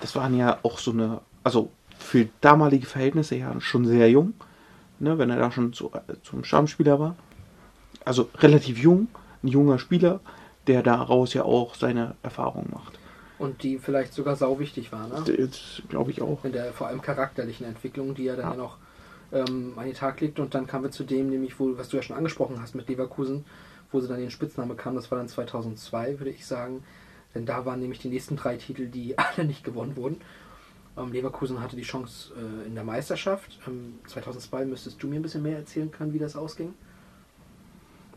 Das 0.00 0.14
waren 0.14 0.36
ja 0.36 0.58
auch 0.62 0.78
so 0.78 0.92
eine, 0.92 1.20
also 1.42 1.70
für 2.04 2.28
damalige 2.40 2.86
Verhältnisse 2.86 3.36
ja 3.36 3.60
schon 3.60 3.86
sehr 3.86 4.10
jung, 4.10 4.34
ne, 5.00 5.18
wenn 5.18 5.30
er 5.30 5.38
da 5.38 5.50
schon 5.50 5.72
zu, 5.72 5.90
zum 6.22 6.44
Stammspieler 6.44 7.00
war. 7.00 7.16
Also 8.04 8.28
relativ 8.36 8.78
jung, 8.78 9.08
ein 9.42 9.48
junger 9.48 9.78
Spieler, 9.78 10.20
der 10.66 10.82
daraus 10.82 11.34
ja 11.34 11.44
auch 11.44 11.74
seine 11.74 12.14
Erfahrungen 12.22 12.70
macht. 12.72 12.98
Und 13.38 13.62
die 13.62 13.78
vielleicht 13.78 14.12
sogar 14.12 14.36
sau 14.36 14.58
wichtig 14.58 14.92
war, 14.92 15.08
ne? 15.08 15.22
Das 15.26 15.82
glaube 15.88 16.10
ich 16.10 16.22
auch. 16.22 16.44
in 16.44 16.52
der 16.52 16.72
vor 16.72 16.86
allem 16.86 17.02
charakterlichen 17.02 17.66
Entwicklung, 17.66 18.14
die 18.14 18.28
er 18.28 18.36
dann 18.36 18.52
ja, 18.52 18.56
noch 18.56 18.78
ähm, 19.32 19.72
an 19.76 19.86
den 19.86 19.94
Tag 19.94 20.20
legt. 20.20 20.38
Und 20.38 20.54
dann 20.54 20.66
kamen 20.66 20.84
wir 20.84 20.90
zu 20.90 21.04
dem, 21.04 21.30
nämlich, 21.30 21.58
wo, 21.58 21.76
was 21.76 21.88
du 21.88 21.96
ja 21.96 22.02
schon 22.02 22.16
angesprochen 22.16 22.60
hast 22.62 22.74
mit 22.74 22.88
Leverkusen, 22.88 23.44
wo 23.90 24.00
sie 24.00 24.08
dann 24.08 24.18
den 24.18 24.30
Spitznamen 24.30 24.76
bekamen. 24.76 24.96
Das 24.96 25.10
war 25.10 25.18
dann 25.18 25.28
2002, 25.28 26.20
würde 26.20 26.30
ich 26.30 26.46
sagen. 26.46 26.84
Denn 27.34 27.44
da 27.44 27.66
waren 27.66 27.80
nämlich 27.80 27.98
die 27.98 28.08
nächsten 28.08 28.36
drei 28.36 28.56
Titel, 28.56 28.86
die 28.86 29.18
alle 29.18 29.46
nicht 29.46 29.64
gewonnen 29.64 29.96
wurden. 29.96 30.20
Ähm, 30.96 31.12
Leverkusen 31.12 31.60
hatte 31.60 31.76
die 31.76 31.82
Chance 31.82 32.32
äh, 32.36 32.66
in 32.66 32.74
der 32.74 32.84
Meisterschaft. 32.84 33.58
Ähm, 33.66 33.98
2002 34.06 34.64
müsstest 34.66 35.02
du 35.02 35.08
mir 35.08 35.16
ein 35.16 35.22
bisschen 35.22 35.42
mehr 35.42 35.58
erzählen 35.58 35.90
können, 35.90 36.12
wie 36.12 36.18
das 36.18 36.36
ausging. 36.36 36.74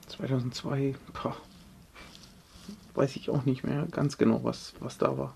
2002, 0.07 0.95
boah, 1.21 1.36
weiß 2.95 3.15
ich 3.15 3.30
auch 3.30 3.45
nicht 3.45 3.63
mehr 3.63 3.88
ganz 3.91 4.17
genau, 4.17 4.43
was, 4.43 4.73
was 4.80 4.97
da 4.97 5.17
war. 5.17 5.34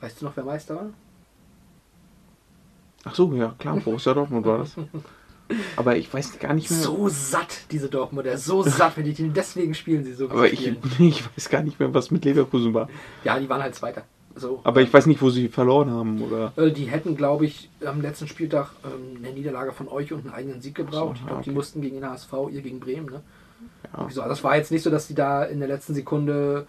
Weißt 0.00 0.20
du 0.20 0.26
noch, 0.26 0.36
wer 0.36 0.44
Meister 0.44 0.76
war? 0.76 0.90
Ach 3.04 3.14
so, 3.14 3.32
ja, 3.32 3.54
klar, 3.58 3.76
Borussia 3.76 4.12
Dortmund 4.12 4.44
war 4.44 4.58
das. 4.58 4.74
Aber 5.76 5.96
ich 5.96 6.12
weiß 6.12 6.38
gar 6.38 6.52
nicht 6.52 6.70
mehr. 6.70 6.78
So 6.78 7.08
satt, 7.08 7.70
diese 7.70 7.88
Dortmunder, 7.88 8.36
so 8.36 8.62
satt, 8.62 8.96
wenn 8.96 9.04
die 9.04 9.14
den 9.14 9.32
deswegen 9.32 9.74
spielen 9.74 10.04
sie 10.04 10.12
so. 10.12 10.28
aber 10.28 10.52
ich, 10.52 10.66
ich 10.98 11.24
weiß 11.24 11.48
gar 11.48 11.62
nicht 11.62 11.80
mehr, 11.80 11.92
was 11.94 12.10
mit 12.10 12.24
Leverkusen 12.24 12.74
war. 12.74 12.88
Ja, 13.24 13.38
die 13.38 13.48
waren 13.48 13.62
halt 13.62 13.74
Zweiter. 13.74 14.04
So. 14.38 14.60
Aber 14.64 14.80
ich 14.80 14.92
weiß 14.92 15.06
nicht, 15.06 15.20
wo 15.22 15.30
sie 15.30 15.48
verloren 15.48 15.90
haben. 15.90 16.22
Oder 16.22 16.52
Äh, 16.56 16.70
Die 16.72 16.84
hätten, 16.86 17.16
glaube 17.16 17.46
ich, 17.46 17.68
am 17.84 18.00
letzten 18.00 18.28
Spieltag 18.28 18.70
ähm, 18.84 19.16
eine 19.22 19.34
Niederlage 19.34 19.72
von 19.72 19.88
euch 19.88 20.12
und 20.12 20.20
einen 20.20 20.34
eigenen 20.34 20.60
Sieg 20.60 20.74
gebraucht. 20.74 21.18
So, 21.18 21.22
ich 21.22 21.26
glaube, 21.26 21.34
ja, 21.36 21.42
die 21.42 21.50
okay. 21.50 21.56
mussten 21.56 21.80
gegen 21.80 21.96
den 21.96 22.08
HSV, 22.08 22.32
ihr 22.50 22.62
gegen 22.62 22.80
Bremen. 22.80 23.06
Ne? 23.06 23.22
Ja. 23.92 24.04
Wieso? 24.08 24.22
Das 24.22 24.42
war 24.44 24.56
jetzt 24.56 24.70
nicht 24.70 24.82
so, 24.82 24.90
dass 24.90 25.06
die 25.06 25.14
da 25.14 25.44
in 25.44 25.58
der 25.58 25.68
letzten 25.68 25.94
Sekunde 25.94 26.66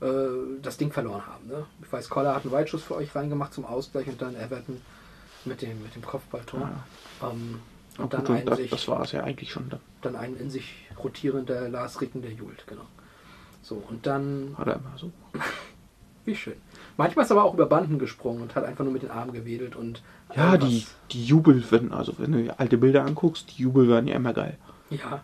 äh, 0.00 0.06
das 0.60 0.76
Ding 0.76 0.92
verloren 0.92 1.26
haben. 1.26 1.46
Ne? 1.48 1.64
Ich 1.82 1.92
weiß, 1.92 2.08
Koller 2.08 2.34
hat 2.34 2.42
einen 2.42 2.52
Weitschuss 2.52 2.82
für 2.82 2.96
euch 2.96 3.14
reingemacht 3.14 3.54
zum 3.54 3.64
Ausgleich 3.64 4.06
und 4.08 4.20
dann 4.20 4.34
Everton 4.34 4.80
mit 5.44 5.62
dem, 5.62 5.82
mit 5.82 5.94
dem 5.94 6.02
Kopfballtor. 6.02 6.70
Ähm, 7.22 7.60
und 7.98 8.12
dann, 8.14 8.20
gut, 8.20 8.30
und 8.30 8.36
einen 8.36 8.46
das, 8.46 8.58
sich, 8.58 8.70
das 8.70 8.88
war 8.88 9.02
es 9.02 9.12
ja 9.12 9.22
eigentlich 9.22 9.50
schon. 9.52 9.68
Dann 9.68 9.80
dann 10.02 10.16
ein 10.16 10.36
in 10.36 10.50
sich 10.50 10.74
rotierender 11.02 11.68
Lars 11.68 12.00
Ricken, 12.00 12.22
der 12.22 12.32
jubelt. 12.32 12.64
Genau. 12.66 12.86
So, 13.62 13.82
und 13.88 14.06
dann 14.06 14.54
hat 14.58 14.66
er 14.66 14.74
immer 14.74 14.92
so. 14.96 15.10
wie 16.24 16.36
schön. 16.36 16.56
Manchmal 16.96 17.24
ist 17.24 17.30
er 17.30 17.36
aber 17.36 17.44
auch 17.44 17.54
über 17.54 17.66
Banden 17.66 17.98
gesprungen 17.98 18.42
und 18.42 18.54
hat 18.54 18.64
einfach 18.64 18.84
nur 18.84 18.92
mit 18.92 19.02
den 19.02 19.10
Armen 19.10 19.32
gewedelt 19.32 19.74
und 19.76 20.02
Ja, 20.34 20.52
irgendwas- 20.54 20.68
die, 20.68 20.86
die 21.12 21.24
Jubel, 21.24 21.64
wenn, 21.70 21.92
also 21.92 22.14
wenn 22.18 22.32
du 22.32 22.58
alte 22.58 22.78
Bilder 22.78 23.04
anguckst, 23.04 23.50
die 23.56 23.62
Jubel 23.62 23.88
werden 23.88 24.06
ja 24.08 24.14
immer 24.16 24.32
geil. 24.32 24.56
Ja. 24.90 25.22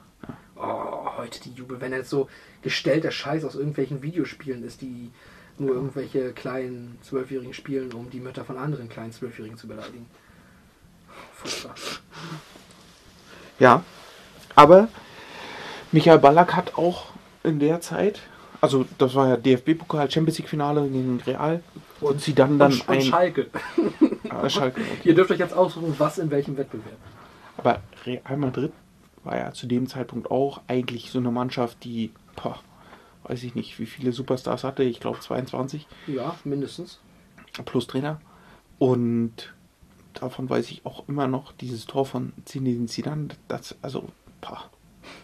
Oh, 0.57 1.17
heute 1.17 1.41
die 1.43 1.53
Jubel, 1.53 1.81
wenn 1.81 1.93
jetzt 1.93 2.11
so 2.11 2.29
gestellter 2.63 3.13
Scheiß 3.13 3.45
aus 3.45 3.55
irgendwelchen 3.55 4.03
Videospielen 4.03 4.65
ist, 4.65 4.81
die 4.83 5.11
nur 5.57 5.75
irgendwelche 5.75 6.33
kleinen 6.33 6.99
Zwölfjährigen 7.03 7.55
spielen, 7.55 7.93
um 7.93 8.11
die 8.11 8.21
Mütter 8.21 8.45
von 8.45 8.57
anderen 8.59 8.89
kleinen 8.89 9.13
Zwölfjährigen 9.13 9.57
zu 9.59 9.69
beleidigen. 9.69 10.07
Furchtbar. 11.35 11.75
Ja, 13.59 13.83
aber 14.55 14.89
Michael 15.93 16.19
Ballack 16.19 16.55
hat 16.55 16.77
auch 16.77 17.07
in 17.45 17.59
der 17.61 17.81
Zeit, 17.81 18.21
also 18.61 18.87
das 18.99 19.15
war 19.15 19.29
ja 19.29 19.37
DFB-Pokal 19.37 20.11
Champions 20.11 20.39
League 20.39 20.49
Finale 20.49 20.83
gegen 20.89 21.21
Real 21.27 21.63
und 22.01 22.21
sie 22.21 22.35
dann 22.35 22.59
dann 22.59 22.73
und, 22.73 22.89
ein 22.89 22.99
und 22.99 23.05
Schalke. 23.05 23.47
Ah, 24.31 24.49
Schalke, 24.49 24.81
okay. 24.81 25.09
Ihr 25.09 25.15
dürft 25.15 25.31
euch 25.31 25.39
jetzt 25.39 25.55
aussuchen, 25.55 25.95
was 25.99 26.19
in 26.19 26.31
welchem 26.31 26.57
Wettbewerb. 26.57 26.97
Aber 27.57 27.81
Real 28.05 28.37
Madrid 28.37 28.73
war 29.25 29.37
ja 29.37 29.53
zu 29.53 29.67
dem 29.67 29.87
Zeitpunkt 29.89 30.31
auch 30.31 30.61
eigentlich 30.69 31.11
so 31.11 31.19
eine 31.19 31.31
Mannschaft, 31.31 31.83
die, 31.85 32.13
boah, 32.37 32.61
weiß 33.25 33.43
ich 33.43 33.55
nicht, 33.55 33.79
wie 33.79 33.87
viele 33.87 34.13
Superstars 34.13 34.65
hatte. 34.65 34.83
Ich 34.83 35.01
glaube 35.01 35.21
22 35.21 35.87
Ja, 36.07 36.37
mindestens. 36.45 37.01
plus 37.65 37.87
Trainer. 37.87 38.21
Und 38.79 39.55
davon 40.15 40.49
weiß 40.49 40.71
ich 40.71 40.87
auch 40.87 41.09
immer 41.09 41.27
noch 41.27 41.53
dieses 41.53 41.87
Tor 41.87 42.07
von 42.07 42.33
Zinedine 42.45 42.87
Zidane. 42.87 43.29
Das, 43.49 43.77
also, 43.83 44.09
boah, 44.41 44.71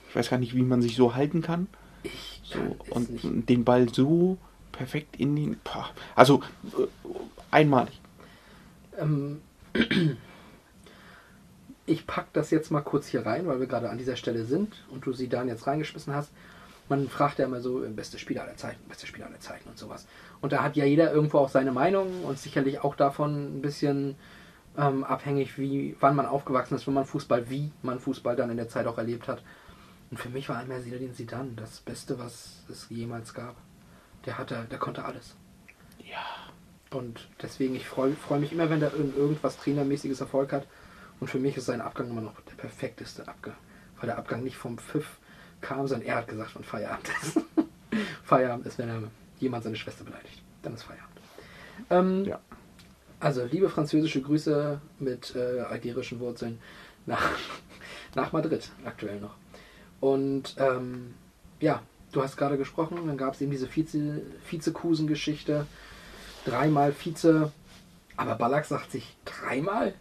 ich 0.09 0.17
weiß 0.17 0.31
gar 0.31 0.39
nicht, 0.39 0.55
wie 0.55 0.63
man 0.63 0.83
sich 0.83 0.97
so 0.97 1.15
halten 1.15 1.41
kann. 1.41 1.69
So, 2.45 2.77
und 2.91 3.49
den 3.49 3.65
Ball 3.65 3.89
so 3.89 4.39
perfekt 4.71 5.17
in 5.17 5.35
den, 5.35 5.59
boah, 5.65 5.89
also 6.15 6.43
äh, 6.65 6.87
einmalig. 7.51 8.01
Ähm, 8.99 9.41
ich 11.87 12.07
pack 12.07 12.33
das 12.33 12.51
jetzt 12.51 12.71
mal 12.71 12.83
kurz 12.83 13.09
hier 13.09 13.25
rein, 13.25 13.47
weil 13.47 13.61
wir 13.61 13.67
gerade 13.67 13.91
an 13.91 13.99
dieser 13.99 14.17
Stelle 14.17 14.45
sind 14.45 14.85
und 14.91 15.07
du 15.07 15.13
sie 15.13 15.29
dann 15.29 15.49
jetzt 15.49 15.67
reingeschmissen 15.67 16.15
hast. 16.15 16.31
Man 16.89 17.09
fragt 17.09 17.39
ja 17.39 17.47
immer 17.47 17.61
so, 17.61 17.83
äh, 17.83 17.89
beste 17.89 18.19
Spieler 18.19 18.43
aller 18.43 18.57
Zeiten, 18.57 18.87
beste 18.89 19.07
Spieler 19.07 19.27
aller 19.27 19.41
Zeiten 19.41 19.69
und 19.69 19.79
sowas. 19.79 20.07
Und 20.41 20.53
da 20.53 20.63
hat 20.63 20.77
ja 20.77 20.85
jeder 20.85 21.13
irgendwo 21.13 21.39
auch 21.39 21.49
seine 21.49 21.73
Meinung 21.73 22.25
und 22.25 22.39
sicherlich 22.39 22.81
auch 22.85 22.95
davon 22.95 23.59
ein 23.59 23.63
bisschen 23.63 24.17
ähm, 24.77 25.05
abhängig, 25.05 25.59
wie, 25.59 25.97
wann 26.01 26.17
man 26.17 26.27
aufgewachsen 26.27 26.75
ist, 26.75 26.87
wenn 26.87 26.95
man 26.95 27.07
Fußball, 27.07 27.49
wie 27.49 27.71
man 27.83 28.01
Fußball 28.01 28.37
dann 28.37 28.51
in 28.51 28.57
der 28.57 28.69
Zeit 28.69 28.87
auch 28.87 28.99
erlebt 28.99 29.29
hat. 29.29 29.43
Und 30.15 30.21
für 30.21 30.29
mich 30.29 30.49
war 30.49 30.59
einmal 30.59 30.81
Zinedine 30.81 31.13
Zidane 31.13 31.55
das 31.57 31.81
Beste, 31.81 32.21
was 32.21 32.63
es 32.71 32.87
jemals 32.89 33.35
gab. 33.35 33.57
Der 34.27 34.39
hatte, 34.39 34.65
der 34.71 34.79
konnte 34.79 35.05
alles. 35.05 35.35
Ja. 35.99 36.25
Und 36.97 37.29
deswegen, 37.43 37.75
ich 37.75 37.89
freue 37.89 38.13
freu 38.13 38.39
mich 38.39 38.53
immer, 38.53 38.71
wenn 38.71 38.79
der 38.79 38.95
irgendwas 38.95 39.57
trainermäßiges 39.57 40.21
Erfolg 40.21 40.53
hat. 40.53 40.69
Und 41.19 41.27
für 41.31 41.41
mich 41.41 41.57
ist 41.57 41.67
sein 41.67 41.81
Abgang 41.81 42.11
immer 42.11 42.21
noch 42.21 42.41
der 42.43 42.55
perfekteste 42.55 43.27
Abgang. 43.27 43.57
Weil 43.99 44.07
der 44.07 44.17
Abgang 44.17 44.45
nicht 44.45 44.57
vom 44.57 44.79
Pfiff 44.79 45.19
kam, 45.61 45.89
sondern 45.89 46.07
er 46.07 46.15
hat 46.19 46.29
gesagt, 46.29 46.55
wann 46.55 46.63
Feierabend 46.63 47.09
ist. 47.21 47.41
Feierabend 48.23 48.67
ist, 48.67 48.79
wenn 48.79 48.91
er 48.91 49.03
jemand 49.41 49.65
seine 49.65 49.75
Schwester 49.75 50.05
beleidigt. 50.05 50.45
Dann 50.63 50.75
ist 50.75 50.85
Feierabend. 50.85 51.19
Ähm, 51.91 52.25
Ja. 52.25 52.39
Also, 53.19 53.45
liebe 53.47 53.69
französische 53.69 54.23
Grüße 54.23 54.81
mit 55.01 55.35
äh, 55.35 55.63
algerischen 55.63 56.21
Wurzeln 56.21 56.61
nach, 57.05 57.33
nach 58.15 58.31
Madrid, 58.31 58.71
aktuell 58.85 59.19
noch. 59.19 59.35
Und 60.05 60.57
ähm, 60.59 61.15
ja, 61.61 61.81
du 62.13 62.23
hast 62.23 62.37
gerade 62.37 62.59
gesprochen, 62.59 62.99
dann 63.07 63.17
gab 63.17 63.33
es 63.33 63.41
eben 63.41 63.51
diese 63.51 63.67
Vize, 63.75 64.21
Vizekusen-Geschichte. 64.51 65.67
Dreimal 66.45 66.93
Vize. 66.93 67.51
Aber 68.15 68.35
Ballack 68.35 68.67
sagt 68.67 68.93
sich 68.93 69.17
dreimal? 69.25 69.95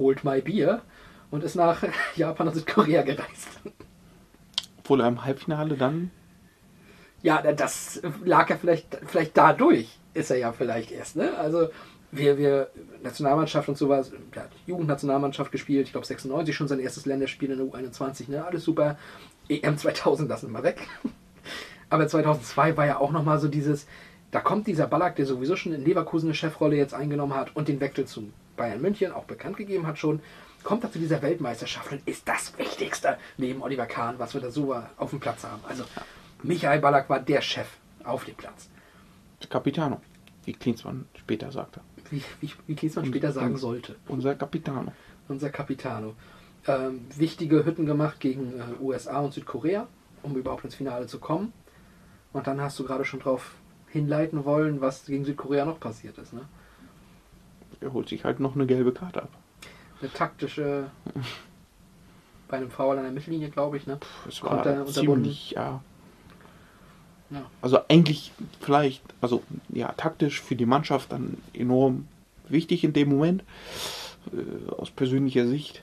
Holt 0.00 0.24
mal 0.24 0.42
Bier 0.42 0.82
und 1.30 1.44
ist 1.44 1.54
nach 1.54 1.84
Japan 2.16 2.48
und 2.48 2.54
Südkorea 2.54 3.02
gereist. 3.02 3.60
Obwohl 4.78 5.00
er 5.02 5.06
im 5.06 5.24
Halbfinale 5.24 5.76
dann 5.76 6.10
Ja, 7.22 7.40
das 7.52 8.02
lag 8.24 8.50
ja 8.50 8.56
vielleicht, 8.56 8.98
vielleicht 9.06 9.36
dadurch, 9.36 9.96
ist 10.12 10.32
er 10.32 10.38
ja 10.38 10.52
vielleicht 10.52 10.90
erst, 10.90 11.14
ne? 11.14 11.38
Also, 11.38 11.68
wir, 12.12 12.38
wir, 12.38 12.70
Nationalmannschaft 13.02 13.68
und 13.68 13.78
sowas, 13.78 14.12
der 14.34 14.44
hat 14.44 14.50
Jugendnationalmannschaft 14.66 15.52
gespielt, 15.52 15.86
ich 15.86 15.92
glaube 15.92 16.06
96 16.06 16.54
schon 16.54 16.68
sein 16.68 16.80
erstes 16.80 17.06
Länderspiel 17.06 17.50
in 17.50 17.58
der 17.58 17.66
U21, 17.66 18.30
ne? 18.30 18.44
Alles 18.44 18.64
super. 18.64 18.98
EM 19.48 19.78
2000 19.78 20.28
lassen 20.28 20.52
wir 20.52 20.62
weg. 20.62 20.86
Aber 21.90 22.06
2002 22.06 22.76
war 22.76 22.86
ja 22.86 22.98
auch 22.98 23.10
nochmal 23.10 23.38
so 23.38 23.48
dieses, 23.48 23.86
da 24.30 24.40
kommt 24.40 24.66
dieser 24.66 24.86
Ballack, 24.86 25.16
der 25.16 25.26
sowieso 25.26 25.56
schon 25.56 25.72
in 25.72 25.84
Leverkusen 25.84 26.28
eine 26.28 26.34
Chefrolle 26.34 26.76
jetzt 26.76 26.94
eingenommen 26.94 27.34
hat 27.34 27.56
und 27.56 27.68
den 27.68 27.80
Wechsel 27.80 28.06
zu 28.06 28.30
Bayern 28.56 28.80
München 28.80 29.12
auch 29.12 29.24
bekannt 29.24 29.56
gegeben 29.56 29.86
hat 29.86 29.98
schon, 29.98 30.20
kommt 30.62 30.84
er 30.84 30.92
zu 30.92 30.98
dieser 30.98 31.22
Weltmeisterschaft 31.22 31.90
und 31.92 32.06
ist 32.06 32.28
das 32.28 32.56
Wichtigste 32.58 33.16
neben 33.38 33.62
Oliver 33.62 33.86
Kahn, 33.86 34.18
was 34.18 34.34
wir 34.34 34.40
da 34.40 34.50
so 34.50 34.76
auf 34.98 35.10
dem 35.10 35.20
Platz 35.20 35.44
haben. 35.44 35.62
Also 35.66 35.84
Michael 36.42 36.80
Ballack 36.80 37.08
war 37.08 37.20
der 37.20 37.40
Chef 37.40 37.68
auf 38.04 38.24
dem 38.24 38.34
Platz. 38.34 38.68
Capitano, 39.48 40.00
wie 40.44 40.52
Klinsmann 40.52 41.06
später 41.16 41.50
sagte. 41.50 41.80
Wie, 42.10 42.22
wie, 42.40 42.50
wie 42.66 42.74
Klinsmann 42.74 43.06
später 43.06 43.32
sagen 43.32 43.56
sollte. 43.56 43.96
Unser 44.08 44.34
Capitano. 44.34 44.92
Unser 45.28 45.50
Capitano. 45.50 46.14
Ähm, 46.66 47.06
wichtige 47.16 47.64
Hütten 47.64 47.86
gemacht 47.86 48.20
gegen 48.20 48.58
äh, 48.58 48.82
USA 48.82 49.20
und 49.20 49.32
Südkorea, 49.32 49.86
um 50.22 50.36
überhaupt 50.36 50.64
ins 50.64 50.74
Finale 50.74 51.06
zu 51.06 51.18
kommen. 51.18 51.52
Und 52.32 52.46
dann 52.46 52.60
hast 52.60 52.78
du 52.78 52.84
gerade 52.84 53.04
schon 53.04 53.20
drauf 53.20 53.54
hinleiten 53.88 54.44
wollen, 54.44 54.80
was 54.80 55.06
gegen 55.06 55.24
Südkorea 55.24 55.64
noch 55.64 55.80
passiert 55.80 56.18
ist. 56.18 56.32
Ne? 56.32 56.42
Er 57.80 57.92
holt 57.92 58.08
sich 58.08 58.24
halt 58.24 58.40
noch 58.40 58.54
eine 58.54 58.66
gelbe 58.66 58.92
Karte 58.92 59.22
ab. 59.22 59.30
Eine 60.00 60.12
taktische, 60.12 60.90
bei 62.48 62.56
einem 62.56 62.70
Foul 62.70 62.96
an 62.96 63.04
der 63.04 63.12
Mittellinie, 63.12 63.50
glaube 63.50 63.76
ich. 63.76 63.86
Ne? 63.86 63.98
Es 64.28 64.40
Kommt 64.40 64.64
war 64.64 64.86
ziemlich, 64.86 65.52
ja. 65.52 65.82
Ja. 67.30 67.42
Also 67.62 67.78
eigentlich 67.88 68.32
vielleicht, 68.60 69.02
also 69.20 69.42
ja, 69.68 69.92
taktisch 69.92 70.40
für 70.40 70.56
die 70.56 70.66
Mannschaft 70.66 71.12
dann 71.12 71.36
enorm 71.54 72.08
wichtig 72.48 72.82
in 72.84 72.92
dem 72.92 73.08
Moment. 73.08 73.44
Äh, 74.32 74.70
aus 74.72 74.90
persönlicher 74.90 75.46
Sicht. 75.46 75.82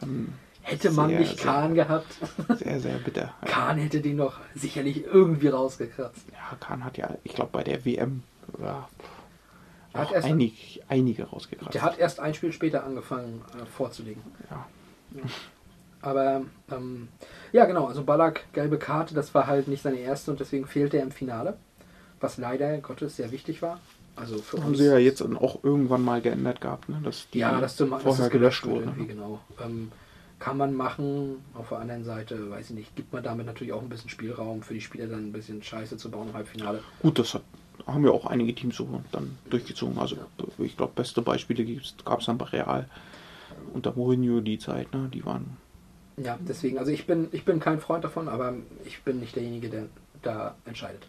Dann 0.00 0.34
Hätte 0.62 0.90
man 0.90 1.08
sehr, 1.08 1.20
nicht 1.20 1.36
sehr- 1.38 1.44
Kahn 1.52 1.74
gehabt, 1.74 2.14
Sehr, 2.58 2.80
sehr 2.80 2.98
bitter. 2.98 3.32
Kahn 3.46 3.78
hätte 3.78 4.00
den 4.00 4.16
noch 4.16 4.38
sicherlich 4.54 5.04
irgendwie 5.04 5.48
rausgekratzt. 5.48 6.22
Ja, 6.32 6.56
Kahn 6.60 6.84
hat 6.84 6.98
ja, 6.98 7.16
ich 7.24 7.32
glaube, 7.34 7.50
bei 7.52 7.62
der 7.64 7.84
WM 7.84 8.22
ja, 8.60 8.88
hat 9.94 10.12
erst- 10.12 10.26
einig, 10.28 10.82
einige 10.88 11.24
rausgekratzt. 11.24 11.74
Der 11.74 11.82
hat 11.82 11.98
erst 11.98 12.20
ein 12.20 12.34
Spiel 12.34 12.52
später 12.52 12.84
angefangen 12.84 13.42
äh, 13.60 13.64
vorzulegen. 13.66 14.22
Ja. 14.50 14.66
Aber 16.02 16.42
ähm, 16.70 17.08
ja, 17.52 17.66
genau, 17.66 17.86
also 17.86 18.02
Ballack, 18.04 18.44
gelbe 18.52 18.78
Karte, 18.78 19.14
das 19.14 19.34
war 19.34 19.46
halt 19.46 19.68
nicht 19.68 19.82
seine 19.82 19.98
erste 19.98 20.30
und 20.30 20.40
deswegen 20.40 20.66
fehlte 20.66 20.96
er 20.96 21.02
im 21.02 21.10
Finale. 21.10 21.56
Was 22.20 22.38
leider 22.38 22.78
Gottes 22.78 23.16
sehr 23.16 23.30
wichtig 23.30 23.62
war. 23.62 23.80
Also 24.16 24.38
für 24.38 24.58
Haben 24.58 24.68
uns. 24.68 24.78
sie 24.78 24.86
ja 24.86 24.98
jetzt 24.98 25.22
auch 25.22 25.64
irgendwann 25.64 26.04
mal 26.04 26.20
geändert 26.20 26.60
gehabt, 26.60 26.88
ne? 26.88 27.00
dass 27.02 27.28
die 27.30 27.38
ja, 27.38 27.58
dass, 27.60 27.76
du, 27.76 27.86
dass 27.86 28.02
vorher 28.02 28.26
es 28.26 28.30
gelöscht 28.30 28.66
wurde. 28.66 28.84
Irgendwie, 28.84 29.06
genau. 29.06 29.40
Ähm, 29.62 29.90
kann 30.38 30.56
man 30.56 30.74
machen. 30.74 31.36
Auf 31.54 31.68
der 31.68 31.78
anderen 31.78 32.04
Seite, 32.04 32.50
weiß 32.50 32.70
ich 32.70 32.76
nicht, 32.76 32.96
gibt 32.96 33.12
man 33.12 33.22
damit 33.22 33.46
natürlich 33.46 33.72
auch 33.72 33.82
ein 33.82 33.88
bisschen 33.88 34.10
Spielraum 34.10 34.62
für 34.62 34.74
die 34.74 34.80
Spieler 34.80 35.06
dann 35.06 35.28
ein 35.28 35.32
bisschen 35.32 35.62
Scheiße 35.62 35.96
zu 35.96 36.10
bauen 36.10 36.28
im 36.28 36.34
Halbfinale. 36.34 36.82
Gut, 37.00 37.18
das 37.18 37.34
hat, 37.34 37.42
haben 37.86 38.04
ja 38.04 38.10
auch 38.10 38.26
einige 38.26 38.54
Teams 38.54 38.76
so 38.76 39.02
dann 39.12 39.38
durchgezogen. 39.48 39.98
Also 39.98 40.16
ich 40.58 40.76
glaube, 40.76 40.92
beste 40.96 41.22
Beispiele 41.22 41.80
gab 42.04 42.20
es 42.20 42.26
dann 42.26 42.38
bei 42.38 42.46
Real 42.46 42.88
unter 43.72 43.92
Mourinho 43.94 44.40
die 44.40 44.58
Zeit, 44.58 44.92
ne? 44.92 45.08
Die 45.12 45.24
waren 45.24 45.56
Ja, 46.16 46.38
deswegen, 46.40 46.78
also 46.78 46.90
ich 46.90 47.06
bin, 47.06 47.28
ich 47.32 47.44
bin 47.44 47.60
kein 47.60 47.80
Freund 47.80 48.04
davon, 48.04 48.28
aber 48.28 48.54
ich 48.84 49.02
bin 49.02 49.20
nicht 49.20 49.36
derjenige, 49.36 49.68
der 49.68 49.86
da 50.22 50.54
entscheidet. 50.64 51.06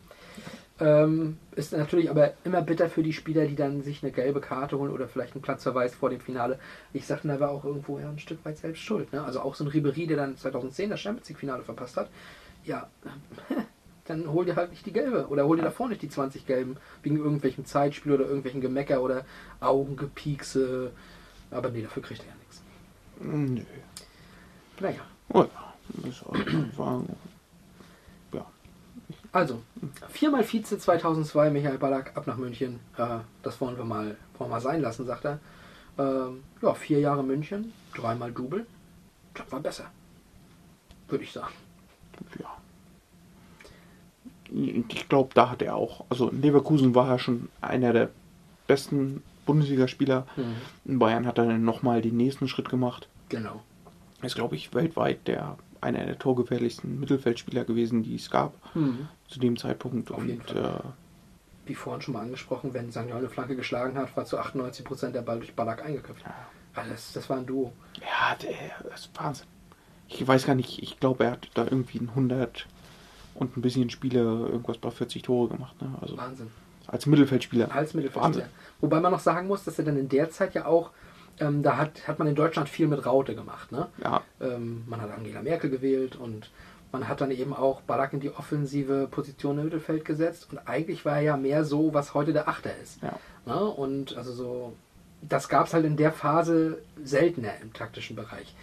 Ähm, 0.80 1.38
ist 1.56 1.74
natürlich 1.74 2.10
aber 2.10 2.34
immer 2.44 2.64
bitter 2.64 2.90
für 2.90 3.04
die 3.04 3.14
Spieler, 3.14 3.46
die 3.46 3.56
dann 3.56 3.84
sich 3.84 4.02
eine 4.02 4.12
gelbe 4.12 4.42
Karte 4.42 4.80
holen 4.80 4.92
oder 4.92 5.08
vielleicht 5.08 5.36
einen 5.36 5.44
Platzverweis 5.44 5.94
vor 5.94 6.10
dem 6.10 6.20
Finale. 6.20 6.58
Ich 6.92 7.06
sagte, 7.06 7.28
da 7.28 7.40
war 7.40 7.52
auch 7.52 7.64
irgendwo 7.64 8.00
ja 8.00 8.10
ein 8.10 8.18
Stück 8.18 8.44
weit 8.46 8.58
selbst 8.58 8.82
schuld. 8.82 9.14
Ne? 9.14 9.24
Also 9.24 9.42
auch 9.42 9.54
so 9.54 9.64
ein 9.64 9.68
Ribery, 9.68 10.08
der 10.08 10.18
dann 10.18 10.38
2010 10.38 10.90
das 10.90 11.00
Champions 11.00 11.30
League-Finale 11.30 11.62
verpasst 11.62 11.98
hat. 11.98 12.10
Ja, 12.64 12.90
dann 14.06 14.32
hol 14.32 14.46
dir 14.46 14.56
halt 14.56 14.72
nicht 14.72 14.84
die 14.86 14.94
gelbe 14.94 15.28
oder 15.28 15.46
hol 15.46 15.58
dir 15.58 15.64
davor 15.64 15.88
nicht 15.88 16.02
die 16.02 16.10
20 16.10 16.48
gelben 16.48 16.78
wegen 17.04 17.18
irgendwelchen 17.18 17.66
Zeitspiel 17.66 18.14
oder 18.14 18.26
irgendwelchen 18.26 18.62
Gemecker 18.62 19.04
oder 19.04 19.24
Augengepiekse. 19.60 20.92
Aber 21.52 21.70
nee, 21.70 21.84
dafür 21.84 22.02
kriegt 22.02 22.22
er 22.22 22.28
ja 22.28 22.36
nichts. 22.40 22.64
Nö. 23.20 23.62
Naja. 24.82 25.02
Oh, 25.34 25.44
ja. 25.44 27.02
Ja. 28.34 28.46
Also, 29.32 29.62
viermal 30.10 30.44
Vize 30.44 30.78
2002, 30.78 31.50
Michael 31.52 31.78
Ballack, 31.78 32.16
ab 32.16 32.28
nach 32.28 32.38
München. 32.38 32.80
Äh, 32.98 33.20
das 33.44 33.60
wollen 33.62 33.78
wir 33.78 33.86
mal, 33.86 34.18
wollen 34.38 34.50
wir 34.50 34.56
mal 34.56 34.62
sein 34.62 34.82
lassen, 34.82 35.06
sagt 35.06 35.26
er. 35.26 35.40
Ähm, 35.98 36.44
ja, 36.62 36.74
vier 36.74 37.00
Jahre 37.00 37.24
München, 37.24 37.74
dreimal 37.96 38.32
Double. 38.32 38.66
Das 39.34 39.52
war 39.52 39.60
besser. 39.60 39.86
Würde 41.08 41.24
ich 41.24 41.32
sagen. 41.32 41.54
ja. 42.40 42.58
Ich 44.54 45.08
glaube, 45.08 45.30
da 45.34 45.50
hat 45.50 45.62
er 45.62 45.76
auch, 45.76 46.04
also 46.10 46.28
in 46.30 46.42
Leverkusen 46.42 46.94
war 46.94 47.08
er 47.08 47.20
schon 47.20 47.48
einer 47.62 47.94
der 47.94 48.10
besten 48.68 49.24
Bundesligaspieler. 49.46 50.28
Mhm. 50.36 50.56
In 50.86 51.00
Bayern 51.00 51.26
hat 51.26 51.38
er 51.38 51.46
dann 51.46 51.64
nochmal 51.64 52.02
den 52.02 52.18
nächsten 52.18 52.50
Schritt 52.50 52.68
gemacht. 52.68 53.08
Genau. 53.30 53.62
Er 54.22 54.26
ist, 54.28 54.36
glaube 54.36 54.56
ich, 54.56 54.74
weltweit 54.74 55.28
der 55.28 55.58
einer 55.82 56.06
der 56.06 56.20
torgefährlichsten 56.20 57.00
Mittelfeldspieler 57.00 57.66
gewesen, 57.66 58.04
die 58.04 58.16
es 58.16 58.30
gab 58.30 58.54
Mhm. 58.76 59.08
zu 59.28 59.40
dem 59.40 59.58
Zeitpunkt. 59.58 60.12
Auf 60.12 60.20
Und 60.20 60.30
äh, 60.52 60.80
Wie 61.66 61.74
vorhin 61.76 62.02
schon 62.02 62.14
mal 62.14 62.22
angesprochen, 62.22 62.74
wenn. 62.74 62.90
Johann 62.92 63.12
eine 63.12 63.30
Flanke 63.30 63.56
geschlagen 63.56 63.98
hat, 63.98 64.16
war 64.16 64.26
zu 64.26 64.38
98% 64.40 65.10
der 65.12 65.22
Ball 65.24 65.40
durch 65.40 65.54
Ballack 65.56 65.84
eingeköpft. 65.84 66.24
Ah, 66.76 66.84
das, 66.88 67.14
das 67.14 67.30
war 67.30 67.38
ein 67.38 67.46
Duo. 67.46 67.74
ja, 68.00 68.36
der, 68.36 68.54
das 68.90 69.02
ist 69.02 69.10
Wahnsinn. 69.16 69.48
Ich 70.08 70.28
weiß 70.28 70.46
gar 70.46 70.56
nicht, 70.56 70.82
ich 70.84 71.00
glaube, 71.00 71.24
er 71.26 71.32
hat 71.32 71.50
da 71.54 71.64
irgendwie 71.64 72.00
ein 72.00 72.10
100 72.10 72.68
und 73.34 73.58
ein 73.58 73.62
bisschen 73.62 73.90
Spiele, 73.90 74.20
irgendwas 74.20 74.78
bei 74.78 74.92
40 74.92 75.22
Tore 75.24 75.50
gemacht. 75.50 75.82
Ne? 75.82 75.90
Also 76.02 76.16
Wahnsinn. 76.18 76.48
als 76.88 77.06
Mittelfeldspieler. 77.06 77.74
Als 77.74 77.94
Mittelfeldspieler. 77.94 78.50
Wobei 78.82 79.00
man 79.00 79.12
noch 79.12 79.20
sagen 79.20 79.48
muss, 79.48 79.64
dass 79.64 79.80
er 79.80 79.86
dann 79.86 79.98
in 79.98 80.10
der 80.10 80.30
Zeit 80.30 80.54
ja 80.54 80.66
auch, 80.66 80.92
ähm, 81.42 81.64
da 81.64 81.78
hat, 81.78 82.08
hat 82.08 82.20
man 82.20 82.28
in 82.28 82.36
Deutschland 82.36 82.70
viel 82.70 82.88
mit 82.88 83.06
Raute 83.06 83.36
gemacht. 83.36 83.72
Ne? 83.72 83.88
Ja, 84.04 84.22
Ähm, 84.40 84.84
man 84.88 85.02
hat 85.02 85.12
Angela 85.12 85.42
Merkel 85.42 85.70
gewählt 85.70 86.16
und 86.16 86.52
man 86.92 87.08
hat 87.08 87.22
dann 87.22 87.32
eben 87.32 87.54
auch 87.54 87.82
Ballack 87.82 88.14
in 88.14 88.20
die 88.20 88.32
offensive 88.32 89.08
Position 89.10 89.58
im 89.58 89.66
Mittelfeld 89.66 90.06
gesetzt. 90.06 90.48
Und 90.52 90.60
eigentlich 90.68 91.06
war 91.06 91.16
er 91.16 91.22
ja 91.22 91.38
mehr 91.38 91.64
so, 91.64 91.94
was 91.94 92.14
heute 92.14 92.34
der 92.34 92.48
Achter 92.48 92.72
ist. 92.82 93.02
ja. 93.02 93.18
Ne? 93.46 93.60
Und 93.60 94.18
also 94.18 94.34
so, 94.34 94.74
das 95.22 95.50
gab 95.50 95.68
es 95.68 95.74
halt 95.74 95.86
in 95.86 95.98
der 95.98 96.12
Phase 96.12 96.80
seltener 97.04 97.54
im 97.62 97.74
taktischen 97.74 98.16
Bereich. 98.16 98.56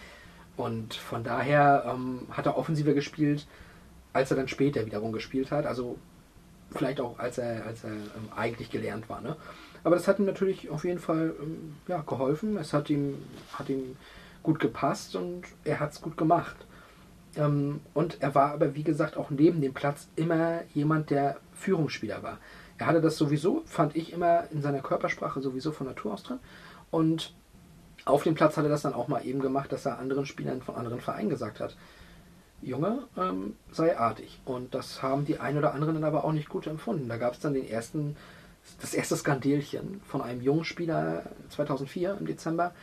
Und 0.57 0.93
von 0.93 1.23
daher 1.23 1.85
ähm, 1.87 2.27
hat 2.31 2.45
er 2.45 2.57
offensiver 2.57 2.93
gespielt, 2.93 3.47
als 4.13 4.31
er 4.31 4.37
dann 4.37 4.47
später 4.47 4.85
wiederum 4.85 5.11
gespielt 5.11 5.51
hat. 5.51 5.65
Also 5.65 5.97
vielleicht 6.71 6.99
auch, 6.99 7.17
als 7.17 7.37
er, 7.37 7.65
als 7.65 7.83
er 7.83 7.91
ähm, 7.91 8.29
eigentlich 8.35 8.69
gelernt 8.69 9.09
war. 9.09 9.21
Ne? 9.21 9.35
Aber 9.83 9.95
das 9.95 10.07
hat 10.07 10.19
ihm 10.19 10.25
natürlich 10.25 10.69
auf 10.69 10.83
jeden 10.83 10.99
Fall 10.99 11.33
ähm, 11.41 11.75
ja, 11.87 12.01
geholfen. 12.01 12.57
Es 12.57 12.73
hat 12.73 12.89
ihm, 12.89 13.15
hat 13.53 13.69
ihm 13.69 13.95
gut 14.43 14.59
gepasst 14.59 15.15
und 15.15 15.43
er 15.63 15.79
hat 15.79 15.91
es 15.91 16.01
gut 16.01 16.17
gemacht. 16.17 16.55
Ähm, 17.35 17.81
und 17.93 18.21
er 18.21 18.35
war 18.35 18.53
aber, 18.53 18.75
wie 18.75 18.83
gesagt, 18.83 19.17
auch 19.17 19.29
neben 19.29 19.61
dem 19.61 19.73
Platz 19.73 20.07
immer 20.15 20.61
jemand, 20.73 21.09
der 21.09 21.37
Führungsspieler 21.53 22.23
war. 22.23 22.39
Er 22.77 22.87
hatte 22.87 23.01
das 23.01 23.17
sowieso, 23.17 23.61
fand 23.65 23.95
ich 23.95 24.13
immer 24.13 24.49
in 24.51 24.61
seiner 24.61 24.79
Körpersprache 24.79 25.41
sowieso 25.41 25.71
von 25.71 25.87
Natur 25.87 26.13
aus 26.13 26.23
drin. 26.23 26.39
Und 26.91 27.33
auf 28.05 28.23
dem 28.23 28.35
Platz 28.35 28.57
hat 28.57 28.63
er 28.63 28.69
das 28.69 28.81
dann 28.81 28.93
auch 28.93 29.07
mal 29.07 29.25
eben 29.25 29.41
gemacht, 29.41 29.71
dass 29.71 29.85
er 29.85 29.99
anderen 29.99 30.25
Spielern 30.25 30.61
von 30.61 30.75
anderen 30.75 31.01
Vereinen 31.01 31.29
gesagt 31.29 31.59
hat, 31.59 31.75
Junge, 32.61 33.03
ähm, 33.17 33.55
sei 33.71 33.97
artig. 33.97 34.41
Und 34.45 34.73
das 34.73 35.01
haben 35.01 35.25
die 35.25 35.39
ein 35.39 35.57
oder 35.57 35.73
anderen 35.73 35.95
dann 35.95 36.03
aber 36.03 36.25
auch 36.25 36.31
nicht 36.31 36.49
gut 36.49 36.67
empfunden. 36.67 37.07
Da 37.07 37.17
gab 37.17 37.33
es 37.33 37.39
dann 37.39 37.53
den 37.53 37.67
ersten, 37.67 38.17
das 38.81 38.93
erste 38.93 39.15
Skandelchen 39.15 40.01
von 40.05 40.21
einem 40.21 40.41
jungen 40.41 40.65
Spieler 40.65 41.23
2004 41.49 42.17
im 42.19 42.25
Dezember. 42.25 42.73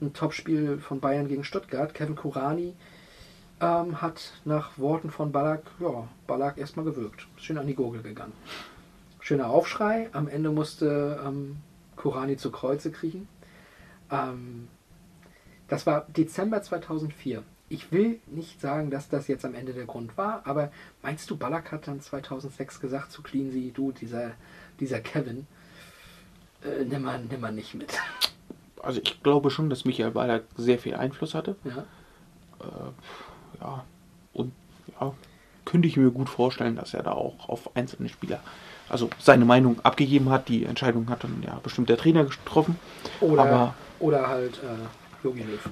Ein 0.00 0.12
Topspiel 0.12 0.78
von 0.78 1.00
Bayern 1.00 1.28
gegen 1.28 1.44
Stuttgart. 1.44 1.92
Kevin 1.94 2.16
Kurani 2.16 2.74
ähm, 3.60 4.00
hat 4.00 4.32
nach 4.44 4.78
Worten 4.78 5.10
von 5.10 5.32
Ballack, 5.32 5.62
ja, 5.78 6.08
Ballack 6.26 6.58
erstmal 6.58 6.84
gewürgt. 6.84 7.26
Schön 7.36 7.58
an 7.58 7.66
die 7.66 7.74
Gurgel 7.74 8.02
gegangen. 8.02 8.32
Schöner 9.20 9.50
Aufschrei. 9.50 10.08
Am 10.12 10.28
Ende 10.28 10.50
musste 10.50 11.20
ähm, 11.24 11.56
Kurani 11.96 12.36
zu 12.36 12.50
Kreuze 12.50 12.90
kriechen. 12.90 13.28
Ähm, 14.10 14.68
das 15.68 15.86
war 15.86 16.06
Dezember 16.08 16.62
2004. 16.62 17.42
Ich 17.68 17.92
will 17.92 18.18
nicht 18.26 18.60
sagen, 18.60 18.90
dass 18.90 19.08
das 19.08 19.28
jetzt 19.28 19.44
am 19.44 19.54
Ende 19.54 19.72
der 19.72 19.84
Grund 19.84 20.18
war, 20.18 20.42
aber 20.44 20.72
meinst 21.02 21.30
du, 21.30 21.36
Ballack 21.36 21.70
hat 21.70 21.86
dann 21.86 22.00
2006 22.00 22.80
gesagt 22.80 23.12
zu 23.12 23.22
Cleansy, 23.22 23.70
du, 23.72 23.92
dieser, 23.92 24.32
dieser 24.80 25.00
Kevin, 25.00 25.46
äh, 26.64 26.84
nimm, 26.84 27.02
mal, 27.02 27.20
nimm 27.20 27.40
mal 27.40 27.52
nicht 27.52 27.74
mit. 27.74 27.98
Also 28.82 29.00
ich 29.02 29.22
glaube 29.22 29.50
schon, 29.50 29.70
dass 29.70 29.84
Michael 29.84 30.10
Ballack 30.12 30.44
sehr 30.56 30.78
viel 30.78 30.94
Einfluss 30.94 31.34
hatte. 31.34 31.56
Ja. 31.64 31.84
Äh, 32.60 33.60
ja. 33.60 33.84
Und 34.32 34.52
ja, 35.00 35.12
könnte 35.64 35.86
ich 35.86 35.96
mir 35.96 36.10
gut 36.10 36.28
vorstellen, 36.28 36.76
dass 36.76 36.94
er 36.94 37.02
da 37.02 37.12
auch 37.12 37.48
auf 37.48 37.76
einzelne 37.76 38.08
Spieler, 38.08 38.40
also 38.88 39.10
seine 39.18 39.44
Meinung 39.44 39.80
abgegeben 39.84 40.30
hat. 40.30 40.48
Die 40.48 40.64
Entscheidung 40.64 41.08
hat 41.10 41.24
dann 41.24 41.42
ja 41.46 41.58
bestimmt 41.62 41.88
der 41.88 41.96
Trainer 41.98 42.24
getroffen. 42.24 42.78
Oder, 43.20 43.42
Aber 43.42 43.74
oder 43.98 44.28
halt 44.28 44.58
äh, 44.58 45.24
Jogi 45.24 45.42
Löw. 45.42 45.68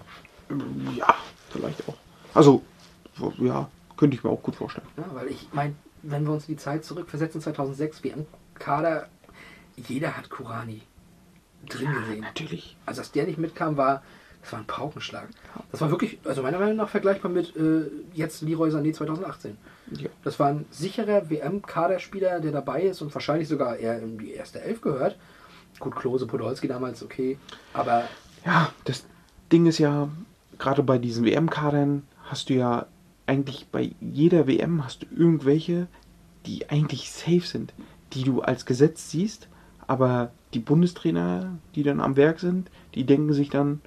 ja, 0.97 1.15
vielleicht 1.51 1.89
auch. 1.89 1.97
Also 2.35 2.63
ja, 3.39 3.69
könnte 3.97 4.17
ich 4.17 4.23
mir 4.23 4.31
auch 4.31 4.43
gut 4.43 4.57
vorstellen. 4.57 4.87
Ja, 4.97 5.07
weil 5.13 5.29
ich 5.29 5.49
meine, 5.53 5.75
wenn 6.03 6.25
wir 6.25 6.33
uns 6.33 6.49
in 6.49 6.55
die 6.55 6.61
Zeit 6.61 6.85
zurückversetzen, 6.85 7.41
2006, 7.41 8.03
WM-Kader, 8.59 9.09
jeder 9.77 10.17
hat 10.17 10.31
Kurani 10.31 10.83
drin 11.69 11.93
gesehen. 11.93 12.21
Natürlich. 12.21 12.77
Also, 12.87 13.01
dass 13.01 13.13
der 13.13 13.27
nicht 13.27 13.39
mitkam, 13.39 13.77
war, 13.77 14.03
das 14.43 14.53
war 14.53 14.61
ein 14.61 14.67
Paukenschlag. 14.67 15.29
Das 15.73 15.81
war 15.81 15.91
wirklich, 15.91 16.19
also 16.25 16.43
meiner 16.43 16.59
Meinung 16.59 16.77
nach 16.77 16.89
vergleichbar 16.89 17.31
mit 17.31 17.57
äh, 17.57 17.91
jetzt 18.15 18.43
Leroy 18.43 18.71
Sané 18.71 18.93
2018. 18.93 19.57
Ja. 19.93 20.09
Das 20.25 20.39
war 20.39 20.49
ein 20.49 20.67
sicherer 20.71 21.31
WM-Kaderspieler, 21.31 22.41
der 22.41 22.53
dabei 22.53 22.83
ist 22.83 23.03
und 23.03 23.15
wahrscheinlich 23.15 23.49
sogar 23.49 23.77
eher 23.77 24.01
in 24.01 24.19
die 24.19 24.33
erste 24.33 24.61
Elf 24.61 24.81
gehört. 24.81 25.17
Gut, 25.79 25.97
Klose, 25.97 26.27
Podolski 26.27 26.67
damals 26.67 27.03
okay, 27.03 27.39
aber 27.73 28.09
Ja, 28.45 28.73
das 28.85 29.05
Ding 29.53 29.67
ist 29.67 29.79
ja, 29.79 30.09
gerade 30.59 30.83
bei 30.83 30.99
diesen 30.99 31.25
WM-Kadern 31.25 32.03
hast 32.25 32.49
du 32.49 32.55
ja 32.55 32.87
eigentlich 33.27 33.67
bei 33.71 33.93
jeder 34.01 34.47
WM 34.47 34.85
hast 34.85 35.03
du 35.03 35.07
irgendwelche, 35.15 35.87
die 36.47 36.69
eigentlich 36.71 37.13
safe 37.13 37.47
sind, 37.47 37.75
die 38.15 38.25
du 38.25 38.41
als 38.43 38.67
Gesetz 38.67 39.11
siehst, 39.11 39.49
aber 39.87 40.31
die 40.55 40.61
Bundestrainer, 40.61 41.59
die 41.75 41.83
dann 41.83 42.01
am 42.01 42.17
Werk 42.17 42.41
sind, 42.41 42.71
die 42.95 43.05
denken 43.05 43.33
sich 43.33 43.51
dann, 43.51 43.81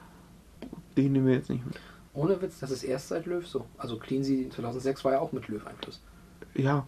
den 0.98 1.14
nehmen 1.14 1.27
wir 1.27 1.35
jetzt 1.35 1.49
nicht 1.49 1.65
mit. 1.65 1.76
ohne 2.14 2.41
Witz, 2.41 2.60
das 2.60 2.72
ist 2.72 2.84
erst 2.84 3.07
seit 3.10 3.26
Löw 3.26 3.45
so. 3.48 3.65
Also 3.77 3.98
Cleansy 3.98 4.49
2006 4.53 5.03
war 5.06 5.14
ja 5.14 5.19
auch 5.19 5.31
mit 5.31 5.48
Löw-Einfluss. 5.48 6.02
Ja, 6.56 6.85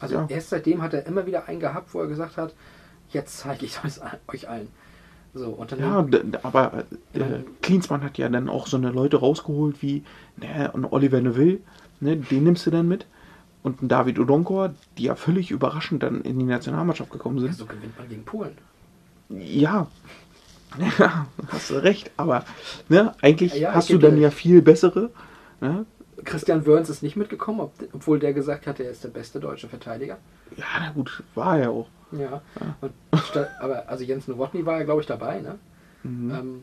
Also 0.00 0.16
Ja. 0.16 0.26
erst 0.28 0.50
seitdem 0.50 0.82
hat 0.82 0.94
er 0.94 1.06
immer 1.06 1.26
wieder 1.26 1.46
einen 1.48 1.60
gehabt, 1.60 1.94
wo 1.94 2.00
er 2.00 2.08
gesagt 2.08 2.36
hat, 2.36 2.54
jetzt 3.10 3.38
zeige 3.38 3.64
ich 3.66 3.78
es 3.84 4.00
euch 4.28 4.48
allen. 4.48 4.68
So, 5.34 5.50
und 5.50 5.72
dann 5.72 5.80
ja, 5.80 6.06
aber 6.42 6.84
äh, 7.12 7.20
Klinsmann 7.62 8.02
hat 8.04 8.18
ja 8.18 8.28
dann 8.28 8.48
auch 8.48 8.66
so 8.68 8.76
eine 8.76 8.90
Leute 8.90 9.16
rausgeholt 9.18 9.82
wie 9.82 10.04
ne, 10.36 10.70
und 10.72 10.84
Oliver 10.86 11.20
Neville, 11.20 11.58
ne, 12.00 12.16
den 12.16 12.44
nimmst 12.44 12.66
du 12.66 12.70
dann 12.70 12.86
mit. 12.86 13.06
Und 13.64 13.82
ein 13.82 13.88
David 13.88 14.18
Odonkor, 14.18 14.74
die 14.98 15.04
ja 15.04 15.16
völlig 15.16 15.50
überraschend 15.50 16.02
dann 16.02 16.20
in 16.20 16.38
die 16.38 16.44
Nationalmannschaft 16.44 17.10
gekommen 17.10 17.40
sind. 17.40 17.56
so 17.56 17.64
gewinnt 17.64 17.98
man 17.98 18.08
gegen 18.08 18.24
Polen. 18.24 18.56
Ja, 19.30 19.88
ja, 20.98 21.26
hast 21.48 21.70
du 21.70 21.82
recht, 21.82 22.10
aber 22.16 22.44
ne, 22.88 23.14
eigentlich 23.22 23.54
Ja, 23.54 23.74
hast 23.74 23.90
du 23.90 23.98
dann 23.98 24.20
ja 24.20 24.30
viel 24.30 24.60
bessere. 24.60 25.10
Ne? 25.60 25.86
Christian 26.24 26.66
Wörns 26.66 26.90
ist 26.90 27.02
nicht 27.02 27.16
mitgekommen, 27.16 27.60
ob, 27.60 27.72
obwohl 27.92 28.18
der 28.18 28.32
gesagt 28.32 28.66
hat, 28.66 28.80
er 28.80 28.90
ist 28.90 29.02
der 29.02 29.08
beste 29.08 29.40
deutsche 29.40 29.68
Verteidiger. 29.68 30.18
Ja, 30.56 30.64
na 30.80 30.90
gut, 30.90 31.22
war 31.34 31.58
er 31.58 31.70
auch. 31.70 31.88
Ja. 32.12 32.42
Und 32.80 32.92
statt, 33.24 33.50
aber 33.60 33.88
also 33.88 34.04
Jens 34.04 34.28
Nowotny 34.28 34.64
war 34.66 34.78
ja, 34.78 34.84
glaube 34.84 35.00
ich, 35.00 35.06
dabei, 35.06 35.40
ne? 35.40 35.58
Mhm. 36.02 36.30
Ähm, 36.30 36.62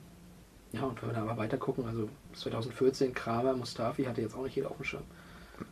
ja, 0.71 0.83
und 0.83 1.01
wenn 1.01 1.09
wir 1.09 1.15
da 1.15 1.25
mal 1.25 1.37
weiter 1.37 1.57
gucken, 1.57 1.85
also 1.85 2.07
2014 2.33 3.13
Kramer, 3.13 3.53
Mustafi 3.53 4.05
hatte 4.05 4.21
jetzt 4.21 4.35
auch 4.35 4.43
nicht 4.43 4.55
jeder 4.55 4.69
auf 4.69 4.77
dem 4.77 4.85
Schirm. 4.85 5.03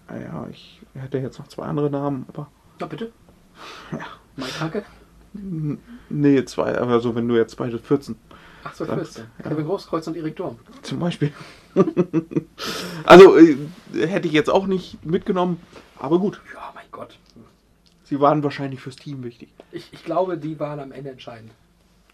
Naja, 0.07 0.47
ich 0.51 0.81
hätte 0.93 1.17
jetzt 1.19 1.39
noch 1.39 1.47
zwei 1.47 1.63
andere 1.63 1.89
Namen, 1.89 2.25
aber. 2.29 2.49
Na 2.79 2.85
bitte. 2.87 3.11
Ja. 3.91 3.99
Mike 4.35 4.59
Hacke. 4.59 4.83
n- 5.35 5.79
Nee, 6.09 6.43
zwei, 6.45 6.77
aber 6.79 6.99
so, 7.01 7.13
wenn 7.15 7.27
du 7.27 7.35
jetzt 7.35 7.55
beide 7.57 7.77
14 7.77 8.15
Ach 8.63 8.73
so, 8.73 8.85
sagst, 8.85 9.15
14. 9.19 9.25
Kevin 9.43 9.65
Großkreuz 9.65 10.07
und 10.07 10.15
Erik 10.17 10.35
Durm. 10.35 10.57
Zum 10.81 10.99
Beispiel. 10.99 11.31
also, 13.05 13.37
äh, 13.37 13.57
hätte 13.93 14.27
ich 14.27 14.33
jetzt 14.33 14.49
auch 14.49 14.65
nicht 14.67 15.03
mitgenommen, 15.05 15.59
aber 15.97 16.19
gut. 16.19 16.41
Ja, 16.53 16.71
mein 16.73 16.85
Gott. 16.91 17.17
Sie 18.03 18.19
waren 18.19 18.43
wahrscheinlich 18.43 18.81
fürs 18.81 18.95
Team 18.95 19.23
wichtig. 19.23 19.49
Ich, 19.71 19.93
ich 19.93 20.03
glaube, 20.03 20.37
die 20.37 20.59
waren 20.59 20.79
am 20.79 20.91
Ende 20.91 21.11
entscheidend. 21.11 21.51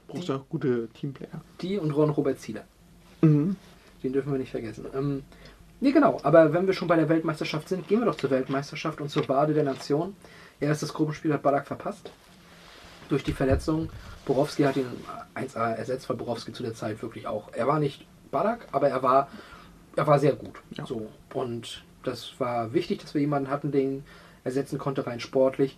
Brauchst 0.07 0.27
du 0.30 0.34
auch 0.34 0.47
gute 0.49 0.89
Teamplayer. 0.89 1.41
Die 1.61 1.77
und 1.77 1.91
Ron 1.91 2.10
Robert 2.10 2.39
Zieler. 2.39 2.65
Mhm. 3.22 3.56
Den 4.03 4.14
dürfen 4.14 4.31
wir 4.31 4.38
nicht 4.39 4.52
vergessen. 4.52 4.85
Ähm, 4.93 5.23
nee, 5.80 5.91
genau. 5.91 6.19
Aber 6.23 6.53
wenn 6.53 6.68
wir 6.68 6.73
schon 6.73 6.88
bei 6.88 6.95
der 6.95 7.10
Weltmeisterschaft 7.10 7.69
sind, 7.69 7.88
gehen 7.88 7.99
wir 7.99 8.06
doch 8.06 8.15
zur 8.15 8.31
Weltmeisterschaft 8.31 9.02
und 9.02 9.10
zur 9.10 9.26
Bade 9.26 9.53
der 9.53 9.64
Nation. 9.64 10.15
Erstes 10.60 10.93
Gruppenspiel 10.93 11.34
hat 11.34 11.41
Ballack 11.41 11.68
verpasst. 11.68 12.11
Durch 13.10 13.23
die 13.23 13.34
Verletzung. 13.34 13.89
Borowski 14.26 14.64
hat 14.64 14.77
ihn 14.77 14.88
1A 15.35 15.73
ersetzt, 15.73 16.10
weil 16.10 16.18
Borowski 16.18 16.52
zu 16.53 16.64
der 16.64 16.73
Zeit 16.73 17.02
wirklich 17.02 17.27
auch. 17.27 17.49
Er 17.53 17.68
war 17.68 17.80
nicht 17.80 18.06
Ballack, 18.31 18.68
aber 18.72 18.89
er 18.89 19.03
war, 19.03 19.30
er 19.95 20.07
war 20.07 20.19
sehr 20.19 20.34
gut. 20.34 20.61
Ja. 20.72 20.85
So. 20.85 21.10
Und 21.34 21.84
das 22.03 22.39
war 22.39 22.73
wichtig, 22.73 23.02
dass 23.02 23.14
wir 23.14 23.22
jemanden 23.22 23.49
hatten, 23.49 23.72
den 23.72 24.03
ersetzen 24.43 24.80
konnte, 24.80 25.06
rein 25.06 25.19
sportlich. 25.19 25.77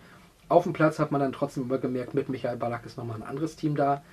Auf 0.50 0.64
dem 0.64 0.74
Platz 0.74 1.00
hat 1.00 1.12
man 1.12 1.20
dann 1.20 1.34
trotzdem 1.34 1.64
immer 1.64 1.78
gemerkt, 1.78 2.14
mit 2.14 2.30
Michael 2.30 2.58
Ballack 2.58 2.86
ist 2.86 2.98
nochmal 2.98 3.18
ein 3.18 3.24
anderes 3.24 3.56
Team 3.56 3.76
da, 3.76 4.04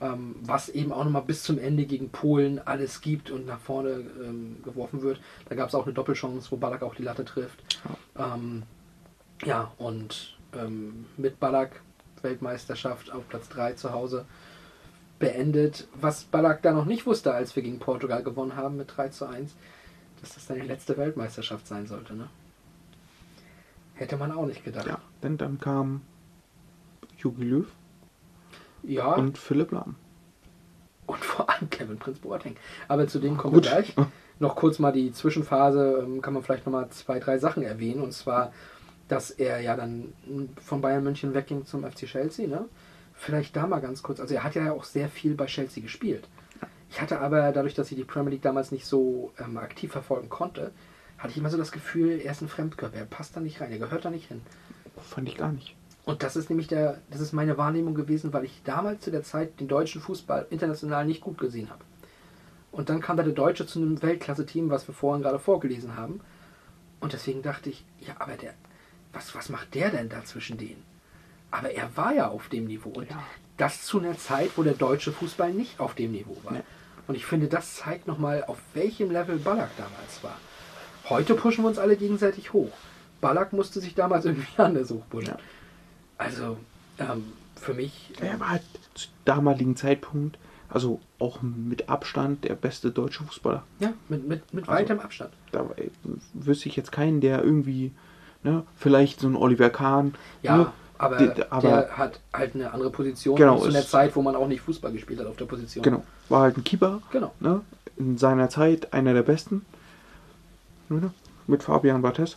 ähm, 0.00 0.36
was 0.42 0.68
eben 0.68 0.92
auch 0.92 1.04
nochmal 1.04 1.22
bis 1.22 1.42
zum 1.42 1.58
Ende 1.58 1.84
gegen 1.86 2.10
Polen 2.10 2.58
alles 2.64 3.00
gibt 3.00 3.30
und 3.30 3.46
nach 3.46 3.60
vorne 3.60 4.04
ähm, 4.22 4.56
geworfen 4.64 5.02
wird. 5.02 5.20
Da 5.48 5.54
gab 5.54 5.68
es 5.68 5.74
auch 5.74 5.84
eine 5.84 5.94
Doppelchance, 5.94 6.50
wo 6.50 6.56
Ballack 6.56 6.82
auch 6.82 6.94
die 6.94 7.02
Latte 7.02 7.24
trifft. 7.24 7.80
Ähm, 8.16 8.64
ja, 9.44 9.72
und 9.78 10.36
ähm, 10.52 11.06
mit 11.16 11.40
Ballack 11.40 11.80
Weltmeisterschaft 12.22 13.12
auf 13.12 13.28
Platz 13.28 13.48
3 13.50 13.74
zu 13.74 13.92
Hause 13.92 14.24
beendet. 15.18 15.86
Was 15.94 16.24
Ballack 16.24 16.62
da 16.62 16.72
noch 16.72 16.86
nicht 16.86 17.06
wusste, 17.06 17.32
als 17.32 17.54
wir 17.54 17.62
gegen 17.62 17.78
Portugal 17.78 18.22
gewonnen 18.22 18.56
haben 18.56 18.76
mit 18.76 18.96
3 18.96 19.08
zu 19.10 19.26
1, 19.26 19.54
dass 20.20 20.34
das 20.34 20.46
seine 20.46 20.64
letzte 20.64 20.96
Weltmeisterschaft 20.96 21.66
sein 21.66 21.86
sollte. 21.86 22.14
Ne? 22.14 22.28
Hätte 23.94 24.16
man 24.16 24.32
auch 24.32 24.46
nicht 24.46 24.64
gedacht. 24.64 24.86
Ja, 24.86 24.98
denn 25.22 25.36
dann 25.36 25.60
kam 25.60 26.02
Jogi 27.18 27.44
Löw 27.44 27.66
Ja, 28.86 29.12
und, 29.14 29.20
und 29.20 29.38
Philipp 29.38 29.72
Lahm. 29.72 29.96
vor 31.06 31.48
allem 31.50 31.70
Kevin 31.70 31.98
Prinz 31.98 32.18
Boateng. 32.18 32.56
Aber 32.88 33.06
zu 33.06 33.18
dem 33.18 33.36
kommen 33.36 33.54
Gut. 33.54 33.64
wir 33.64 33.70
gleich. 33.70 33.94
Noch 34.40 34.56
kurz 34.56 34.78
mal 34.78 34.92
die 34.92 35.12
Zwischenphase, 35.12 36.02
ähm, 36.02 36.20
kann 36.20 36.34
man 36.34 36.42
vielleicht 36.42 36.66
noch 36.66 36.72
mal 36.72 36.88
zwei, 36.90 37.20
drei 37.20 37.38
Sachen 37.38 37.62
erwähnen. 37.62 38.02
Und 38.02 38.12
zwar, 38.12 38.52
dass 39.08 39.30
er 39.30 39.60
ja 39.60 39.76
dann 39.76 40.12
von 40.60 40.80
Bayern 40.80 41.04
München 41.04 41.34
wegging 41.34 41.66
zum 41.66 41.84
FC 41.84 42.06
Chelsea. 42.06 42.48
Ne? 42.48 42.64
Vielleicht 43.14 43.54
da 43.54 43.66
mal 43.66 43.80
ganz 43.80 44.02
kurz. 44.02 44.20
Also 44.20 44.34
er 44.34 44.42
hat 44.42 44.56
ja 44.56 44.72
auch 44.72 44.84
sehr 44.84 45.08
viel 45.08 45.34
bei 45.34 45.46
Chelsea 45.46 45.82
gespielt. 45.82 46.28
Ich 46.90 47.00
hatte 47.00 47.20
aber, 47.20 47.50
dadurch, 47.52 47.74
dass 47.74 47.90
ich 47.90 47.96
die 47.96 48.04
Premier 48.04 48.32
League 48.32 48.42
damals 48.42 48.70
nicht 48.70 48.86
so 48.86 49.32
ähm, 49.38 49.56
aktiv 49.58 49.90
verfolgen 49.90 50.28
konnte, 50.28 50.70
hatte 51.18 51.32
ich 51.32 51.38
immer 51.38 51.50
so 51.50 51.56
das 51.56 51.72
Gefühl, 51.72 52.20
er 52.20 52.32
ist 52.32 52.42
ein 52.42 52.48
Fremdkörper. 52.48 52.96
Er 52.96 53.04
passt 53.04 53.36
da 53.36 53.40
nicht 53.40 53.60
rein, 53.60 53.72
er 53.72 53.78
gehört 53.78 54.04
da 54.04 54.10
nicht 54.10 54.28
hin. 54.28 54.42
Fand 55.00 55.28
ich 55.28 55.36
gar 55.36 55.50
nicht. 55.50 55.74
Und 56.04 56.22
das 56.22 56.36
ist 56.36 56.50
nämlich 56.50 56.68
der, 56.68 57.00
das 57.10 57.20
ist 57.20 57.32
meine 57.32 57.56
Wahrnehmung 57.56 57.94
gewesen, 57.94 58.32
weil 58.32 58.44
ich 58.44 58.60
damals 58.64 59.02
zu 59.04 59.10
der 59.10 59.22
Zeit 59.22 59.58
den 59.60 59.68
deutschen 59.68 60.02
Fußball 60.02 60.46
international 60.50 61.06
nicht 61.06 61.22
gut 61.22 61.38
gesehen 61.38 61.70
habe. 61.70 61.80
Und 62.72 62.88
dann 62.88 63.00
kam 63.00 63.16
da 63.16 63.22
der 63.22 63.32
Deutsche 63.32 63.66
zu 63.66 63.78
einem 63.78 64.02
Weltklasse-Team, 64.02 64.68
was 64.68 64.86
wir 64.86 64.94
vorhin 64.94 65.22
gerade 65.22 65.38
vorgelesen 65.38 65.96
haben. 65.96 66.20
Und 67.00 67.12
deswegen 67.12 67.40
dachte 67.42 67.70
ich, 67.70 67.84
ja, 68.00 68.14
aber 68.18 68.32
der, 68.36 68.52
was, 69.12 69.34
was 69.34 69.48
macht 69.48 69.74
der 69.74 69.90
denn 69.90 70.08
da 70.08 70.24
zwischen 70.24 70.58
denen? 70.58 70.82
Aber 71.50 71.70
er 71.70 71.96
war 71.96 72.12
ja 72.12 72.28
auf 72.28 72.48
dem 72.48 72.64
Niveau. 72.66 72.90
Und 72.90 73.08
Ja. 73.08 73.22
das 73.56 73.82
zu 73.84 74.00
einer 74.00 74.18
Zeit, 74.18 74.50
wo 74.56 74.62
der 74.62 74.74
deutsche 74.74 75.12
Fußball 75.12 75.52
nicht 75.52 75.78
auf 75.80 75.94
dem 75.94 76.12
Niveau 76.12 76.36
war. 76.42 76.54
Nee. 76.54 76.62
Und 77.06 77.14
ich 77.14 77.24
finde, 77.24 77.46
das 77.48 77.76
zeigt 77.76 78.06
nochmal, 78.08 78.44
auf 78.44 78.58
welchem 78.74 79.10
Level 79.10 79.36
Ballack 79.38 79.70
damals 79.76 80.22
war. 80.22 80.36
Heute 81.08 81.34
pushen 81.34 81.62
wir 81.64 81.68
uns 81.68 81.78
alle 81.78 81.96
gegenseitig 81.96 82.52
hoch. 82.52 82.72
Ballack 83.20 83.52
musste 83.52 83.80
sich 83.80 83.94
damals 83.94 84.24
irgendwie 84.24 84.48
anders 84.56 84.90
hochpushen. 84.90 85.34
Ja. 85.34 85.38
Also, 86.24 86.56
ähm, 86.98 87.24
für 87.60 87.74
mich. 87.74 88.12
Er 88.20 88.38
war 88.40 88.50
halt 88.50 88.62
zu 88.94 89.08
damaligen 89.24 89.76
Zeitpunkt, 89.76 90.38
also 90.68 91.00
auch 91.18 91.40
mit 91.42 91.88
Abstand, 91.88 92.44
der 92.44 92.54
beste 92.54 92.90
deutsche 92.90 93.22
Fußballer. 93.24 93.62
Ja, 93.80 93.92
mit, 94.08 94.26
mit, 94.28 94.52
mit 94.54 94.68
Also- 94.68 94.72
weitem 94.80 95.00
Abstand. 95.00 95.30
Da 95.52 95.64
wüsste 96.34 96.68
ich 96.68 96.76
jetzt 96.76 96.92
keinen, 96.92 97.20
der 97.20 97.42
irgendwie, 97.42 97.92
ne, 98.42 98.64
vielleicht 98.76 99.20
so 99.20 99.28
ein 99.28 99.36
Oliver 99.36 99.70
Kahn. 99.70 100.14
Ja, 100.42 100.56
ne, 100.56 100.72
aber, 100.98 101.16
der- 101.16 101.52
aber- 101.52 101.68
der 101.68 101.96
hat 101.96 102.20
halt 102.32 102.54
eine 102.54 102.72
andere 102.72 102.90
Position. 102.90 103.36
Genau, 103.36 103.58
zu 103.58 103.68
einer 103.68 103.80
ist- 103.80 103.90
Zeit, 103.90 104.14
wo 104.16 104.22
man 104.22 104.34
auch 104.36 104.48
nicht 104.48 104.60
Fußball 104.62 104.92
gespielt 104.92 105.20
hat 105.20 105.26
auf 105.26 105.36
der 105.36 105.46
Position. 105.46 105.82
Genau, 105.82 106.04
war 106.28 106.42
halt 106.42 106.56
ein 106.56 106.64
Keeper. 106.64 107.00
Genau. 107.10 107.32
Ne, 107.40 107.60
in 107.96 108.18
seiner 108.18 108.48
Zeit 108.50 108.92
einer 108.92 109.14
der 109.14 109.22
besten. 109.22 109.64
Ne, 110.88 111.12
mit 111.46 111.62
Fabian 111.62 112.02
Barthez. 112.02 112.36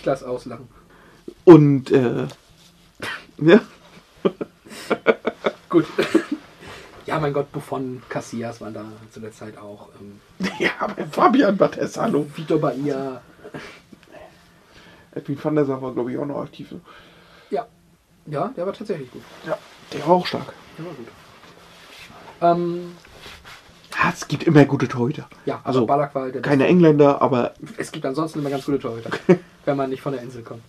Ich 0.00 0.06
lasse 0.06 0.28
auslachen. 0.28 0.66
Und, 1.44 1.90
äh, 1.90 2.26
ja, 3.38 3.60
Gut. 5.68 5.86
ja, 7.06 7.20
mein 7.20 7.32
Gott, 7.32 7.52
Buffon, 7.52 8.02
Casillas 8.08 8.60
waren 8.60 8.74
da 8.74 8.84
zu 9.12 9.20
der 9.20 9.32
Zeit 9.32 9.56
auch. 9.56 9.88
Ähm, 10.00 10.20
ja, 10.58 10.70
aber 10.80 11.06
Fabian 11.06 11.56
Barthez, 11.56 11.96
hallo. 11.96 12.26
Vitor 12.34 12.58
Bahia. 12.58 13.20
Edwin 15.12 15.38
van 15.42 15.54
der 15.54 15.64
Sar 15.64 15.80
war, 15.82 15.92
glaube 15.92 16.12
ich, 16.12 16.18
auch 16.18 16.26
noch 16.26 16.40
aktiv. 16.40 16.72
Ne? 16.72 16.80
Ja. 17.50 17.66
Ja, 18.26 18.48
der 18.48 18.66
war 18.66 18.72
tatsächlich 18.72 19.10
gut. 19.10 19.22
Ja, 19.46 19.58
der 19.92 20.06
war 20.06 20.14
auch 20.14 20.26
stark. 20.26 20.52
Der 20.78 20.84
war 20.84 20.92
gut. 20.92 21.08
Ähm, 22.40 22.96
Ja, 24.02 24.10
es 24.14 24.26
gibt 24.28 24.44
immer 24.44 24.64
gute 24.64 24.88
Torhüter. 24.88 25.28
ja, 25.44 25.60
Also, 25.64 25.84
Ballack 25.86 26.14
war 26.14 26.22
halt 26.22 26.34
der 26.34 26.42
Keine 26.42 26.66
Engländer, 26.66 27.20
aber 27.20 27.52
Es 27.76 27.92
gibt 27.92 28.06
ansonsten 28.06 28.38
immer 28.38 28.50
ganz 28.50 28.64
gute 28.64 28.78
Torhüter, 28.78 29.10
wenn 29.64 29.76
man 29.76 29.90
nicht 29.90 30.00
von 30.02 30.12
der 30.12 30.22
Insel 30.22 30.42
kommt. 30.42 30.62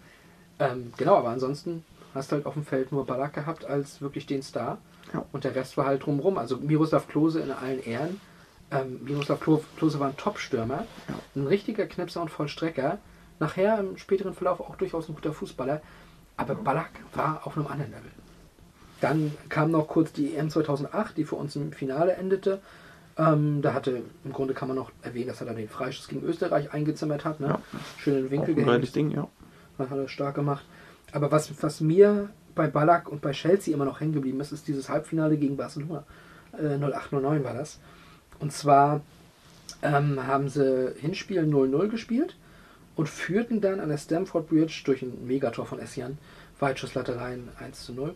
Ähm, 0.60 0.92
genau, 0.98 1.16
aber 1.16 1.30
ansonsten 1.30 1.86
hast 2.14 2.32
du 2.32 2.36
halt 2.36 2.46
auf 2.46 2.54
dem 2.56 2.66
Feld 2.66 2.92
nur 2.92 3.06
Ballack 3.06 3.34
gehabt 3.34 3.66
als 3.66 4.02
wirklich 4.02 4.26
den 4.26 4.42
Star. 4.44 4.78
Ja. 5.14 5.24
Und 5.32 5.44
der 5.44 5.56
Rest 5.56 5.78
war 5.78 5.86
halt 5.86 6.06
drumrum. 6.06 6.38
Also 6.38 6.58
Miroslav 6.58 7.08
Klose 7.08 7.40
in 7.40 7.52
allen 7.52 7.82
Ehren. 7.84 8.20
Ähm, 8.70 9.00
Miroslav 9.04 9.40
Klo- 9.42 9.64
Klose 9.78 10.00
war 10.00 10.08
ein 10.08 10.18
Top-Stürmer, 10.18 10.86
ein 11.36 11.48
richtiger 11.48 11.86
Knipser 11.86 12.22
und 12.22 12.30
Vollstrecker. 12.32 12.98
Nachher 13.40 13.80
im 13.80 13.98
späteren 13.98 14.34
Verlauf 14.34 14.60
auch 14.62 14.76
durchaus 14.76 15.10
ein 15.10 15.16
guter 15.16 15.34
Fußballer. 15.34 15.82
Aber 16.38 16.56
Ballack 16.56 16.92
war 17.14 17.42
auf 17.46 17.58
einem 17.58 17.68
anderen 17.68 17.92
Level. 17.92 18.12
Dann 19.02 19.36
kam 19.50 19.72
noch 19.72 19.88
kurz 19.88 20.12
die 20.14 20.36
EM 20.36 20.50
2008, 20.50 21.18
die 21.18 21.24
für 21.26 21.36
uns 21.36 21.56
im 21.56 21.72
Finale 21.74 22.14
endete. 22.14 22.60
Ähm, 23.18 23.62
da 23.62 23.74
hatte, 23.74 24.02
im 24.24 24.34
Grunde 24.34 24.54
kann 24.54 24.68
man 24.68 24.78
noch 24.78 24.92
erwähnen, 25.02 25.28
dass 25.28 25.42
er 25.42 25.48
dann 25.48 25.58
den 25.58 25.68
Freischuss 25.68 26.08
gegen 26.08 26.24
Österreich 26.24 26.74
eingezimmert 26.74 27.26
hat. 27.26 27.40
Ne? 27.40 27.48
Ja. 27.48 27.60
Schön 27.98 28.16
in 28.16 28.22
den 28.24 28.28
auch 28.28 28.32
Winkel 28.48 28.56
gehängt. 28.56 28.96
Ding, 28.96 29.12
ja. 29.12 29.28
Das 29.78 29.90
hat 29.90 29.98
er 29.98 30.08
stark 30.08 30.36
gemacht. 30.36 30.66
Aber 31.12 31.32
was, 31.32 31.52
was 31.62 31.82
mir 31.82 32.30
bei 32.56 32.68
Ballack 32.68 33.10
und 33.10 33.22
bei 33.22 33.32
Chelsea 33.32 33.74
immer 33.74 33.86
noch 33.86 34.00
hängen 34.00 34.14
geblieben 34.14 34.40
ist, 34.40 34.52
ist 34.52 34.68
dieses 34.68 34.90
Halbfinale 34.90 35.38
gegen 35.38 35.58
Barcelona. 35.58 36.06
Äh, 36.54 36.78
0809 36.78 37.44
war 37.44 37.54
das. 37.54 37.80
Und 38.40 38.54
zwar 38.54 39.02
ähm, 39.82 40.26
haben 40.26 40.48
sie 40.48 40.94
Hinspiel 41.00 41.42
0-0 41.42 41.90
gespielt 41.90 42.38
und 42.96 43.10
führten 43.10 43.62
dann 43.62 43.80
an 43.80 43.90
der 43.90 43.98
Stamford 43.98 44.48
Bridge 44.48 44.82
durch 44.86 45.02
ein 45.02 45.26
Megator 45.28 45.66
von 45.66 45.80
Essian, 45.80 46.18
Weitschuss 46.60 46.96
rein 46.96 47.50
1 47.60 47.86
zu 47.86 47.94
0. 47.94 48.16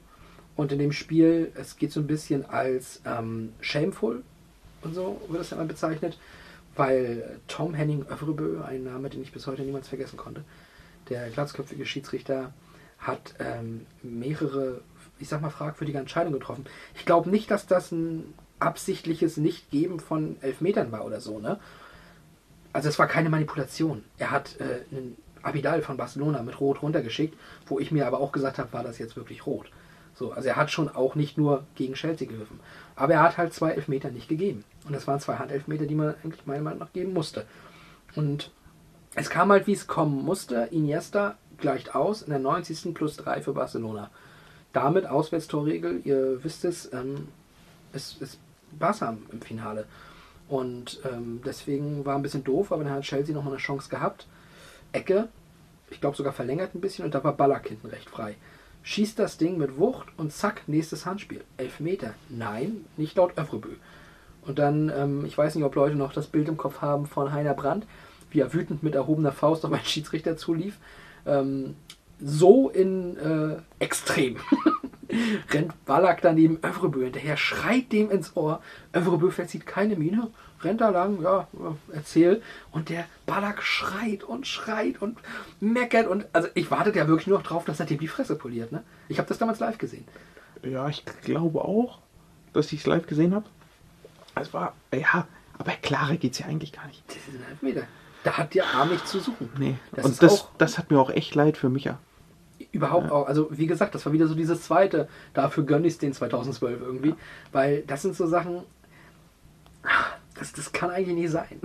Und 0.55 0.71
in 0.71 0.79
dem 0.79 0.91
Spiel, 0.91 1.51
es 1.55 1.75
geht 1.75 1.91
so 1.91 1.99
ein 1.99 2.07
bisschen 2.07 2.45
als 2.45 3.01
ähm, 3.05 3.53
shameful 3.59 4.23
und 4.85 4.93
so 4.93 5.21
wird 5.27 5.41
es 5.41 5.49
ja 5.49 5.57
mal 5.57 5.65
bezeichnet, 5.65 6.17
weil 6.75 7.39
Tom 7.47 7.73
Henning 7.73 8.05
Övrebö, 8.09 8.61
ein 8.63 8.83
Name, 8.83 9.09
den 9.09 9.21
ich 9.21 9.31
bis 9.31 9.47
heute 9.47 9.63
niemals 9.63 9.87
vergessen 9.87 10.17
konnte, 10.17 10.43
der 11.09 11.29
glatzköpfige 11.29 11.85
Schiedsrichter, 11.85 12.53
hat 12.97 13.35
ähm, 13.39 13.85
mehrere, 14.01 14.81
ich 15.19 15.27
sag 15.27 15.41
mal, 15.41 15.49
fragwürdige 15.49 15.99
Entscheidungen 15.99 16.39
getroffen. 16.39 16.65
Ich 16.95 17.05
glaube 17.05 17.29
nicht, 17.29 17.51
dass 17.51 17.67
das 17.67 17.91
ein 17.91 18.33
absichtliches 18.59 19.37
Nichtgeben 19.37 19.99
von 19.99 20.37
Elfmetern 20.41 20.91
war 20.91 21.05
oder 21.05 21.19
so, 21.19 21.39
ne? 21.39 21.59
Also 22.73 22.89
es 22.89 22.99
war 22.99 23.07
keine 23.07 23.29
Manipulation. 23.29 24.03
Er 24.17 24.31
hat 24.31 24.59
äh, 24.59 24.83
einen 24.91 25.15
Abidal 25.41 25.81
von 25.81 25.95
Barcelona 25.95 26.41
mit 26.41 26.59
Rot 26.59 26.81
runtergeschickt, 26.81 27.37
wo 27.67 27.79
ich 27.79 27.91
mir 27.91 28.05
aber 28.05 28.19
auch 28.19 28.31
gesagt 28.31 28.57
habe, 28.57 28.73
war 28.73 28.83
das 28.83 28.97
jetzt 28.97 29.15
wirklich 29.15 29.45
Rot. 29.45 29.71
So, 30.13 30.31
also 30.31 30.49
er 30.49 30.55
hat 30.55 30.71
schon 30.71 30.89
auch 30.89 31.15
nicht 31.15 31.37
nur 31.37 31.65
gegen 31.75 31.93
Chelsea 31.93 32.27
geholfen. 32.27 32.59
Aber 32.95 33.13
er 33.13 33.23
hat 33.23 33.37
halt 33.37 33.53
zwei 33.53 33.71
Elfmeter 33.71 34.11
nicht 34.11 34.27
gegeben. 34.27 34.63
Und 34.85 34.93
das 34.93 35.07
waren 35.07 35.19
zwei 35.19 35.35
Handelfmeter, 35.35 35.85
die 35.85 35.95
man 35.95 36.15
eigentlich 36.23 36.45
meiner 36.45 36.61
Meinung 36.61 36.79
nach 36.79 36.93
geben 36.93 37.13
musste. 37.13 37.45
Und 38.15 38.51
es 39.15 39.29
kam 39.29 39.51
halt, 39.51 39.67
wie 39.67 39.73
es 39.73 39.87
kommen 39.87 40.23
musste. 40.23 40.67
Iniesta 40.71 41.35
gleicht 41.57 41.95
aus 41.95 42.21
in 42.21 42.29
der 42.29 42.39
90. 42.39 42.93
plus 42.93 43.17
3 43.17 43.41
für 43.41 43.53
Barcelona. 43.53 44.09
Damit 44.73 45.05
Auswärtstorregel, 45.07 46.01
ihr 46.03 46.43
wisst 46.43 46.65
es, 46.65 46.91
ähm, 46.93 47.29
ist, 47.93 48.21
ist 48.21 48.39
Barca 48.77 49.17
im 49.31 49.41
Finale. 49.41 49.85
Und 50.47 50.99
ähm, 51.11 51.41
deswegen 51.45 52.05
war 52.05 52.15
ein 52.15 52.21
bisschen 52.21 52.43
doof, 52.43 52.71
aber 52.71 52.83
dann 52.83 52.93
hat 52.93 53.03
Chelsea 53.03 53.33
nochmal 53.33 53.53
eine 53.53 53.61
Chance 53.61 53.89
gehabt. 53.89 54.27
Ecke, 54.91 55.29
ich 55.89 56.01
glaube 56.01 56.17
sogar 56.17 56.33
verlängert 56.33 56.75
ein 56.75 56.81
bisschen 56.81 57.05
und 57.05 57.15
da 57.15 57.23
war 57.23 57.33
Ballack 57.33 57.67
hinten 57.67 57.87
recht 57.87 58.09
frei. 58.09 58.35
Schießt 58.83 59.17
das 59.17 59.37
Ding 59.37 59.57
mit 59.57 59.79
Wucht 59.79 60.07
und 60.17 60.31
zack, 60.31 60.67
nächstes 60.67 61.05
Handspiel. 61.05 61.43
Elf 61.57 61.79
Meter. 61.79 62.13
Nein, 62.29 62.85
nicht 62.97 63.15
laut 63.15 63.37
Övrebö. 63.37 63.69
Und 64.45 64.59
dann, 64.59 64.91
ähm, 64.95 65.25
ich 65.25 65.37
weiß 65.37 65.55
nicht, 65.55 65.63
ob 65.63 65.75
Leute 65.75 65.95
noch 65.95 66.13
das 66.13 66.27
Bild 66.27 66.47
im 66.47 66.57
Kopf 66.57 66.81
haben 66.81 67.07
von 67.07 67.31
Heiner 67.31 67.53
Brandt, 67.53 67.85
wie 68.31 68.39
er 68.39 68.53
wütend 68.53 68.83
mit 68.83 68.95
erhobener 68.95 69.31
Faust 69.31 69.65
auf 69.65 69.71
einen 69.71 69.85
Schiedsrichter 69.85 70.37
zulief. 70.37 70.77
Ähm, 71.25 71.75
so 72.19 72.69
in 72.69 73.17
äh, 73.17 73.57
extrem. 73.79 74.37
rennt 75.51 75.85
Ballack 75.85 76.21
daneben 76.21 76.59
Övrebö 76.63 77.03
hinterher, 77.03 77.37
schreit 77.37 77.91
dem 77.91 78.09
ins 78.09 78.35
Ohr. 78.35 78.61
Övrebö 78.93 79.31
verzieht 79.31 79.65
keine 79.65 79.95
Miene, 79.95 80.29
rennt 80.61 80.81
da 80.81 80.89
lang, 80.89 81.21
ja, 81.21 81.47
erzähl. 81.93 82.41
Und 82.71 82.89
der 82.89 83.05
Ballack 83.25 83.61
schreit 83.61 84.23
und 84.23 84.47
schreit 84.47 85.01
und 85.01 85.17
meckert. 85.59 86.07
Und 86.07 86.25
also 86.33 86.47
ich 86.53 86.71
wartete 86.71 86.99
ja 86.99 87.07
wirklich 87.07 87.27
nur 87.27 87.37
noch 87.37 87.45
drauf, 87.45 87.65
dass 87.65 87.79
er 87.79 87.85
dem 87.85 87.99
die 87.99 88.07
Fresse 88.07 88.35
poliert. 88.35 88.71
Ne? 88.71 88.83
Ich 89.07 89.17
habe 89.17 89.29
das 89.29 89.37
damals 89.37 89.59
live 89.59 89.77
gesehen. 89.77 90.05
Ja, 90.63 90.89
ich 90.89 91.03
glaube 91.23 91.61
auch, 91.63 91.99
dass 92.53 92.71
ich 92.71 92.79
es 92.79 92.87
live 92.87 93.07
gesehen 93.07 93.35
habe. 93.35 93.45
Es 94.35 94.53
war, 94.53 94.73
ja, 94.93 95.27
aber 95.57 95.71
klarer 95.81 96.17
geht 96.17 96.33
es 96.33 96.39
ja 96.39 96.45
eigentlich 96.47 96.73
gar 96.73 96.85
nicht. 96.87 97.03
Das 97.07 97.15
ist 97.15 97.35
ein 97.35 97.45
Elfmeter. 97.49 97.83
Da 98.23 98.37
hat 98.37 98.53
der 98.53 98.65
Arm 98.65 98.89
nicht 98.89 99.07
zu 99.07 99.19
suchen. 99.19 99.49
Nee, 99.59 99.75
Das 99.93 100.05
und 100.05 100.21
das, 100.23 100.47
das 100.57 100.77
hat 100.77 100.89
mir 100.91 100.99
auch 100.99 101.09
echt 101.11 101.35
leid 101.35 101.57
für 101.57 101.69
Micha. 101.69 101.99
Überhaupt 102.71 103.07
Ja. 103.07 103.11
auch. 103.11 103.27
Also, 103.27 103.47
wie 103.51 103.67
gesagt, 103.67 103.93
das 103.95 104.05
war 104.05 104.13
wieder 104.13 104.27
so 104.27 104.33
dieses 104.35 104.63
zweite. 104.63 105.07
Dafür 105.33 105.63
gönne 105.63 105.87
ich 105.87 105.93
es 105.93 105.99
den 105.99 106.11
2012 106.13 106.81
irgendwie. 106.81 107.15
Weil 107.51 107.83
das 107.83 108.01
sind 108.01 108.15
so 108.15 108.25
Sachen. 108.27 108.63
Das, 110.37 110.51
das 110.53 110.71
kann 110.71 110.89
eigentlich 110.89 111.15
nicht 111.15 111.31
sein. 111.31 111.59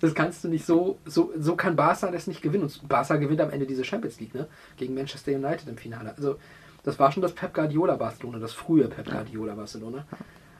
Das 0.00 0.14
kannst 0.14 0.42
du 0.44 0.48
nicht 0.48 0.66
so. 0.66 0.98
So, 1.04 1.32
so 1.38 1.54
kann 1.56 1.76
Barca 1.76 2.10
das 2.10 2.26
nicht 2.26 2.42
gewinnen. 2.42 2.64
Und 2.64 2.88
Barca 2.88 3.16
gewinnt 3.16 3.40
am 3.40 3.50
Ende 3.50 3.64
diese 3.64 3.84
Champions 3.84 4.18
League, 4.20 4.34
ne? 4.34 4.48
Gegen 4.76 4.94
Manchester 4.94 5.32
United 5.32 5.68
im 5.68 5.76
Finale. 5.76 6.12
Also, 6.16 6.36
das 6.82 6.98
war 6.98 7.12
schon 7.12 7.22
das 7.22 7.32
Pep 7.32 7.54
Guardiola 7.54 7.94
Barcelona, 7.96 8.38
das 8.40 8.52
frühe 8.52 8.88
Pep 8.88 9.08
Guardiola 9.10 9.54
Barcelona. 9.54 10.04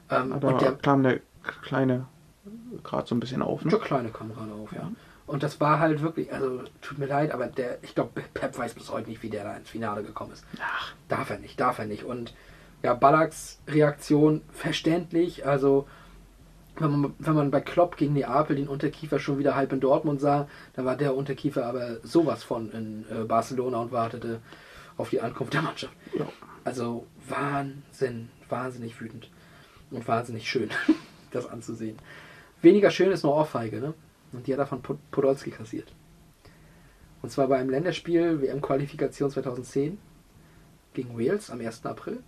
Ähm, 0.09 0.39
Da 0.39 0.47
und 0.47 0.61
der, 0.61 0.73
kam 0.73 1.03
der 1.03 1.19
kleine 1.61 2.07
gerade 2.83 3.07
so 3.07 3.15
ein 3.15 3.19
bisschen 3.19 3.41
auf. 3.41 3.63
Ne? 3.63 3.71
der 3.71 3.79
kleine 3.79 4.09
kam 4.09 4.33
gerade 4.33 4.51
auf, 4.53 4.71
ja. 4.73 4.91
Und 5.25 5.41
das 5.41 5.61
war 5.61 5.79
halt 5.79 6.01
wirklich, 6.01 6.33
also 6.33 6.63
tut 6.81 6.97
mir 6.97 7.05
leid, 7.05 7.31
aber 7.31 7.47
der, 7.47 7.81
ich 7.81 7.95
glaube, 7.95 8.21
Pep 8.33 8.57
weiß 8.57 8.73
bis 8.73 8.91
heute 8.91 9.09
nicht, 9.09 9.23
wie 9.23 9.29
der 9.29 9.45
da 9.45 9.55
ins 9.55 9.69
Finale 9.69 10.03
gekommen 10.03 10.33
ist. 10.33 10.43
Ach, 10.61 10.93
Darf 11.07 11.29
er 11.29 11.39
nicht, 11.39 11.59
darf 11.59 11.79
er 11.79 11.85
nicht. 11.85 12.03
Und 12.03 12.33
ja, 12.81 12.93
Ballacks 12.93 13.59
Reaktion 13.67 14.41
verständlich. 14.51 15.45
Also, 15.47 15.87
wenn 16.77 16.91
man, 16.91 17.13
wenn 17.19 17.35
man 17.35 17.51
bei 17.51 17.61
Klopp 17.61 17.95
gegen 17.95 18.13
Neapel 18.13 18.57
den 18.57 18.67
Unterkiefer 18.67 19.19
schon 19.19 19.37
wieder 19.37 19.55
halb 19.55 19.71
in 19.71 19.79
Dortmund 19.79 20.19
sah, 20.19 20.47
dann 20.73 20.85
war 20.85 20.97
der 20.97 21.15
Unterkiefer 21.15 21.65
aber 21.65 21.97
sowas 22.03 22.43
von 22.43 22.71
in 22.71 23.05
äh, 23.09 23.23
Barcelona 23.23 23.77
und 23.77 23.91
wartete 23.91 24.41
auf 24.97 25.09
die 25.09 25.21
Ankunft 25.21 25.53
der 25.53 25.61
Mannschaft. 25.61 25.93
Ja. 26.17 26.25
Also 26.65 27.07
Wahnsinn, 27.29 28.29
wahnsinnig 28.49 28.99
wütend 28.99 29.29
und 29.93 30.07
wahnsinnig 30.07 30.49
schön, 30.49 30.69
das 31.31 31.45
anzusehen. 31.47 31.97
Weniger 32.61 32.91
schön 32.91 33.11
ist 33.11 33.23
nur 33.23 33.35
Ohrfeige, 33.35 33.79
ne? 33.79 33.93
Und 34.31 34.47
die 34.47 34.53
hat 34.53 34.59
er 34.59 34.67
von 34.67 34.81
Pod- 34.81 35.11
Podolski 35.11 35.51
kassiert. 35.51 35.93
Und 37.21 37.29
zwar 37.31 37.47
beim 37.47 37.69
Länderspiel 37.69 38.41
WM-Qualifikation 38.41 39.29
2010 39.31 39.97
gegen 40.93 41.17
Wales 41.17 41.49
am 41.49 41.61
1. 41.61 41.85
April. 41.85 42.21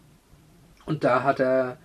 Und 0.86 1.04
da 1.04 1.24
hat 1.24 1.40
er 1.40 1.78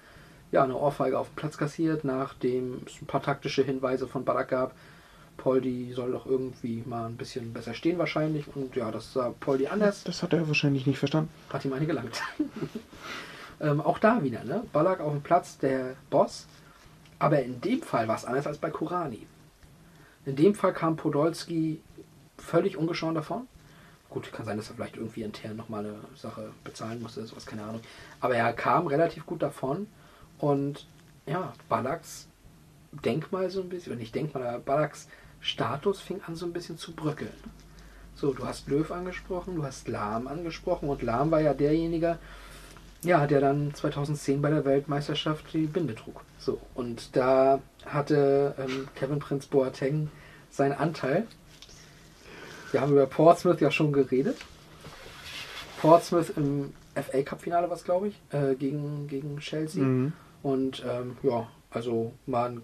ja 0.53 0.63
eine 0.63 0.77
Ohrfeige 0.77 1.19
auf 1.19 1.29
dem 1.31 1.37
Platz 1.37 1.57
kassiert, 1.57 2.05
nachdem 2.05 2.83
es 2.87 3.01
ein 3.01 3.07
paar 3.07 3.23
taktische 3.23 3.63
Hinweise 3.63 4.07
von 4.07 4.25
Ballack 4.25 4.49
gab. 4.49 4.75
Poldi 5.37 5.93
soll 5.95 6.13
doch 6.13 6.27
irgendwie 6.27 6.83
mal 6.87 7.07
ein 7.07 7.17
bisschen 7.17 7.53
besser 7.53 7.73
stehen 7.73 7.99
wahrscheinlich. 7.99 8.45
Und 8.55 8.77
ja, 8.77 8.91
das 8.91 9.13
sah 9.13 9.31
Poldi 9.41 9.69
anders. 9.69 10.05
das 10.05 10.23
hat 10.23 10.33
er 10.35 10.47
wahrscheinlich 10.47 10.87
nicht 10.87 10.99
verstanden. 10.99 11.31
Hat 11.51 11.65
ihm 11.65 11.73
eine 11.73 11.87
gelangt. 11.87 12.21
ähm, 13.61 13.81
auch 13.81 13.99
da 13.99 14.23
wieder, 14.23 14.45
ne? 14.45 14.65
Ballack 14.73 15.01
auf 15.01 15.13
dem 15.13 15.23
Platz, 15.23 15.59
der 15.59 15.97
Boss. 16.09 16.47
Aber 17.19 17.43
in 17.43 17.61
dem 17.61 17.83
Fall 17.83 18.09
war 18.09 18.17
es 18.17 18.25
anders 18.25 18.47
als 18.47 18.59
bei 18.59 18.71
Kurani. 18.71 19.27
In 20.25 20.37
dem 20.37 20.55
Fall 20.55 20.73
kam 20.73 20.97
Podolski 20.97 21.81
völlig 22.39 22.77
ungeschoren 22.77 23.15
davon. 23.15 23.47
Gut, 24.09 24.33
kann 24.33 24.45
sein, 24.45 24.57
dass 24.57 24.71
er 24.71 24.75
vielleicht 24.75 24.97
irgendwie 24.97 25.23
intern 25.23 25.57
nochmal 25.57 25.85
eine 25.85 25.95
Sache 26.17 26.51
bezahlen 26.65 27.01
musste, 27.01 27.25
sowas, 27.27 27.47
keine 27.47 27.63
Ahnung. 27.63 27.81
Aber 28.21 28.35
er 28.35 28.53
kam 28.53 28.87
relativ 28.87 29.27
gut 29.27 29.43
davon. 29.43 29.87
Und 30.39 30.87
ja, 31.27 31.53
Ballacks 31.69 32.27
Denkmal 32.93 33.51
so 33.51 33.61
ein 33.61 33.69
bisschen, 33.69 33.97
nicht 33.99 34.15
Denkmal, 34.15 34.47
aber 34.47 34.59
Ballacks 34.59 35.07
Status 35.41 36.01
fing 36.01 36.21
an 36.27 36.35
so 36.35 36.45
ein 36.45 36.53
bisschen 36.53 36.77
zu 36.77 36.93
bröckeln. 36.93 37.33
So, 38.17 38.33
du 38.35 38.45
hast 38.45 38.69
Löw 38.69 38.91
angesprochen, 38.91 39.55
du 39.55 39.63
hast 39.63 39.89
Lahm 39.89 40.27
angesprochen 40.27 40.89
und 40.89 41.03
Lahm 41.03 41.31
war 41.31 41.41
ja 41.41 41.55
derjenige, 41.55 42.19
ja, 43.03 43.27
der 43.27 43.41
dann 43.41 43.75
2010 43.75 44.43
bei 44.43 44.51
der 44.51 44.65
Weltmeisterschaft 44.65 45.53
die 45.53 45.67
Binde 45.67 45.95
trug. 45.95 46.23
So, 46.39 46.61
und 46.75 47.17
da 47.17 47.61
hatte 47.87 48.55
ähm, 48.59 48.89
Kevin 48.95 49.19
Prince 49.19 49.49
Boateng 49.49 50.11
seinen 50.51 50.73
Anteil. 50.73 51.27
Wir 52.73 52.81
haben 52.81 52.93
über 52.93 53.07
Portsmouth 53.07 53.61
ja 53.61 53.71
schon 53.71 53.93
geredet. 53.93 54.37
Portsmouth 55.81 56.31
im 56.37 56.73
FA 56.95 57.23
Cup 57.23 57.41
Finale 57.41 57.69
war 57.69 57.77
es, 57.77 57.85
glaube 57.85 58.09
ich, 58.09 58.21
äh, 58.33 58.55
gegen, 58.55 59.09
gegen 59.09 59.39
Chelsea. 59.39 59.83
Mhm. 59.83 60.13
Und 60.43 60.85
ähm, 60.89 61.17
ja, 61.23 61.49
also 61.71 62.13
mal 62.27 62.51
einen 62.51 62.63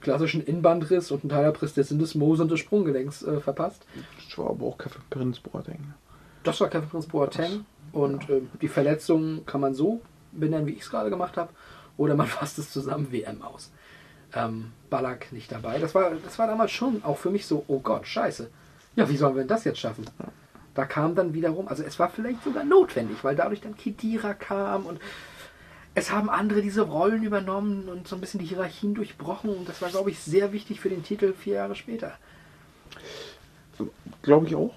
klassischen 0.00 0.42
Innenbandriss 0.42 1.10
und 1.10 1.22
einen 1.22 1.30
Teilabriss 1.30 1.74
des 1.74 1.88
Syndesmose 1.88 2.42
und 2.42 2.50
des 2.50 2.60
Sprunggelenks 2.60 3.22
äh, 3.22 3.40
verpasst. 3.40 3.86
Das 4.28 4.38
war 4.38 4.50
aber 4.50 4.66
auch 4.66 4.78
Kevin 4.78 5.02
Prinz 5.08 5.40
Boateng. 5.40 5.94
Das 6.42 6.60
war 6.60 6.68
Kevin 6.68 6.88
Prince 6.88 7.08
Boateng. 7.08 7.64
Und 7.92 8.28
ähm, 8.30 8.50
die 8.60 8.68
Verletzung 8.68 9.44
kann 9.46 9.60
man 9.60 9.74
so 9.74 10.00
benennen, 10.32 10.66
wie 10.66 10.72
ich 10.72 10.82
es 10.82 10.90
gerade 10.90 11.10
gemacht 11.10 11.36
habe. 11.36 11.50
Oder 11.96 12.14
man 12.14 12.26
fasst 12.28 12.58
es 12.58 12.70
zusammen 12.70 13.12
WM 13.12 13.42
aus. 13.42 13.70
Ähm, 14.34 14.72
Ballack 14.90 15.32
nicht 15.32 15.50
dabei. 15.50 15.78
Das 15.78 15.94
war, 15.94 16.12
das 16.24 16.38
war 16.38 16.46
damals 16.46 16.70
schon 16.70 17.02
auch 17.04 17.18
für 17.18 17.30
mich 17.30 17.46
so, 17.46 17.64
oh 17.68 17.80
Gott, 17.80 18.06
scheiße. 18.06 18.50
Ja, 18.96 19.08
wie 19.08 19.16
sollen 19.16 19.34
wir 19.34 19.42
denn 19.42 19.48
das 19.48 19.64
jetzt 19.64 19.78
schaffen? 19.78 20.04
Da 20.74 20.84
kam 20.84 21.14
dann 21.14 21.34
wiederum, 21.34 21.68
also 21.68 21.82
es 21.82 21.98
war 21.98 22.10
vielleicht 22.10 22.44
sogar 22.44 22.64
notwendig, 22.64 23.22
weil 23.22 23.36
dadurch 23.36 23.60
dann 23.60 23.76
Kedira 23.76 24.34
kam 24.34 24.86
und 24.86 25.00
es 25.94 26.12
haben 26.12 26.30
andere 26.30 26.62
diese 26.62 26.82
Rollen 26.82 27.24
übernommen 27.24 27.88
und 27.88 28.06
so 28.06 28.16
ein 28.16 28.20
bisschen 28.20 28.40
die 28.40 28.46
Hierarchien 28.46 28.94
durchbrochen. 28.94 29.50
Und 29.50 29.68
das 29.68 29.82
war, 29.82 29.90
glaube 29.90 30.10
ich, 30.10 30.20
sehr 30.20 30.52
wichtig 30.52 30.80
für 30.80 30.88
den 30.88 31.02
Titel 31.02 31.32
vier 31.32 31.54
Jahre 31.54 31.74
später. 31.74 32.16
Glaube 34.22 34.46
ich 34.46 34.54
auch. 34.54 34.74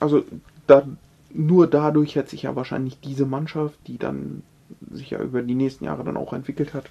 Also 0.00 0.24
da, 0.66 0.86
nur 1.36 1.66
dadurch 1.66 2.16
hat 2.16 2.28
sich 2.28 2.42
ja 2.42 2.56
wahrscheinlich 2.56 3.00
diese 3.00 3.26
Mannschaft, 3.26 3.78
die 3.86 3.98
dann 3.98 4.42
sich 4.90 5.10
ja 5.10 5.20
über 5.20 5.42
die 5.42 5.54
nächsten 5.54 5.84
Jahre 5.84 6.04
dann 6.04 6.16
auch 6.16 6.32
entwickelt 6.32 6.74
hat, 6.74 6.86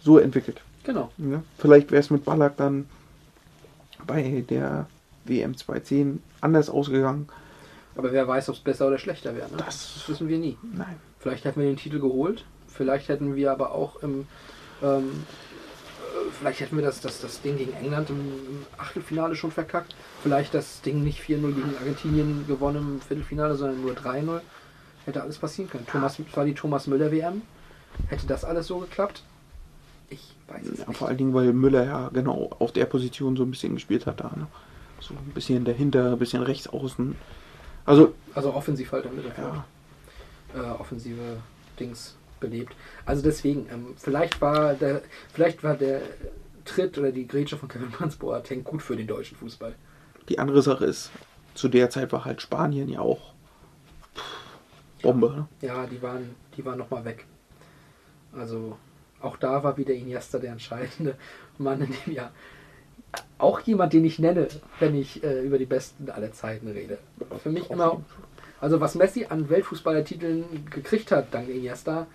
so 0.00 0.18
entwickelt. 0.18 0.60
Genau. 0.84 1.10
Ja? 1.18 1.42
Vielleicht 1.58 1.90
wäre 1.90 2.00
es 2.00 2.10
mit 2.10 2.24
Ballack 2.24 2.56
dann 2.56 2.86
bei 4.06 4.44
der 4.48 4.86
WM 5.24 5.56
2010 5.56 6.22
anders 6.40 6.70
ausgegangen. 6.70 7.28
Aber 7.96 8.12
wer 8.12 8.28
weiß, 8.28 8.48
ob 8.50 8.56
es 8.56 8.60
besser 8.60 8.86
oder 8.88 8.98
schlechter 8.98 9.34
wäre. 9.34 9.50
Ne? 9.50 9.56
Das- 9.58 9.94
das 9.94 10.08
wissen 10.08 10.28
wir 10.28 10.38
nie. 10.38 10.56
Nein. 10.74 10.96
Vielleicht 11.18 11.44
hätten 11.44 11.60
wir 11.60 11.66
den 11.66 11.76
Titel 11.78 11.98
geholt. 11.98 12.44
Vielleicht 12.68 13.08
hätten 13.08 13.34
wir 13.34 13.50
aber 13.52 13.72
auch 13.72 14.02
im. 14.02 14.26
Ähm, 14.82 15.04
äh, 15.04 15.45
vielleicht 16.38 16.60
hätten 16.60 16.76
wir 16.76 16.84
das, 16.84 17.00
das, 17.00 17.20
das 17.20 17.40
Ding 17.42 17.56
gegen 17.58 17.72
England 17.74 18.10
im, 18.10 18.18
im 18.20 18.66
Achtelfinale 18.78 19.34
schon 19.36 19.50
verkackt. 19.52 19.94
Vielleicht 20.22 20.54
das 20.54 20.80
Ding 20.82 21.02
nicht 21.02 21.20
4-0 21.22 21.52
gegen 21.54 21.76
Argentinien 21.78 22.46
gewonnen 22.46 22.94
im 22.96 23.00
Viertelfinale, 23.00 23.54
sondern 23.56 23.80
nur 23.82 23.92
3-0. 23.94 24.40
Hätte 25.04 25.22
alles 25.22 25.38
passieren 25.38 25.70
können. 25.70 25.86
Thomas, 25.86 26.18
war 26.34 26.44
die 26.44 26.54
Thomas 26.54 26.86
Müller 26.86 27.10
WM. 27.12 27.42
Hätte 28.08 28.26
das 28.26 28.44
alles 28.44 28.66
so 28.66 28.78
geklappt? 28.78 29.22
Ich 30.10 30.34
weiß 30.48 30.66
es 30.66 30.78
Ja, 30.80 30.86
nicht. 30.88 30.98
vor 30.98 31.08
allen 31.08 31.16
Dingen, 31.16 31.34
weil 31.34 31.52
Müller 31.52 31.84
ja 31.84 32.08
genau 32.12 32.50
auf 32.58 32.72
der 32.72 32.86
Position 32.86 33.36
so 33.36 33.42
ein 33.44 33.50
bisschen 33.50 33.74
gespielt 33.74 34.06
hat 34.06 34.20
da. 34.20 34.32
Ne? 34.36 34.46
So 35.00 35.14
ein 35.14 35.32
bisschen 35.34 35.64
dahinter, 35.64 36.12
ein 36.12 36.18
bisschen 36.18 36.42
rechts 36.42 36.68
außen. 36.68 37.14
Also, 37.84 38.14
Also 38.34 38.52
offensiv 38.54 38.90
halt 38.92 39.06
im 39.06 39.14
Mittelfeld. 39.16 39.46
ja, 40.56 40.60
äh, 40.60 40.70
offensive 40.80 41.38
Dings 41.78 42.16
belebt. 42.40 42.74
Also 43.04 43.22
deswegen, 43.22 43.66
ähm, 43.72 43.94
vielleicht 43.96 44.40
war 44.40 44.74
der, 44.74 45.02
vielleicht 45.32 45.62
war 45.62 45.74
der 45.74 46.02
Tritt 46.64 46.98
oder 46.98 47.12
die 47.12 47.26
Grätsche 47.26 47.56
von 47.56 47.68
Kevin 47.68 47.90
Prince 47.90 48.18
Boateng 48.18 48.64
gut 48.64 48.82
für 48.82 48.96
den 48.96 49.06
deutschen 49.06 49.36
Fußball. 49.36 49.74
die 50.28 50.38
andere 50.38 50.62
Sache 50.62 50.84
ist, 50.84 51.10
zu 51.54 51.68
der 51.68 51.90
Zeit 51.90 52.12
war 52.12 52.24
halt 52.24 52.42
Spanien 52.42 52.88
ja 52.88 53.00
auch 53.00 53.32
pff, 54.14 55.02
Bombe. 55.02 55.28
Ne? 55.28 55.48
Ja, 55.68 55.86
die 55.86 56.02
waren, 56.02 56.34
die 56.56 56.64
waren 56.64 56.78
nochmal 56.78 57.04
weg. 57.04 57.24
Also 58.32 58.76
auch 59.20 59.36
da 59.36 59.62
war 59.62 59.76
wieder 59.76 59.94
Iniesta 59.94 60.38
der 60.38 60.52
entscheidende 60.52 61.16
Mann 61.58 61.80
in 61.80 61.94
dem 62.04 62.14
Jahr. 62.14 62.32
Auch 63.38 63.60
jemand, 63.60 63.92
den 63.92 64.04
ich 64.04 64.18
nenne, 64.18 64.48
wenn 64.78 64.94
ich 64.94 65.22
äh, 65.24 65.42
über 65.42 65.58
die 65.58 65.64
Besten 65.64 66.10
aller 66.10 66.32
Zeiten 66.32 66.68
rede. 66.68 66.98
Für 67.42 67.50
mich 67.50 67.70
immer, 67.70 68.02
also 68.60 68.80
was 68.80 68.94
Messi 68.94 69.26
an 69.28 69.48
Weltfußballertiteln 69.48 70.66
gekriegt 70.70 71.12
hat, 71.12 71.32
dank 71.32 71.48
Iniesta, 71.48 72.06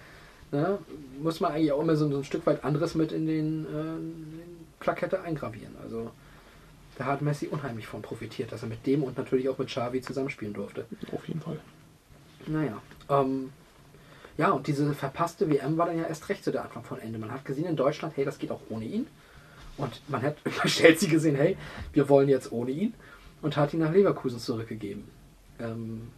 ne, 0.52 0.78
muss 1.22 1.40
man 1.40 1.52
eigentlich 1.52 1.72
auch 1.72 1.82
immer 1.82 1.96
so, 1.96 2.10
so 2.10 2.18
ein 2.18 2.24
Stück 2.24 2.46
weit 2.46 2.64
anderes 2.64 2.96
mit 2.96 3.12
in 3.12 3.26
den, 3.26 3.66
äh, 3.66 4.80
Plakette 4.82 5.22
eingravieren. 5.22 5.76
Also 5.82 6.12
da 6.98 7.06
hat 7.06 7.22
Messi 7.22 7.48
unheimlich 7.48 7.88
von 7.88 8.02
profitiert, 8.02 8.52
dass 8.52 8.64
er 8.64 8.70
mit 8.70 8.86
dem 8.86 9.04
und 9.04 9.18
natürlich 9.18 9.48
auch 9.48 9.58
mit 9.58 9.70
Xavi 9.70 10.02
zusammenspielen 10.02 10.54
durfte. 10.54 10.86
Auf 11.14 11.28
jeden 11.28 11.40
Fall. 11.40 11.60
Naja, 12.48 12.82
ähm, 13.10 13.52
ja, 14.38 14.52
und 14.52 14.68
diese 14.68 14.94
verpasste 14.94 15.50
WM 15.50 15.78
war 15.78 15.86
dann 15.88 15.98
ja 15.98 16.06
erst 16.06 16.28
recht 16.30 16.44
so 16.44 16.52
der 16.52 16.64
Anfang 16.64 16.84
von 16.84 17.00
Ende. 17.00 17.20
Man 17.20 17.32
hat 17.32 17.46
gesehen 17.46 17.66
in 17.66 17.76
Deutschland, 17.76 18.18
hey, 18.18 18.26
das 18.26 18.40
geht 18.40 18.52
auch 18.52 18.62
ohne 18.70 18.86
ihn. 18.86 19.08
Und 19.78 20.02
man 20.10 20.22
hat 20.22 20.38
über 20.46 20.66
Chelsea 20.66 21.10
gesehen, 21.10 21.36
hey, 21.36 21.58
wir 21.94 22.10
wollen 22.10 22.28
jetzt 22.28 22.52
ohne 22.52 22.72
ihn. 22.72 22.94
und 23.42 23.58
hat 23.58 23.74
ihn 23.74 23.80
nach 23.80 23.92
Leverkusen 23.92 24.40
zurückgegeben. 24.40 25.06
Ähm, 25.60 26.10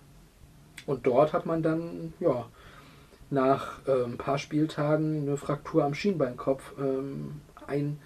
und 0.85 1.05
dort 1.05 1.33
hat 1.33 1.45
man 1.45 1.63
dann, 1.63 2.13
ja, 2.19 2.45
nach 3.33 3.85
äh, 3.87 4.03
ein 4.03 4.17
paar 4.17 4.37
Spieltagen 4.37 5.23
eine 5.23 5.37
Fraktur 5.37 5.83
am 5.83 5.93
Schienbeinkopf 5.93 6.73
ähm, 6.79 7.41
ein, 7.67 7.99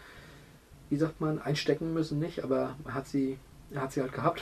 wie 0.90 0.98
sagt 0.98 1.20
man, 1.22 1.40
einstecken 1.40 1.94
müssen 1.94 2.20
nicht, 2.20 2.44
aber 2.44 2.76
er 2.86 2.94
hat 2.94 3.08
sie, 3.08 3.38
hat 3.76 3.92
sie 3.92 4.02
halt 4.02 4.14
gehabt. 4.14 4.42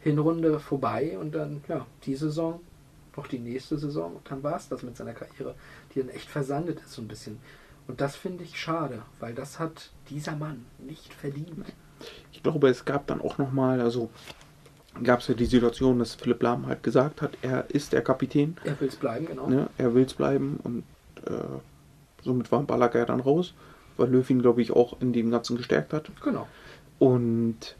Hinrunde 0.00 0.58
vorbei 0.58 1.18
und 1.18 1.34
dann, 1.34 1.62
ja, 1.68 1.86
die 2.04 2.16
Saison, 2.16 2.60
noch 3.16 3.26
die 3.26 3.38
nächste 3.38 3.76
Saison 3.76 4.16
und 4.16 4.30
dann 4.30 4.42
war 4.42 4.56
es 4.56 4.68
das 4.68 4.82
mit 4.82 4.96
seiner 4.96 5.12
Karriere, 5.12 5.54
die 5.94 6.00
dann 6.00 6.08
echt 6.08 6.30
versandet 6.30 6.80
ist 6.80 6.92
so 6.92 7.02
ein 7.02 7.08
bisschen. 7.08 7.38
Und 7.86 8.00
das 8.00 8.16
finde 8.16 8.44
ich 8.44 8.58
schade, 8.58 9.02
weil 9.18 9.34
das 9.34 9.58
hat 9.58 9.90
dieser 10.08 10.36
Mann 10.36 10.64
nicht 10.78 11.12
verdient. 11.12 11.66
Ich 12.32 12.42
glaube, 12.42 12.68
es 12.68 12.84
gab 12.84 13.06
dann 13.08 13.20
auch 13.20 13.36
nochmal, 13.36 13.80
also 13.80 14.10
gab 15.02 15.20
es 15.20 15.28
ja 15.28 15.34
die 15.34 15.46
Situation, 15.46 15.98
dass 15.98 16.14
Philipp 16.14 16.42
Lahm 16.42 16.66
halt 16.66 16.82
gesagt 16.82 17.22
hat, 17.22 17.32
er 17.42 17.70
ist 17.70 17.92
der 17.92 18.02
Kapitän. 18.02 18.56
Er 18.64 18.80
will 18.80 18.88
es 18.88 18.96
bleiben, 18.96 19.26
genau. 19.26 19.46
Ne? 19.48 19.68
Er 19.78 19.94
will 19.94 20.04
es 20.04 20.14
bleiben 20.14 20.58
und 20.62 20.82
äh, 21.26 21.32
somit 22.22 22.50
war 22.52 22.62
Ballack 22.62 22.94
ja 22.94 23.04
dann 23.04 23.20
raus, 23.20 23.54
weil 23.96 24.10
Löw 24.10 24.28
ihn, 24.28 24.42
glaube 24.42 24.62
ich, 24.62 24.72
auch 24.72 25.00
in 25.00 25.12
dem 25.12 25.30
Ganzen 25.30 25.56
gestärkt 25.56 25.92
hat. 25.92 26.10
Genau. 26.22 26.46
Und 26.98 27.76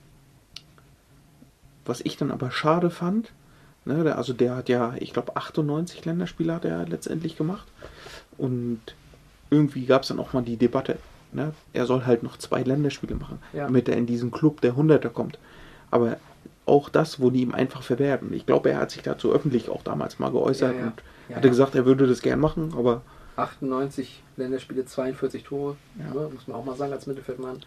was 1.85 2.01
ich 2.01 2.17
dann 2.17 2.31
aber 2.31 2.51
schade 2.51 2.91
fand, 2.91 3.33
ne, 3.85 4.05
der, 4.05 4.17
also 4.19 4.33
der 4.33 4.57
hat 4.57 4.69
ja, 4.69 4.95
ich 4.99 5.13
glaube, 5.13 5.37
98 5.37 6.05
Länderspiele 6.05 6.55
hat 6.55 6.65
er 6.65 6.87
letztendlich 6.87 7.37
gemacht. 7.37 7.67
Und 8.39 8.81
irgendwie 9.51 9.85
gab 9.87 10.03
es 10.03 10.09
dann 10.09 10.21
auch 10.21 10.33
mal 10.33 10.43
die 10.43 10.57
Debatte, 10.57 10.99
ne, 11.33 11.53
er 11.73 11.87
soll 11.87 12.07
halt 12.07 12.23
noch 12.23 12.37
zwei 12.39 12.63
Länderspiele 12.63 13.15
machen, 13.17 13.39
Ja. 13.53 13.65
damit 13.65 13.89
er 13.89 13.97
in 13.97 14.07
diesen 14.07 14.31
Club 14.31 14.61
der 14.61 14.77
Hunderter 14.77 15.11
kommt. 15.11 15.39
Aber 15.91 16.17
auch 16.71 16.89
das 16.89 17.21
wurde 17.21 17.37
ihm 17.39 17.53
einfach 17.55 17.83
verwehrt. 17.83 18.23
Und 18.23 18.33
ich 18.33 18.47
glaube, 18.47 18.71
er 18.71 18.79
hat 18.79 18.91
sich 18.91 19.03
dazu 19.03 19.33
öffentlich 19.33 19.69
auch 19.69 19.83
damals 19.83 20.19
mal 20.19 20.31
geäußert 20.31 20.75
Ja, 20.75 20.81
ja. 20.81 20.87
und 20.87 21.03
Ja, 21.29 21.37
hatte 21.37 21.49
gesagt, 21.51 21.75
er 21.75 21.85
würde 21.85 22.07
das 22.07 22.23
gern 22.23 22.41
machen, 22.41 22.73
aber 22.77 23.03
98 23.37 24.23
Länderspiele, 24.37 24.85
42 24.85 25.45
Tore, 25.45 25.77
ne, 25.97 26.29
muss 26.33 26.47
man 26.47 26.57
auch 26.57 26.65
mal 26.65 26.77
sagen 26.77 26.93
als 26.93 27.07
Mittelfeldmann. 27.07 27.61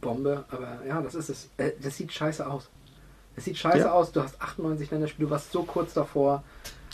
Bombe, 0.00 0.44
aber 0.50 0.78
ja, 0.86 1.00
das 1.00 1.14
ist 1.14 1.28
es. 1.30 1.48
Äh, 1.56 1.72
Das 1.82 1.96
sieht 1.96 2.12
scheiße 2.12 2.46
aus. 2.48 2.68
Es 3.34 3.44
sieht 3.44 3.56
scheiße 3.58 3.90
aus. 3.92 4.12
Du 4.12 4.22
hast 4.22 4.40
98 4.40 4.90
Länderspiele, 4.90 5.26
du 5.26 5.30
warst 5.30 5.52
so 5.52 5.62
kurz 5.62 5.92
davor. 5.94 6.42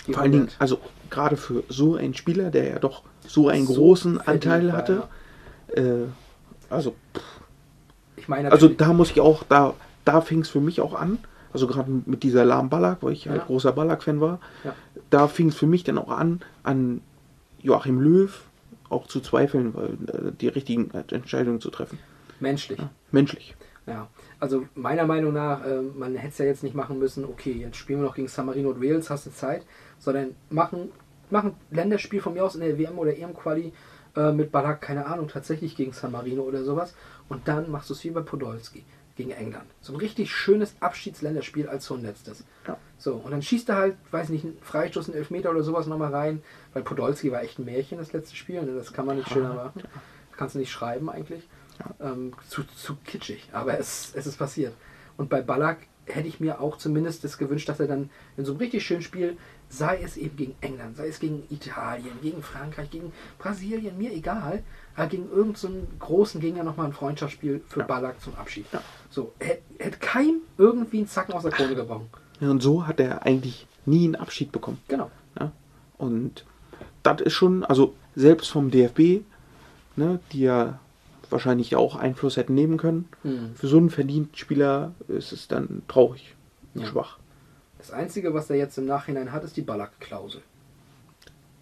die 0.06 0.12
vor 0.14 0.22
allen 0.22 0.32
Dingen, 0.32 0.42
100. 0.44 0.60
also 0.60 0.78
gerade 1.10 1.36
für 1.36 1.62
so 1.68 1.94
einen 1.96 2.14
Spieler, 2.14 2.50
der 2.50 2.68
ja 2.68 2.78
doch 2.78 3.02
so 3.26 3.48
einen 3.48 3.66
So 3.66 3.74
großen 3.74 4.20
Anteil 4.20 4.72
hatte, 4.72 5.09
äh, 5.76 6.06
also 6.70 6.94
Ich 8.16 8.28
meine, 8.28 8.50
Also 8.50 8.68
da 8.68 8.92
muss 8.92 9.10
ich 9.10 9.20
auch, 9.20 9.44
da, 9.48 9.74
da 10.04 10.20
fing 10.20 10.40
es 10.40 10.48
für 10.48 10.60
mich 10.60 10.80
auch 10.80 10.94
an. 10.94 11.18
Also 11.52 11.66
gerade 11.66 11.90
mit 12.06 12.22
dieser 12.22 12.44
Lahm 12.46 12.70
Ballack, 12.70 12.98
weil 13.02 13.12
ich 13.12 13.28
halt 13.28 13.40
Ja. 13.40 13.44
großer 13.46 13.72
Ballack-Fan 13.72 14.20
war. 14.20 14.40
Ja. 14.64 14.74
Da 15.10 15.28
fing 15.28 15.48
es 15.48 15.54
für 15.56 15.66
mich 15.66 15.84
dann 15.84 15.98
auch 15.98 16.10
an, 16.10 16.40
an 16.62 17.02
Joachim 17.60 18.00
Löw 18.00 18.42
auch 18.88 19.06
zu 19.06 19.20
zweifeln, 19.20 19.74
weil 19.74 19.90
äh, 20.08 20.32
die 20.40 20.48
richtigen 20.48 20.90
Entscheidungen 21.10 21.60
zu 21.60 21.70
treffen. 21.70 21.98
menschlich. 22.40 22.78
Menschlich. 23.10 23.54
Ja, 23.86 24.08
also 24.40 24.64
meiner 24.74 25.04
Meinung 25.06 25.32
nach, 25.32 25.64
äh, 25.64 25.80
man 25.82 26.14
hätte 26.14 26.28
es 26.32 26.38
ja 26.38 26.44
jetzt 26.46 26.62
nicht 26.62 26.74
machen 26.74 26.98
müssen, 26.98 27.24
okay, 27.24 27.52
jetzt 27.52 27.76
spielen 27.76 28.00
wir 28.00 28.06
noch 28.06 28.14
gegen 28.14 28.28
San 28.28 28.46
Marino 28.46 28.70
und 28.70 28.80
Wales, 28.82 29.10
hast 29.10 29.26
du 29.26 29.30
Zeit, 29.32 29.64
sondern 29.98 30.34
machen, 30.50 30.90
machen 31.30 31.54
Länderspiel 31.70 32.20
von 32.20 32.34
mir 32.34 32.44
aus 32.44 32.54
in 32.54 32.60
der 32.62 32.78
WM 32.78 32.98
oder 32.98 33.16
EM-Quali 33.16 33.72
äh, 34.16 34.32
mit 34.32 34.52
Ballack, 34.52 34.80
keine 34.82 35.06
Ahnung, 35.06 35.28
tatsächlich 35.28 35.74
gegen 35.76 35.92
San 35.92 36.12
Marino 36.12 36.42
oder 36.42 36.62
sowas 36.64 36.94
und 37.28 37.46
dann 37.48 37.70
machst 37.70 37.90
du 37.90 37.94
es 37.94 38.04
wie 38.04 38.10
bei 38.10 38.20
Podolski 38.20 38.84
gegen 39.22 39.38
England. 39.38 39.66
So 39.80 39.92
ein 39.92 40.00
richtig 40.00 40.32
schönes 40.32 40.74
Abschiedsländerspiel 40.80 41.68
als 41.68 41.86
so 41.86 41.94
ein 41.94 42.02
letztes. 42.02 42.44
Ja. 42.66 42.76
So, 42.98 43.14
und 43.14 43.30
dann 43.30 43.42
schießt 43.42 43.68
er 43.68 43.76
halt, 43.76 43.96
weiß 44.10 44.30
nicht, 44.30 44.44
einen 44.44 44.58
Freistoß, 44.62 45.08
einen 45.08 45.18
Elfmeter 45.18 45.50
oder 45.50 45.62
sowas 45.62 45.86
nochmal 45.86 46.12
rein, 46.12 46.42
weil 46.72 46.82
Podolski 46.82 47.30
war 47.30 47.42
echt 47.42 47.58
ein 47.58 47.64
Märchen, 47.64 47.98
das 47.98 48.12
letzte 48.12 48.34
Spiel, 48.36 48.62
ne? 48.62 48.74
das 48.74 48.92
kann 48.92 49.06
man 49.06 49.16
nicht 49.16 49.28
schöner 49.28 49.54
machen. 49.54 49.82
Kannst 50.36 50.54
du 50.54 50.58
nicht 50.58 50.72
schreiben 50.72 51.08
eigentlich. 51.08 51.48
Ähm, 52.00 52.32
zu, 52.48 52.64
zu 52.64 52.96
kitschig, 53.04 53.48
aber 53.52 53.78
es, 53.78 54.12
es 54.14 54.26
ist 54.26 54.38
passiert. 54.38 54.74
Und 55.16 55.30
bei 55.30 55.40
Ballack 55.40 55.78
hätte 56.06 56.28
ich 56.28 56.40
mir 56.40 56.60
auch 56.60 56.76
zumindest 56.76 57.22
das 57.24 57.38
gewünscht, 57.38 57.68
dass 57.68 57.80
er 57.80 57.86
dann 57.86 58.10
in 58.36 58.44
so 58.44 58.52
einem 58.52 58.58
richtig 58.58 58.84
schönen 58.84 59.02
Spiel, 59.02 59.36
sei 59.72 60.00
es 60.02 60.18
eben 60.18 60.36
gegen 60.36 60.54
England, 60.60 60.96
sei 60.98 61.08
es 61.08 61.18
gegen 61.18 61.44
Italien, 61.50 62.12
gegen 62.20 62.42
Frankreich, 62.42 62.90
gegen 62.90 63.10
Brasilien, 63.38 63.96
mir 63.96 64.12
egal, 64.12 64.62
aber 64.94 65.06
gegen 65.08 65.30
irgendeinen 65.30 65.56
so 65.56 65.68
großen 65.98 66.40
Gegner 66.42 66.62
nochmal 66.62 66.86
ein 66.86 66.92
Freundschaftsspiel 66.92 67.62
für 67.66 67.82
Ballack 67.82 68.20
zum 68.20 68.34
Abschied. 68.34 68.66
So, 69.10 69.32
hätte 69.40 69.62
hätte 69.78 69.98
kein 69.98 70.40
irgendwie 70.58 70.98
einen 70.98 71.08
Zacken 71.08 71.32
aus 71.34 71.42
der 71.44 71.52
Krone 71.52 71.74
gebrochen. 71.74 72.08
Ja, 72.40 72.50
und 72.50 72.62
so 72.62 72.86
hat 72.86 73.00
er 73.00 73.24
eigentlich 73.24 73.66
nie 73.86 74.04
einen 74.04 74.16
Abschied 74.16 74.52
bekommen. 74.52 74.78
Genau. 74.88 75.10
Ja? 75.40 75.52
Und 75.96 76.44
das 77.02 77.22
ist 77.22 77.32
schon, 77.32 77.64
also 77.64 77.94
selbst 78.14 78.50
vom 78.50 78.70
DFB, 78.70 79.22
ne, 79.96 80.20
die 80.32 80.40
ja 80.40 80.78
wahrscheinlich 81.30 81.76
auch 81.76 81.96
Einfluss 81.96 82.36
hätten 82.36 82.54
nehmen 82.54 82.76
können, 82.76 83.08
Hm. 83.22 83.54
für 83.54 83.68
so 83.68 83.78
einen 83.78 83.88
verdienten 83.88 84.36
Spieler 84.36 84.92
ist 85.08 85.32
es 85.32 85.48
dann 85.48 85.80
traurig 85.88 86.34
und 86.74 86.82
Ja. 86.82 86.86
schwach. 86.88 87.18
Das 87.82 87.90
Einzige, 87.90 88.32
was 88.32 88.48
er 88.48 88.54
jetzt 88.54 88.78
im 88.78 88.86
Nachhinein 88.86 89.32
hat, 89.32 89.42
ist 89.42 89.56
die 89.56 89.62
Ballack-Klausel. 89.62 90.40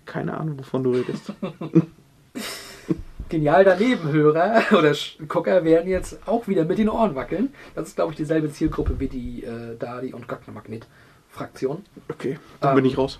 Keine 0.04 0.36
Ahnung, 0.36 0.58
wovon 0.58 0.84
du 0.84 0.90
redest. 0.90 1.32
Genial 3.30 3.64
daneben 3.64 4.12
Hörer 4.12 4.60
oder 4.76 4.94
Gucker 5.28 5.64
werden 5.64 5.88
jetzt 5.88 6.18
auch 6.26 6.46
wieder 6.46 6.66
mit 6.66 6.76
den 6.76 6.90
Ohren 6.90 7.14
wackeln. 7.14 7.54
Das 7.74 7.88
ist, 7.88 7.96
glaube 7.96 8.12
ich, 8.12 8.18
dieselbe 8.18 8.52
Zielgruppe 8.52 9.00
wie 9.00 9.08
die 9.08 9.44
äh, 9.44 9.78
Dadi 9.78 10.12
und 10.12 10.28
Göckner 10.28 10.52
Magnet 10.52 10.86
Fraktion. 11.30 11.86
Okay, 12.10 12.38
dann 12.60 12.72
Ähm, 12.72 12.76
bin 12.76 12.84
ich 12.84 12.98
raus. 12.98 13.18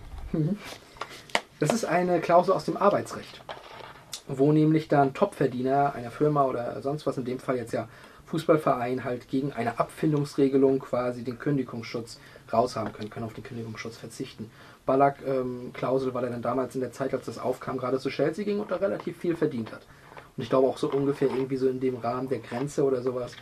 Das 1.58 1.72
ist 1.72 1.86
eine 1.86 2.20
Klausel 2.20 2.52
aus 2.52 2.66
dem 2.66 2.76
Arbeitsrecht, 2.76 3.40
wo 4.28 4.52
nämlich 4.52 4.88
dann 4.88 5.14
Topverdiener 5.14 5.94
einer 5.94 6.10
Firma 6.10 6.44
oder 6.44 6.82
sonst 6.82 7.06
was, 7.06 7.16
in 7.16 7.24
dem 7.24 7.38
Fall 7.38 7.56
jetzt 7.56 7.72
ja 7.72 7.88
Fußballverein, 8.26 9.04
halt 9.04 9.28
gegen 9.28 9.52
eine 9.52 9.78
Abfindungsregelung 9.80 10.78
quasi 10.78 11.24
den 11.24 11.38
Kündigungsschutz 11.38 12.20
raushaben 12.52 12.92
können, 12.92 13.10
können 13.10 13.26
auf 13.26 13.34
den 13.34 13.44
Kündigungsschutz 13.44 13.96
verzichten. 13.96 14.50
Ballack-Klausel, 14.86 16.14
weil 16.14 16.24
er 16.24 16.30
dann 16.30 16.42
damals 16.42 16.74
in 16.74 16.80
der 16.80 16.92
Zeit, 16.92 17.14
als 17.14 17.26
das 17.26 17.38
aufkam, 17.38 17.78
gerade 17.78 17.98
zu 17.98 18.10
Chelsea 18.10 18.44
ging 18.44 18.60
und 18.60 18.70
da 18.70 18.76
relativ 18.76 19.18
viel 19.18 19.36
verdient 19.36 19.72
hat. 19.72 19.86
Und 20.36 20.42
ich 20.42 20.50
glaube 20.50 20.68
auch 20.68 20.78
so 20.78 20.90
ungefähr 20.90 21.28
irgendwie 21.28 21.56
so 21.56 21.68
in 21.68 21.80
dem 21.80 21.96
Rahmen 21.96 22.28
der 22.28 22.38
Grenze 22.38 22.84
oder 22.84 23.02
sowas 23.02 23.36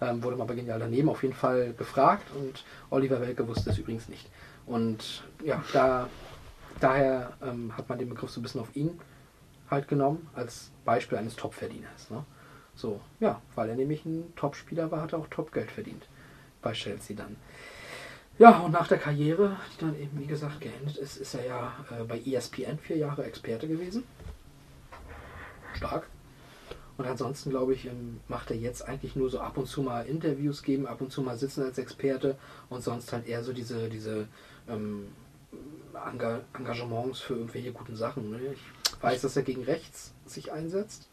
ähm, 0.00 0.22
wurde 0.22 0.36
mal 0.36 0.44
bei 0.44 0.54
Genial 0.54 0.78
daneben 0.78 1.08
auf 1.08 1.22
jeden 1.22 1.34
Fall 1.34 1.74
gefragt 1.76 2.26
und 2.36 2.64
Oliver 2.90 3.20
Welke 3.20 3.46
wusste 3.48 3.70
es 3.70 3.78
übrigens 3.78 4.08
nicht. 4.08 4.30
Und 4.66 5.24
ja, 5.42 5.62
da 5.72 6.08
daher 6.80 7.32
ähm, 7.42 7.76
hat 7.76 7.88
man 7.88 7.98
den 7.98 8.08
Begriff 8.08 8.30
so 8.30 8.40
ein 8.40 8.42
bisschen 8.42 8.60
auf 8.60 8.74
ihn 8.74 9.00
halt 9.70 9.88
genommen, 9.88 10.28
als 10.34 10.70
Beispiel 10.84 11.18
eines 11.18 11.36
Topverdieners. 11.36 12.10
Ne? 12.10 12.24
So, 12.74 13.00
ja, 13.20 13.40
weil 13.54 13.70
er 13.70 13.76
nämlich 13.76 14.04
ein 14.04 14.34
Topspieler 14.36 14.90
war, 14.90 15.02
hat 15.02 15.12
er 15.12 15.20
auch 15.20 15.28
Topgeld 15.28 15.70
verdient 15.70 16.06
bei 16.60 16.72
Chelsea 16.72 17.16
dann. 17.16 17.36
Ja, 18.38 18.58
und 18.58 18.72
nach 18.72 18.88
der 18.88 18.98
Karriere, 18.98 19.56
die 19.72 19.80
dann 19.80 20.00
eben, 20.00 20.18
wie 20.18 20.26
gesagt, 20.26 20.60
geendet 20.60 20.96
ist, 20.96 21.18
ist 21.18 21.34
er 21.34 21.46
ja 21.46 21.72
äh, 21.90 22.02
bei 22.02 22.18
ESPN 22.18 22.78
vier 22.78 22.96
Jahre 22.96 23.24
Experte 23.24 23.68
gewesen. 23.68 24.02
Stark. 25.74 26.08
Und 26.96 27.06
ansonsten, 27.06 27.50
glaube 27.50 27.74
ich, 27.74 27.86
ähm, 27.86 28.20
macht 28.26 28.50
er 28.50 28.56
jetzt 28.56 28.86
eigentlich 28.88 29.14
nur 29.14 29.30
so 29.30 29.38
ab 29.38 29.56
und 29.56 29.66
zu 29.66 29.82
mal 29.82 30.06
Interviews 30.06 30.62
geben, 30.62 30.86
ab 30.86 31.00
und 31.00 31.12
zu 31.12 31.22
mal 31.22 31.36
sitzen 31.36 31.62
als 31.62 31.78
Experte 31.78 32.36
und 32.70 32.82
sonst 32.82 33.12
halt 33.12 33.26
eher 33.26 33.44
so 33.44 33.52
diese, 33.52 33.88
diese 33.88 34.26
ähm, 34.68 35.08
Enga 35.94 36.40
Engagements 36.56 37.20
für 37.20 37.34
irgendwelche 37.34 37.72
guten 37.72 37.94
Sachen. 37.94 38.30
Ne? 38.30 38.40
Ich 38.52 39.02
weiß, 39.02 39.22
dass 39.22 39.36
er 39.36 39.42
gegen 39.42 39.62
rechts 39.62 40.12
sich 40.26 40.52
einsetzt 40.52 41.08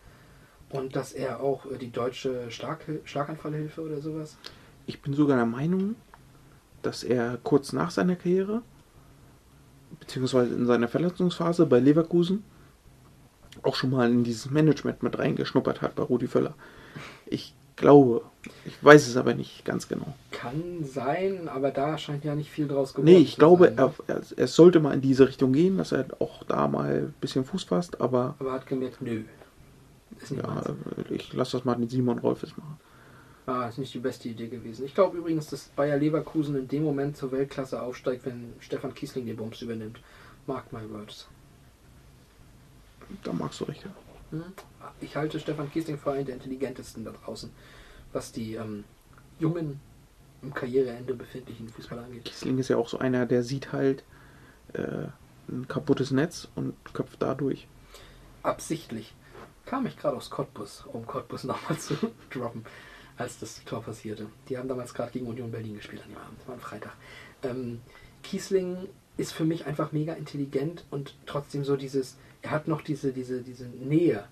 und 0.69 0.95
dass 0.95 1.13
er 1.13 1.39
auch 1.39 1.65
äh, 1.65 1.77
die 1.77 1.91
deutsche 1.91 2.49
Schlag 2.49 2.79
Schlaganfallhilfe 3.03 3.81
oder 3.81 4.01
sowas. 4.01 4.37
Ich 4.87 5.01
bin 5.01 5.13
sogar 5.13 5.37
der 5.37 5.45
Meinung, 5.45 5.95
dass 6.81 7.03
er 7.03 7.37
kurz 7.43 7.73
nach 7.73 7.91
seiner 7.91 8.15
Karriere, 8.15 8.61
beziehungsweise 9.99 10.53
in 10.53 10.65
seiner 10.65 10.87
Verletzungsphase 10.87 11.65
bei 11.65 11.79
Leverkusen, 11.79 12.43
auch 13.63 13.75
schon 13.75 13.91
mal 13.91 14.09
in 14.09 14.23
dieses 14.23 14.49
Management 14.49 15.03
mit 15.03 15.17
reingeschnuppert 15.17 15.81
hat 15.81 15.95
bei 15.95 16.03
Rudi 16.03 16.27
Völler. 16.27 16.55
Ich 17.25 17.53
glaube, 17.75 18.21
ich 18.65 18.83
weiß 18.83 19.07
es 19.07 19.17
aber 19.17 19.33
nicht 19.33 19.65
ganz 19.65 19.87
genau. 19.87 20.13
Kann 20.31 20.83
sein, 20.83 21.47
aber 21.49 21.71
da 21.71 21.97
scheint 21.97 22.23
ja 22.23 22.35
nicht 22.35 22.49
viel 22.49 22.67
draus 22.67 22.93
geworden 22.93 23.05
Nee, 23.05 23.17
ich 23.19 23.33
zu 23.33 23.39
glaube, 23.39 23.65
sein, 23.65 23.75
ne? 23.75 23.93
er, 24.07 24.21
er, 24.37 24.47
sollte 24.47 24.79
mal 24.79 24.93
in 24.93 25.01
diese 25.01 25.27
Richtung 25.27 25.53
gehen, 25.53 25.77
dass 25.77 25.91
er 25.91 26.05
auch 26.19 26.43
da 26.43 26.67
mal 26.67 27.07
ein 27.07 27.13
bisschen 27.19 27.43
Fuß 27.45 27.63
fasst, 27.63 27.99
aber 27.99 28.35
Aber 28.39 28.53
hat 28.53 28.67
gemerkt, 28.67 29.01
nö. 29.01 29.23
Ja, 30.29 30.47
meins. 30.47 30.67
ich 31.09 31.33
lasse 31.33 31.57
das 31.57 31.65
mal 31.65 31.77
mit 31.77 31.89
Simon 31.91 32.19
Rolfes 32.19 32.55
machen. 32.57 32.79
Ah, 33.45 33.67
ist 33.67 33.79
nicht 33.79 33.93
die 33.93 33.99
beste 33.99 34.29
Idee 34.29 34.47
gewesen. 34.47 34.85
Ich 34.85 34.93
glaube 34.93 35.17
übrigens, 35.17 35.47
dass 35.47 35.69
Bayer 35.69 35.97
Leverkusen 35.97 36.55
in 36.55 36.67
dem 36.67 36.83
Moment 36.83 37.17
zur 37.17 37.31
Weltklasse 37.31 37.81
aufsteigt, 37.81 38.25
wenn 38.25 38.53
Stefan 38.59 38.93
Kiesling 38.93 39.25
die 39.25 39.33
Bums 39.33 39.61
übernimmt. 39.61 39.99
Mark 40.45 40.71
my 40.71 40.87
words. 40.89 41.27
Da 43.23 43.33
magst 43.33 43.59
du 43.59 43.65
recht. 43.65 43.83
Ja. 43.83 43.91
Hm? 44.31 44.43
Ich 45.01 45.15
halte 45.15 45.39
Stefan 45.39 45.71
Kiesling 45.71 45.97
für 45.97 46.11
einen 46.11 46.25
der 46.25 46.35
intelligentesten 46.35 47.03
da 47.03 47.11
draußen, 47.11 47.51
was 48.13 48.31
die 48.31 48.55
ähm, 48.55 48.83
jungen 49.39 49.79
im 50.41 50.53
Karriereende 50.53 51.13
befindlichen 51.13 51.69
Fußballer 51.69 52.03
angeht. 52.03 52.25
Kiesling 52.25 52.57
ist 52.57 52.69
ja 52.69 52.77
auch 52.77 52.89
so 52.89 52.99
einer, 52.99 53.25
der 53.25 53.43
sieht 53.43 53.73
halt 53.73 54.03
äh, 54.73 55.07
ein 55.49 55.67
kaputtes 55.67 56.11
Netz 56.11 56.47
und 56.55 56.73
köpft 56.93 57.21
dadurch. 57.21 57.67
Absichtlich 58.43 59.13
kam 59.65 59.85
ich 59.85 59.97
gerade 59.97 60.17
aus 60.17 60.29
Cottbus, 60.29 60.85
um 60.91 61.05
Cottbus 61.05 61.43
nochmal 61.45 61.77
zu 61.77 61.95
droppen, 62.29 62.65
als 63.17 63.39
das 63.39 63.63
Tor 63.65 63.83
passierte. 63.83 64.27
Die 64.49 64.57
haben 64.57 64.67
damals 64.67 64.93
gerade 64.93 65.11
gegen 65.11 65.27
Union 65.27 65.51
Berlin 65.51 65.75
gespielt 65.75 66.03
an 66.03 66.09
dem 66.09 66.17
Abend, 66.17 66.47
war 66.47 66.55
ein 66.55 66.61
Freitag. 66.61 66.93
Ähm, 67.43 67.81
Kiesling 68.23 68.87
ist 69.17 69.33
für 69.33 69.45
mich 69.45 69.65
einfach 69.65 69.91
mega 69.91 70.13
intelligent 70.13 70.85
und 70.89 71.15
trotzdem 71.25 71.63
so 71.63 71.75
dieses, 71.75 72.17
er 72.41 72.51
hat 72.51 72.67
noch 72.67 72.81
diese, 72.81 73.13
diese, 73.13 73.41
diese 73.41 73.65
Nähe 73.65 74.25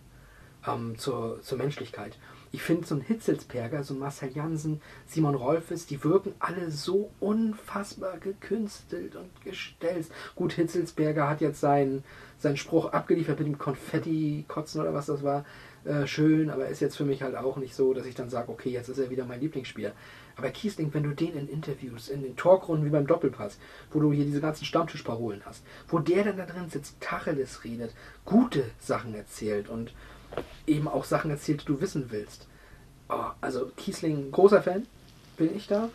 ähm, 0.68 0.98
zur, 0.98 1.42
zur 1.42 1.58
Menschlichkeit. 1.58 2.18
Ich 2.52 2.64
finde 2.64 2.88
so 2.88 2.96
ein 2.96 3.02
Hitzelsperger, 3.02 3.84
so 3.84 3.94
Marcel 3.94 4.32
Jansen, 4.32 4.82
Simon 5.06 5.36
Rolfes, 5.36 5.86
die 5.86 6.04
wirken 6.04 6.34
alle 6.40 6.72
so 6.72 7.12
unfassbar 7.20 8.18
gekünstelt 8.18 9.16
und 9.16 9.30
gestelzt. 9.44 10.12
Gut, 10.36 10.54
Hitzelsberger 10.54 11.30
hat 11.30 11.42
jetzt 11.42 11.60
seinen, 11.60 12.04
seinen 12.40 12.58
Spruch 12.58 12.92
abgeliefert 12.92 13.38
mit 13.38 13.48
dem 13.48 13.60
Konfetti-Kotzen 13.60 14.82
oder 14.82 14.96
was 14.96 15.06
das 15.06 15.22
war. 15.22 15.46
Äh, 15.86 16.08
schön, 16.08 16.50
aber 16.50 16.68
ist 16.68 16.82
jetzt 16.82 16.98
für 16.98 17.06
mich 17.06 17.22
halt 17.22 17.36
auch 17.36 17.58
nicht 17.58 17.74
so, 17.74 17.94
dass 17.94 18.06
ich 18.06 18.16
dann 18.16 18.30
sage, 18.30 18.52
okay, 18.52 18.70
jetzt 18.70 18.90
ist 18.90 18.98
er 18.98 19.10
wieder 19.10 19.26
mein 19.26 19.40
Lieblingsspieler. 19.40 19.94
Aber 20.36 20.50
Kiesling, 20.50 20.94
wenn 20.94 21.04
du 21.04 21.12
den 21.12 21.36
in 21.36 21.48
Interviews, 21.48 22.10
in 22.10 22.22
den 22.22 22.36
Talkrunden 22.36 22.86
wie 22.86 22.90
beim 22.90 23.08
Doppelpass, 23.08 23.58
wo 23.92 24.00
du 24.00 24.12
hier 24.12 24.26
diese 24.26 24.42
ganzen 24.42 24.66
Stammtischparolen 24.66 25.42
hast, 25.46 25.64
wo 25.88 26.00
der 26.00 26.24
dann 26.26 26.38
da 26.38 26.46
drin 26.46 26.70
sitzt, 26.70 27.00
Tacheles 27.00 27.64
redet, 27.64 27.94
gute 28.26 28.66
Sachen 28.80 29.16
erzählt 29.16 29.70
und 29.70 29.94
eben 30.68 30.88
auch 30.88 31.06
Sachen 31.06 31.32
erzählt, 31.32 31.62
die 31.62 31.66
du 31.66 31.82
wissen 31.82 32.08
willst. 32.10 32.48
Oh, 33.10 33.32
also 33.42 33.72
Kiesling, 33.78 34.32
großer 34.32 34.62
Fan, 34.62 34.86
bin 35.38 35.56
ich 35.56 35.68
da. 35.68 35.90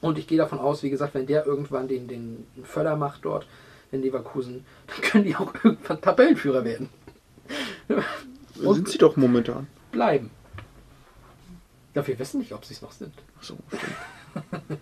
Und 0.00 0.18
ich 0.18 0.26
gehe 0.26 0.38
davon 0.38 0.58
aus, 0.58 0.82
wie 0.82 0.90
gesagt, 0.90 1.14
wenn 1.14 1.26
der 1.26 1.46
irgendwann 1.46 1.88
den, 1.88 2.08
den 2.08 2.46
Förder 2.64 2.96
macht 2.96 3.24
dort 3.24 3.46
in 3.92 4.02
Leverkusen, 4.02 4.64
dann 4.86 5.00
können 5.02 5.24
die 5.24 5.36
auch 5.36 5.52
irgendwann 5.62 6.00
Tabellenführer 6.00 6.64
werden. 6.64 6.88
Und 8.68 8.74
sind 8.74 8.88
sie 8.88 8.98
doch 8.98 9.16
momentan. 9.16 9.66
Bleiben. 9.92 10.30
Ja, 11.94 12.06
wir 12.06 12.18
wissen 12.18 12.40
nicht, 12.40 12.52
ob 12.52 12.64
sie 12.64 12.74
es 12.74 12.82
noch 12.82 12.92
sind. 12.92 13.12
Ach 13.38 13.42
so, 13.42 13.56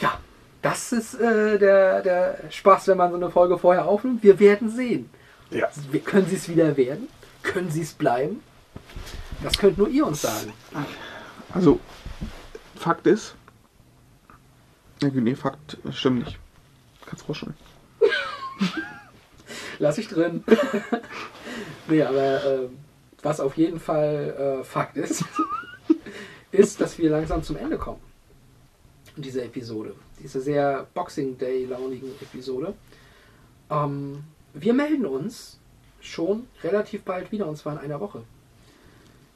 ja, 0.00 0.18
das 0.62 0.92
ist 0.92 1.14
äh, 1.14 1.58
der, 1.58 2.02
der 2.02 2.38
Spaß, 2.50 2.88
wenn 2.88 2.98
man 2.98 3.10
so 3.10 3.16
eine 3.16 3.30
Folge 3.30 3.58
vorher 3.58 3.86
aufnimmt. 3.86 4.22
Wir 4.22 4.38
werden 4.40 4.68
sehen. 4.68 5.10
Ja. 5.50 5.68
Wir, 5.90 6.00
können 6.00 6.26
sie 6.26 6.36
es 6.36 6.48
wieder 6.48 6.76
werden? 6.76 7.08
Können 7.42 7.70
sie 7.70 7.82
es 7.82 7.92
bleiben? 7.92 8.42
Das 9.42 9.58
könnt 9.58 9.78
nur 9.78 9.88
ihr 9.88 10.06
uns 10.06 10.22
sagen. 10.22 10.52
Also, 11.52 11.78
Fakt 12.76 13.06
ist. 13.06 13.34
Ja, 15.02 15.10
nee, 15.12 15.34
Fakt 15.34 15.78
stimmt 15.92 16.24
nicht. 16.24 16.38
Kannst 17.06 17.24
vorstellen. 17.24 17.54
Lass 19.78 19.98
ich 19.98 20.08
drin. 20.08 20.42
nee, 21.88 22.02
aber 22.02 22.44
äh, 22.44 22.68
was 23.22 23.40
auf 23.40 23.56
jeden 23.56 23.80
Fall 23.80 24.60
äh, 24.60 24.64
Fakt 24.64 24.96
ist, 24.96 25.24
ist, 26.52 26.80
dass 26.80 26.98
wir 26.98 27.10
langsam 27.10 27.42
zum 27.42 27.56
Ende 27.56 27.78
kommen. 27.78 28.00
Diese 29.16 29.44
Episode. 29.44 29.94
Diese 30.22 30.40
sehr 30.40 30.86
Boxing 30.94 31.38
Day-launigen 31.38 32.10
Episode. 32.20 32.74
Ähm, 33.70 34.24
wir 34.52 34.74
melden 34.74 35.06
uns 35.06 35.58
schon 36.00 36.46
relativ 36.62 37.02
bald 37.02 37.32
wieder 37.32 37.46
und 37.46 37.56
zwar 37.56 37.74
in 37.74 37.78
einer 37.78 38.00
Woche. 38.00 38.22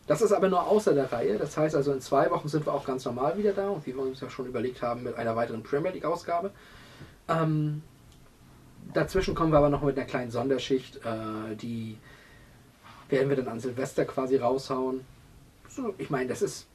Das 0.06 0.22
ist 0.22 0.32
aber 0.32 0.48
nur 0.48 0.66
außer 0.66 0.94
der 0.94 1.12
Reihe. 1.12 1.38
Das 1.38 1.56
heißt 1.56 1.74
also, 1.74 1.92
in 1.92 2.00
zwei 2.00 2.30
Wochen 2.30 2.48
sind 2.48 2.66
wir 2.66 2.72
auch 2.72 2.86
ganz 2.86 3.04
normal 3.04 3.36
wieder 3.36 3.52
da 3.52 3.68
und 3.68 3.86
wie 3.86 3.94
wir 3.94 4.02
uns 4.02 4.20
ja 4.20 4.30
schon 4.30 4.46
überlegt 4.46 4.82
haben, 4.82 5.02
mit 5.02 5.16
einer 5.16 5.36
weiteren 5.36 5.62
Premier 5.62 5.92
League-Ausgabe. 5.92 6.50
Ähm, 7.28 7.82
dazwischen 8.94 9.34
kommen 9.34 9.52
wir 9.52 9.58
aber 9.58 9.70
noch 9.70 9.82
mit 9.82 9.96
einer 9.96 10.06
kleinen 10.06 10.30
Sonderschicht. 10.30 10.96
Äh, 11.04 11.56
die 11.56 11.96
werden 13.08 13.28
wir 13.28 13.36
dann 13.36 13.48
an 13.48 13.60
Silvester 13.60 14.04
quasi 14.04 14.36
raushauen. 14.36 15.00
So, 15.68 15.94
ich 15.98 16.10
meine, 16.10 16.28
das 16.28 16.42
ist 16.42 16.66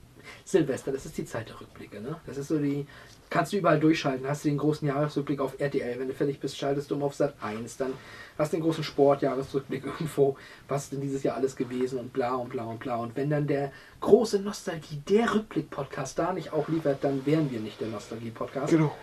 Silvester, 0.45 0.91
das 0.91 1.05
ist 1.05 1.17
die 1.17 1.25
Zeit 1.25 1.49
der 1.49 1.59
Rückblicke. 1.59 2.01
Ne? 2.01 2.15
Das 2.25 2.37
ist 2.37 2.47
so 2.47 2.57
die, 2.57 2.87
kannst 3.29 3.53
du 3.53 3.57
überall 3.57 3.79
durchschalten. 3.79 4.27
Hast 4.27 4.45
du 4.45 4.49
den 4.49 4.57
großen 4.57 4.87
Jahresrückblick 4.87 5.39
auf 5.39 5.59
RTL, 5.59 5.99
wenn 5.99 6.07
du 6.07 6.13
fertig 6.13 6.39
bist, 6.39 6.57
schaltest 6.57 6.91
du 6.91 6.95
um 6.95 7.03
auf 7.03 7.15
Sat 7.15 7.35
1, 7.41 7.77
dann 7.77 7.93
hast 8.37 8.53
du 8.53 8.57
den 8.57 8.63
großen 8.63 8.83
Sportjahresrückblick 8.83 9.85
irgendwo, 9.99 10.37
was 10.67 10.85
ist 10.85 10.93
denn 10.93 11.01
dieses 11.01 11.23
Jahr 11.23 11.35
alles 11.35 11.55
gewesen 11.55 11.99
und 11.99 12.13
bla 12.13 12.35
und 12.35 12.49
bla 12.49 12.63
und 12.65 12.79
bla. 12.79 12.97
Und 12.97 13.15
wenn 13.15 13.29
dann 13.29 13.47
der 13.47 13.71
große 13.99 14.39
Nostalgie, 14.39 15.01
der 15.09 15.33
Rückblick-Podcast 15.33 16.19
da 16.19 16.33
nicht 16.33 16.53
auch 16.53 16.67
liefert, 16.67 17.03
dann 17.03 17.25
wären 17.25 17.51
wir 17.51 17.59
nicht 17.59 17.81
der 17.81 17.89
Nostalgie-Podcast. 17.89 18.71
Genau. 18.71 18.95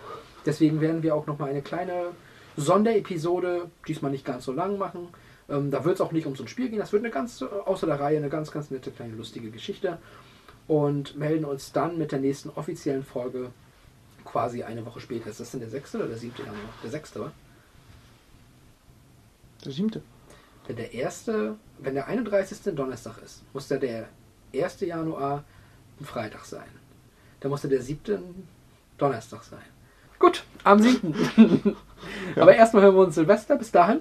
Deswegen 0.47 0.81
werden 0.81 1.03
wir 1.03 1.15
auch 1.15 1.27
nochmal 1.27 1.51
eine 1.51 1.63
kleine 1.63 2.13
Sonderepisode, 2.57 3.71
diesmal 3.87 4.11
nicht 4.11 4.25
ganz 4.25 4.45
so 4.45 4.53
lang 4.53 4.79
machen. 4.79 5.09
Ähm, 5.49 5.71
da 5.71 5.85
wird 5.85 5.97
es 5.97 6.01
auch 6.01 6.13
nicht 6.13 6.27
um 6.27 6.37
so 6.37 6.45
ein 6.45 6.49
Spiel 6.49 6.69
gehen, 6.69 6.79
das 6.79 6.93
wird 6.93 7.05
eine 7.05 7.13
ganz, 7.13 7.43
außer 7.43 7.87
der 7.87 8.01
Reihe, 8.01 8.19
eine 8.19 8.29
ganz, 8.29 8.51
ganz 8.51 8.71
nette, 8.71 8.91
kleine, 8.91 9.15
lustige 9.15 9.51
Geschichte. 9.51 9.99
Und 10.69 11.17
melden 11.17 11.45
uns 11.45 11.73
dann 11.73 11.99
mit 11.99 12.13
der 12.13 12.21
nächsten 12.21 12.51
offiziellen 12.51 13.05
Folge 13.05 13.51
quasi 14.25 14.63
eine 14.63 14.87
Woche 14.87 15.01
später. 15.01 15.31
Ist 15.31 15.41
das 15.41 15.51
denn 15.51 15.61
der 15.61 15.71
sechste 15.71 15.99
oder 15.99 16.07
der 16.07 16.19
siebte 16.19 16.43
Januar? 16.43 16.69
Der 16.83 16.91
sechste, 16.91 17.21
oder? 17.21 17.33
Der 19.65 19.73
siebte. 19.73 20.03
Wenn 20.67 20.77
der 20.77 20.95
erste, 20.95 21.57
wenn 21.79 21.95
der 21.95 22.07
31. 22.07 22.75
Donnerstag 22.75 23.21
ist, 23.25 23.43
muss 23.53 23.67
der 23.67 23.79
der 23.79 24.09
1. 24.55 24.81
Januar 24.81 25.45
ein 25.99 26.05
Freitag 26.05 26.45
sein. 26.45 26.69
Dann 27.41 27.51
muss 27.51 27.63
der 27.63 27.71
der 27.71 27.83
siebte 27.83 28.23
Donnerstag 28.99 29.43
sein. 29.43 29.63
Gut, 30.19 30.45
am 30.65 30.81
7. 32.29 32.41
Aber 32.43 32.55
erstmal 32.55 32.83
hören 32.85 32.95
wir 32.97 33.03
uns 33.03 33.15
Silvester. 33.15 33.57
Bis 33.57 33.71
dahin 33.73 34.01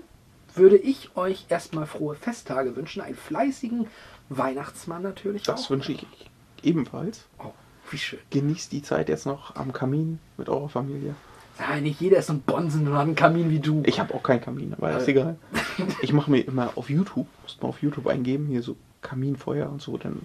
würde 0.55 0.77
ich 0.77 1.15
euch 1.15 1.45
erstmal 1.49 1.85
frohe 1.85 2.15
Festtage 2.15 2.75
wünschen. 2.75 3.01
Einen 3.01 3.15
fleißigen 3.15 3.87
Weihnachtsmann 4.29 5.01
natürlich. 5.01 5.43
Das 5.43 5.65
auch. 5.65 5.69
wünsche 5.71 5.91
ich 5.93 6.05
ebenfalls. 6.63 7.25
Oh, 7.39 7.51
wie 7.91 7.97
schön. 7.97 8.19
Genießt 8.31 8.71
die 8.71 8.81
Zeit 8.81 9.09
jetzt 9.09 9.25
noch 9.25 9.55
am 9.55 9.73
Kamin 9.73 10.19
mit 10.37 10.49
eurer 10.49 10.69
Familie. 10.69 11.15
Ja, 11.59 11.79
nicht 11.81 11.99
jeder 11.99 12.17
ist 12.17 12.27
so 12.27 12.33
ein 12.33 12.41
Bonsen 12.41 12.87
und 12.87 12.93
hat 12.93 13.01
einen 13.01 13.15
Kamin 13.15 13.49
wie 13.49 13.59
du. 13.59 13.83
Ich 13.85 13.99
habe 13.99 14.13
auch 14.13 14.23
keinen 14.23 14.39
Kamin, 14.41 14.73
aber 14.73 14.95
ist 14.95 15.07
Äh. 15.07 15.11
egal. 15.11 15.35
Ich 16.01 16.11
mache 16.13 16.29
mir 16.31 16.39
immer 16.41 16.71
auf 16.75 16.89
YouTube, 16.89 17.27
musst 17.43 17.61
mal 17.61 17.69
auf 17.69 17.81
YouTube 17.81 18.07
eingeben, 18.07 18.47
hier 18.47 18.61
so 18.61 18.75
Kaminfeuer 19.01 19.69
und 19.69 19.81
so, 19.81 19.97
dann 19.97 20.21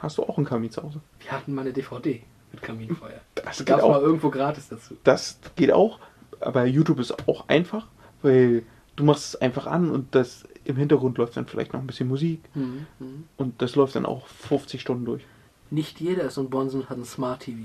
hast 0.00 0.18
du 0.18 0.22
auch 0.24 0.36
einen 0.36 0.46
Kamin 0.46 0.70
zu 0.70 0.82
Hause. 0.82 1.00
Wir 1.20 1.32
hatten 1.32 1.54
mal 1.54 1.62
eine 1.62 1.72
DVD 1.72 2.22
mit 2.52 2.60
Kaminfeuer. 2.62 3.20
Das 3.34 3.44
Das 3.58 3.64
gab 3.64 3.78
es 3.80 3.86
mal 3.86 4.00
irgendwo 4.00 4.28
gratis 4.30 4.68
dazu. 4.68 4.96
Das 5.04 5.38
geht 5.56 5.72
auch, 5.72 5.98
aber 6.46 6.64
YouTube 6.66 6.98
ist 7.00 7.26
auch 7.28 7.48
einfach, 7.48 7.86
weil 8.22 8.62
du 8.96 9.04
machst 9.04 9.34
es 9.34 9.40
einfach 9.40 9.66
an 9.66 9.90
und 9.90 10.14
das 10.14 10.44
im 10.64 10.76
Hintergrund 10.76 11.18
läuft 11.18 11.36
dann 11.36 11.46
vielleicht 11.46 11.72
noch 11.72 11.80
ein 11.80 11.86
bisschen 11.86 12.08
Musik 12.08 12.40
Mhm. 12.54 12.86
mhm. 12.98 13.24
und 13.36 13.60
das 13.62 13.74
läuft 13.74 13.96
dann 13.96 14.06
auch 14.06 14.26
50 14.26 14.80
Stunden 14.80 15.04
durch. 15.04 15.22
Nicht 15.70 16.00
jeder 16.00 16.24
ist 16.24 16.38
ein 16.38 16.50
Bonsen 16.50 16.82
und 16.82 16.90
hat 16.90 16.98
ein 16.98 17.04
Smart 17.04 17.40
TV. 17.40 17.60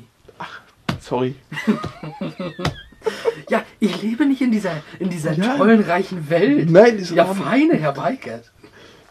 Sorry. 1.00 1.36
Ja, 3.50 3.64
ich 3.80 4.02
lebe 4.02 4.26
nicht 4.26 4.42
in 4.42 4.52
dieser, 4.52 4.82
in 5.00 5.10
dieser 5.10 5.32
Ja. 5.34 5.56
tollen, 5.56 5.82
reichen 5.82 6.30
Welt. 6.30 6.70
Nein, 6.70 6.98
ist 6.98 7.12
Ja, 7.12 7.24
feine, 7.26 7.76
Herr 7.76 7.96
Weigert. 7.96 8.52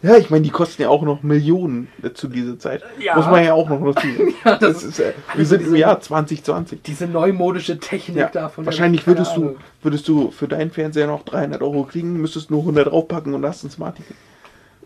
Ja, 0.07 0.17
ich 0.17 0.31
meine, 0.31 0.43
die 0.45 0.51
kosten 0.51 0.83
ja 0.83 0.89
auch 0.89 1.03
noch 1.03 1.23
Millionen 1.23 1.89
zu 2.15 2.29
dieser 2.29 2.59
Zeit. 2.59 2.83
Ja. 2.99 3.17
Muss 3.17 3.27
man 3.27 3.45
ja 3.45 3.55
auch 3.55 3.69
noch 3.69 3.93
dazu. 3.93 4.07
Ja, 4.45 4.57
das 4.57 4.75
das 4.75 4.85
ist- 4.85 5.01
äh, 5.01 5.13
wir 5.35 5.45
sind 5.45 5.59
im 5.61 5.65
diese- 5.67 5.79
Jahr 5.79 6.01
2020. 6.01 6.83
Diese 6.83 7.07
neumodische 7.07 7.79
Technik 7.79 8.17
Ja, 8.17 8.29
davon. 8.29 8.65
wahrscheinlich 8.67 9.07
würdest 9.07 9.37
du, 9.37 9.57
würdest 9.83 10.07
du 10.07 10.31
für 10.31 10.47
deinen 10.49 10.71
Fernseher 10.71 11.07
noch 11.09 11.25
300 11.25 11.63
Euro 11.63 11.83
kriegen, 11.85 12.15
müsstest 12.21 12.51
nur 12.51 12.61
100 12.61 12.87
draufpacken 12.87 13.35
und 13.35 13.45
hast 13.45 13.65
ein 13.65 13.71
Smart 13.71 13.97
TV. 13.97 14.15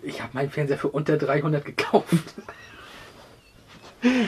Ich 0.03 0.21
habe 0.23 0.31
meinen 0.33 0.51
Fernseher 0.51 0.79
für 0.79 0.89
unter 0.89 1.19
300 1.19 1.65
gekauft. 1.65 2.07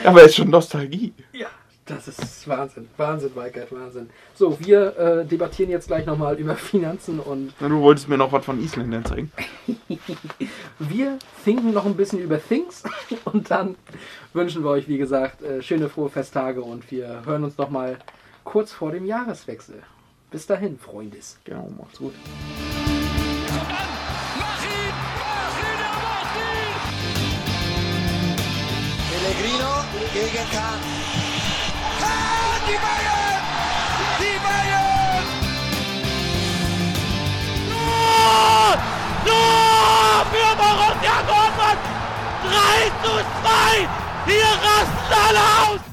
Aber 0.04 0.22
ist 0.22 0.36
schon 0.36 0.50
Nostalgie. 0.50 1.14
Ja, 1.32 1.46
das 1.86 2.06
ist 2.06 2.46
Wahnsinn. 2.46 2.88
Wahnsinn, 2.96 3.34
Weigert, 3.34 3.72
Wahnsinn. 3.72 4.10
So, 4.34 4.58
wir 4.60 4.96
äh, 4.96 5.24
debattieren 5.24 5.70
jetzt 5.70 5.88
gleich 5.88 6.06
nochmal 6.06 6.36
über 6.36 6.54
Finanzen 6.56 7.18
und 7.18 7.52
Na, 7.58 7.68
Du 7.68 7.80
wolltest 7.80 8.08
mir 8.08 8.16
noch 8.16 8.32
was 8.32 8.44
von 8.44 8.62
Isländern 8.62 9.04
zeigen. 9.04 9.32
wir 10.78 11.18
thinken 11.44 11.72
noch 11.72 11.84
ein 11.84 11.96
bisschen 11.96 12.20
über 12.20 12.40
Things 12.40 12.84
und 13.24 13.50
dann 13.50 13.76
wünschen 14.32 14.62
wir 14.62 14.70
euch, 14.70 14.86
wie 14.88 14.98
gesagt, 14.98 15.42
äh, 15.42 15.62
schöne, 15.62 15.88
frohe 15.88 16.08
Festtage 16.08 16.62
und 16.62 16.90
wir 16.90 17.24
hören 17.24 17.44
uns 17.44 17.58
nochmal 17.58 17.98
kurz 18.44 18.72
vor 18.72 18.92
dem 18.92 19.04
Jahreswechsel. 19.04 19.82
Bis 20.30 20.46
dahin, 20.46 20.78
Freundes. 20.78 21.38
Genau, 21.44 21.68
macht's 21.76 21.98
gut. 21.98 22.14
Pellegrino 29.10 29.84
gegen 30.14 30.50
Kahn. 30.50 31.21
Die 32.72 32.78
Bayern! 32.78 33.42
Die 34.18 34.38
Bayern! 34.42 35.26
Tor! 37.68 38.78
Tor 39.26 40.24
für 40.32 40.52
Borussia 40.56 41.16
Dortmund! 41.28 41.80
3 42.48 42.90
zu 43.02 43.12
2! 43.42 43.88
Hier 44.24 44.52
rasten 44.64 45.12
alle 45.28 45.44
aus! 45.68 45.91